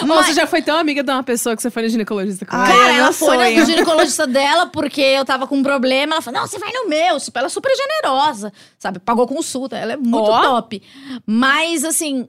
Ou 0.00 0.06
Mas- 0.06 0.26
você 0.26 0.32
já 0.34 0.46
foi 0.46 0.62
tão 0.62 0.78
amiga 0.78 1.02
de 1.02 1.10
uma 1.10 1.24
pessoa 1.24 1.56
que 1.56 1.60
você 1.60 1.68
foi 1.70 1.82
no 1.82 1.88
ginecologista 1.88 2.46
com 2.46 2.54
ela? 2.56 2.66
Cara, 2.68 2.92
é 2.92 2.96
ela 2.98 3.12
foi 3.12 3.36
sonho. 3.36 3.58
no 3.60 3.66
ginecologista 3.66 4.26
dela 4.28 4.66
porque 4.68 5.00
eu 5.00 5.24
tava 5.24 5.44
com 5.48 5.56
um 5.56 5.62
problema. 5.62 6.14
Ela 6.14 6.22
falou: 6.22 6.40
não, 6.40 6.46
você 6.46 6.56
vai 6.56 6.72
no 6.72 6.88
meu. 6.88 7.18
Tipo, 7.18 7.36
ela 7.36 7.46
é 7.46 7.50
super 7.50 7.72
generosa, 7.76 8.52
sabe? 8.78 9.00
Pagou 9.00 9.26
consulta, 9.26 9.76
ela 9.76 9.94
é 9.94 9.96
muito 9.96 10.30
Ó. 10.30 10.40
top. 10.40 10.80
Mas, 11.26 11.82
assim, 11.84 12.28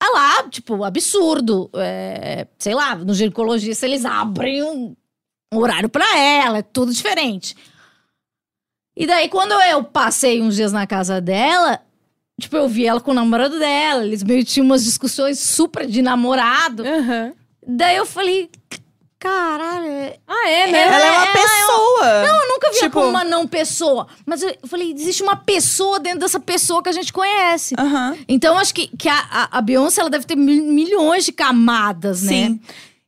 ah 0.00 0.10
lá, 0.12 0.48
tipo, 0.48 0.84
absurdo. 0.84 1.70
É, 1.74 2.46
sei 2.58 2.74
lá, 2.74 2.94
no 2.94 3.14
ginecologista 3.14 3.86
eles 3.86 4.04
abrem 4.04 4.62
um, 4.62 4.96
um 5.52 5.58
horário 5.58 5.88
pra 5.88 6.18
ela, 6.18 6.58
é 6.58 6.62
tudo 6.62 6.92
diferente. 6.92 7.56
E 8.96 9.06
daí, 9.06 9.28
quando 9.28 9.52
eu 9.52 9.84
passei 9.84 10.42
uns 10.42 10.56
dias 10.56 10.72
na 10.72 10.86
casa 10.86 11.20
dela, 11.20 11.80
tipo, 12.40 12.56
eu 12.56 12.68
vi 12.68 12.84
ela 12.84 13.00
com 13.00 13.12
o 13.12 13.14
namorado 13.14 13.58
dela. 13.58 14.04
Eles 14.04 14.24
meio 14.24 14.44
tinham 14.44 14.66
umas 14.66 14.84
discussões 14.84 15.38
super 15.38 15.86
de 15.86 16.02
namorado. 16.02 16.84
Aham. 16.84 17.32
Daí 17.64 17.96
eu 17.96 18.06
falei, 18.06 18.50
caralho, 19.18 19.86
é- 19.86 20.16
Ah, 20.26 20.48
é, 20.48 20.66
né? 20.70 20.78
Ela- 20.82 20.94
Ela 20.96 21.04
é 21.06 21.10
uma 21.10 21.22
ela 21.22 21.28
é 21.30 21.32
pessoa. 21.32 22.06
eu 22.26 22.48
nunca 22.48 22.70
vi 22.72 22.78
Tipo- 22.78 22.90
como 22.92 23.08
uma 23.08 23.24
não 23.24 23.46
pessoa. 23.46 24.06
Mas 24.24 24.42
eu 24.42 24.54
falei, 24.66 24.92
existe 24.92 25.22
uma 25.22 25.36
pessoa 25.36 25.98
dentro 25.98 26.20
dessa 26.20 26.38
pessoa 26.40 26.82
que 26.82 26.88
a 26.88 26.92
gente 26.92 27.12
conhece. 27.12 27.74
Aham. 27.78 28.16
Então, 28.28 28.56
acho 28.58 28.74
que, 28.74 28.88
que 28.96 29.08
a, 29.08 29.48
a, 29.50 29.60
Beyoncé, 29.60 30.00
ela 30.00 30.10
deve 30.10 30.24
ter 30.24 30.36
mil- 30.36 30.64
milhões 30.64 31.24
de 31.24 31.32
camadas, 31.32 32.22
né? 32.22 32.30
Sim. 32.32 32.60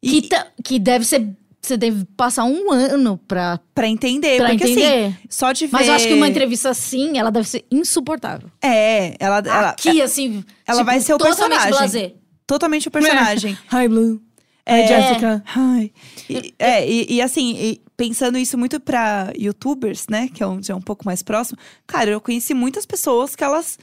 Que, 0.02 0.16
E, 0.18 0.22
ta- 0.22 0.46
que 0.64 0.78
deve 0.78 1.04
ser... 1.04 1.28
Você 1.62 1.76
deve 1.76 2.06
passar 2.16 2.44
um 2.44 2.72
ano 2.72 3.20
pra, 3.28 3.60
pra 3.74 3.86
entender. 3.86 4.38
pra 4.38 4.48
porque 4.48 4.64
assim, 4.64 4.72
entender. 4.82 5.14
só 5.28 5.52
de 5.52 5.66
ver. 5.66 5.72
Mas 5.74 5.88
eu 5.88 5.92
acho 5.94 6.06
que 6.08 6.14
uma 6.14 6.26
entrevista 6.26 6.70
assim, 6.70 7.18
ela 7.18 7.30
deve 7.30 7.46
ser 7.46 7.66
insuportável. 7.70 8.48
É, 8.62 9.14
ela, 9.20 9.38
ela 9.44 9.68
Aqui, 9.68 10.00
assim... 10.00 10.42
ela 10.66 10.78
tipo, 10.78 10.86
vai 10.90 11.00
ser 11.00 11.12
o 11.12 11.18
totalmente 11.18 11.60
personagem. 11.62 12.14
totalmente 12.46 12.88
o 12.88 12.90
personagem. 12.90 13.58
Hi, 13.70 13.86
Blue. 13.88 14.22
É, 14.70 14.84
Hi, 14.84 14.86
Jessica. 14.86 15.44
Ai. 15.56 15.92
E, 16.28 16.54
é, 16.58 16.88
e, 16.88 17.14
e 17.14 17.22
assim, 17.22 17.56
e 17.56 17.80
pensando 17.96 18.38
isso 18.38 18.56
muito 18.56 18.78
pra 18.78 19.32
youtubers, 19.36 20.06
né? 20.08 20.28
Que 20.32 20.42
é 20.42 20.46
onde 20.46 20.70
é 20.70 20.74
um 20.74 20.80
pouco 20.80 21.04
mais 21.04 21.22
próximo. 21.22 21.58
Cara, 21.86 22.10
eu 22.10 22.20
conheci 22.20 22.54
muitas 22.54 22.86
pessoas 22.86 23.34
que 23.34 23.42
elas 23.42 23.78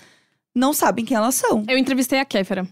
não 0.55 0.73
sabem 0.73 1.03
quem 1.03 1.17
elas 1.17 1.35
são. 1.35 1.63
Eu 1.67 1.77
entrevistei 1.77 2.19
a 2.19 2.25
Kéfera. 2.25 2.67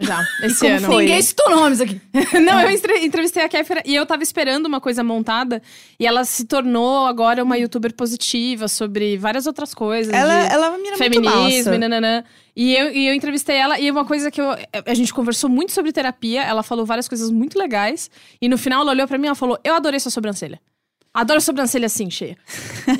Já, 0.00 0.24
esse 0.42 0.60
como 0.60 0.74
ano. 0.74 0.86
foi? 0.86 1.04
Ninguém 1.04 1.22
citou 1.22 1.50
nomes 1.50 1.80
aqui. 1.80 2.00
Não, 2.40 2.60
eu 2.60 2.70
entre- 2.70 3.04
entrevistei 3.04 3.42
a 3.42 3.48
Kéfera 3.48 3.82
e 3.84 3.94
eu 3.94 4.06
tava 4.06 4.22
esperando 4.22 4.66
uma 4.66 4.80
coisa 4.80 5.02
montada. 5.02 5.60
E 5.98 6.06
ela 6.06 6.24
se 6.24 6.44
tornou 6.44 7.06
agora 7.06 7.42
uma 7.42 7.56
youtuber 7.58 7.92
positiva 7.94 8.68
sobre 8.68 9.16
várias 9.16 9.46
outras 9.46 9.74
coisas. 9.74 10.12
Ela, 10.12 10.46
de 10.46 10.52
ela 10.54 10.66
é 10.66 10.68
uma 10.70 10.78
menina 10.78 10.96
feminismo, 10.96 11.74
e 11.74 11.78
nananã. 11.78 12.24
E 12.54 12.74
eu, 12.74 12.90
e 12.92 13.08
eu 13.08 13.14
entrevistei 13.14 13.56
ela, 13.56 13.78
e 13.78 13.90
uma 13.90 14.04
coisa 14.04 14.30
que 14.30 14.40
eu, 14.40 14.48
a 14.86 14.94
gente 14.94 15.14
conversou 15.14 15.48
muito 15.48 15.72
sobre 15.72 15.92
terapia, 15.92 16.42
ela 16.42 16.62
falou 16.62 16.84
várias 16.84 17.08
coisas 17.08 17.30
muito 17.30 17.58
legais. 17.58 18.10
E 18.40 18.48
no 18.48 18.58
final 18.58 18.82
ela 18.82 18.90
olhou 18.92 19.06
pra 19.06 19.16
mim 19.18 19.24
e 19.24 19.28
ela 19.28 19.34
falou: 19.34 19.58
Eu 19.62 19.74
adorei 19.74 20.00
sua 20.00 20.10
sobrancelha. 20.10 20.60
Adoro 21.12 21.40
sobrancelha 21.40 21.86
assim, 21.86 22.10
cheia. 22.10 22.36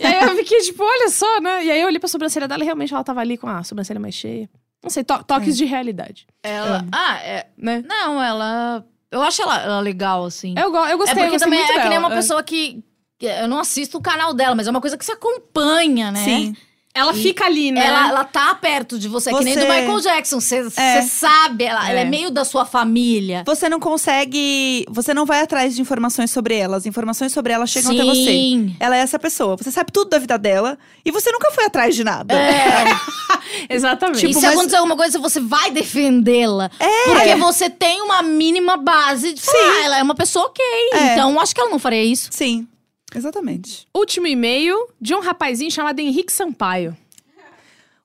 e 0.00 0.04
aí 0.04 0.24
eu 0.24 0.34
fiquei 0.36 0.60
tipo, 0.60 0.82
olha 0.82 1.08
só, 1.10 1.40
né? 1.40 1.64
E 1.64 1.70
aí 1.70 1.80
eu 1.80 1.86
olhei 1.86 2.00
pra 2.00 2.08
sobrancelha 2.08 2.48
dela 2.48 2.62
e 2.62 2.64
realmente 2.64 2.92
ela 2.92 3.04
tava 3.04 3.20
ali 3.20 3.36
com 3.36 3.48
a 3.48 3.62
sobrancelha 3.62 4.00
mais 4.00 4.14
cheia. 4.14 4.48
Não 4.82 4.90
sei, 4.90 5.02
to- 5.04 5.24
toques 5.24 5.56
de 5.56 5.64
realidade, 5.64 6.26
Ela... 6.42 6.84
Ah, 6.92 7.16
é... 7.18 7.46
né? 7.56 7.82
Não, 7.86 8.22
ela... 8.22 8.84
Eu 9.10 9.22
acho 9.22 9.40
ela, 9.42 9.60
ela 9.62 9.80
legal, 9.80 10.24
assim. 10.24 10.54
Eu, 10.58 10.70
go- 10.70 10.76
eu 10.78 10.84
É 10.84 10.96
gostei, 10.96 11.14
eu 11.14 11.26
porque 11.26 11.30
gostei 11.30 11.38
também 11.38 11.58
muito 11.60 11.70
é 11.70 11.74
que 11.82 11.88
nem 11.88 11.98
dela. 11.98 12.06
uma 12.08 12.14
pessoa 12.14 12.42
que. 12.42 12.84
que 13.18 13.24
Eu 13.26 13.48
não 13.48 13.58
assisto 13.58 13.96
o 13.96 14.02
canal 14.02 14.34
dela, 14.34 14.54
mas 14.54 14.66
é 14.66 14.70
uma 14.70 14.82
coisa 14.82 14.98
que 14.98 15.04
se 15.04 15.10
acompanha, 15.12 16.10
né? 16.10 16.22
Sim. 16.24 16.56
Ela 16.98 17.12
E 17.14 17.22
fica 17.22 17.44
ali, 17.44 17.70
né? 17.72 17.86
Ela, 17.86 18.08
ela 18.08 18.24
tá 18.24 18.54
perto 18.54 18.98
de 18.98 19.08
você, 19.08 19.32
que 19.32 19.44
nem 19.44 19.54
do 19.54 19.60
Você- 19.60 19.66
Michael 19.80 20.00
Jackson. 20.00 20.40
Você 20.40 20.68
É. 20.76 21.02
sabe, 21.02 21.64
ela 21.64 21.88
ela 21.88 22.00
é 22.00 22.02
É. 22.02 22.04
meio 22.04 22.30
da 22.30 22.44
sua 22.44 22.64
família. 22.66 23.42
Você 23.46 23.68
não 23.68 23.78
consegue. 23.80 24.84
Você 24.88 25.14
não 25.14 25.24
vai 25.24 25.40
atrás 25.42 25.74
de 25.74 25.80
informações 25.82 26.30
sobre 26.30 26.56
ela. 26.56 26.76
As 26.76 26.86
informações 26.86 27.32
sobre 27.32 27.52
ela 27.52 27.66
chegam 27.66 27.92
até 27.92 28.04
você. 28.04 28.14
Sim. 28.24 28.76
Ela 28.80 28.96
é 28.96 29.00
essa 29.00 29.18
pessoa. 29.18 29.56
Você 29.56 29.70
sabe 29.70 29.90
tudo 29.92 30.10
da 30.10 30.18
vida 30.18 30.36
dela 30.38 30.78
e 31.04 31.10
você 31.10 31.30
nunca 31.30 31.50
foi 31.52 31.64
atrás 31.64 31.94
de 31.94 32.04
nada. 32.04 32.34
É. 32.34 32.84
Exatamente. 33.68 34.18
Tipo, 34.20 34.30
e 34.30 34.34
se 34.34 34.40
mas- 34.42 34.52
acontecer 34.54 34.76
alguma 34.76 34.96
coisa, 34.96 35.18
você 35.18 35.40
vai 35.40 35.70
defendê-la. 35.70 36.70
É. 36.78 37.04
Porque 37.04 37.34
você 37.36 37.70
tem 37.70 38.00
uma 38.02 38.22
mínima 38.22 38.76
base 38.76 39.32
de 39.32 39.40
falar, 39.40 39.58
Sim. 39.58 39.64
ah, 39.80 39.84
ela 39.84 39.98
é 39.98 40.02
uma 40.02 40.14
pessoa 40.14 40.46
ok. 40.46 40.64
É. 40.94 41.12
Então, 41.14 41.38
acho 41.40 41.54
que 41.54 41.60
ela 41.60 41.70
não 41.70 41.78
faria 41.78 42.02
isso. 42.04 42.28
Sim, 42.30 42.66
exatamente. 43.14 43.86
Último 43.94 44.26
e-mail 44.26 44.76
de 45.00 45.14
um 45.14 45.20
rapazinho 45.20 45.70
chamado 45.70 46.00
Henrique 46.00 46.32
Sampaio. 46.32 46.96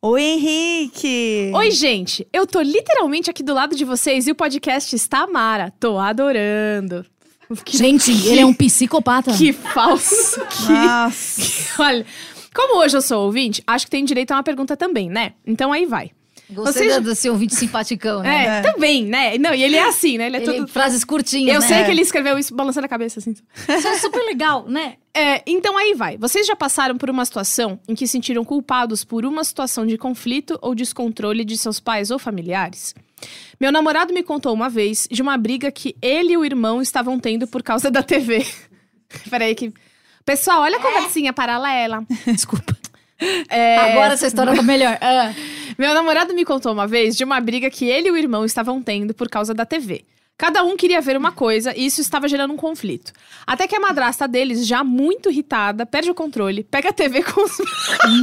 Oi, 0.01 0.21
Henrique! 0.21 1.51
Oi, 1.55 1.71
gente. 1.71 2.27
Eu 2.33 2.45
tô 2.45 2.59
literalmente 2.59 3.29
aqui 3.29 3.41
do 3.41 3.53
lado 3.53 3.73
de 3.73 3.85
vocês 3.85 4.27
e 4.27 4.31
o 4.31 4.35
podcast 4.35 4.93
está 4.93 5.25
Mara. 5.25 5.71
Tô 5.79 5.97
adorando. 5.97 7.05
Que, 7.63 7.77
Gente, 7.77 8.11
ele 8.27 8.41
é 8.41 8.45
um 8.45 8.53
psicopata. 8.53 9.31
que 9.33 9.53
falso. 9.53 10.41
Que... 10.49 10.71
Nossa. 10.71 11.41
Olha, 11.81 12.05
como 12.53 12.79
hoje 12.79 12.97
eu 12.97 13.01
sou 13.01 13.25
ouvinte, 13.25 13.63
acho 13.65 13.85
que 13.85 13.91
tem 13.91 14.03
direito 14.03 14.31
a 14.31 14.35
uma 14.37 14.43
pergunta 14.43 14.75
também, 14.75 15.09
né? 15.09 15.33
Então 15.45 15.71
aí 15.71 15.85
vai. 15.85 16.11
Gostei 16.53 16.83
Você- 16.89 16.89
da- 16.89 16.99
desse 17.09 17.29
ouvinte 17.29 17.55
simpaticão, 17.55 18.21
né? 18.21 18.45
É, 18.45 18.47
É. 18.47 18.61
também, 18.61 19.05
né? 19.05 19.37
Não, 19.37 19.53
e 19.53 19.63
ele 19.63 19.75
é 19.75 19.83
assim, 19.87 20.17
né? 20.17 20.27
Ele 20.27 20.37
é 20.37 20.41
Ele- 20.43 20.53
todo. 20.59 20.67
Frases 20.67 21.03
curtinhas, 21.03 21.55
Eu 21.55 21.61
né? 21.61 21.67
sei 21.67 21.83
que 21.85 21.91
ele 21.91 22.01
escreveu 22.01 22.37
isso 22.37 22.55
balançando 22.55 22.85
a 22.85 22.89
cabeça, 22.89 23.19
assim. 23.19 23.31
Isso 23.31 23.87
é 23.87 23.97
super 23.97 24.23
legal, 24.23 24.65
né? 24.67 24.95
É, 25.13 25.41
então 25.45 25.77
aí 25.77 25.93
vai. 25.93 26.17
Vocês 26.17 26.45
já 26.47 26.55
passaram 26.55 26.97
por 26.97 27.09
uma 27.09 27.23
situação 27.25 27.79
em 27.87 27.93
que 27.95 28.07
se 28.07 28.13
sentiram 28.13 28.43
culpados 28.45 29.03
por 29.03 29.25
uma 29.25 29.43
situação 29.43 29.85
de 29.85 29.97
conflito 29.97 30.57
ou 30.61 30.73
descontrole 30.73 31.43
de 31.45 31.57
seus 31.57 31.79
pais 31.79 32.09
ou 32.11 32.17
familiares? 32.19 32.93
Meu 33.59 33.71
namorado 33.71 34.13
me 34.13 34.21
contou 34.23 34.53
uma 34.53 34.69
vez 34.69 35.07
de 35.09 35.21
uma 35.21 35.37
briga 35.37 35.71
que 35.71 35.95
ele 36.01 36.33
e 36.33 36.37
o 36.37 36.43
irmão 36.43 36.81
estavam 36.81 37.19
tendo 37.19 37.47
por 37.47 37.63
causa 37.63 37.89
da 37.89 38.03
TV. 38.03 38.45
Peraí 39.29 39.55
que... 39.55 39.71
Pessoal, 40.25 40.61
olha 40.61 40.77
a 40.77 40.81
conversinha 40.81 41.33
paralela. 41.33 42.05
Desculpa. 42.27 42.72
É, 43.49 43.77
Agora 43.77 44.13
essa 44.13 44.27
história 44.27 44.55
tá 44.55 44.61
melhor. 44.61 44.97
Ah. 45.01 45.33
Meu 45.77 45.93
namorado 45.93 46.33
me 46.33 46.45
contou 46.45 46.71
uma 46.71 46.85
vez 46.87 47.15
de 47.15 47.23
uma 47.23 47.39
briga 47.39 47.69
que 47.69 47.85
ele 47.85 48.07
e 48.07 48.11
o 48.11 48.17
irmão 48.17 48.45
estavam 48.45 48.81
tendo 48.81 49.13
por 49.13 49.27
causa 49.29 49.53
da 49.53 49.65
TV. 49.65 50.03
Cada 50.35 50.63
um 50.63 50.75
queria 50.75 50.99
ver 50.99 51.15
uma 51.15 51.31
coisa 51.31 51.73
e 51.77 51.85
isso 51.85 52.01
estava 52.01 52.27
gerando 52.27 52.53
um 52.53 52.57
conflito. 52.57 53.13
Até 53.45 53.67
que 53.67 53.75
a 53.75 53.79
madrasta 53.79 54.27
deles, 54.27 54.65
já 54.65 54.83
muito 54.83 55.29
irritada, 55.29 55.85
perde 55.85 56.09
o 56.09 56.15
controle, 56.15 56.63
pega 56.63 56.89
a 56.89 56.93
TV 56.93 57.21
com 57.23 57.41
os, 57.43 57.51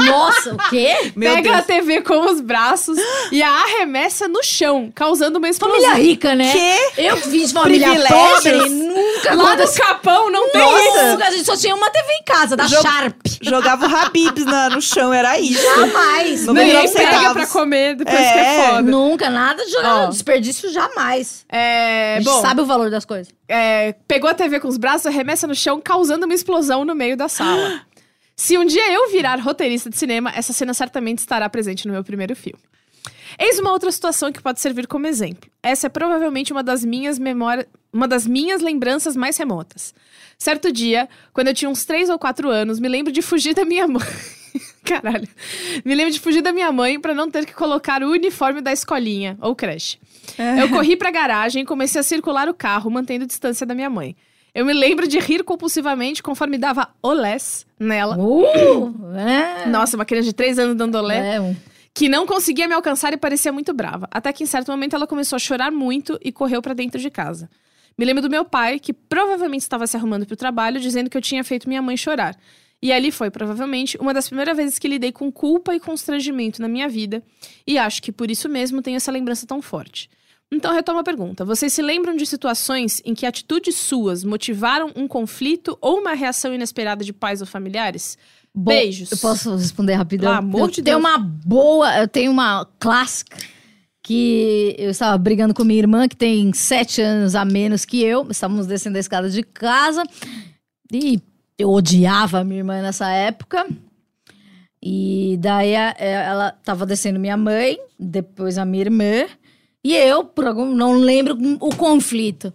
Nossa, 0.07 0.55
o 0.55 0.59
quê? 0.71 1.13
Meu 1.15 1.33
pega 1.35 1.59
a. 1.59 1.63
TV 1.63 2.03
com 2.03 2.27
os 2.31 2.41
braços 2.41 2.99
e 3.31 3.41
a 3.43 3.49
arremessa 3.49 4.27
no 4.27 4.43
chão, 4.43 4.91
causando 4.95 5.39
uma 5.39 5.49
explosão. 5.49 5.81
Família 5.81 5.95
rica, 6.11 6.35
né? 6.35 6.53
Quê? 6.53 7.01
Eu 7.01 7.17
vim 7.17 7.47
de 7.47 7.53
família 7.53 7.89
pobre, 8.09 8.69
nunca 8.69 9.31
Lá 9.31 9.37
no 9.37 9.47
aconteceu. 9.47 9.85
Capão 9.85 10.31
não 10.31 10.51
tem 10.51 10.61
Nossa. 10.61 10.83
isso. 10.83 11.07
Nunca, 11.13 11.27
a 11.27 11.31
gente 11.31 11.45
só 11.45 11.57
tinha 11.57 11.75
uma 11.77 11.91
TV 11.91 12.13
em 12.21 12.25
casa, 12.25 12.57
da 12.57 12.67
Jo- 12.67 12.83
Sharp. 12.83 13.17
Jogava 13.41 13.87
o 13.87 13.97
Habibs 13.97 14.45
na- 14.45 14.69
no 14.71 14.83
chão, 14.83 15.13
era 15.15 15.39
isso. 15.39 15.63
Jamais. 15.63 16.45
Não 16.45 16.55
Ninguém 16.55 16.73
99 16.75 16.93
pega 16.93 17.11
centavos. 17.19 17.33
pra 17.33 17.47
comer 17.47 17.95
depois 17.95 18.19
É. 18.19 18.33
que 18.33 18.39
é 18.39 18.67
foda. 18.67 18.83
Nunca, 18.83 19.31
nada 19.31 19.65
de 19.65 19.71
jogar 19.71 20.09
desperdício, 20.09 20.71
jamais. 20.73 21.45
É, 21.49 22.00
a 22.17 22.21
gente 22.21 22.25
bom, 22.25 22.41
sabe 22.41 22.61
o 22.61 22.67
valor 22.67 22.91
das 22.91 23.05
coisas. 23.05 23.33
é, 23.49 23.93
pegou 24.07 24.29
a 24.29 24.35
TV 24.35 24.61
com 24.61 24.69
os 24.69 24.77
braços, 24.77 25.07
arremessa 25.07 25.47
no 25.47 25.55
chão, 25.55 25.81
causando 25.81 26.25
uma 26.27 26.35
explosão 26.35 26.85
no 26.85 26.95
meio 26.95 27.17
da 27.17 27.29
sala. 27.29 27.83
Se 28.37 28.57
um 28.57 28.65
dia 28.65 28.91
eu 28.93 29.11
virar 29.11 29.39
roteirista 29.39 29.91
de 29.91 29.99
cinema, 29.99 30.33
essa 30.35 30.53
cena 30.53 30.73
certamente 30.73 31.19
estará 31.19 31.49
presente 31.49 31.87
no 31.87 31.93
meu 31.93 32.03
primeiro 32.03 32.35
filme. 32.35 32.59
Eis 33.39 33.59
uma 33.59 33.71
outra 33.71 33.93
situação 33.93 34.33
que 34.33 34.41
pode 34.43 34.61
servir 34.61 34.87
como 34.87 35.07
exemplo. 35.07 35.51
Essa 35.63 35.87
é 35.87 35.91
provavelmente 35.91 36.51
uma 36.51 36.63
das 36.63 36.85
minhas 36.85 37.19
memórias, 37.19 37.67
uma 37.93 38.09
das 38.09 38.27
minhas 38.27 38.63
lembranças 38.63 39.15
mais 39.15 39.37
remotas. 39.37 39.95
Certo 40.39 40.73
dia, 40.73 41.09
quando 41.33 41.49
eu 41.49 41.55
tinha 41.55 41.71
uns 41.71 41.85
3 41.85 42.09
ou 42.09 42.19
4 42.19 42.49
anos, 42.49 42.81
me 42.81 42.89
lembro 42.89 43.13
de 43.13 43.21
fugir 43.21 43.55
da 43.55 43.65
minha 43.65 43.87
mãe. 43.89 44.01
Caralho. 44.85 45.29
Me 45.85 45.95
lembro 45.95 46.13
de 46.13 46.21
fugir 46.21 46.43
da 46.43 46.53
minha 46.53 46.71
mãe 46.73 46.99
pra 46.99 47.15
não 47.15 47.31
ter 47.31 47.47
que 47.47 47.55
colocar 47.55 48.03
o 48.03 48.11
uniforme 48.11 48.61
da 48.61 48.73
escolinha 48.73 49.37
ou 49.41 49.55
creche. 49.55 49.99
Eu 50.61 50.69
corri 50.71 50.97
pra 50.97 51.11
garagem 51.11 51.63
e 51.63 51.67
comecei 51.67 52.01
a 52.01 52.05
circular 52.05 52.49
o 52.49 52.55
carro, 52.55 52.91
mantendo 52.91 53.27
distância 53.27 53.67
da 53.67 53.75
minha 53.75 53.91
mãe. 53.91 54.17
Eu 54.55 54.65
me 54.67 54.73
lembro 54.73 55.07
de 55.07 55.19
rir 55.19 55.45
compulsivamente 55.45 56.23
conforme 56.23 56.59
dava 56.59 56.89
olés 57.03 57.65
nela. 57.79 58.17
Uh, 58.19 59.17
é. 59.17 59.67
Nossa, 59.67 59.97
uma 59.97 60.05
criança 60.05 60.27
de 60.27 60.33
3 60.33 60.59
anos 60.59 60.77
dando 60.77 60.97
olé. 60.97 61.37
É, 61.37 61.57
Que 61.95 62.09
não 62.09 62.27
conseguia 62.27 62.67
me 62.67 62.75
alcançar 62.75 63.13
e 63.13 63.17
parecia 63.17 63.53
muito 63.53 63.73
brava. 63.73 64.09
Até 64.11 64.33
que 64.33 64.43
em 64.43 64.47
certo 64.47 64.71
momento 64.71 64.97
ela 64.97 65.07
começou 65.07 65.37
a 65.37 65.39
chorar 65.39 65.71
muito 65.71 66.19
e 66.23 66.33
correu 66.33 66.61
pra 66.61 66.75
dentro 66.75 67.01
de 67.01 67.11
casa. 67.11 67.49
Me 67.97 68.05
lembro 68.05 68.23
do 68.23 68.31
meu 68.31 68.45
pai, 68.45 68.79
que 68.79 68.93
provavelmente 68.93 69.63
estava 69.63 69.87
se 69.87 69.97
arrumando 69.97 70.27
pro 70.27 70.37
trabalho, 70.37 70.81
dizendo 70.81 71.11
que 71.11 71.17
eu 71.17 71.21
tinha 71.23 71.45
feito 71.45 71.69
minha 71.69 71.83
mãe 71.83 71.97
chorar. 71.97 72.35
E 72.83 72.93
ali 72.93 73.11
foi, 73.11 73.31
provavelmente, 73.31 73.99
uma 73.99 74.15
das 74.15 74.27
primeiras 74.27 74.57
vezes 74.57 74.79
que 74.79 74.89
lidei 74.89 75.13
com 75.13 75.31
culpa 75.31 75.75
e 75.75 75.81
constrangimento 75.81 76.63
na 76.63 76.69
minha 76.69 76.89
vida. 76.89 77.23
E 77.67 77.77
acho 77.77 78.03
que 78.03 78.11
por 78.11 78.31
isso 78.31 78.49
mesmo 78.49 78.81
tenho 78.81 78.97
essa 78.97 79.13
lembrança 79.13 79.47
tão 79.47 79.61
forte. 79.61 80.09
Então, 80.53 80.73
retomo 80.73 80.99
a 80.99 81.05
pergunta. 81.05 81.45
Vocês 81.45 81.73
se 81.73 81.81
lembram 81.81 82.17
de 82.17 82.27
situações 82.27 83.01
em 83.05 83.15
que 83.15 83.25
atitudes 83.25 83.77
suas 83.77 84.25
motivaram 84.25 84.91
um 84.97 85.07
conflito 85.07 85.79
ou 85.81 86.01
uma 86.01 86.13
reação 86.13 86.53
inesperada 86.53 87.05
de 87.05 87.13
pais 87.13 87.41
ou 87.41 87.47
familiares? 87.47 88.19
Bom, 88.53 88.73
Beijos. 88.73 89.13
Eu 89.13 89.19
posso 89.19 89.55
responder 89.55 89.95
rapidão? 89.95 90.29
Pelo 90.29 90.39
amor 90.39 90.61
eu 90.63 90.69
de 90.69 90.83
tenho 90.83 90.99
Deus. 90.99 91.09
uma 91.09 91.19
boa, 91.19 91.99
eu 92.01 92.09
tenho 92.09 92.33
uma 92.33 92.67
clássica 92.81 93.37
que 94.03 94.75
eu 94.77 94.91
estava 94.91 95.17
brigando 95.19 95.55
com 95.55 95.63
minha 95.63 95.79
irmã, 95.79 96.09
que 96.09 96.17
tem 96.17 96.53
sete 96.53 97.01
anos 97.01 97.37
a 97.37 97.45
menos 97.45 97.85
que 97.85 98.03
eu. 98.03 98.27
Estávamos 98.29 98.67
descendo 98.67 98.97
a 98.97 99.01
escada 99.01 99.31
de 99.31 99.45
casa 99.45 100.03
e 100.93 101.21
eu 101.61 101.71
odiava 101.71 102.41
a 102.41 102.45
minha 102.45 102.61
irmã 102.61 102.81
nessa 102.83 103.09
época. 103.11 103.67
E 104.83 105.37
daí 105.41 105.77
a- 105.77 105.95
é, 105.99 106.13
ela 106.13 106.55
estava 106.59 106.87
descendo 106.87 107.21
minha 107.21 107.37
mãe, 107.37 107.79
depois 107.99 108.57
a 108.59 108.65
minha 108.65 108.83
irmã. 108.85 109.27
E 109.85 109.95
eu, 109.97 110.25
por 110.25 110.47
algum, 110.47 110.75
não 110.75 110.93
lembro 110.93 111.37
o 111.61 111.75
conflito. 111.75 112.53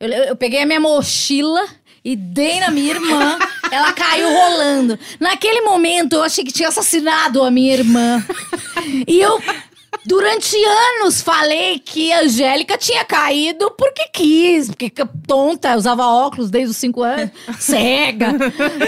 Eu, 0.00 0.08
eu 0.08 0.36
peguei 0.36 0.62
a 0.62 0.66
minha 0.66 0.80
mochila 0.80 1.64
e 2.04 2.16
dei 2.16 2.60
na 2.60 2.70
minha 2.70 2.90
irmã. 2.94 3.38
ela 3.70 3.92
caiu 3.92 4.28
rolando. 4.28 4.98
Naquele 5.20 5.60
momento, 5.62 6.14
eu 6.14 6.22
achei 6.22 6.44
que 6.44 6.52
tinha 6.52 6.68
assassinado 6.68 7.42
a 7.42 7.50
minha 7.50 7.74
irmã. 7.74 8.24
E 9.06 9.20
eu, 9.20 9.40
durante 10.06 10.56
anos, 10.56 11.20
falei 11.20 11.78
que 11.78 12.12
a 12.12 12.20
Angélica 12.20 12.76
tinha 12.78 13.04
caído 13.04 13.70
porque 13.76 14.08
quis. 14.12 14.68
Porque 14.68 14.90
que 14.90 15.02
tonta, 15.26 15.76
usava 15.76 16.06
óculos 16.06 16.50
desde 16.50 16.70
os 16.70 16.76
cinco 16.76 17.02
anos. 17.02 17.30
Cega. 17.58 18.32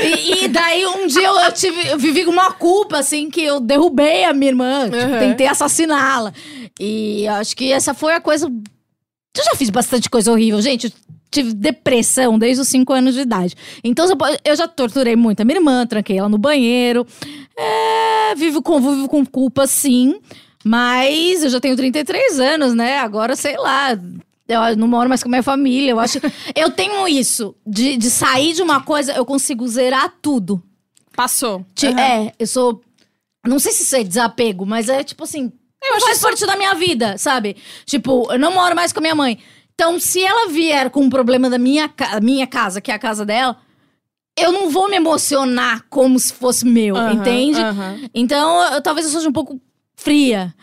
E, 0.02 0.44
e 0.44 0.48
daí, 0.48 0.86
um 0.86 1.06
dia, 1.06 1.26
eu, 1.26 1.36
eu 1.38 1.52
tive, 1.52 1.88
eu 1.88 1.98
vivi 1.98 2.24
com 2.24 2.30
uma 2.30 2.52
culpa, 2.52 2.98
assim, 2.98 3.30
que 3.30 3.42
eu 3.42 3.60
derrubei 3.60 4.24
a 4.24 4.32
minha 4.32 4.50
irmã. 4.50 4.84
tipo, 4.84 4.96
Uhum. 4.96 5.18
tentei 5.18 5.46
assassiná-la. 5.46 6.32
E 6.78 7.26
acho 7.28 7.56
que 7.56 7.72
essa 7.72 7.92
foi 7.94 8.14
a 8.14 8.20
coisa 8.20 8.50
eu 9.38 9.44
já 9.44 9.54
fiz 9.54 9.70
bastante 9.70 10.10
coisa 10.10 10.30
horrível, 10.32 10.60
gente. 10.60 10.92
Tive 11.30 11.52
depressão 11.54 12.36
desde 12.36 12.60
os 12.60 12.66
5 12.68 12.92
anos 12.92 13.14
de 13.14 13.20
idade. 13.20 13.54
Então 13.84 14.04
eu 14.44 14.56
já 14.56 14.66
torturei 14.66 15.14
muito 15.14 15.40
a 15.40 15.44
minha 15.44 15.58
irmã, 15.58 15.86
tranquei 15.86 16.18
ela 16.18 16.28
no 16.28 16.36
banheiro. 16.36 17.06
É, 17.56 18.34
vivo, 18.34 18.60
com, 18.60 18.80
vivo 18.80 19.08
com 19.08 19.24
culpa, 19.24 19.66
sim. 19.68 20.18
Mas 20.64 21.42
eu 21.42 21.50
já 21.50 21.60
tenho 21.60 21.76
33 21.76 22.38
anos, 22.40 22.74
né? 22.74 22.98
Agora, 22.98 23.34
sei 23.36 23.56
lá. 23.56 23.90
Eu 24.48 24.76
não 24.76 24.88
moro 24.88 25.08
mais 25.08 25.22
com 25.22 25.28
a 25.28 25.30
minha 25.30 25.42
família. 25.42 25.92
Eu 25.92 26.00
acho. 26.00 26.18
eu 26.56 26.70
tenho 26.70 27.06
isso. 27.08 27.54
De, 27.66 27.96
de 27.96 28.10
sair 28.10 28.52
de 28.52 28.62
uma 28.62 28.82
coisa, 28.82 29.12
eu 29.12 29.24
consigo 29.24 29.66
zerar 29.68 30.12
tudo. 30.20 30.62
Passou. 31.14 31.64
Ti- 31.74 31.86
É, 31.88 32.32
eu 32.38 32.46
sou. 32.46 32.80
Não 33.46 33.58
sei 33.58 33.72
se 33.72 33.84
isso 33.84 33.96
é 33.96 34.04
desapego, 34.04 34.66
mas 34.66 34.88
é 34.88 35.02
tipo 35.02 35.24
assim. 35.24 35.50
Eu 35.82 35.98
faz 36.00 36.18
parte 36.20 36.44
da 36.44 36.56
minha 36.56 36.74
vida, 36.74 37.16
sabe? 37.16 37.56
Tipo, 37.86 38.30
eu 38.30 38.38
não 38.38 38.52
moro 38.52 38.76
mais 38.76 38.92
com 38.92 38.98
a 38.98 39.02
minha 39.02 39.14
mãe. 39.14 39.38
Então, 39.74 39.98
se 39.98 40.22
ela 40.22 40.50
vier 40.50 40.90
com 40.90 41.00
um 41.00 41.08
problema 41.08 41.48
da 41.48 41.56
minha, 41.56 41.88
ca- 41.88 42.20
minha 42.20 42.46
casa, 42.46 42.82
que 42.82 42.90
é 42.90 42.94
a 42.94 42.98
casa 42.98 43.24
dela, 43.24 43.56
eu 44.38 44.52
não 44.52 44.68
vou 44.68 44.90
me 44.90 44.96
emocionar 44.96 45.86
como 45.88 46.18
se 46.18 46.34
fosse 46.34 46.66
meu, 46.66 46.96
Aham, 46.96 47.12
entende? 47.14 47.60
aham. 47.62 47.98
Então, 48.12 48.74
eu- 48.74 48.82
talvez 48.82 49.06
eu 49.06 49.12
seja 49.12 49.26
um 49.26 49.32
pouco 49.32 49.58
fria. 50.02 50.54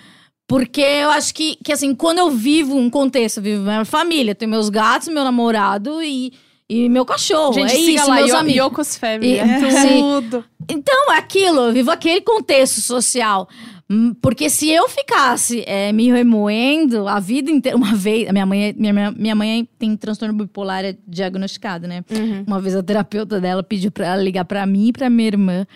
Porque 0.48 0.82
eu 0.82 1.10
acho 1.10 1.34
que, 1.34 1.58
que, 1.64 1.74
assim, 1.74 1.94
quando 1.94 2.20
eu 2.20 2.30
vivo 2.32 2.76
um 2.78 2.90
contexto, 2.90 3.38
eu 3.38 3.44
vivo 3.44 3.64
minha 3.64 3.84
família, 3.84 4.34
tenho 4.34 4.50
meus 4.50 4.70
gatos, 4.70 5.10
meu 5.10 5.24
namorado 5.26 6.02
e, 6.02 6.32
e 6.70 6.88
meu 6.88 7.04
cachorro. 7.06 7.54
Gente, 7.54 7.74
é 7.74 7.78
isso, 7.78 8.08
lá, 8.10 8.16
meus 8.16 8.30
Yo- 8.30 8.38
amigos. 8.38 8.58
Yokos 8.66 8.96
Family. 8.98 9.34
E- 9.34 9.38
é 9.40 9.72
Sim. 9.82 10.00
tudo. 10.02 10.46
Então, 10.70 11.12
é 11.12 11.18
aquilo, 11.18 11.60
eu 11.62 11.74
vivo 11.74 11.92
aquele 11.92 12.22
contexto 12.22 12.80
social. 12.80 13.48
Hum, 13.90 14.14
Porque 14.22 14.50
se 14.50 14.70
eu 14.70 14.88
ficasse 14.90 15.64
é, 15.66 15.92
me 15.94 16.10
remoendo 16.12 17.08
a 17.10 17.20
vida 17.22 17.50
inteira, 17.52 17.78
uma 17.78 17.94
vez. 17.96 18.28
a 18.30 18.34
Minha 18.34 18.46
mãe, 18.46 18.74
minha, 18.78 19.12
minha, 19.12 19.36
mãe 19.36 19.68
tem 19.78 19.96
transtorno 19.98 20.34
bipolar 20.34 20.84
é 20.86 20.96
diagnosticado, 21.08 21.88
né? 21.88 22.04
Uhum. 22.10 22.44
Uma 22.48 22.60
vez 22.62 22.74
a 22.76 22.84
terapeuta 22.84 23.40
dela 23.42 23.64
pediu 23.64 23.92
pra 23.92 24.08
ela 24.08 24.22
ligar 24.24 24.44
pra 24.46 24.66
mim 24.66 24.88
e 24.88 24.94
pra 24.94 25.10
minha 25.10 25.28
irmã 25.28 25.68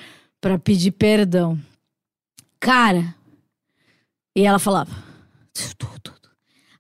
pra 0.41 0.57
pedir 0.59 0.91
perdão. 0.91 1.57
Cara. 2.59 3.15
E 4.35 4.45
ela 4.45 4.59
falava. 4.59 5.11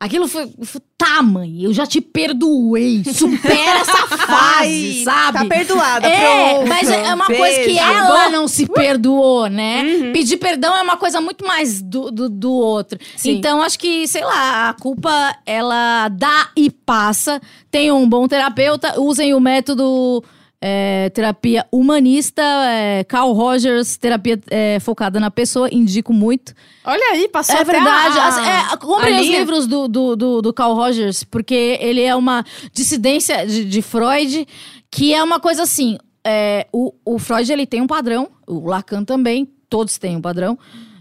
Aquilo 0.01 0.27
foi, 0.27 0.51
foi. 0.63 0.81
Tá, 0.97 1.21
mãe, 1.21 1.61
eu 1.63 1.71
já 1.71 1.85
te 1.85 2.01
perdoei. 2.01 3.03
Supera 3.13 3.81
essa 3.81 4.07
fase, 4.07 4.97
Ai, 4.97 5.01
sabe? 5.03 5.37
Tá 5.37 5.45
perdoada, 5.45 6.07
É, 6.07 6.53
pronto. 6.53 6.69
mas 6.69 6.89
é 6.89 7.13
uma 7.13 7.25
coisa 7.27 7.59
que 7.59 7.65
Beijo. 7.67 7.79
ela 7.79 8.29
não 8.29 8.47
se 8.47 8.65
perdoou, 8.65 9.47
né? 9.47 9.83
Uhum. 9.83 10.11
Pedir 10.11 10.37
perdão 10.37 10.75
é 10.75 10.81
uma 10.81 10.97
coisa 10.97 11.21
muito 11.21 11.45
mais 11.45 11.83
do, 11.83 12.09
do, 12.09 12.27
do 12.29 12.51
outro. 12.51 12.97
Sim. 13.15 13.37
Então, 13.37 13.61
acho 13.61 13.77
que, 13.77 14.07
sei 14.07 14.23
lá, 14.23 14.69
a 14.69 14.73
culpa, 14.73 15.35
ela 15.45 16.07
dá 16.09 16.49
e 16.57 16.71
passa. 16.71 17.39
Tem 17.69 17.91
um 17.91 18.09
bom 18.09 18.27
terapeuta, 18.27 18.99
usem 18.99 19.35
o 19.35 19.39
método 19.39 20.23
é, 20.61 21.09
terapia 21.09 21.65
humanista, 21.71 22.41
é, 22.43 23.03
Carl 23.03 23.31
Rogers, 23.33 23.97
terapia 23.97 24.39
é, 24.49 24.79
focada 24.79 25.19
na 25.19 25.31
pessoa, 25.31 25.67
indico 25.71 26.13
muito. 26.13 26.53
Olha 26.85 27.11
aí, 27.13 27.27
passou 27.27 27.55
É 27.55 27.63
verdade. 27.63 28.17
a- 28.19 28.27
As- 28.27 28.73
é, 28.73 28.77
comprem 28.77 29.19
os 29.19 29.27
livros 29.27 29.67
do, 29.67 29.87
do, 29.87 30.15
do, 30.15 30.41
do 30.41 30.53
Carl 30.53 30.75
Rogers, 30.75 31.23
porque 31.23 31.77
ele 31.81 32.01
é 32.01 32.15
uma 32.15 32.43
dissidência 32.71 33.45
de, 33.45 33.65
de 33.65 33.81
Freud, 33.81 34.47
que 34.91 35.13
é 35.13 35.23
uma 35.23 35.39
coisa 35.39 35.63
assim. 35.63 35.97
é, 36.23 36.67
o, 36.71 36.93
o 37.03 37.17
Freud 37.17 37.51
ele 37.51 37.65
tem 37.65 37.81
um 37.81 37.87
padrão, 37.87 38.29
o 38.45 38.67
Lacan 38.69 39.03
também, 39.03 39.49
todos 39.69 39.97
têm 39.97 40.15
um 40.15 40.21
padrão. 40.21 40.57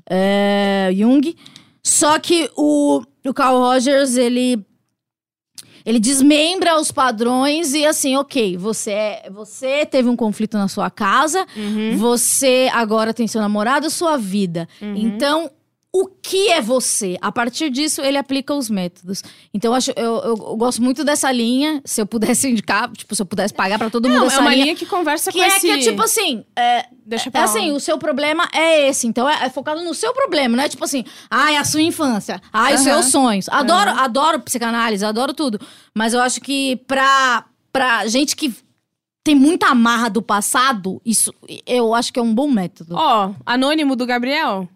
é, 0.09 0.91
Jung. 0.95 1.35
Só 1.82 2.19
que 2.19 2.51
o, 2.57 3.03
o 3.27 3.35
Carl 3.35 3.59
Rogers, 3.59 4.16
ele. 4.16 4.65
Ele 5.85 5.98
desmembra 5.98 6.78
os 6.81 6.90
padrões 6.93 7.73
e 7.74 7.85
assim, 7.86 8.16
ok, 8.16 8.57
você, 8.57 8.90
é- 8.90 9.31
você 9.31 9.85
teve 9.86 10.09
um 10.09 10.16
conflito 10.16 10.57
na 10.59 10.69
sua 10.69 10.90
casa, 10.90 11.47
Uhum. 11.57 11.97
você 11.97 12.69
agora 12.73 13.12
tem 13.15 13.27
seu 13.27 13.40
namorado, 13.40 13.89
sua 13.90 14.16
vida. 14.16 14.69
Então, 14.81 15.51
o 15.93 16.07
que 16.07 16.49
é 16.53 16.61
você? 16.61 17.17
A 17.21 17.33
partir 17.33 17.69
disso, 17.69 18.01
ele 18.01 18.17
aplica 18.17 18.55
os 18.55 18.71
métodos. 18.71 19.25
Então, 19.53 19.73
eu, 19.73 19.75
acho, 19.77 19.91
eu, 19.97 20.05
eu- 20.05 20.37
eu 20.37 20.57
gosto 20.57 20.81
muito 20.81 21.03
dessa 21.03 21.33
linha. 21.33 21.83
Se 21.85 22.01
eu 22.01 22.07
pudesse 22.07 22.49
indicar, 22.49 22.89
tipo, 22.93 23.12
se 23.15 23.21
eu 23.21 23.27
pudesse 23.27 23.53
pagar 23.53 23.77
pra 23.79 23.91
todo 23.91 24.09
mundo 24.09 24.19
Não, 24.19 24.25
é 24.25 24.29
essa 24.29 24.41
uma 24.41 24.51
linha. 24.53 24.65
linha 24.67 24.77
que 24.77 24.87
conversa 24.87 25.33
que 25.33 25.39
com 25.39 25.45
é 25.45 25.49
esse... 25.49 25.61
que, 25.67 25.79
tipo 25.79 26.01
assim, 26.03 26.45
é, 26.55 26.87
Deixa 27.05 27.29
é 27.29 27.33
pra 27.33 27.41
lá. 27.41 27.47
assim, 27.47 27.73
o 27.73 27.81
seu 27.81 27.99
problema 27.99 28.49
é 28.55 28.89
esse. 28.89 29.09
Então, 29.09 29.29
é, 29.29 29.47
é 29.47 29.51
focado 29.51 29.83
no 29.83 29.93
seu 29.93 30.12
problema, 30.15 30.57
não 30.57 30.62
é 30.62 30.69
tipo 30.69 30.85
assim, 30.85 31.05
ai, 31.29 31.57
a 31.57 31.65
sua 31.65 31.83
infância, 31.83 32.41
ai, 32.53 32.75
os 32.75 32.87
Aham. 32.87 32.91
seus 33.03 33.07
sonhos. 33.12 33.49
Adoro, 33.49 33.91
adoro 33.91 34.39
psicanálise, 34.41 35.05
adoro 35.05 35.35
tudo. 35.35 35.59
Mas 35.93 36.15
eu 36.15 36.21
acho 36.21 36.41
que 36.41 36.77
pra, 36.87 37.47
pra 37.73 38.07
gente 38.07 38.37
que 38.37 38.55
tem 39.25 39.35
muita 39.35 39.67
amarra 39.67 40.09
do 40.09 40.23
passado, 40.23 41.03
isso 41.05 41.35
eu 41.67 41.93
acho 41.95 42.12
que 42.12 42.19
é 42.21 42.23
um 42.23 42.33
bom 42.35 42.49
método. 42.49 42.95
Ó, 42.97 43.33
anônimo 43.45 43.97
do 43.97 44.07
Gabriel. 44.07 44.69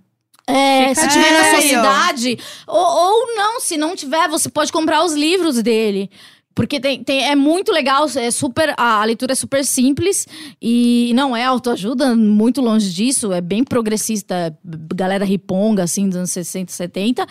É, 0.46 0.88
Fica 0.90 1.00
se 1.00 1.08
tiver 1.08 1.28
dica 1.28 1.38
na 1.38 1.44
sua 1.50 1.58
aí, 1.58 1.68
cidade. 1.68 2.38
Ou, 2.66 2.76
ou 2.86 3.34
não, 3.34 3.60
se 3.60 3.76
não 3.76 3.96
tiver, 3.96 4.28
você 4.28 4.48
pode 4.48 4.70
comprar 4.70 5.02
os 5.04 5.14
livros 5.14 5.62
dele. 5.62 6.10
Porque 6.54 6.78
tem, 6.78 7.02
tem- 7.02 7.28
é 7.28 7.34
muito 7.34 7.72
legal, 7.72 8.06
é 8.14 8.30
super, 8.30 8.72
a, 8.76 9.00
a 9.00 9.04
leitura 9.04 9.32
é 9.32 9.34
super 9.34 9.64
simples 9.64 10.24
e 10.62 11.10
não 11.12 11.34
é 11.36 11.44
autoajuda, 11.44 12.14
muito 12.14 12.60
longe 12.60 12.92
disso, 12.94 13.32
é 13.32 13.40
bem 13.40 13.64
progressista, 13.64 14.56
galera 14.94 15.24
riponga, 15.24 15.82
assim, 15.82 16.06
dos 16.08 16.16
anos 16.16 16.30
60, 16.30 16.70
70. 16.70 17.26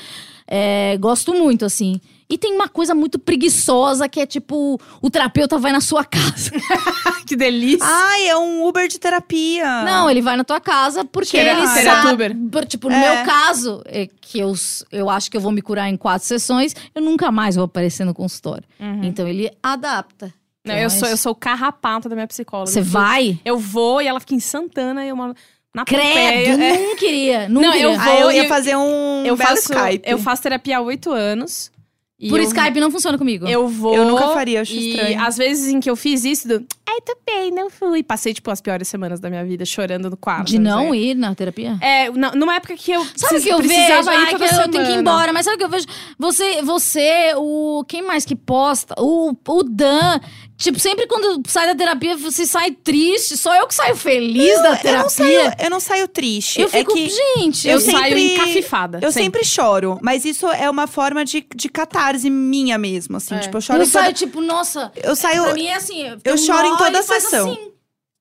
É, 0.45 0.97
gosto 0.97 1.33
muito, 1.33 1.63
assim. 1.63 2.01
E 2.33 2.37
tem 2.39 2.51
uma 2.55 2.67
coisa 2.67 2.95
muito 2.95 3.19
preguiçosa 3.19 4.09
que 4.09 4.19
é 4.19 4.25
tipo: 4.25 4.79
o 5.01 5.09
terapeuta 5.09 5.57
vai 5.59 5.71
na 5.71 5.79
sua 5.81 6.03
casa. 6.03 6.49
que 7.27 7.35
delícia. 7.35 7.85
Ai, 7.87 8.27
é 8.27 8.35
um 8.37 8.65
Uber 8.67 8.87
de 8.87 8.97
terapia. 8.99 9.83
Não, 9.83 10.09
ele 10.09 10.19
vai 10.21 10.35
na 10.35 10.43
tua 10.43 10.59
casa 10.59 11.05
porque 11.05 11.37
Tera- 11.37 11.59
ele 11.59 11.67
sabe. 11.67 12.33
por- 12.51 12.65
Tipo, 12.65 12.89
no 12.89 12.95
É. 12.95 13.15
meu 13.17 13.25
caso, 13.25 13.83
é 13.85 14.07
que 14.19 14.39
eu, 14.39 14.51
eu 14.91 15.09
acho 15.11 15.29
que 15.29 15.37
eu 15.37 15.41
vou 15.41 15.51
me 15.51 15.61
curar 15.61 15.87
em 15.89 15.95
quatro 15.95 16.27
sessões, 16.27 16.75
eu 16.95 17.01
nunca 17.03 17.31
mais 17.31 17.55
vou 17.55 17.65
aparecer 17.65 18.03
no 18.03 18.13
consultório. 18.15 18.63
Então 19.03 19.27
ele 19.27 19.51
adapta. 19.61 20.25
Uhum. 20.25 20.31
Não, 20.65 20.75
eu 20.75 20.87
é 20.87 20.89
sou, 20.89 21.07
eu 21.07 21.17
sou 21.17 21.33
o 21.33 21.35
carrapato 21.35 22.09
da 22.09 22.15
minha 22.15 22.27
psicóloga. 22.27 22.71
Você 22.71 22.81
vai? 22.81 23.39
Eu 23.45 23.59
vou 23.59 24.01
e 24.01 24.07
ela 24.07 24.19
fica 24.19 24.33
em 24.33 24.39
Santana 24.39 25.05
e 25.05 25.09
eu 25.09 25.15
moro 25.15 25.35
na 25.75 25.85
Credo, 25.85 26.01
Pompeia. 26.03 26.53
É. 26.53 26.87
não 26.87 26.95
queria. 26.95 27.49
Não, 27.49 27.61
Não, 27.61 27.71
queria. 27.73 27.85
eu 27.85 27.99
Ah, 27.99 28.15
eu 28.15 28.21
vou 28.21 28.31
ia 28.31 28.47
fazer 28.47 28.75
um 28.75 29.23
Eu 29.25 29.35
belo 29.35 29.49
faço, 29.49 29.73
Skype. 29.73 30.03
eu 30.09 30.17
faço 30.17 30.41
terapia 30.41 30.77
há 30.77 30.81
oito 30.81 31.11
anos. 31.11 31.71
E 32.19 32.29
Por 32.29 32.39
eu- 32.39 32.45
Skype 32.45 32.79
não 32.79 32.91
funciona 32.91 33.17
comigo. 33.17 33.47
Eu 33.47 33.67
vou. 33.67 33.93
Eu 33.95 34.05
nunca 34.05 34.29
faria, 34.29 34.61
acho 34.61 34.73
e 34.73 34.91
estranho. 34.91 35.21
às 35.21 35.35
vezes 35.37 35.67
em 35.73 35.79
que 35.79 35.89
eu 35.89 35.95
fiz 35.95 36.23
isso, 36.23 36.47
do. 36.47 36.65
Ai, 36.87 37.01
tô 37.01 37.17
bem, 37.25 37.49
não 37.51 37.69
fui. 37.71 38.03
Passei, 38.03 38.33
tipo, 38.33 38.51
as 38.51 38.61
piores 38.61 38.87
semanas 38.87 39.19
da 39.19 39.29
minha 39.29 39.43
vida 39.43 39.65
chorando 39.65 40.09
no 40.11 40.15
quarto. 40.17 40.45
De 40.47 40.59
não 40.59 40.91
né? 40.91 40.97
ir 40.97 41.15
na 41.15 41.33
terapia? 41.33 41.77
É, 41.81 42.09
na- 42.11 42.35
numa 42.35 42.55
época 42.55 42.75
que 42.77 42.91
eu. 42.91 43.03
Sabe 43.15 43.37
o 43.37 43.41
que 43.41 43.49
eu 43.49 43.57
vejo? 43.57 43.69
precisava 43.69 44.13
ir 44.13 44.17
Ai, 44.17 44.25
que 44.35 44.43
eu 44.43 44.69
tenho 44.71 44.85
que 44.85 44.91
ir 44.91 44.99
embora. 44.99 45.33
Mas 45.33 45.45
sabe 45.45 45.55
o 45.55 45.57
que 45.57 45.63
eu 45.65 45.69
vejo? 45.69 45.87
Você, 46.19 46.61
você, 46.61 47.33
o. 47.35 47.83
Quem 47.87 48.03
mais 48.03 48.25
que 48.25 48.35
posta? 48.35 48.93
O, 48.99 49.33
o 49.47 49.63
Dan. 49.63 50.19
Tipo, 50.55 50.79
sempre 50.79 51.07
quando 51.07 51.41
sai 51.47 51.65
da 51.67 51.75
terapia, 51.75 52.15
você 52.15 52.45
sai 52.45 52.71
triste. 52.71 53.35
Só 53.35 53.53
eu 53.55 53.67
que 53.67 53.73
saio 53.73 53.95
feliz 53.95 54.61
da 54.61 54.69
Eu 54.69 54.77
terapia. 54.77 55.01
não, 55.03 55.09
saio, 55.09 55.53
eu 55.59 55.69
não 55.69 55.79
saio 55.79 56.07
triste. 56.07 56.61
Eu 56.61 56.67
é 56.67 56.69
fico, 56.69 56.93
que 56.93 57.09
gente. 57.09 57.67
Eu 57.67 57.73
Eu 57.73 57.79
saio 57.81 57.97
sempre- 57.97 58.33
encafifada. 58.35 58.99
eu 59.01 59.11
sempre 59.11 59.43
choro. 59.43 59.97
Mas 60.01 60.23
isso 60.25 60.47
é 60.47 60.69
uma 60.69 60.85
forma 60.85 61.25
de, 61.25 61.43
de 61.55 61.67
catarse 62.03 62.29
minha 62.29 62.77
mesmo, 62.77 63.17
assim. 63.17 63.35
É. 63.35 63.39
Tipo, 63.39 63.57
eu 63.57 63.61
choro 63.61 63.79
Eu 63.79 63.83
em 63.85 63.89
toda- 63.89 64.03
saio, 64.03 64.13
tipo, 64.13 64.41
nossa. 64.41 64.91
Eu 65.01 65.15
saio... 65.15 65.43
Pra 65.43 65.53
mim 65.53 65.65
é 65.67 65.75
assim. 65.75 66.03
eu 66.23 66.33
um 66.33 66.37
choro 66.37 66.67
em 66.67 66.77
toda 66.77 67.03
faz 67.03 67.23
sessão. 67.23 67.51
assim. 67.51 67.72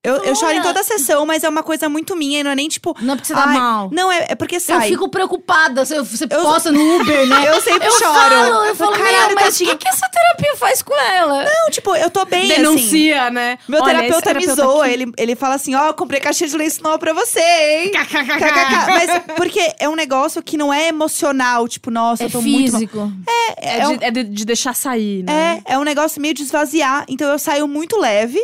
Eu, 0.03 0.17
eu 0.17 0.35
choro 0.35 0.51
em 0.51 0.61
toda 0.61 0.81
a 0.81 0.83
sessão, 0.83 1.25
mas 1.25 1.45
é 1.45 1.49
uma 1.49 1.63
coisa 1.63 1.87
muito 1.87 2.13
minha. 2.13 2.41
E 2.41 2.43
não 2.43 2.51
é 2.51 2.55
nem 2.55 2.67
tipo... 2.67 2.93
Não 2.99 3.13
é 3.13 3.15
porque 3.15 3.27
você 3.27 3.33
tá 3.33 3.45
ai, 3.47 3.57
mal. 3.57 3.89
Não, 3.89 4.11
é, 4.11 4.25
é 4.31 4.35
porque 4.35 4.57
Eu 4.57 4.59
sai. 4.59 4.89
fico 4.89 5.07
preocupada. 5.07 5.85
Você, 5.85 6.01
você 6.01 6.25
Eu- 6.29 6.41
posta 6.41 6.71
no 6.73 6.99
Uber, 6.99 7.25
né? 7.27 7.47
Eu 7.47 7.61
sempre 7.61 7.87
eu 7.87 7.91
choro. 7.93 8.13
Falo, 8.13 8.65
eu 8.65 8.75
falo, 8.75 8.91
Caralho, 8.97 9.33
mas 9.35 9.55
o 9.55 9.59
que, 9.59 9.63
tadinha. 9.65 9.77
que 9.77 9.87
essa 9.87 10.09
terapia 10.09 10.57
faz 10.57 10.81
com 10.81 10.93
ela? 10.93 11.45
Não, 11.45 11.71
tipo, 11.71 11.95
eu 11.95 12.09
tô 12.09 12.25
bem, 12.25 12.51
assim. 12.51 12.61
Denuncia, 12.61 13.29
né? 13.29 13.57
Meu 13.67 13.81
Olha, 13.81 13.95
terapeuta 13.95 14.33
me 14.33 14.45
zoa, 14.47 14.83
aqui- 14.85 14.93
ele, 14.93 15.11
ele 15.17 15.35
fala 15.37 15.55
assim, 15.55 15.73
ó, 15.73 15.93
comprei 15.93 16.19
caixinha 16.19 16.49
de 16.49 16.57
lenço 16.57 16.83
nova 16.83 16.99
pra 16.99 17.13
você, 17.13 17.39
hein? 17.39 17.91
KKK. 17.91 18.85
Mas 18.87 19.21
porque 19.37 19.73
é 19.79 19.87
um 19.87 19.95
negócio 19.95 20.43
que 20.43 20.57
não 20.57 20.73
é 20.73 20.89
emocional, 20.89 21.65
tipo, 21.67 21.89
nossa, 21.89 22.23
É 22.23 22.25
eu 22.25 22.29
tô 22.29 22.41
muito 22.41 22.71
mal. 22.73 22.81
físico. 22.81 23.11
É, 23.57 23.79
É 23.79 23.87
um- 23.87 23.97
de, 23.97 24.03
é 24.05 24.11
de- 24.11 24.23
de 24.25 24.45
deixar 24.45 24.75
sair, 24.75 25.23
né? 25.23 25.61
É, 25.65 25.73
é 25.75 25.77
um 25.79 25.83
negócio 25.83 26.21
meio 26.21 26.33
de 26.33 26.43
esvaziar. 26.43 27.05
Então 27.07 27.29
eu 27.31 27.39
saio 27.39 27.67
muito 27.69 27.97
leve. 27.97 28.41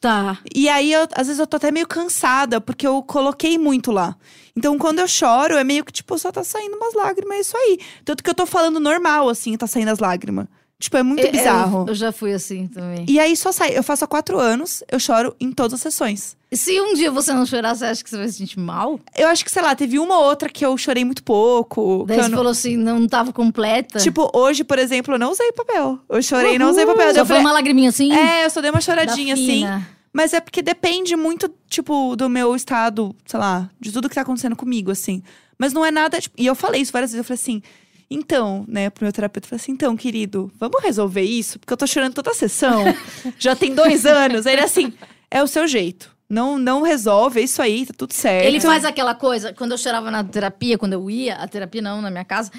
Tá. 0.00 0.38
E 0.54 0.68
aí, 0.68 0.92
eu- 0.92 1.08
às 1.16 1.26
vezes, 1.26 1.40
eu 1.40 1.46
tô 1.46 1.56
até 1.56 1.72
meio 1.72 1.86
cansada, 1.86 2.60
porque 2.60 2.86
eu 2.86 3.02
coloquei 3.02 3.58
muito 3.58 3.90
lá. 3.90 4.16
Então, 4.56 4.78
quando 4.78 5.00
eu 5.00 5.08
choro, 5.08 5.56
é 5.56 5.64
meio 5.64 5.84
que, 5.84 5.92
tipo, 5.92 6.16
só 6.18 6.30
tá 6.30 6.44
saindo 6.44 6.76
umas 6.76 6.94
lágrimas, 6.94 7.36
é 7.36 7.40
isso 7.40 7.56
aí. 7.56 7.78
Tanto 8.04 8.22
que 8.22 8.30
eu 8.30 8.34
tô 8.34 8.46
falando 8.46 8.78
normal, 8.78 9.28
assim, 9.28 9.56
tá 9.56 9.66
saindo 9.66 9.90
as 9.90 9.98
lágrimas. 9.98 10.46
Tipo, 10.80 10.96
é 10.96 11.02
muito 11.02 11.24
Eu- 11.24 11.32
bizarro. 11.32 11.80
Eu, 11.80 11.86
eu 11.88 11.94
já 11.94 12.12
fui 12.12 12.32
assim 12.32 12.68
também. 12.68 13.04
E 13.08 13.18
aí, 13.18 13.36
só 13.36 13.50
sai. 13.50 13.76
Eu 13.76 13.82
faço 13.82 14.04
há 14.04 14.08
quatro 14.08 14.38
anos, 14.38 14.84
eu 14.90 15.00
choro 15.00 15.34
em 15.40 15.50
todas 15.50 15.74
as 15.74 15.80
sessões. 15.80 16.36
Se 16.52 16.80
um 16.80 16.94
dia 16.94 17.10
você 17.10 17.32
não 17.32 17.44
chorar, 17.44 17.74
você 17.74 17.84
acha 17.84 18.02
que 18.04 18.08
você 18.08 18.16
vai 18.16 18.28
se 18.28 18.34
sentir 18.34 18.60
mal? 18.60 18.98
Eu 19.16 19.26
acho 19.28 19.44
que, 19.44 19.50
sei 19.50 19.60
lá, 19.60 19.74
teve 19.74 19.98
uma 19.98 20.16
ou 20.18 20.24
outra 20.26 20.48
que 20.48 20.64
eu 20.64 20.76
chorei 20.78 21.04
muito 21.04 21.22
pouco. 21.24 22.04
Daí 22.06 22.18
você 22.22 22.28
não- 22.28 22.38
falou 22.38 22.52
assim, 22.52 22.76
não 22.76 23.06
tava 23.08 23.32
completa. 23.32 23.98
Tipo, 23.98 24.30
hoje, 24.32 24.62
por 24.62 24.78
exemplo, 24.78 25.14
eu 25.14 25.18
não 25.18 25.32
usei 25.32 25.50
papel. 25.52 25.98
Eu 26.08 26.22
chorei 26.22 26.54
e 26.54 26.58
não 26.58 26.70
usei 26.70 26.86
papel. 26.86 27.08
Só 27.08 27.16
foi 27.16 27.26
falei, 27.26 27.42
uma 27.42 27.52
lagriminha 27.52 27.88
assim? 27.88 28.12
É, 28.12 28.44
eu 28.44 28.50
só 28.50 28.60
dei 28.60 28.70
uma 28.70 28.80
choradinha, 28.80 29.34
assim. 29.34 29.64
Mas 30.12 30.32
é 30.32 30.40
porque 30.40 30.62
depende 30.62 31.14
muito, 31.16 31.52
tipo, 31.68 32.16
do 32.16 32.28
meu 32.30 32.54
estado, 32.56 33.14
sei 33.26 33.38
lá, 33.38 33.68
de 33.78 33.92
tudo 33.92 34.08
que 34.08 34.14
tá 34.14 34.22
acontecendo 34.22 34.56
comigo, 34.56 34.90
assim. 34.90 35.22
Mas 35.58 35.72
não 35.72 35.84
é 35.84 35.90
nada. 35.90 36.20
tipo, 36.20 36.34
e 36.40 36.46
eu 36.46 36.54
falei 36.54 36.80
isso 36.80 36.92
várias 36.92 37.10
vezes, 37.10 37.18
eu 37.18 37.24
falei 37.24 37.40
assim. 37.42 37.62
Então, 38.10 38.64
né, 38.66 38.88
pro 38.88 39.04
meu 39.04 39.12
terapeuta, 39.12 39.46
eu 39.46 39.50
falei 39.50 39.62
assim: 39.62 39.72
então, 39.72 39.96
querido, 39.96 40.50
vamos 40.58 40.82
resolver 40.82 41.22
isso? 41.22 41.58
Porque 41.58 41.72
eu 41.72 41.76
tô 41.76 41.86
chorando 41.86 42.14
toda 42.14 42.30
a 42.30 42.34
sessão. 42.34 42.84
já 43.38 43.54
tem 43.54 43.74
dois 43.74 44.06
anos. 44.06 44.46
Aí 44.46 44.54
ele 44.54 44.62
assim: 44.62 44.92
é 45.30 45.42
o 45.42 45.46
seu 45.46 45.66
jeito. 45.66 46.16
Não, 46.28 46.58
não 46.58 46.82
resolve, 46.82 47.40
é 47.40 47.44
isso 47.44 47.62
aí, 47.62 47.86
tá 47.86 47.94
tudo 47.96 48.12
certo. 48.12 48.46
Ele 48.46 48.60
faz 48.60 48.84
aquela 48.84 49.14
coisa, 49.14 49.54
quando 49.54 49.72
eu 49.72 49.78
chorava 49.78 50.10
na 50.10 50.22
terapia, 50.22 50.76
quando 50.76 50.92
eu 50.92 51.08
ia, 51.08 51.36
a 51.36 51.48
terapia 51.48 51.80
não, 51.80 52.02
na 52.02 52.10
minha 52.10 52.24
casa, 52.24 52.50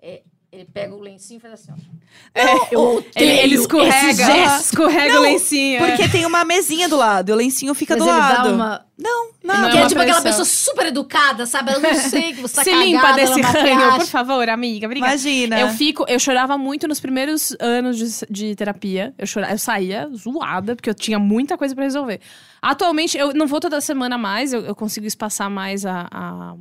é, 0.00 0.22
ele 0.56 0.68
pega 0.72 0.94
o 0.94 1.00
lencinho 1.00 1.38
e 1.38 1.40
faz 1.40 1.54
assim, 1.54 1.72
ó. 1.72 2.66
eu 2.70 3.04
Ele, 3.14 3.30
ele 3.40 3.54
escorrega, 3.54 4.56
escorrega 4.60 5.14
Não, 5.14 5.20
o 5.20 5.24
lencinho. 5.24 5.82
é. 5.84 5.86
Porque 5.96 6.08
tem 6.08 6.24
uma 6.26 6.44
mesinha 6.44 6.88
do 6.88 6.96
lado, 6.96 7.30
e 7.30 7.32
o 7.32 7.36
lencinho 7.36 7.74
fica 7.74 7.94
Mas 7.96 8.04
do 8.04 8.10
ele 8.10 8.18
lado. 8.18 8.48
dá 8.48 8.54
uma... 8.54 8.86
Não, 8.98 9.30
Não 9.44 9.54
não. 9.60 9.68
é 9.68 9.70
que 9.70 9.76
é 9.76 9.80
uma 9.82 9.88
tipo 9.88 10.00
aquela 10.00 10.22
pessoa 10.22 10.44
super 10.46 10.86
educada, 10.86 11.44
sabe? 11.44 11.70
Eu 11.72 11.80
não 11.80 11.92
sei 12.00 12.32
que 12.32 12.40
você 12.40 12.54
tá 12.56 12.64
Se 12.64 12.70
cagada 12.70 12.86
limpa 12.86 13.12
desse 13.12 13.40
ranho, 13.42 13.74
maquiagem. 13.76 13.98
por 14.00 14.06
favor, 14.06 14.48
amiga. 14.48 14.86
Obrigada. 14.86 15.12
Imagina. 15.12 15.60
Eu 15.60 15.68
fico, 15.68 16.04
eu 16.08 16.18
chorava 16.18 16.56
muito 16.56 16.88
nos 16.88 16.98
primeiros 16.98 17.54
anos 17.60 17.98
de, 17.98 18.26
de 18.30 18.54
terapia. 18.56 19.12
Eu, 19.18 19.26
chorava, 19.26 19.52
eu 19.52 19.58
saía 19.58 20.08
zoada, 20.16 20.74
porque 20.74 20.88
eu 20.88 20.94
tinha 20.94 21.18
muita 21.18 21.58
coisa 21.58 21.74
pra 21.74 21.84
resolver. 21.84 22.20
Atualmente, 22.62 23.18
eu 23.18 23.34
não 23.34 23.46
vou 23.46 23.60
toda 23.60 23.78
semana 23.82 24.16
mais, 24.16 24.54
eu, 24.54 24.64
eu 24.64 24.74
consigo 24.74 25.06
espaçar 25.06 25.50
mais 25.50 25.84
a, 25.84 26.08
a- 26.10 26.54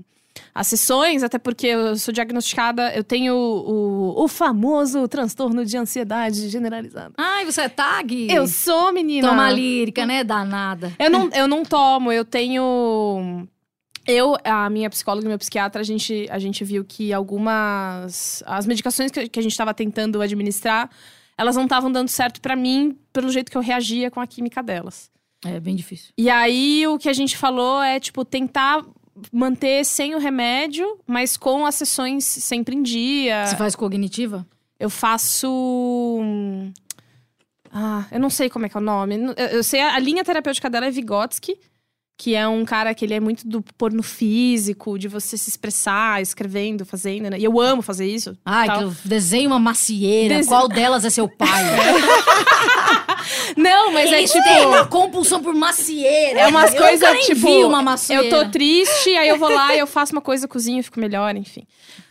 as 0.56 0.68
sessões, 0.68 1.22
até 1.22 1.38
porque 1.38 1.68
eu 1.68 1.98
sou 1.98 2.14
diagnosticada, 2.14 2.96
eu 2.96 3.04
tenho 3.04 3.36
o, 3.36 4.24
o 4.24 4.26
famoso 4.30 5.06
transtorno 5.06 5.66
de 5.66 5.76
ansiedade 5.76 6.48
generalizada. 6.48 7.14
Ai, 7.18 7.44
você 7.44 7.64
é 7.64 7.70
tag? 7.70 8.32
Eu 8.32 8.48
sou, 8.48 8.94
menina. 8.94 9.28
Toma 9.28 9.52
lírica, 9.52 10.06
né? 10.06 10.24
Danada. 10.24 10.94
Eu 10.98 11.10
não, 11.10 11.30
eu 11.34 11.46
não 11.46 11.66
tomo, 11.66 12.10
eu 12.10 12.24
tenho. 12.24 13.46
Eu, 14.08 14.38
a 14.46 14.70
minha 14.70 14.90
psicóloga 14.90 15.26
e 15.26 15.28
meu 15.28 15.38
psiquiatra, 15.38 15.82
a 15.82 15.84
gente, 15.84 16.26
a 16.30 16.40
gente 16.40 16.64
viu 16.64 16.86
que 16.86 17.12
algumas. 17.12 18.42
As 18.46 18.66
medicações 18.66 19.12
que, 19.12 19.28
que 19.28 19.40
a 19.40 19.44
gente 19.44 19.52
estava 19.52 19.74
tentando 19.74 20.22
administrar, 20.22 20.90
elas 21.38 21.58
não 21.58 21.64
estavam 21.64 21.92
dando 21.92 22.08
certo 22.08 22.40
pra 22.40 22.56
mim 22.56 22.98
pelo 23.12 23.30
jeito 23.30 23.52
que 23.52 23.58
eu 23.58 23.62
reagia 23.62 24.10
com 24.10 24.22
a 24.22 24.28
química 24.28 24.64
delas. 24.64 25.12
É 25.46 25.60
bem 25.60 25.76
difícil. 25.76 26.12
E 26.18 26.30
aí 26.30 26.88
o 26.88 26.98
que 26.98 27.10
a 27.10 27.14
gente 27.14 27.38
falou 27.38 27.82
é, 27.82 28.00
tipo, 28.00 28.26
tentar 28.26 28.84
manter 29.32 29.84
sem 29.86 30.14
o 30.16 30.20
remédio, 30.20 31.00
mas 31.08 31.38
com 31.38 31.66
as 31.66 31.76
sessões 31.76 32.24
sempre 32.26 32.76
em 32.76 32.84
dia. 32.84 33.46
Você 33.46 33.56
faz 33.56 33.76
cognitiva? 33.76 34.46
Eu 34.80 34.90
faço. 34.90 35.48
hum, 36.22 36.72
Ah, 37.72 38.06
eu 38.12 38.20
não 38.20 38.30
sei 38.30 38.50
como 38.50 38.66
é 38.66 38.70
que 38.70 38.78
é 38.78 38.80
o 38.80 38.84
nome. 38.84 39.16
Eu, 39.38 39.48
eu 39.48 39.64
sei 39.64 39.82
a, 39.82 39.96
a 39.96 40.00
linha 40.00 40.24
terapêutica 40.24 40.70
dela 40.70 40.86
é 40.86 40.92
Vygotsky, 40.92 41.58
que 42.18 42.34
é 42.34 42.48
um 42.48 42.64
cara 42.64 42.94
que 42.94 43.04
ele 43.04 43.14
é 43.14 43.20
muito 43.20 43.48
do 43.48 43.62
porno 43.78 44.02
físico, 44.02 44.98
de 44.98 45.08
você 45.08 45.38
se 45.38 45.50
expressar, 45.50 46.22
escrevendo, 46.22 46.86
fazendo, 46.86 47.30
né? 47.30 47.38
E 47.38 47.44
eu 47.44 47.60
amo 47.60 47.82
fazer 47.82 48.08
isso. 48.08 48.38
Ai, 48.46 48.68
tal. 48.68 48.78
que 48.78 48.84
eu 48.86 48.96
desenho 49.04 49.50
uma 49.50 49.60
macieira. 49.60 50.44
Qual 50.46 50.68
delas 50.68 51.04
é 51.04 51.10
seu 51.10 51.28
pai? 51.28 51.64
Não, 53.58 53.92
mas 53.92 54.12
é 54.12 54.20
Eles 54.20 54.32
tipo. 54.32 54.44
têm 54.44 54.66
uma 54.66 54.86
compulsão 54.86 55.42
por 55.42 55.54
macieira. 55.54 56.42
É 56.42 56.48
umas 56.48 56.74
coisas 56.74 57.26
tipo. 57.26 57.50
uma 57.66 57.82
macieira. 57.82 58.24
eu 58.24 58.30
tô 58.30 58.50
triste, 58.50 59.10
aí 59.16 59.28
eu 59.28 59.38
vou 59.38 59.50
lá 59.50 59.76
e 59.76 59.80
eu 59.80 59.88
faço 59.88 60.14
uma 60.14 60.22
coisa, 60.22 60.48
cozinho 60.48 60.84
fico 60.84 61.00
melhor, 61.00 61.36
enfim. 61.36 61.66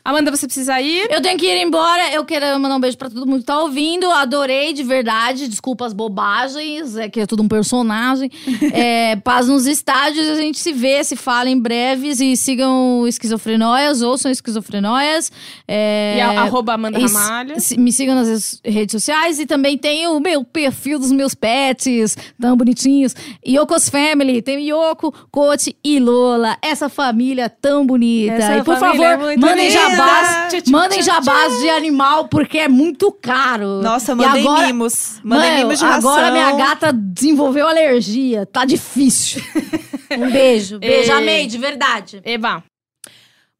Amanda, 0.04 0.30
você 0.30 0.46
precisa 0.46 0.78
ir. 0.82 1.10
Eu 1.10 1.22
tenho 1.22 1.38
que 1.38 1.46
ir 1.46 1.62
embora. 1.62 2.12
Eu 2.12 2.26
quero 2.26 2.60
mandar 2.60 2.76
um 2.76 2.80
beijo 2.80 2.98
pra 2.98 3.08
todo 3.08 3.26
mundo 3.26 3.40
que 3.40 3.46
tá 3.46 3.58
ouvindo. 3.60 4.10
Adorei 4.10 4.74
de 4.74 4.82
verdade. 4.82 5.48
Desculpa 5.48 5.86
as 5.86 5.94
bobagens. 5.94 6.94
É 6.94 7.08
que 7.08 7.20
é 7.20 7.26
tudo 7.26 7.42
um 7.42 7.48
personagem. 7.48 8.30
é, 8.74 9.16
paz 9.16 9.48
nos 9.48 9.66
estádios. 9.66 10.28
A 10.28 10.34
gente 10.34 10.58
se 10.58 10.74
vê, 10.74 11.02
se 11.02 11.16
fala 11.16 11.48
em 11.48 11.58
breves. 11.58 12.20
E 12.20 12.36
sigam 12.36 13.06
Esquizofrenóias. 13.08 14.02
Ouçam 14.02 14.30
Esquizofrenóias. 14.30 15.32
É, 15.66 16.16
E 16.18 16.20
a, 16.20 16.42
arroba 16.42 16.74
Amanda 16.74 16.98
e 16.98 17.02
Ramalho. 17.02 17.56
Me 17.78 17.90
sigam 17.90 18.14
nas 18.14 18.60
redes 18.62 18.92
sociais. 18.92 19.40
E 19.40 19.46
também 19.46 19.78
tem 19.78 20.06
o 20.06 20.20
meu 20.20 20.44
perfil 20.44 20.98
dos 20.98 21.12
meus 21.12 21.34
pets. 21.34 22.14
Tão 22.38 22.54
bonitinhos. 22.58 23.16
Yokos 23.48 23.88
Family. 23.88 24.42
Tem 24.42 24.68
Yoko, 24.68 25.14
Coach 25.30 25.74
e 25.82 25.98
Lola. 25.98 26.58
Essa 26.60 26.90
família 26.90 27.48
tão 27.48 27.86
bonita. 27.86 28.34
Essa 28.34 28.58
e 28.58 28.62
por 28.62 28.74
é 28.74 28.78
favor, 28.80 29.18
muito 29.18 29.40
mandem 29.40 29.68
linda. 29.68 29.93
Jabás. 29.96 30.62
Mandem 30.70 31.02
jabás 31.02 31.60
de 31.60 31.70
animal, 31.70 32.28
porque 32.28 32.58
é 32.58 32.68
muito 32.68 33.10
caro. 33.12 33.80
Nossa, 33.82 34.14
mandem 34.14 34.42
agora, 34.42 34.66
mimos. 34.66 35.20
Mandem 35.22 35.50
Mano, 35.50 35.62
mimos 35.62 35.78
de 35.78 35.84
ração. 35.84 36.10
agora 36.10 36.30
minha 36.30 36.52
gata 36.52 36.92
desenvolveu 36.92 37.66
alergia. 37.66 38.46
Tá 38.46 38.64
difícil. 38.64 39.42
um 40.16 40.30
beijo. 40.30 40.78
Beijo, 40.78 41.10
Ei. 41.12 41.16
amei, 41.18 41.46
de 41.46 41.58
verdade. 41.58 42.20
Eba. 42.24 42.62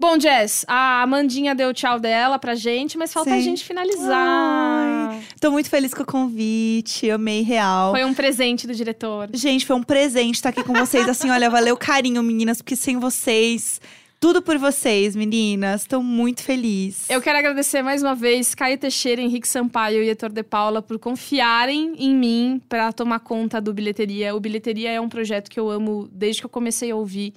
Bom, 0.00 0.18
Jess, 0.18 0.64
a 0.68 1.02
Amandinha 1.02 1.54
deu 1.54 1.70
o 1.70 1.72
tchau 1.72 2.00
dela 2.00 2.36
pra 2.38 2.56
gente, 2.56 2.98
mas 2.98 3.12
falta 3.12 3.30
a 3.30 3.34
Sim. 3.34 3.42
gente 3.42 3.64
finalizar. 3.64 5.16
Tô 5.40 5.52
muito 5.52 5.70
feliz 5.70 5.94
com 5.94 6.02
o 6.02 6.06
convite, 6.06 7.08
amei 7.10 7.42
real. 7.42 7.92
Foi 7.92 8.04
um 8.04 8.12
presente 8.12 8.66
do 8.66 8.74
diretor. 8.74 9.30
Gente, 9.32 9.64
foi 9.64 9.76
um 9.76 9.82
presente 9.82 10.34
estar 10.34 10.48
aqui 10.48 10.64
com 10.64 10.72
vocês. 10.74 11.08
Assim, 11.08 11.30
olha, 11.30 11.48
valeu 11.48 11.74
o 11.74 11.78
carinho, 11.78 12.22
meninas, 12.24 12.60
porque 12.60 12.74
sem 12.74 12.98
vocês, 12.98 13.80
tudo 14.24 14.40
por 14.40 14.56
vocês, 14.56 15.14
meninas. 15.14 15.84
Tô 15.84 16.02
muito 16.02 16.42
feliz. 16.42 17.10
Eu 17.10 17.20
quero 17.20 17.36
agradecer 17.36 17.82
mais 17.82 18.02
uma 18.02 18.14
vez 18.14 18.54
Caio 18.54 18.78
Teixeira, 18.78 19.20
Henrique 19.20 19.46
Sampaio 19.46 20.02
e 20.02 20.08
Heitor 20.08 20.32
de 20.32 20.42
Paula 20.42 20.80
por 20.80 20.98
confiarem 20.98 21.92
em 21.98 22.16
mim 22.16 22.58
pra 22.66 22.90
tomar 22.90 23.20
conta 23.20 23.60
do 23.60 23.74
Bilheteria. 23.74 24.34
O 24.34 24.40
Bilheteria 24.40 24.92
é 24.92 24.98
um 24.98 25.10
projeto 25.10 25.50
que 25.50 25.60
eu 25.60 25.68
amo 25.68 26.08
desde 26.10 26.40
que 26.40 26.46
eu 26.46 26.50
comecei 26.50 26.90
a 26.90 26.96
ouvir. 26.96 27.34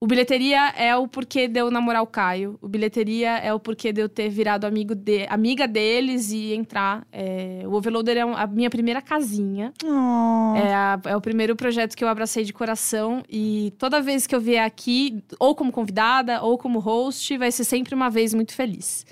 O 0.00 0.06
Bilheteria 0.06 0.68
é 0.76 0.94
o 0.96 1.08
porquê 1.08 1.48
de 1.48 1.58
eu 1.58 1.72
namorar 1.72 2.02
o 2.02 2.06
Caio. 2.06 2.56
O 2.62 2.68
Bilheteria 2.68 3.38
é 3.38 3.52
o 3.52 3.58
porquê 3.58 3.92
de 3.92 4.00
eu 4.00 4.08
ter 4.08 4.28
virado 4.28 4.64
amigo 4.64 4.94
de, 4.94 5.26
amiga 5.28 5.66
deles 5.66 6.30
e 6.30 6.54
entrar. 6.54 7.04
É, 7.10 7.62
o 7.66 7.72
Overloader 7.72 8.16
é 8.16 8.20
a 8.20 8.46
minha 8.46 8.70
primeira 8.70 9.02
casinha. 9.02 9.72
Oh. 9.84 10.54
É, 10.56 10.72
a- 10.72 11.00
é 11.04 11.16
o 11.16 11.20
primeiro 11.20 11.56
projeto 11.56 11.96
que 11.96 12.04
eu 12.04 12.08
abracei 12.08 12.44
de 12.44 12.52
coração 12.52 13.24
e 13.28 13.72
toda 13.76 14.00
vez 14.00 14.24
que 14.24 14.36
eu 14.36 14.40
vier 14.40 14.64
aqui, 14.64 15.20
ou 15.36 15.52
como 15.56 15.72
convidada, 15.72 16.42
ou 16.42 16.56
como 16.56 16.78
host, 16.78 17.36
vai 17.36 17.50
ser 17.50 17.64
sempre 17.64 17.92
uma 17.92 18.08
vez 18.08 18.32
muito 18.32 18.54
feliz. 18.54 19.04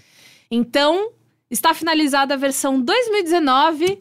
Então, 0.48 1.10
está 1.50 1.72
finalizada 1.74 2.34
a 2.34 2.36
versão 2.36 2.80
2019. 2.80 4.00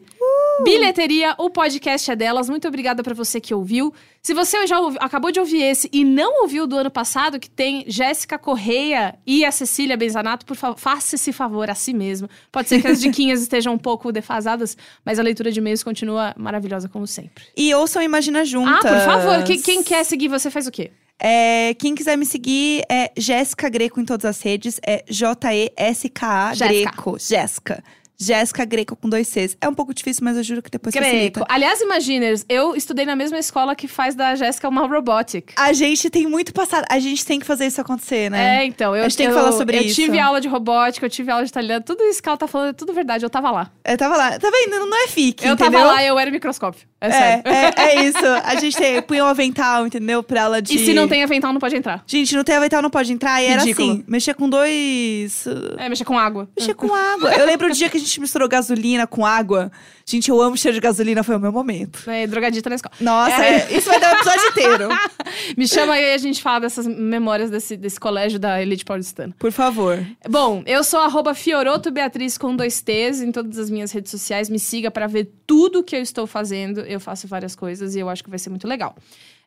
Bilheteria, 0.64 1.34
o 1.38 1.50
podcast 1.50 2.10
é 2.10 2.16
delas. 2.16 2.48
Muito 2.48 2.66
obrigada 2.66 3.02
para 3.02 3.14
você 3.14 3.40
que 3.40 3.54
ouviu. 3.54 3.92
Se 4.22 4.34
você 4.34 4.66
já 4.66 4.80
ouvi- 4.80 4.96
acabou 5.00 5.30
de 5.30 5.38
ouvir 5.38 5.62
esse 5.62 5.88
e 5.92 6.02
não 6.02 6.42
ouviu 6.42 6.66
do 6.66 6.76
ano 6.76 6.90
passado, 6.90 7.38
que 7.38 7.48
tem 7.48 7.84
Jéssica 7.86 8.36
Correia 8.38 9.14
e 9.26 9.44
a 9.44 9.52
Cecília 9.52 9.96
Benzanato, 9.96 10.44
por 10.44 10.56
favor, 10.56 10.76
faça 10.78 11.14
esse 11.14 11.32
favor 11.32 11.70
a 11.70 11.74
si 11.74 11.94
mesmo. 11.94 12.28
Pode 12.50 12.68
ser 12.68 12.80
que 12.80 12.88
as 12.88 12.98
diquinhas 13.00 13.40
estejam 13.42 13.74
um 13.74 13.78
pouco 13.78 14.10
defasadas, 14.10 14.76
mas 15.04 15.18
a 15.18 15.22
leitura 15.22 15.52
de 15.52 15.60
e-mails 15.60 15.84
continua 15.84 16.34
maravilhosa 16.36 16.88
como 16.88 17.06
sempre. 17.06 17.44
E 17.56 17.72
ouçam 17.74 18.02
Imagina 18.02 18.40
Ah, 18.40 18.44
Juntas. 18.44 18.80
por 18.80 19.00
favor, 19.04 19.44
que- 19.44 19.58
quem 19.58 19.82
quer 19.82 20.02
seguir 20.04 20.28
você 20.28 20.50
faz 20.50 20.66
o 20.66 20.70
quê? 20.72 20.90
É, 21.18 21.74
quem 21.74 21.94
quiser 21.94 22.16
me 22.16 22.26
seguir 22.26 22.82
é 22.90 23.10
Jéssica 23.16 23.68
Greco 23.68 24.00
em 24.00 24.04
todas 24.04 24.24
as 24.24 24.40
redes. 24.40 24.78
É 24.86 25.04
J-E-S-K-A. 25.08 26.54
Greco. 26.54 27.16
Jéssica. 27.18 27.82
Jéssica 28.18 28.64
Greco 28.64 28.96
com 28.96 29.08
dois 29.08 29.28
Cs. 29.28 29.56
É 29.60 29.68
um 29.68 29.74
pouco 29.74 29.92
difícil, 29.92 30.24
mas 30.24 30.36
eu 30.36 30.42
juro 30.42 30.62
que 30.62 30.70
depois 30.70 30.94
Greco. 30.94 31.10
facilita. 31.10 31.44
Aliás, 31.48 31.80
Imaginers, 31.80 32.44
eu 32.48 32.74
estudei 32.74 33.04
na 33.04 33.14
mesma 33.16 33.38
escola 33.38 33.74
que 33.74 33.86
faz 33.86 34.14
da 34.14 34.34
Jéssica 34.34 34.68
uma 34.68 34.86
robotic. 34.86 35.52
A 35.56 35.72
gente 35.72 36.08
tem 36.10 36.26
muito 36.26 36.52
passado. 36.52 36.84
A 36.88 36.98
gente 36.98 37.24
tem 37.24 37.38
que 37.38 37.46
fazer 37.46 37.66
isso 37.66 37.80
acontecer, 37.80 38.30
né? 38.30 38.62
É, 38.62 38.64
então, 38.64 38.94
eu, 38.96 39.04
A 39.04 39.08
gente 39.08 39.18
tem 39.18 39.26
que 39.26 39.32
eu- 39.32 39.36
falar 39.38 39.52
sobre 39.52 39.76
eu 39.78 39.82
isso. 39.82 39.94
tive 39.96 40.18
aula 40.18 40.40
de 40.40 40.48
robótica, 40.48 41.04
eu 41.06 41.10
tive 41.10 41.30
aula 41.30 41.44
de 41.44 41.50
italiano, 41.50 41.84
tudo 41.84 42.02
isso 42.04 42.22
que 42.22 42.28
ela 42.28 42.38
tá 42.38 42.46
falando 42.46 42.70
é 42.70 42.72
tudo 42.72 42.92
verdade, 42.92 43.24
eu 43.24 43.30
tava 43.30 43.50
lá. 43.50 43.70
Eu 43.84 43.96
tava 43.98 44.16
lá. 44.16 44.38
Tá 44.38 44.50
vendo? 44.50 44.86
Não 44.86 45.04
é 45.04 45.08
fique, 45.08 45.46
eu 45.46 45.52
entendeu? 45.54 45.80
tava 45.80 45.92
lá 45.92 46.02
e 46.02 46.06
eu 46.06 46.18
era 46.18 46.30
microscópio. 46.30 46.86
É, 47.00 47.08
É, 47.08 47.10
sério. 47.12 47.42
é, 47.46 47.72
é 47.76 48.04
isso. 48.08 48.26
A 48.44 48.54
gente 48.56 48.76
tem, 48.76 49.00
punha 49.02 49.24
um 49.24 49.28
avental, 49.28 49.86
entendeu? 49.86 50.22
Pra 50.22 50.40
ela 50.40 50.62
de. 50.62 50.74
E 50.74 50.78
se 50.78 50.94
não 50.94 51.06
tem 51.06 51.22
avental, 51.22 51.52
não 51.52 51.60
pode 51.60 51.76
entrar. 51.76 52.02
Gente, 52.06 52.34
não 52.34 52.42
tem 52.44 52.56
avental, 52.56 52.80
não 52.82 52.90
pode 52.90 53.12
entrar. 53.12 53.42
E 53.42 53.46
era 53.46 53.60
Ridículo. 53.62 53.92
assim: 53.92 54.04
mexer 54.08 54.34
com 54.34 54.48
dois. 54.48 55.44
É, 55.78 55.88
mexer 55.88 56.04
com 56.04 56.18
água. 56.18 56.48
Mexer 56.58 56.74
com 56.74 56.92
água. 56.94 57.32
Eu 57.34 57.46
lembro 57.46 57.68
o 57.68 57.70
dia 57.72 57.88
que 57.88 57.96
a 57.96 58.00
gente 58.00 58.05
misturou 58.20 58.48
gasolina 58.48 59.06
com 59.06 59.24
água. 59.26 59.70
Gente, 60.04 60.30
eu 60.30 60.40
amo 60.40 60.56
cheiro 60.56 60.74
de 60.76 60.80
gasolina, 60.80 61.22
foi 61.24 61.34
o 61.36 61.40
meu 61.40 61.50
momento. 61.50 62.08
É, 62.08 62.26
drogadita 62.26 62.68
na 62.70 62.76
escola. 62.76 62.94
Nossa, 63.00 63.44
É. 63.44 63.72
isso 63.76 63.88
vai 63.88 63.98
dar 64.00 64.12
um 64.12 64.16
episódio 64.16 64.48
inteiro. 64.50 64.88
Me 65.56 65.66
chama 65.66 65.94
aí 65.94 66.04
e 66.10 66.14
a 66.14 66.18
gente 66.18 66.40
fala 66.42 66.60
dessas 66.60 66.86
memórias 66.86 67.50
desse, 67.50 67.76
desse 67.76 67.98
colégio 67.98 68.38
da 68.38 68.60
elite 68.62 68.84
paulistana. 68.84 69.34
Por 69.38 69.50
favor. 69.52 70.04
Bom, 70.28 70.62
eu 70.66 70.84
sou 70.84 71.00
arroba 71.00 71.34
Fioroto 71.34 71.90
Beatriz 71.90 72.38
com 72.38 72.54
dois 72.54 72.80
T's 72.80 73.20
em 73.20 73.32
todas 73.32 73.58
as 73.58 73.68
minhas 73.68 73.90
redes 73.92 74.10
sociais. 74.10 74.48
Me 74.48 74.58
siga 74.58 74.90
pra 74.90 75.06
ver 75.06 75.30
tudo 75.46 75.82
que 75.82 75.96
eu 75.96 76.00
estou 76.00 76.26
fazendo. 76.26 76.80
Eu 76.80 77.00
faço 77.00 77.26
várias 77.26 77.54
coisas 77.56 77.94
e 77.94 77.98
eu 78.00 78.08
acho 78.08 78.22
que 78.22 78.30
vai 78.30 78.38
ser 78.38 78.50
muito 78.50 78.66
legal. 78.68 78.94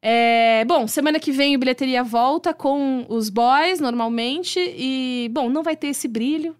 É, 0.02 0.64
bom, 0.65 0.88
semana 0.88 1.19
que 1.19 1.31
vem 1.31 1.56
o 1.56 1.60
Bilheteria 1.60 2.03
volta 2.03 2.53
com 2.53 3.06
os 3.10 3.30
boys, 3.30 3.80
normalmente. 3.81 4.57
E, 4.60 5.30
bom, 5.34 5.49
não 5.49 5.61
vai 5.64 5.76
ter 5.76 5.88
esse 5.88 6.07
brilho 6.07 6.56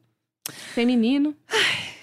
feminino. 0.52 1.36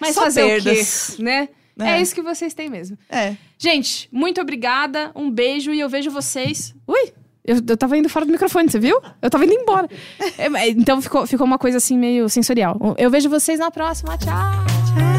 Mas 0.01 0.14
só 0.14 0.23
fazer 0.23 0.43
perdas. 0.43 1.10
o 1.10 1.16
quê, 1.16 1.23
né? 1.23 1.48
É. 1.78 1.90
É 1.90 2.01
isso 2.01 2.14
que 2.14 2.23
vocês 2.23 2.55
têm 2.55 2.70
mesmo. 2.70 2.97
É. 3.09 3.36
Gente, 3.59 4.09
muito 4.10 4.40
obrigada. 4.40 5.10
Um 5.14 5.31
beijo 5.31 5.73
e 5.73 5.81
eu 5.81 5.89
vejo 5.89 6.10
vocês. 6.10 6.74
Ui! 6.86 7.12
Eu, 7.44 7.59
eu 7.68 7.77
tava 7.77 7.97
indo 7.97 8.09
fora 8.09 8.24
do 8.24 8.32
microfone, 8.32 8.68
você 8.68 8.78
viu? 8.78 9.01
Eu 9.23 9.31
tava 9.31 9.44
indo 9.44 9.55
embora. 9.55 9.89
É, 10.39 10.68
então 10.68 11.01
ficou, 11.01 11.27
ficou 11.27 11.47
uma 11.47 11.59
coisa 11.59 11.77
assim 11.77 11.97
meio 11.97 12.28
sensorial. 12.28 12.78
Eu 12.98 13.10
vejo 13.10 13.28
vocês 13.28 13.59
na 13.59 13.70
próxima. 13.70 14.16
Tchau! 14.18 14.32
Tchau. 14.32 15.15